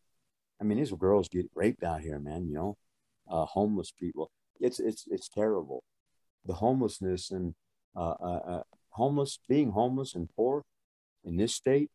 I 0.64 0.66
mean, 0.66 0.78
these 0.78 0.92
girls 0.92 1.28
get 1.28 1.46
raped 1.54 1.84
out 1.84 2.00
here, 2.00 2.18
man. 2.18 2.48
You 2.48 2.54
know, 2.54 2.76
uh, 3.30 3.44
homeless 3.44 3.92
people. 3.92 4.30
It's 4.58 4.80
it's 4.80 5.04
it's 5.10 5.28
terrible. 5.28 5.84
The 6.46 6.54
homelessness 6.54 7.30
and 7.30 7.54
uh, 7.94 8.14
uh, 8.20 8.40
uh, 8.46 8.62
homeless 8.88 9.38
being 9.46 9.72
homeless 9.72 10.14
and 10.14 10.28
poor 10.34 10.64
in 11.22 11.36
this 11.36 11.54
state 11.54 11.90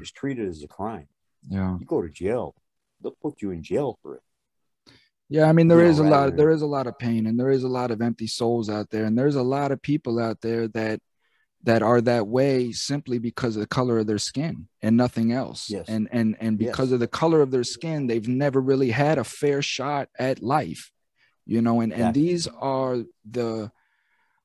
is 0.00 0.10
treated 0.10 0.48
as 0.48 0.62
a 0.62 0.68
crime. 0.68 1.08
Yeah. 1.48 1.76
You 1.78 1.84
go 1.84 2.00
to 2.00 2.08
jail, 2.08 2.54
they'll 3.02 3.16
put 3.22 3.42
you 3.42 3.50
in 3.50 3.62
jail 3.62 3.98
for 4.02 4.16
it. 4.16 4.22
Yeah, 5.28 5.48
I 5.48 5.52
mean 5.52 5.68
there 5.68 5.78
know, 5.78 5.90
is 5.90 5.98
a 5.98 6.04
lot 6.04 6.28
of, 6.28 6.36
there 6.36 6.50
is 6.50 6.62
a 6.62 6.66
lot 6.66 6.86
of 6.86 6.98
pain 6.98 7.26
and 7.26 7.38
there 7.38 7.50
is 7.50 7.64
a 7.64 7.68
lot 7.68 7.90
of 7.90 8.00
empty 8.00 8.26
souls 8.26 8.68
out 8.70 8.90
there 8.90 9.04
and 9.04 9.16
there's 9.16 9.36
a 9.36 9.42
lot 9.42 9.72
of 9.72 9.80
people 9.80 10.18
out 10.18 10.40
there 10.40 10.68
that 10.68 11.00
that 11.62 11.82
are 11.82 12.00
that 12.00 12.26
way 12.26 12.72
simply 12.72 13.18
because 13.18 13.54
of 13.56 13.60
the 13.60 13.66
color 13.66 13.98
of 13.98 14.06
their 14.06 14.18
skin 14.18 14.66
and 14.82 14.96
nothing 14.96 15.30
else. 15.32 15.68
Yes. 15.68 15.88
And 15.88 16.08
and 16.10 16.36
and 16.40 16.56
because 16.58 16.88
Yes. 16.88 16.94
of 16.94 17.00
the 17.00 17.08
color 17.08 17.40
of 17.42 17.50
their 17.50 17.64
skin, 17.64 18.06
they've 18.06 18.26
never 18.28 18.60
really 18.60 18.90
had 18.90 19.18
a 19.18 19.24
fair 19.24 19.60
shot 19.62 20.08
at 20.18 20.42
life. 20.42 20.90
You 21.46 21.60
know, 21.60 21.80
and 21.80 21.92
and 21.92 22.14
these 22.14 22.46
are 22.46 22.98
the 23.30 23.70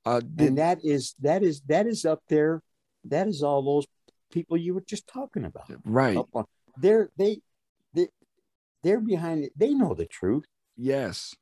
uh 0.05 0.21
the, 0.35 0.47
and 0.47 0.57
that 0.57 0.79
is 0.83 1.15
that 1.21 1.41
is 1.43 1.61
that 1.67 1.87
is 1.87 2.03
up 2.05 2.21
there. 2.27 2.61
That 3.05 3.27
is 3.27 3.43
all 3.43 3.61
those 3.63 3.85
people 4.31 4.57
you 4.57 4.73
were 4.73 4.83
just 4.85 5.07
talking 5.07 5.45
about. 5.45 5.69
right. 5.85 6.17
They're 6.77 7.09
they 7.17 7.39
they 7.93 8.07
they're 8.83 8.99
behind 8.99 9.45
it. 9.45 9.53
They 9.55 9.73
know 9.73 9.93
the 9.93 10.05
truth. 10.05 10.45
Yes. 10.75 11.33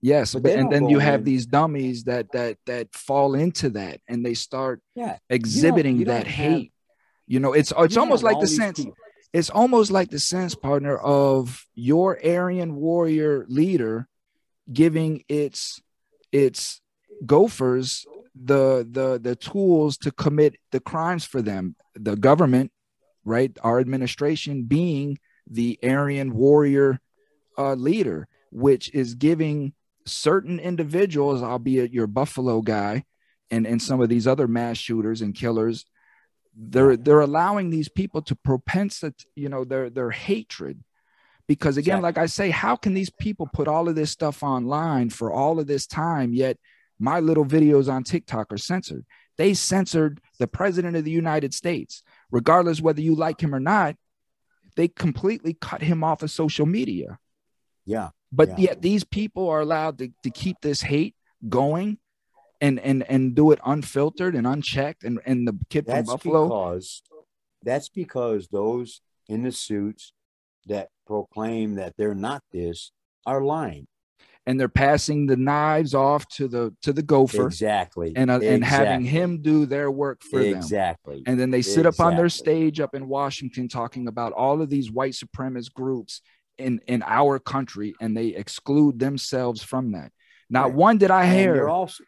Yes, 0.00 0.34
But 0.34 0.42
but, 0.44 0.52
and 0.52 0.70
then 0.70 0.88
you 0.88 0.98
have 0.98 1.20
in- 1.20 1.24
these 1.24 1.46
dummies 1.46 2.04
that 2.04 2.30
that 2.32 2.58
that 2.66 2.94
fall 2.94 3.34
into 3.34 3.70
that 3.70 4.00
and 4.08 4.24
they 4.24 4.34
start 4.34 4.82
Yeah, 4.94 5.16
exhibiting 5.30 5.96
you 5.98 6.04
don't 6.04 6.16
that 6.16 6.26
have- 6.26 6.52
hate. 6.52 6.72
You 7.26 7.40
know, 7.40 7.52
it's 7.54 7.72
it's 7.76 7.96
almost 7.96 8.22
like 8.22 8.38
the 8.40 8.46
sense 8.46 8.78
people- 8.80 8.96
it's 9.32 9.50
almost 9.50 9.90
like 9.90 10.10
the 10.10 10.18
sense 10.20 10.54
partner 10.54 10.96
of 10.98 11.66
your 11.74 12.18
Aryan 12.24 12.74
warrior 12.76 13.46
leader 13.48 14.08
giving 14.72 15.24
its 15.28 15.80
its 16.32 16.80
gophers 17.24 18.06
the 18.34 18.86
the 18.90 19.18
the 19.22 19.36
tools 19.36 19.96
to 19.98 20.10
commit 20.10 20.56
the 20.72 20.80
crimes 20.80 21.24
for 21.24 21.40
them. 21.40 21.76
The 21.94 22.16
government 22.16 22.72
right 23.24 23.56
our 23.62 23.80
administration 23.80 24.64
being 24.64 25.18
the 25.48 25.78
Aryan 25.82 26.34
warrior 26.34 27.00
uh, 27.56 27.74
leader 27.74 28.28
which 28.54 28.92
is 28.94 29.14
giving 29.14 29.74
certain 30.06 30.60
individuals 30.60 31.42
albeit 31.42 31.92
your 31.92 32.06
buffalo 32.06 32.60
guy 32.60 33.04
and 33.50 33.66
and 33.66 33.82
some 33.82 34.00
of 34.00 34.08
these 34.08 34.26
other 34.26 34.46
mass 34.46 34.76
shooters 34.76 35.20
and 35.22 35.34
killers 35.34 35.84
they're 36.56 36.96
they're 36.96 37.20
allowing 37.20 37.70
these 37.70 37.88
people 37.88 38.22
to 38.22 38.36
propensate 38.36 39.26
you 39.34 39.48
know 39.48 39.64
their 39.64 39.90
their 39.90 40.10
hatred. 40.10 40.82
Because 41.46 41.76
again 41.76 41.98
Exactly. 41.98 42.02
like 42.02 42.18
i 42.18 42.26
say 42.26 42.50
how 42.50 42.76
can 42.76 42.94
these 42.94 43.10
people 43.10 43.48
put 43.52 43.68
all 43.68 43.88
of 43.88 43.96
this 43.96 44.10
stuff 44.10 44.42
online 44.42 45.10
for 45.10 45.32
all 45.32 45.58
of 45.58 45.66
this 45.66 45.86
time 45.86 46.32
yet 46.32 46.56
my 46.98 47.20
little 47.20 47.44
videos 47.44 47.92
on 47.92 48.04
tiktok 48.04 48.52
are 48.52 48.58
censored? 48.58 49.04
They 49.36 49.52
censored 49.52 50.20
the 50.38 50.46
president 50.46 50.96
of 50.96 51.04
the 51.04 51.10
united 51.10 51.52
states. 51.52 52.02
Regardless 52.30 52.80
whether 52.80 53.02
you 53.02 53.14
like 53.14 53.42
him 53.42 53.54
or 53.54 53.60
not 53.60 53.96
they 54.76 54.88
completely 54.88 55.54
cut 55.54 55.82
him 55.82 56.02
off 56.02 56.22
of 56.22 56.30
social 56.30 56.66
media. 56.66 57.18
Yeah, 57.84 58.08
but 58.34 58.48
Yeah. 58.50 58.56
yet 58.58 58.82
these 58.82 59.04
people 59.04 59.48
are 59.48 59.60
allowed 59.60 59.98
to, 59.98 60.08
to 60.22 60.30
keep 60.30 60.56
this 60.60 60.82
hate 60.82 61.14
going 61.48 61.98
and 62.60 62.78
and 62.80 63.02
and 63.04 63.34
do 63.34 63.50
it 63.52 63.58
unfiltered 63.64 64.34
and 64.34 64.46
unchecked 64.46 65.04
and 65.04 65.20
and 65.26 65.46
the 65.46 65.58
kid 65.70 65.84
from 65.86 65.94
that's 65.94 66.10
buffalo 66.10 66.44
because 66.48 67.02
that's 67.62 67.88
because 67.88 68.48
those 68.48 69.00
in 69.28 69.42
the 69.42 69.52
suits 69.52 70.12
that 70.66 70.88
proclaim 71.06 71.74
that 71.74 71.94
they're 71.96 72.14
not 72.14 72.42
this 72.52 72.92
are 73.26 73.42
lying. 73.42 73.86
and 74.46 74.60
they're 74.60 74.68
passing 74.68 75.26
the 75.26 75.36
knives 75.36 75.94
off 75.94 76.26
to 76.28 76.46
the 76.48 76.74
to 76.82 76.92
the 76.92 77.02
gopher 77.02 77.46
Exactly. 77.46 78.12
and 78.16 78.30
uh, 78.30 78.40
and 78.42 78.62
having 78.64 79.02
him 79.04 79.40
do 79.42 79.64
their 79.66 79.90
work 79.90 80.22
for 80.22 80.42
them 80.42 80.56
exactly. 80.56 81.22
and 81.26 81.38
then 81.40 81.50
they 81.50 81.62
sit 81.62 81.86
up 81.86 81.98
on 82.00 82.14
their 82.16 82.28
stage 82.28 82.78
up 82.80 82.94
in 82.94 83.08
washington 83.08 83.68
talking 83.68 84.06
about 84.08 84.32
all 84.32 84.60
of 84.62 84.68
these 84.70 84.90
white 84.90 85.14
supremacist 85.14 85.72
groups 85.72 86.20
in 86.58 86.80
in 86.86 87.02
our 87.04 87.38
country 87.38 87.94
and 88.00 88.16
they 88.16 88.28
exclude 88.28 88.98
themselves 88.98 89.62
from 89.62 89.92
that 89.92 90.12
not 90.48 90.66
Right. 90.66 90.74
one 90.74 90.98
did 90.98 91.10
i 91.10 91.26
hear 91.26 91.68
also 91.68 92.04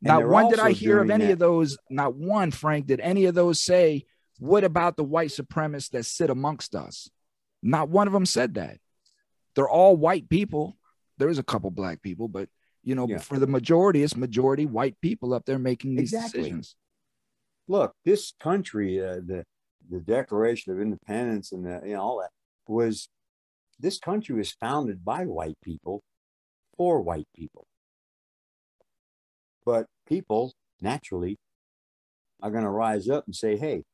not 0.00 0.26
one 0.28 0.48
did 0.48 0.60
I 0.60 0.70
hear 0.70 1.00
of 1.02 1.10
any 1.10 1.26
that- 1.26 1.32
of 1.32 1.38
those. 1.40 1.76
Not 1.90 2.14
one, 2.14 2.52
Frank, 2.52 2.86
did 2.86 3.00
any 3.00 3.24
of 3.24 3.34
those 3.34 3.60
say, 3.60 4.06
What 4.38 4.62
about 4.62 4.96
the 4.96 5.02
white 5.02 5.30
supremacists 5.30 5.90
that 5.90 6.06
sit 6.06 6.30
amongst 6.30 6.76
us? 6.76 7.10
Not 7.64 7.88
one 7.88 8.06
of 8.06 8.12
them 8.12 8.24
said 8.24 8.54
that. 8.54 8.78
They're 9.56 9.68
all 9.68 9.96
white 9.96 10.28
people. 10.28 10.78
There's 11.16 11.38
a 11.40 11.42
couple 11.42 11.72
black 11.72 12.00
people, 12.00 12.28
but 12.28 12.48
you 12.84 12.94
know, 12.94 13.08
Yeah. 13.08 13.18
for 13.18 13.40
the 13.40 13.48
majority, 13.48 14.04
it's 14.04 14.14
majority 14.14 14.66
white 14.66 15.00
people 15.00 15.34
up 15.34 15.44
there 15.46 15.58
making 15.58 15.96
these 15.96 16.12
Exactly. 16.12 16.42
decisions. 16.42 16.76
look, 17.66 17.96
this 18.04 18.32
country, 18.38 19.02
uh, 19.04 19.16
the 19.16 19.44
the 19.90 19.98
Declaration 19.98 20.72
of 20.72 20.80
Independence 20.80 21.50
and 21.50 21.66
the, 21.66 21.80
you 21.84 21.94
know 21.94 22.02
all 22.02 22.18
that 22.20 22.30
was 22.68 23.08
this 23.78 23.98
country 23.98 24.34
was 24.34 24.52
founded 24.52 25.04
by 25.04 25.24
white 25.24 25.58
people 25.62 26.02
for 26.76 27.00
white 27.00 27.28
people. 27.34 27.66
But 29.64 29.86
people 30.06 30.52
naturally 30.80 31.36
are 32.42 32.50
going 32.50 32.64
to 32.64 32.70
rise 32.70 33.08
up 33.08 33.24
and 33.26 33.34
say, 33.34 33.56
"Hey, 33.56 33.84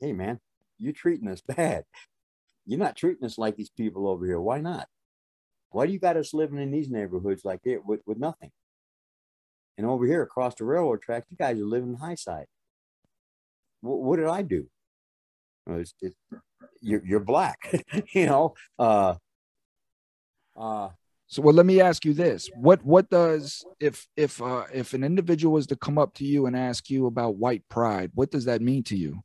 hey, 0.00 0.12
man, 0.12 0.40
you're 0.78 0.92
treating 0.92 1.28
us 1.28 1.40
bad. 1.46 1.84
You're 2.66 2.78
not 2.78 2.96
treating 2.96 3.24
us 3.24 3.38
like 3.38 3.56
these 3.56 3.70
people 3.70 4.08
over 4.08 4.26
here. 4.26 4.40
Why 4.40 4.60
not? 4.60 4.88
Why 5.70 5.86
do 5.86 5.92
you 5.92 5.98
got 5.98 6.16
us 6.16 6.34
living 6.34 6.58
in 6.58 6.70
these 6.70 6.90
neighborhoods 6.90 7.44
like 7.44 7.60
it 7.64 7.84
with, 7.84 8.00
with 8.06 8.18
nothing? 8.18 8.50
And 9.78 9.86
over 9.86 10.04
here 10.04 10.22
across 10.22 10.54
the 10.56 10.64
railroad 10.64 11.00
tracks, 11.02 11.26
you 11.30 11.36
guys 11.36 11.58
are 11.58 11.64
living 11.64 11.90
in 11.90 11.94
high 11.96 12.16
side. 12.16 12.46
What, 13.80 14.00
what 14.00 14.16
did 14.16 14.26
I 14.26 14.42
do? 14.42 14.66
Well, 15.66 15.78
it's, 15.78 15.94
it's, 16.00 16.16
you're, 16.80 17.04
you're 17.04 17.20
black, 17.20 17.58
you 18.12 18.26
know. 18.26 18.54
Uh, 18.78 19.14
uh, 20.58 20.88
So 21.26 21.42
well, 21.42 21.54
let 21.54 21.66
me 21.66 21.80
ask 21.80 22.04
you 22.04 22.14
this. 22.14 22.50
What 22.56 22.84
what 22.84 23.08
does 23.08 23.64
if 23.78 24.06
if 24.16 24.42
uh 24.42 24.64
if 24.72 24.94
an 24.94 25.04
individual 25.04 25.54
was 25.54 25.66
to 25.68 25.76
come 25.76 25.98
up 25.98 26.14
to 26.14 26.24
you 26.24 26.46
and 26.46 26.56
ask 26.56 26.90
you 26.90 27.06
about 27.06 27.36
white 27.36 27.62
pride, 27.68 28.10
what 28.14 28.30
does 28.30 28.46
that 28.46 28.60
mean 28.60 28.82
to 28.84 28.96
you? 28.96 29.22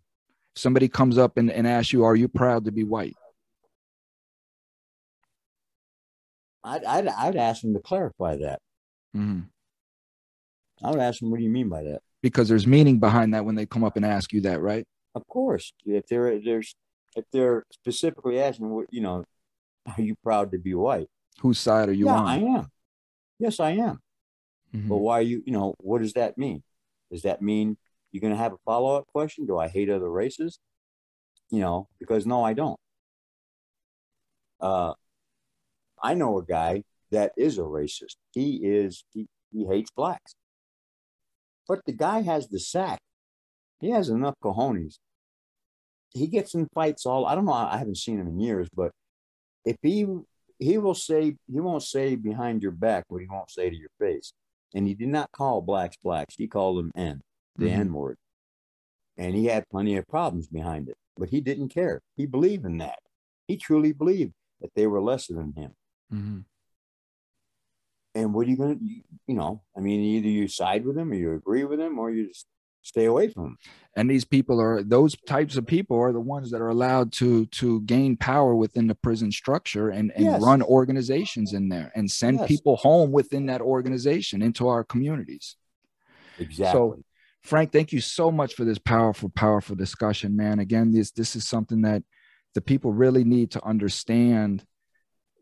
Somebody 0.56 0.88
comes 0.88 1.18
up 1.18 1.38
and, 1.38 1.52
and 1.52 1.68
asks 1.68 1.92
you, 1.92 2.04
Are 2.04 2.16
you 2.16 2.28
proud 2.28 2.66
to 2.66 2.72
be 2.72 2.84
white? 2.84 3.16
I'd, 6.64 6.84
I'd, 6.84 7.08
I'd 7.08 7.36
ask 7.36 7.62
them 7.62 7.74
to 7.74 7.80
clarify 7.80 8.38
that. 8.38 8.60
Mm-hmm. 9.16 9.42
I 10.84 10.92
would 10.92 11.00
ask 11.00 11.20
them, 11.20 11.30
what 11.30 11.38
do 11.38 11.44
you 11.44 11.50
mean 11.50 11.70
by 11.70 11.84
that? 11.84 12.02
because 12.26 12.50
there's 12.50 12.66
meaning 12.66 12.98
behind 12.98 13.36
that 13.36 13.46
when 13.46 13.54
they 13.54 13.68
come 13.68 13.84
up 13.84 13.96
and 13.98 14.04
ask 14.04 14.34
you 14.34 14.42
that, 14.42 14.60
right? 14.60 14.84
Of 15.14 15.28
course, 15.28 15.72
if 15.86 16.08
they're 16.08 16.40
there's 16.40 16.74
if 17.16 17.26
they're 17.32 17.64
specifically 17.72 18.40
asking, 18.40 18.70
what 18.70 18.88
you 18.92 19.02
know, 19.02 19.24
are 19.86 20.02
you 20.02 20.16
proud 20.24 20.52
to 20.52 20.60
be 20.60 20.74
white? 20.74 21.08
Whose 21.40 21.60
side 21.60 21.90
are 21.90 21.94
you 21.94 22.06
yeah, 22.06 22.14
on? 22.14 22.28
I 22.28 22.38
am. 22.38 22.68
Yes, 23.40 23.60
I 23.60 23.72
am. 23.72 24.00
Mhm. 24.74 24.88
But 24.88 24.98
why 24.98 25.20
are 25.20 25.24
you, 25.24 25.44
you 25.46 25.54
know, 25.54 25.76
what 25.80 26.02
does 26.02 26.14
that 26.14 26.38
mean? 26.38 26.64
Does 27.12 27.24
that 27.24 27.42
mean 27.42 27.78
you're 28.12 28.22
going 28.22 28.34
to 28.34 28.40
have 28.40 28.54
a 28.54 28.58
follow 28.66 28.96
up 28.96 29.08
question? 29.08 29.46
Do 29.46 29.58
I 29.58 29.68
hate 29.68 29.90
other 29.90 30.10
races? 30.10 30.60
You 31.52 31.60
know, 31.60 31.88
because 32.00 32.26
no, 32.26 32.44
I 32.44 32.54
don't. 32.54 32.80
Uh, 34.60 34.94
I 36.02 36.14
know 36.14 36.40
a 36.40 36.46
guy 36.46 36.84
that 37.12 37.34
is 37.38 37.58
a 37.58 37.62
racist. 37.62 38.16
He 38.32 38.62
is, 38.64 39.04
he, 39.14 39.28
he 39.52 39.66
hates 39.66 39.92
blacks. 39.92 40.36
But 41.68 41.82
the 41.86 41.94
guy 41.94 42.22
has 42.22 42.48
the 42.48 42.60
sack. 42.60 43.00
He 43.80 43.90
has 43.92 44.10
enough 44.10 44.36
cojones. 44.44 44.98
He 46.16 46.28
gets 46.28 46.56
in 46.56 46.68
fights 46.74 47.06
all, 47.06 47.26
I 47.26 47.36
don't 47.36 47.46
know, 47.46 47.52
I 47.54 47.78
haven't 47.78 47.98
seen 47.98 48.20
him 48.20 48.28
in 48.28 48.40
years, 48.40 48.68
but 48.74 48.92
if 49.66 49.76
he 49.82 50.08
he 50.58 50.78
will 50.78 50.96
say 50.96 51.36
he 51.52 51.60
won't 51.60 51.84
say 51.84 52.16
behind 52.16 52.62
your 52.64 52.72
back 52.72 53.04
what 53.10 53.22
he 53.22 53.28
won't 53.28 53.52
say 53.52 53.70
to 53.70 53.76
your 53.76 53.90
face. 54.00 54.32
And 54.74 54.88
he 54.88 54.94
did 54.94 55.10
not 55.10 55.30
call 55.34 55.62
blacks 55.62 55.98
blacks. 56.02 56.36
He 56.38 56.48
called 56.48 56.78
them 56.78 56.92
N, 56.96 57.22
the 57.58 57.68
Mhm. 57.68 57.80
N 57.80 57.94
word. 57.94 58.18
and 59.18 59.34
he 59.36 59.46
had 59.46 59.64
plenty 59.70 59.96
of 59.96 60.06
problems 60.08 60.48
behind 60.48 60.90
it, 60.90 60.98
but 61.16 61.30
he 61.30 61.40
didn't 61.40 61.70
care. 61.70 62.02
He 62.18 62.26
believed 62.26 62.66
in 62.66 62.78
that. 62.80 63.00
He 63.48 63.56
truly 63.56 63.94
believed 63.94 64.34
that 64.60 64.74
they 64.76 64.88
were 64.88 65.02
lesser 65.02 65.34
than 65.36 65.54
him. 65.54 65.72
hmm 66.10 66.40
And 68.14 68.34
what 68.34 68.48
are 68.48 68.50
you 68.50 68.58
going 68.58 68.80
to, 68.80 68.86
you 69.28 69.36
know, 69.36 69.62
I 69.76 69.80
mean, 69.82 70.00
either 70.02 70.28
you 70.28 70.48
side 70.48 70.86
with 70.86 70.98
him 70.98 71.12
or 71.12 71.16
you 71.16 71.34
agree 71.34 71.64
with 71.66 71.80
him 71.80 72.00
or 72.00 72.12
you 72.12 72.28
just 72.28 72.46
stay 72.86 73.06
away 73.06 73.28
from 73.28 73.44
them. 73.44 73.58
and 73.98 74.10
these 74.10 74.24
people 74.24 74.62
are 74.62 74.84
those 74.84 75.16
types 75.26 75.58
of 75.58 75.66
people 75.66 75.98
are 76.00 76.14
the 76.14 76.20
ones 76.20 76.52
that 76.52 76.62
are 76.62 76.70
allowed 76.70 77.12
to 77.12 77.46
to 77.48 77.82
gain 77.82 78.16
power 78.16 78.56
within 78.56 78.88
the 78.88 78.96
prison 78.96 79.32
structure 79.32 79.90
and, 79.90 80.12
and 80.16 80.26
Yes. 80.28 80.42
run 80.42 80.62
organizations 80.62 81.54
in 81.54 81.68
there 81.68 81.92
and 81.96 82.10
send 82.10 82.40
Yes. 82.40 82.48
people 82.48 82.76
home 82.78 83.12
within 83.12 83.48
that 83.48 83.62
organization 83.62 84.42
into 84.42 84.68
our 84.68 84.84
communities 84.84 85.56
Exactly. 86.38 86.66
So, 86.72 87.04
Frank 87.44 87.72
thank 87.72 87.92
you 87.92 88.02
so 88.02 88.32
much 88.32 88.54
for 88.56 88.66
this 88.66 88.80
powerful 88.80 89.30
powerful 89.30 89.76
discussion 89.76 90.36
man 90.36 90.60
again 90.60 90.92
this 90.92 91.12
this 91.12 91.36
is 91.36 91.48
something 91.48 91.82
that 91.82 92.04
the 92.54 92.62
people 92.62 92.92
really 92.94 93.24
need 93.24 93.52
to 93.52 93.64
understand 93.66 94.64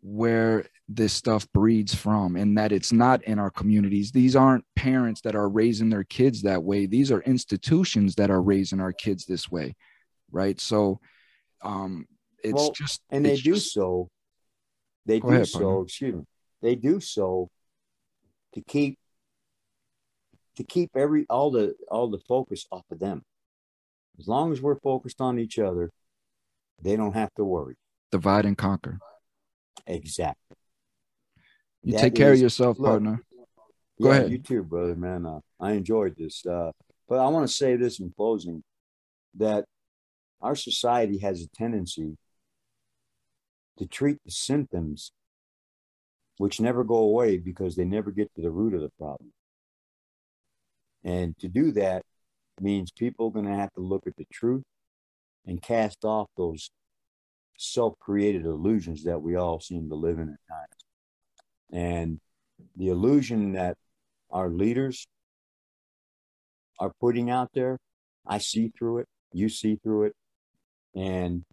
where 0.02 0.66
this 0.90 1.14
stuff 1.14 1.48
breeds 1.54 1.96
from 1.96 2.36
and 2.36 2.58
that 2.58 2.72
it's 2.72 2.92
not 2.92 3.24
in 3.24 3.40
our 3.40 3.50
communities. 3.50 4.12
These 4.12 4.36
aren't 4.36 4.66
parents 4.76 5.22
that 5.22 5.36
are 5.36 5.48
raising 5.50 5.90
their 5.90 6.04
kids 6.04 6.42
that 6.42 6.62
way. 6.64 6.86
These 6.86 7.12
are 7.12 7.22
institutions 7.22 8.16
that 8.16 8.30
are 8.30 8.42
raising 8.42 8.80
our 8.80 8.94
kids 8.94 9.26
this 9.26 9.50
way 9.50 9.76
right? 10.32 10.60
So 10.60 11.00
um 11.62 12.08
it's 12.44 12.54
Well, 12.56 12.72
just 12.72 13.02
and 13.12 13.24
they 13.24 13.36
do 13.36 13.54
just- 13.54 13.72
so. 13.72 14.10
They 15.06 15.20
do 15.20 15.28
ahead, 15.30 15.48
so 15.48 15.60
partner. 15.60 15.84
excuse 15.84 16.16
me. 16.16 16.24
They 16.62 16.76
do 16.76 17.00
so 17.00 17.50
to 18.54 18.62
keep 18.62 18.98
to 20.56 20.64
keep 20.64 20.90
every 20.96 21.26
all 21.30 21.52
the 21.52 21.76
all 21.92 22.10
the 22.10 22.20
focus 22.20 22.66
off 22.72 22.86
of 22.92 23.00
them. 23.00 23.24
As 24.20 24.28
long 24.28 24.52
as 24.52 24.62
we're 24.62 24.80
focused 24.80 25.22
on 25.22 25.38
each 25.40 25.60
other 25.60 25.92
they 26.82 26.96
don't 26.96 27.14
have 27.14 27.34
to 27.36 27.46
worry. 27.46 27.76
Divide 28.12 28.46
and 28.46 28.58
conquer. 28.58 28.98
Exactly 29.88 30.58
you 31.84 31.94
That 31.94 32.02
take 32.02 32.16
care 32.16 32.34
is- 32.34 32.40
of 32.40 32.44
yourself 32.44 32.80
look, 32.80 32.88
partner 32.92 33.24
Go 34.02 34.10
yeah, 34.10 34.18
ahead. 34.18 34.32
you 34.32 34.38
too 34.40 34.64
brother 34.64 34.96
man 34.96 35.26
uh, 35.26 35.40
i 35.60 35.74
enjoyed 35.74 36.16
this 36.18 36.46
uh, 36.46 36.72
but 37.08 37.20
i 37.20 37.28
want 37.28 37.48
to 37.48 37.54
say 37.54 37.76
this 37.76 38.00
in 38.00 38.12
closing 38.16 38.64
that 39.36 39.66
our 40.42 40.56
society 40.56 41.20
has 41.20 41.42
a 41.42 41.48
tendency 41.50 42.18
to 43.78 43.88
treat 43.88 44.18
the 44.26 44.32
symptoms 44.32 45.12
which 46.38 46.60
never 46.60 46.84
go 46.84 46.96
away 46.98 47.38
because 47.38 47.76
they 47.76 47.86
never 47.86 48.12
get 48.12 48.34
to 48.36 48.42
the 48.42 48.52
root 48.52 48.74
of 48.74 48.82
the 48.82 48.90
problem. 49.00 49.32
And 51.04 51.38
to 51.40 51.48
do 51.48 51.72
that 51.74 52.04
means 52.60 52.92
people 52.92 53.28
are 53.28 53.32
going 53.32 53.46
to 53.46 53.56
have 53.56 53.72
to 53.74 53.82
look 53.82 54.08
at 54.08 54.16
the 54.18 54.26
truth 54.32 54.64
and 55.46 55.62
cast 55.62 56.04
off 56.04 56.28
those 56.38 56.72
self 57.58 57.98
created 58.00 58.46
illusions 58.46 59.04
that 59.04 59.22
we 59.22 59.36
all 59.36 59.60
seem 59.60 59.90
to 59.90 59.96
live 59.96 60.18
in 60.20 60.30
at 60.30 60.40
times. 60.50 60.83
And 61.74 62.20
the 62.78 62.88
illusion 62.88 63.54
that 63.54 63.78
our 64.30 64.50
leaders 64.50 65.06
are 66.80 66.92
putting 67.02 67.30
out 67.30 67.50
there, 67.54 67.80
I 68.26 68.38
see 68.38 68.72
through 68.78 69.00
it, 69.00 69.08
you 69.34 69.50
see 69.50 69.76
through 69.76 70.06
it. 70.06 70.14
And 70.96 71.44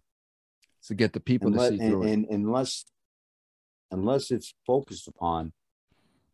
to 0.85 0.95
get 0.95 1.13
the 1.13 1.19
people 1.19 1.49
unless, 1.49 1.71
to 1.71 1.77
see 1.77 1.83
and, 1.83 1.91
through 1.91 2.03
it. 2.03 2.11
and 2.11 2.25
unless 2.29 2.85
unless 3.91 4.31
it's 4.31 4.53
focused 4.65 5.07
upon 5.07 5.51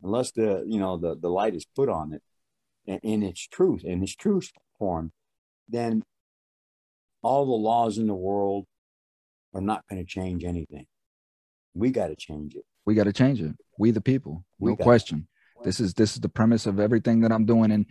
unless 0.02 0.30
the 0.30 0.64
you 0.66 0.78
know 0.78 0.96
the, 0.96 1.16
the 1.16 1.28
light 1.28 1.54
is 1.54 1.66
put 1.74 1.88
on 1.88 2.12
it 2.12 2.22
in, 2.86 2.98
in 2.98 3.22
its 3.22 3.46
truth 3.46 3.82
in 3.84 4.02
its 4.02 4.14
true 4.14 4.40
form 4.78 5.10
then 5.68 6.02
all 7.22 7.46
the 7.46 7.52
laws 7.52 7.98
in 7.98 8.06
the 8.06 8.14
world 8.14 8.66
are 9.54 9.60
not 9.60 9.84
going 9.88 10.02
to 10.02 10.08
change 10.08 10.44
anything. 10.44 10.86
We 11.74 11.90
got 11.90 12.08
to 12.08 12.16
change 12.16 12.54
it 12.54 12.64
we 12.88 12.94
got 12.94 13.04
to 13.04 13.12
change 13.12 13.42
it. 13.42 13.54
We 13.78 13.90
the 13.90 14.00
people. 14.00 14.44
No 14.58 14.76
question. 14.76 15.28
This 15.62 15.78
is 15.78 15.92
this 15.92 16.14
is 16.14 16.20
the 16.20 16.28
premise 16.28 16.66
of 16.66 16.80
everything 16.80 17.20
that 17.20 17.32
i'm 17.32 17.44
doing. 17.44 17.70
And 17.70 17.86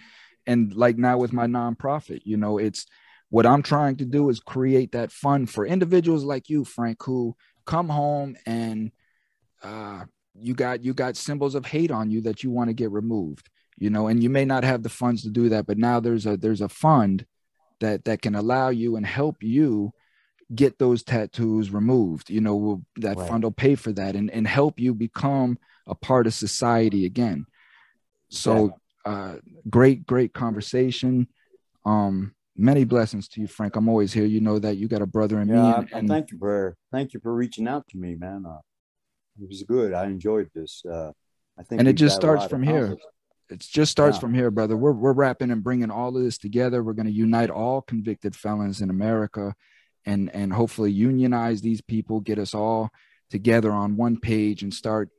and 0.48 0.74
like 0.74 0.98
now 0.98 1.18
with 1.18 1.34
my 1.34 1.46
nonprofit 1.46 2.22
you 2.24 2.38
know 2.38 2.58
it's 2.58 2.88
what 3.30 3.46
i'm 3.46 3.62
trying 3.62 3.98
to 3.98 4.06
do 4.06 4.30
is 4.30 4.40
create 4.40 4.94
that 4.94 5.12
fund 5.12 5.50
for 5.50 5.66
individuals 5.66 6.24
like 6.24 6.50
you 6.50 6.64
frank 6.64 7.04
who 7.04 7.36
come 7.66 7.90
home 7.90 8.36
and 8.46 8.92
uh 9.62 10.04
you 10.34 10.54
got 10.54 10.84
you 10.84 10.94
got 10.94 11.18
symbols 11.18 11.54
of 11.54 11.66
hate 11.66 11.92
on 11.92 12.10
you 12.10 12.22
that 12.22 12.44
you 12.44 12.50
want 12.50 12.70
to 12.70 12.74
get 12.74 12.92
removed 12.92 13.50
you 13.78 13.90
know 13.90 14.08
and 14.08 14.24
you 14.24 14.30
may 14.30 14.46
not 14.46 14.64
have 14.64 14.82
the 14.82 14.90
funds 14.90 15.22
to 15.22 15.30
do 15.30 15.50
that 15.50 15.68
but 15.68 15.78
now 15.78 16.00
there's 16.00 16.26
a 16.26 16.38
there's 16.38 16.62
a 16.62 16.70
fund 16.70 17.26
that 17.80 18.06
that 18.06 18.22
can 18.22 18.34
allow 18.34 18.70
you 18.70 18.96
and 18.96 19.06
help 19.06 19.44
you 19.44 19.92
get 20.56 20.80
those 20.80 21.04
tattoos 21.04 21.72
removed 21.72 22.30
you 22.30 22.40
know 22.40 22.56
will 22.56 22.86
that 22.96 23.18
Right. 23.18 23.28
fund 23.28 23.44
will 23.44 23.52
pay 23.52 23.76
for 23.76 23.92
that 23.92 24.16
and 24.16 24.32
and 24.32 24.48
help 24.48 24.80
you 24.80 24.94
become 24.94 25.58
a 25.86 25.96
part 25.96 26.26
of 26.28 26.34
society 26.34 27.06
again. 27.06 27.46
So 28.30 28.74
uh 29.06 29.36
great 29.70 30.06
great 30.06 30.34
conversation. 30.34 31.28
Um 31.86 32.34
many 32.56 32.84
blessings 32.86 33.28
to 33.30 33.42
you 33.42 33.48
frank. 33.48 33.76
I'm 33.76 33.88
always 33.90 34.12
here. 34.14 34.26
You 34.26 34.42
know 34.42 34.58
that 34.60 34.78
you 34.78 34.88
got 34.88 35.02
a 35.02 35.06
brother 35.06 35.40
in 35.42 35.48
yeah 35.50 35.56
me 35.56 35.72
and, 35.78 35.90
I 35.94 35.98
and 36.00 36.08
thank 36.10 36.32
you 36.32 36.38
for 36.38 36.76
thank 36.92 37.14
you 37.14 37.20
for 37.22 37.34
reaching 37.34 37.68
out 37.68 37.88
to 37.90 37.98
me 37.98 38.16
man. 38.16 38.46
Uh, 38.48 38.60
it 39.42 39.48
was 39.48 39.64
good. 39.64 39.94
I 39.94 40.06
enjoyed 40.06 40.50
this. 40.56 40.82
Uh 40.86 41.12
i 41.60 41.64
think 41.64 41.80
And 41.80 41.88
it 41.88 41.94
just 41.94 42.16
starts 42.16 42.46
from 42.46 42.64
here. 42.64 42.98
it 43.50 43.60
just 43.60 43.92
starts 43.92 44.18
Yeah. 44.18 44.22
from 44.22 44.34
here, 44.34 44.52
brother. 44.52 44.76
We're 44.78 44.92
we're 44.94 45.14
wrapping 45.14 45.52
and 45.52 45.64
bringing 45.64 45.92
all 45.92 46.16
of 46.18 46.24
this 46.24 46.38
together. 46.38 46.84
We're 46.84 46.94
going 46.94 47.06
to 47.08 47.12
unite 47.28 47.50
all 47.50 47.82
convicted 47.82 48.36
felons 48.36 48.82
in 48.82 48.90
America, 48.90 49.56
and 50.08 50.34
and 50.34 50.52
hopefully 50.52 50.92
unionize 50.92 51.62
these 51.62 51.82
people, 51.82 52.20
get 52.20 52.40
us 52.40 52.56
all 52.56 52.90
together 53.30 53.72
on 53.72 53.98
one 53.98 54.20
page, 54.20 54.64
and 54.64 54.74
start 54.74 55.10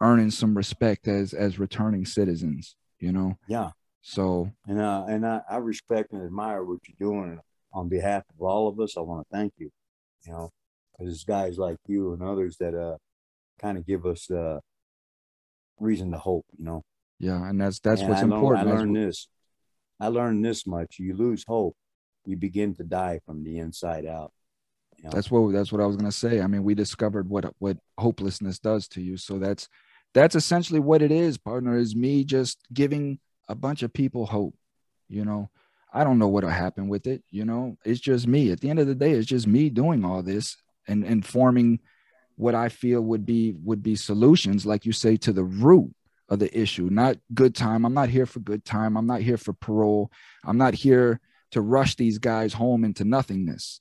earning 0.00 0.30
some 0.30 0.56
respect 0.56 1.08
as 1.08 1.34
as 1.34 1.58
returning 1.58 2.06
citizens. 2.06 2.76
You 2.98 3.12
know, 3.12 3.36
yeah 3.46 3.70
so 4.08 4.48
And 4.68 4.80
uh, 4.80 5.04
and 5.08 5.26
I, 5.26 5.40
I 5.50 5.56
respect 5.56 6.12
and 6.12 6.24
admire 6.24 6.62
what 6.62 6.78
you're 6.86 7.10
doing 7.10 7.40
on 7.72 7.88
behalf 7.88 8.22
of 8.30 8.40
all 8.40 8.68
of 8.68 8.78
us. 8.78 8.96
I 8.96 9.00
want 9.00 9.26
to 9.26 9.36
thank 9.36 9.54
you. 9.58 9.68
You 10.24 10.32
know, 10.32 10.50
because 10.96 11.12
it's 11.12 11.24
guys 11.24 11.58
like 11.58 11.78
you 11.88 12.12
and 12.12 12.22
others 12.22 12.56
that 12.58 12.72
uh 12.74 12.98
kind 13.60 13.76
of 13.76 13.84
give 13.84 14.06
us 14.06 14.30
uh 14.30 14.60
reason 15.80 16.12
to 16.12 16.18
hope. 16.18 16.46
You 16.56 16.66
know, 16.66 16.82
yeah, 17.18 17.48
and 17.48 17.60
that's 17.60 17.80
that's 17.80 18.00
And 18.00 18.10
what's 18.10 18.22
I 18.22 18.26
important. 18.26 18.68
I 18.68 18.70
learned 18.70 18.94
this. 18.94 19.28
I 19.98 20.06
learned 20.06 20.44
this 20.44 20.68
much: 20.68 21.00
you 21.00 21.16
lose 21.16 21.44
hope, 21.44 21.76
you 22.24 22.36
begin 22.36 22.76
to 22.76 22.84
die 22.84 23.18
from 23.26 23.42
the 23.42 23.58
inside 23.58 24.06
out. 24.06 24.32
That's 25.10 25.30
what 25.30 25.52
that's 25.52 25.72
what 25.72 25.80
I 25.80 25.86
was 25.86 25.96
gonna 25.96 26.12
say. 26.12 26.40
I 26.40 26.46
mean, 26.46 26.64
we 26.64 26.74
discovered 26.74 27.28
what 27.28 27.52
what 27.58 27.78
hopelessness 27.98 28.58
does 28.58 28.88
to 28.88 29.00
you. 29.00 29.16
So 29.16 29.38
that's 29.38 29.68
that's 30.14 30.34
essentially 30.34 30.80
what 30.80 31.02
it 31.02 31.12
is, 31.12 31.38
partner. 31.38 31.76
Is 31.76 31.94
me 31.94 32.24
just 32.24 32.58
giving 32.72 33.18
a 33.48 33.54
bunch 33.54 33.82
of 33.82 33.92
people 33.92 34.26
hope. 34.26 34.54
You 35.08 35.24
know, 35.24 35.50
I 35.92 36.04
don't 36.04 36.18
know 36.18 36.28
what'll 36.28 36.50
happen 36.50 36.88
with 36.88 37.06
it. 37.06 37.22
You 37.30 37.44
know, 37.44 37.76
it's 37.84 38.00
just 38.00 38.26
me. 38.26 38.50
At 38.50 38.60
the 38.60 38.70
end 38.70 38.78
of 38.78 38.86
the 38.86 38.94
day, 38.94 39.12
it's 39.12 39.26
just 39.26 39.46
me 39.46 39.70
doing 39.70 40.04
all 40.04 40.22
this 40.22 40.56
and 40.88 41.04
and 41.04 41.24
forming 41.24 41.80
what 42.36 42.54
I 42.54 42.68
feel 42.68 43.00
would 43.02 43.24
be 43.24 43.54
would 43.64 43.82
be 43.82 43.96
solutions, 43.96 44.66
like 44.66 44.86
you 44.86 44.92
say, 44.92 45.16
to 45.18 45.32
the 45.32 45.44
root 45.44 45.94
of 46.28 46.38
the 46.38 46.58
issue. 46.58 46.88
Not 46.90 47.18
good 47.34 47.54
time. 47.54 47.84
I'm 47.84 47.94
not 47.94 48.08
here 48.08 48.26
for 48.26 48.40
good 48.40 48.64
time. 48.64 48.96
I'm 48.96 49.06
not 49.06 49.20
here 49.20 49.36
for 49.36 49.52
parole. 49.52 50.10
I'm 50.44 50.58
not 50.58 50.74
here 50.74 51.20
to 51.52 51.60
rush 51.60 51.94
these 51.94 52.18
guys 52.18 52.52
home 52.52 52.84
into 52.84 53.04
nothingness 53.04 53.80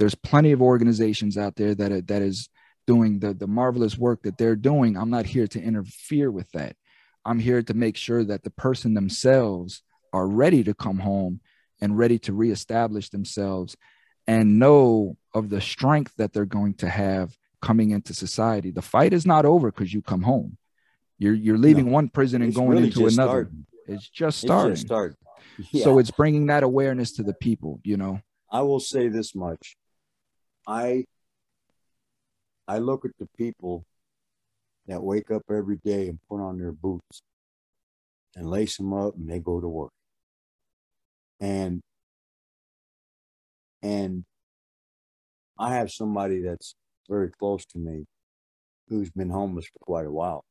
there's 0.00 0.14
plenty 0.16 0.50
of 0.50 0.60
organizations 0.62 1.36
out 1.38 1.54
there 1.56 1.74
that 1.76 1.92
are, 1.92 2.00
that 2.00 2.22
is 2.22 2.48
doing 2.86 3.20
the 3.20 3.34
the 3.34 3.46
marvelous 3.46 3.96
work 3.96 4.22
that 4.24 4.36
they're 4.38 4.56
doing. 4.56 4.96
I'm 4.96 5.10
not 5.10 5.26
here 5.26 5.46
to 5.46 5.62
interfere 5.62 6.30
with 6.30 6.50
that. 6.52 6.74
I'm 7.24 7.38
here 7.38 7.62
to 7.62 7.74
make 7.74 7.96
sure 7.96 8.24
that 8.24 8.42
the 8.42 8.50
person 8.50 8.94
themselves 8.94 9.82
are 10.12 10.26
ready 10.26 10.64
to 10.64 10.74
come 10.74 10.98
home 10.98 11.40
and 11.80 11.96
ready 11.98 12.18
to 12.20 12.32
reestablish 12.32 13.10
themselves 13.10 13.76
and 14.26 14.58
know 14.58 15.16
of 15.34 15.50
the 15.50 15.60
strength 15.60 16.12
that 16.16 16.32
they're 16.32 16.46
going 16.46 16.74
to 16.74 16.88
have 16.88 17.36
coming 17.60 17.90
into 17.90 18.14
society. 18.14 18.70
The 18.70 18.82
fight 18.82 19.12
is 19.12 19.26
not 19.26 19.44
over 19.44 19.70
because 19.70 19.92
you 19.92 20.00
come 20.02 20.22
home. 20.22 20.56
You're 21.18 21.34
you're 21.34 21.58
leaving 21.58 21.86
No. 21.86 21.92
one 21.92 22.08
prison 22.08 22.40
and 22.42 22.54
going 22.54 22.70
really 22.70 22.84
into 22.86 23.06
another. 23.06 23.50
it's 23.86 24.08
just 24.08 24.38
starting, 24.40 24.72
It's 24.72 24.82
just 24.82 24.86
starting. 24.86 25.16
so 25.84 25.98
it's 25.98 26.10
bringing 26.10 26.46
that 26.46 26.62
awareness 26.62 27.12
to 27.12 27.22
the 27.22 27.34
people 27.34 27.80
you 27.84 27.98
know? 27.98 28.20
I 28.50 28.62
will 28.62 28.80
say 28.80 29.08
this 29.08 29.34
much. 29.34 29.76
I 30.66 31.04
I 32.68 32.78
look 32.78 33.04
at 33.04 33.12
the 33.18 33.26
people 33.36 33.84
that 34.86 35.02
wake 35.02 35.30
up 35.30 35.42
every 35.50 35.78
day 35.84 36.08
and 36.08 36.18
put 36.28 36.40
on 36.40 36.58
their 36.58 36.72
boots 36.72 37.22
and 38.36 38.48
lace 38.48 38.76
them 38.76 38.92
up 38.92 39.14
and 39.16 39.28
they 39.28 39.38
go 39.38 39.60
to 39.60 39.68
work. 39.68 39.92
And 41.40 41.80
and 43.82 44.24
I 45.58 45.74
have 45.74 45.90
somebody 45.90 46.40
that's 46.42 46.74
very 47.08 47.30
close 47.30 47.64
to 47.66 47.78
me 47.78 48.04
who's 48.88 49.10
been 49.10 49.30
homeless 49.30 49.66
for 49.66 49.78
quite 49.80 50.06
a 50.06 50.10
while. 50.12 50.44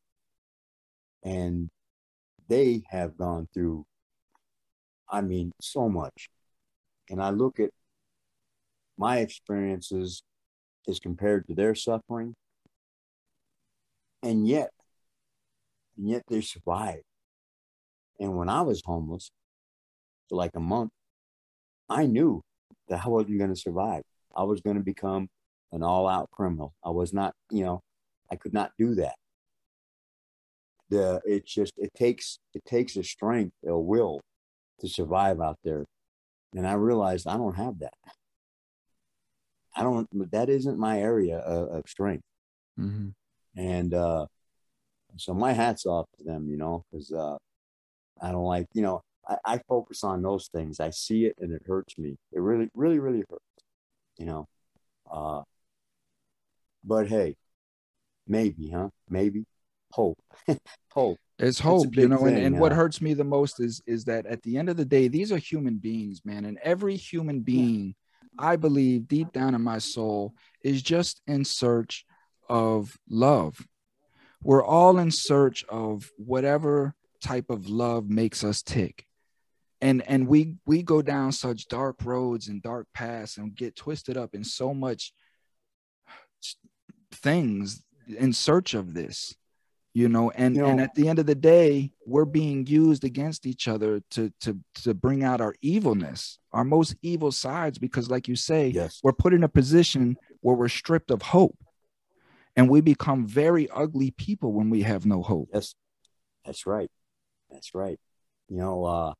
And 1.24 1.70
they 2.48 2.84
have 2.90 3.18
gone 3.18 3.48
through 3.54 3.86
I 5.10 5.22
mean 5.22 5.52
so 5.62 5.90
much 5.90 6.30
and 7.10 7.22
I 7.22 7.32
look 7.32 7.60
at 7.60 7.72
my 9.00 9.20
experiences 9.20 10.22
as 10.88 11.00
compared 11.00 11.48
to 11.48 11.56
their 11.56 11.74
suffering, 11.74 12.36
and 14.22 14.46
yet, 14.48 14.72
and 15.98 16.10
yet 16.10 16.24
they 16.28 16.42
survived. 16.42 17.04
And 18.20 18.36
when 18.36 18.50
I 18.50 18.62
was 18.62 18.82
homeless 18.84 19.32
for 20.28 20.36
like 20.36 20.52
a 20.56 20.60
month, 20.60 20.92
I 21.90 22.06
knew 22.06 22.42
that 22.90 23.06
I 23.06 23.10
wasn't 23.10 23.38
going 23.38 23.54
to 23.54 23.60
survive. 23.60 24.04
I 24.36 24.44
was 24.44 24.60
going 24.60 24.76
to 24.76 24.84
become 24.84 25.30
an 25.72 25.82
all 25.82 26.08
out 26.08 26.30
criminal. 26.32 26.74
I 26.84 26.90
was 26.90 27.14
not, 27.14 27.34
you 27.50 27.64
know, 27.64 27.82
I 28.30 28.36
could 28.36 28.54
not 28.54 28.72
do 28.78 28.96
that. 28.96 29.16
The 30.90 31.22
it's 31.24 31.54
just 31.54 31.72
it 31.78 31.92
takes 31.96 32.40
it 32.54 32.66
takes 32.66 32.98
a 32.98 33.04
strength, 33.04 33.56
a 33.66 33.78
will 33.78 34.20
to 34.82 34.90
survive 34.90 35.40
out 35.40 35.58
there. 35.64 35.86
And 36.54 36.68
I 36.68 36.74
realized 36.74 37.28
I 37.28 37.38
don't 37.38 37.56
have 37.56 37.80
that. 37.80 37.94
I 39.80 39.84
don't 39.84 40.32
that 40.32 40.50
isn't 40.50 40.78
my 40.78 41.00
area 41.00 41.38
of, 41.38 41.70
of 41.70 41.84
strength. 41.88 42.26
Mm-hmm. 42.78 43.10
And 43.56 43.94
uh 43.94 44.26
so 45.16 45.34
my 45.34 45.54
hat's 45.54 45.86
off 45.86 46.06
to 46.18 46.24
them, 46.26 46.50
you 46.50 46.58
know, 46.58 46.84
because 46.92 47.14
uh 47.14 47.38
I 48.22 48.34
don't 48.34 48.44
like, 48.44 48.68
you 48.74 48.82
know, 48.82 49.02
I, 49.26 49.38
I 49.46 49.58
focus 49.70 50.04
on 50.04 50.22
those 50.22 50.50
things. 50.54 50.82
I 50.82 50.90
see 50.90 51.26
it 51.26 51.36
and 51.40 51.54
it 51.54 51.62
hurts 51.66 51.98
me. 51.98 52.18
It 52.34 52.42
really, 52.42 52.68
really, 52.74 53.00
really 53.00 53.24
hurts, 53.30 53.64
you 54.18 54.26
know. 54.26 54.48
Uh 55.10 55.44
but 56.84 57.08
hey, 57.08 57.38
maybe, 58.28 58.72
huh? 58.72 58.90
Maybe. 59.10 59.46
Hope. 59.94 60.20
Hope. 60.92 61.18
It's 61.42 61.58
hope, 61.58 61.96
you 61.96 62.10
know, 62.10 62.18
and, 62.26 62.36
thing, 62.36 62.46
and 62.46 62.60
what 62.60 62.74
uh, 62.74 62.76
hurts 62.76 63.00
me 63.00 63.14
the 63.14 63.24
most 63.24 63.62
is 63.62 63.82
is 63.88 64.04
that 64.06 64.26
at 64.26 64.44
the 64.44 64.58
end 64.58 64.68
of 64.68 64.76
the 64.76 64.84
day, 64.84 65.08
these 65.08 65.32
are 65.32 65.38
human 65.38 65.78
beings, 65.78 66.20
man. 66.26 66.44
And 66.44 66.60
every 66.62 66.98
human 66.98 67.40
being, 67.40 67.96
I 68.38 68.56
believe 68.56 69.08
deep 69.08 69.32
down 69.32 69.56
in 69.56 69.62
my 69.62 69.80
soul, 69.80 70.34
is 70.64 70.82
just 70.82 71.22
in 71.28 71.46
search 71.46 72.06
of 72.48 72.98
love. 73.10 73.66
We're 74.42 74.64
all 74.64 74.98
in 75.00 75.12
search 75.12 75.66
of 75.70 76.10
whatever 76.18 76.96
type 77.22 77.50
of 77.50 77.70
love 77.70 78.10
makes 78.10 78.44
us 78.44 78.62
tick. 78.62 79.06
And 79.82 80.02
and 80.08 80.28
we 80.28 80.56
we 80.66 80.84
go 80.84 81.02
down 81.02 81.32
such 81.32 81.68
dark 81.68 82.04
roads 82.04 82.48
and 82.50 82.62
dark 82.62 82.88
paths 82.94 83.38
and 83.38 83.56
get 83.56 83.76
twisted 83.76 84.18
up 84.18 84.36
in 84.36 84.44
so 84.44 84.74
much 84.74 85.14
things 87.12 87.82
in 88.08 88.34
search 88.34 88.74
of 88.74 88.94
this 88.94 89.36
you 89.94 90.08
know 90.08 90.30
and 90.32 90.56
You 90.56 90.66
and 90.66 90.80
at 90.80 90.94
the 90.96 91.08
end 91.10 91.20
of 91.20 91.26
the 91.26 91.36
day 91.36 91.92
we're 92.06 92.26
being 92.26 92.68
used 92.68 93.04
against 93.04 93.46
each 93.46 93.68
other 93.68 94.02
to 94.12 94.32
to 94.42 94.60
to 94.84 94.94
bring 94.94 95.24
out 95.24 95.42
our 95.42 95.56
evilness 95.62 96.40
our 96.54 96.64
most 96.64 96.96
evil 97.02 97.32
sides 97.32 97.78
because 97.78 98.10
like 98.10 98.28
you 98.28 98.36
say 98.36 98.68
Yes. 98.68 99.00
we're 99.04 99.14
put 99.14 99.34
in 99.34 99.44
a 99.44 99.50
position 99.50 100.16
where 100.42 100.56
we're 100.56 100.68
stripped 100.70 101.12
of 101.12 101.22
hope 101.22 101.58
and 102.56 102.70
we 102.70 102.82
become 102.82 103.26
very 103.26 103.70
ugly 103.72 104.12
people 104.12 104.54
when 104.54 104.70
we 104.70 104.82
have 104.84 105.06
no 105.06 105.22
hope 105.24 105.50
Yes, 105.54 105.74
that's 106.46 106.66
right. 106.66 106.90
That's 107.50 107.74
right. 107.74 108.00
You 108.48 108.58
know, 108.58 108.86
uh, 108.86 109.14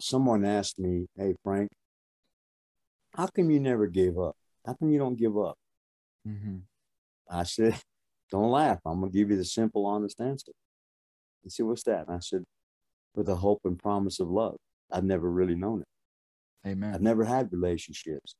someone 0.00 0.44
asked 0.44 0.78
me, 0.78 1.06
"Hey 1.16 1.34
Frank, 1.44 1.70
how 3.14 3.26
come 3.26 3.50
you 3.50 3.60
never 3.60 3.86
gave 3.86 4.18
up? 4.18 4.36
How 4.66 4.74
come 4.74 4.90
you 4.90 4.98
don't 4.98 5.16
give 5.16 5.36
up?" 5.38 5.56
mm-hmm. 6.26 6.58
I 7.30 7.44
said, 7.44 7.80
"Don't 8.32 8.50
laugh. 8.50 8.80
I'm 8.84 9.00
gonna 9.00 9.12
give 9.12 9.30
you 9.30 9.36
the 9.36 9.44
simple, 9.44 9.86
honest 9.86 10.20
answer." 10.20 10.52
He 11.44 11.50
said, 11.50 11.66
"What's 11.66 11.84
that?" 11.84 12.08
And 12.08 12.16
I 12.16 12.20
said, 12.20 12.44
"For 13.14 13.22
the 13.22 13.36
hope 13.36 13.60
and 13.64 13.78
promise 13.78 14.18
of 14.20 14.28
love. 14.28 14.56
I've 14.92 15.04
never 15.04 15.30
really 15.30 15.54
known 15.54 15.82
it. 15.82 16.68
amen 16.68 16.94
I've 16.94 17.02
never 17.02 17.24
had 17.24 17.52
relationships. 17.52 18.34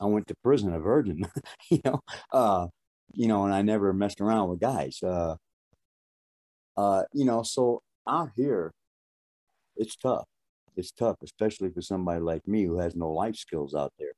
I 0.00 0.06
went 0.06 0.26
to 0.28 0.34
prison 0.42 0.74
a 0.74 0.80
virgin, 0.80 1.26
you 1.70 1.80
know, 1.84 2.00
uh, 2.32 2.68
you 3.12 3.28
know, 3.28 3.44
and 3.44 3.54
I 3.54 3.62
never 3.62 3.92
messed 3.92 4.20
around 4.20 4.50
with 4.50 4.60
guys. 4.60 5.02
Uh, 5.02 5.36
uh, 6.76 7.04
you 7.12 7.24
know, 7.24 7.42
so 7.42 7.82
out 8.08 8.30
here, 8.34 8.72
it's 9.76 9.96
tough. 9.96 10.26
It's 10.76 10.90
tough, 10.90 11.16
especially 11.22 11.70
for 11.70 11.80
somebody 11.80 12.20
like 12.20 12.46
me 12.48 12.64
who 12.64 12.78
has 12.78 12.96
no 12.96 13.10
life 13.10 13.36
skills 13.36 13.74
out 13.74 13.92
there. 13.98 14.12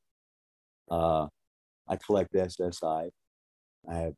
Uh, 0.90 1.26
I 1.86 1.96
collect 1.96 2.32
SSI. 2.32 3.10
I 3.88 3.94
have 3.94 4.14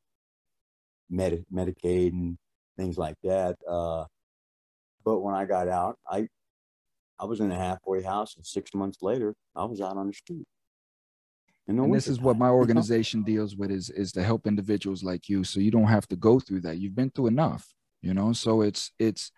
Medi- 1.11 1.45
Medicaid 1.53 2.13
and 2.13 2.39
things 2.77 2.99
like 2.99 3.17
that. 3.23 3.57
Uh, 3.69 4.05
but 5.05 5.21
when 5.21 5.35
I 5.35 5.45
got 5.45 5.69
out, 5.69 5.99
I 6.09 6.29
I 7.21 7.25
was 7.25 7.41
in 7.41 7.51
a 7.51 7.57
halfway 7.57 8.03
house, 8.03 8.37
and 8.37 8.47
six 8.47 8.73
months 8.75 8.99
later, 9.03 9.35
I 9.57 9.65
was 9.65 9.81
out 9.81 9.97
on 9.97 10.07
the 10.07 10.13
street. 10.13 10.47
In 11.67 11.79
and 11.79 11.95
this 11.95 12.09
is 12.09 12.21
what 12.21 12.39
my 12.39 12.49
organization 12.49 13.23
deals 13.23 13.55
with 13.55 13.71
is 13.71 13.91
is 13.91 14.13
to 14.13 14.23
help 14.23 14.47
individuals 14.47 15.05
like 15.05 15.29
you 15.29 15.45
so 15.45 15.61
you 15.61 15.71
don't 15.71 15.85
have 15.85 16.09
to 16.09 16.17
go 16.17 16.41
through 16.41 16.63
that 16.63 16.79
you've 16.79 16.95
been 16.95 17.11
through 17.11 17.27
enough 17.27 17.75
you 18.01 18.15
know 18.15 18.33
so 18.33 18.63
it's 18.63 18.91
it's 18.99 19.31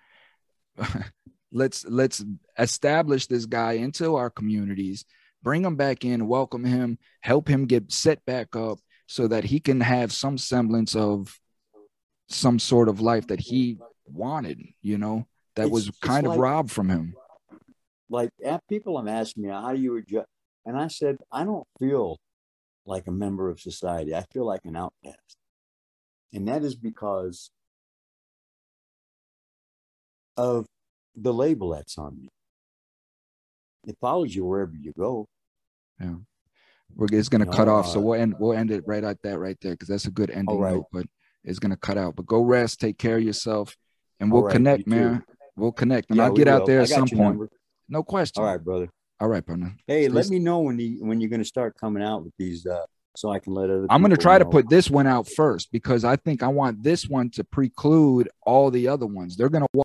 let's 1.53 1.85
let's 1.87 2.25
establish 2.57 3.27
this 3.27 3.47
guy 3.47 3.73
into 3.73 4.15
our 4.15 4.31
communities 4.31 5.05
bring 5.43 5.65
him 5.65 5.75
back 5.75 6.05
in 6.05 6.29
welcome 6.29 6.65
him 6.65 6.99
help 7.21 7.49
him 7.49 7.67
get 7.67 7.91
set 7.91 8.25
back 8.27 8.55
up 8.55 8.79
so 9.09 9.27
that 9.27 9.43
he 9.43 9.59
can 9.59 9.81
have 9.81 10.13
some 10.13 10.39
semblance 10.39 10.95
of 10.95 11.37
some 12.31 12.59
sort 12.59 12.89
of 12.89 13.01
life 13.01 13.27
that 13.27 13.41
he 13.41 13.79
wanted 14.07 14.63
you 14.83 14.97
know 14.99 15.27
that 15.57 15.67
It's- 15.67 15.73
was 15.73 15.91
kind 16.01 16.27
of 16.27 16.31
like- 16.33 16.41
robbed 16.41 16.71
from 16.71 16.89
him. 16.89 17.15
Like 18.09 18.31
uh, 18.45 18.59
people 18.69 18.97
have 18.99 19.07
asked 19.09 19.37
me 19.39 19.49
how 19.49 19.73
do 19.73 19.81
you 19.81 19.97
adjust? 19.97 20.29
And 20.67 20.77
i 20.77 20.89
said 20.89 21.19
i 21.33 21.45
don't 21.45 21.67
feel 21.79 22.19
like 22.87 23.07
a 23.07 23.13
member 23.13 23.49
of 23.49 23.61
society. 23.61 24.15
I 24.15 24.25
feel 24.33 24.45
like 24.45 24.65
an 24.65 24.75
outcast. 24.75 25.37
And 26.33 26.49
that 26.49 26.63
is 26.65 26.75
because 26.75 27.51
of 30.37 30.67
the 31.15 31.33
label 31.33 31.71
that's 31.71 31.99
on 31.99 32.19
me. 32.21 32.29
It 33.87 33.97
follows 34.01 34.35
you 34.35 34.45
wherever 34.45 34.73
you 34.79 34.93
go. 34.97 35.27
Yeah. 36.01 36.15
we're 36.95 37.09
it's 37.13 37.29
gonna 37.29 37.45
No, 37.45 37.53
cut 37.53 37.69
off. 37.69 37.87
So 37.89 37.99
uh, 38.01 38.03
we'll 38.03 38.21
end 38.21 38.35
we'll 38.39 38.55
end 38.57 38.71
it 38.71 38.85
right 38.87 39.05
at 39.05 39.21
that 39.23 39.39
right 39.39 39.57
there 39.61 39.73
because 39.73 39.89
that's 39.89 40.07
a 40.07 40.11
good 40.11 40.31
ending 40.31 40.59
right. 40.59 40.75
note 40.75 40.87
but 40.93 41.07
it's 41.45 41.59
gonna 41.59 41.77
cut 41.77 41.97
out. 41.99 42.17
But 42.17 42.27
go 42.27 42.43
rest 42.43 42.81
take 42.81 42.99
care 42.99 43.17
of 43.17 43.23
yourself 43.23 43.77
and 44.19 44.31
we'll 44.31 44.43
right, 44.43 44.53
connect 44.53 44.79
you 44.81 44.85
too. 44.85 44.91
man. 44.91 45.25
We'll 45.57 45.73
connect 45.73 46.11
and 46.11 46.19
Yeah, 46.19 46.25
i'll 46.25 46.33
get 46.33 46.49
out 46.49 46.67
there 46.67 46.81
at 46.81 46.89
some 46.89 47.09
point. 47.09 47.19
Number. 47.19 47.49
no 47.89 48.03
question. 48.03 48.43
All 48.43 48.49
right 48.51 48.63
brother. 48.63 48.89
All 49.21 49.29
right 49.29 49.45
partner. 49.45 49.75
Hey 49.87 50.09
let 50.09 50.27
Stay- 50.27 50.35
me 50.37 50.39
know 50.41 50.61
when 50.61 50.77
the 50.77 50.97
when 51.01 51.21
you're 51.21 51.31
going 51.31 51.41
to 51.43 51.49
start 51.49 51.77
coming 51.79 52.03
out 52.03 52.25
with 52.25 52.33
these 52.39 52.67
uh 52.67 52.85
so 53.17 53.29
i 53.29 53.41
can 53.41 53.53
let 53.53 53.69
other 53.69 53.87
i'm 53.91 54.03
gonna 54.03 54.15
people 54.15 54.23
try 54.23 54.39
to 54.39 54.45
put 54.45 54.69
this 54.71 54.89
one 54.89 55.05
out 55.05 55.29
first 55.29 55.73
because 55.73 56.05
i 56.05 56.15
think 56.15 56.45
i 56.45 56.47
want 56.47 56.81
this 56.81 57.09
one 57.09 57.29
to 57.29 57.43
preclude 57.43 58.29
all 58.47 58.71
the 58.71 58.87
other 58.87 59.05
ones. 59.07 59.37
They're 59.37 59.49
gonna 59.49 59.67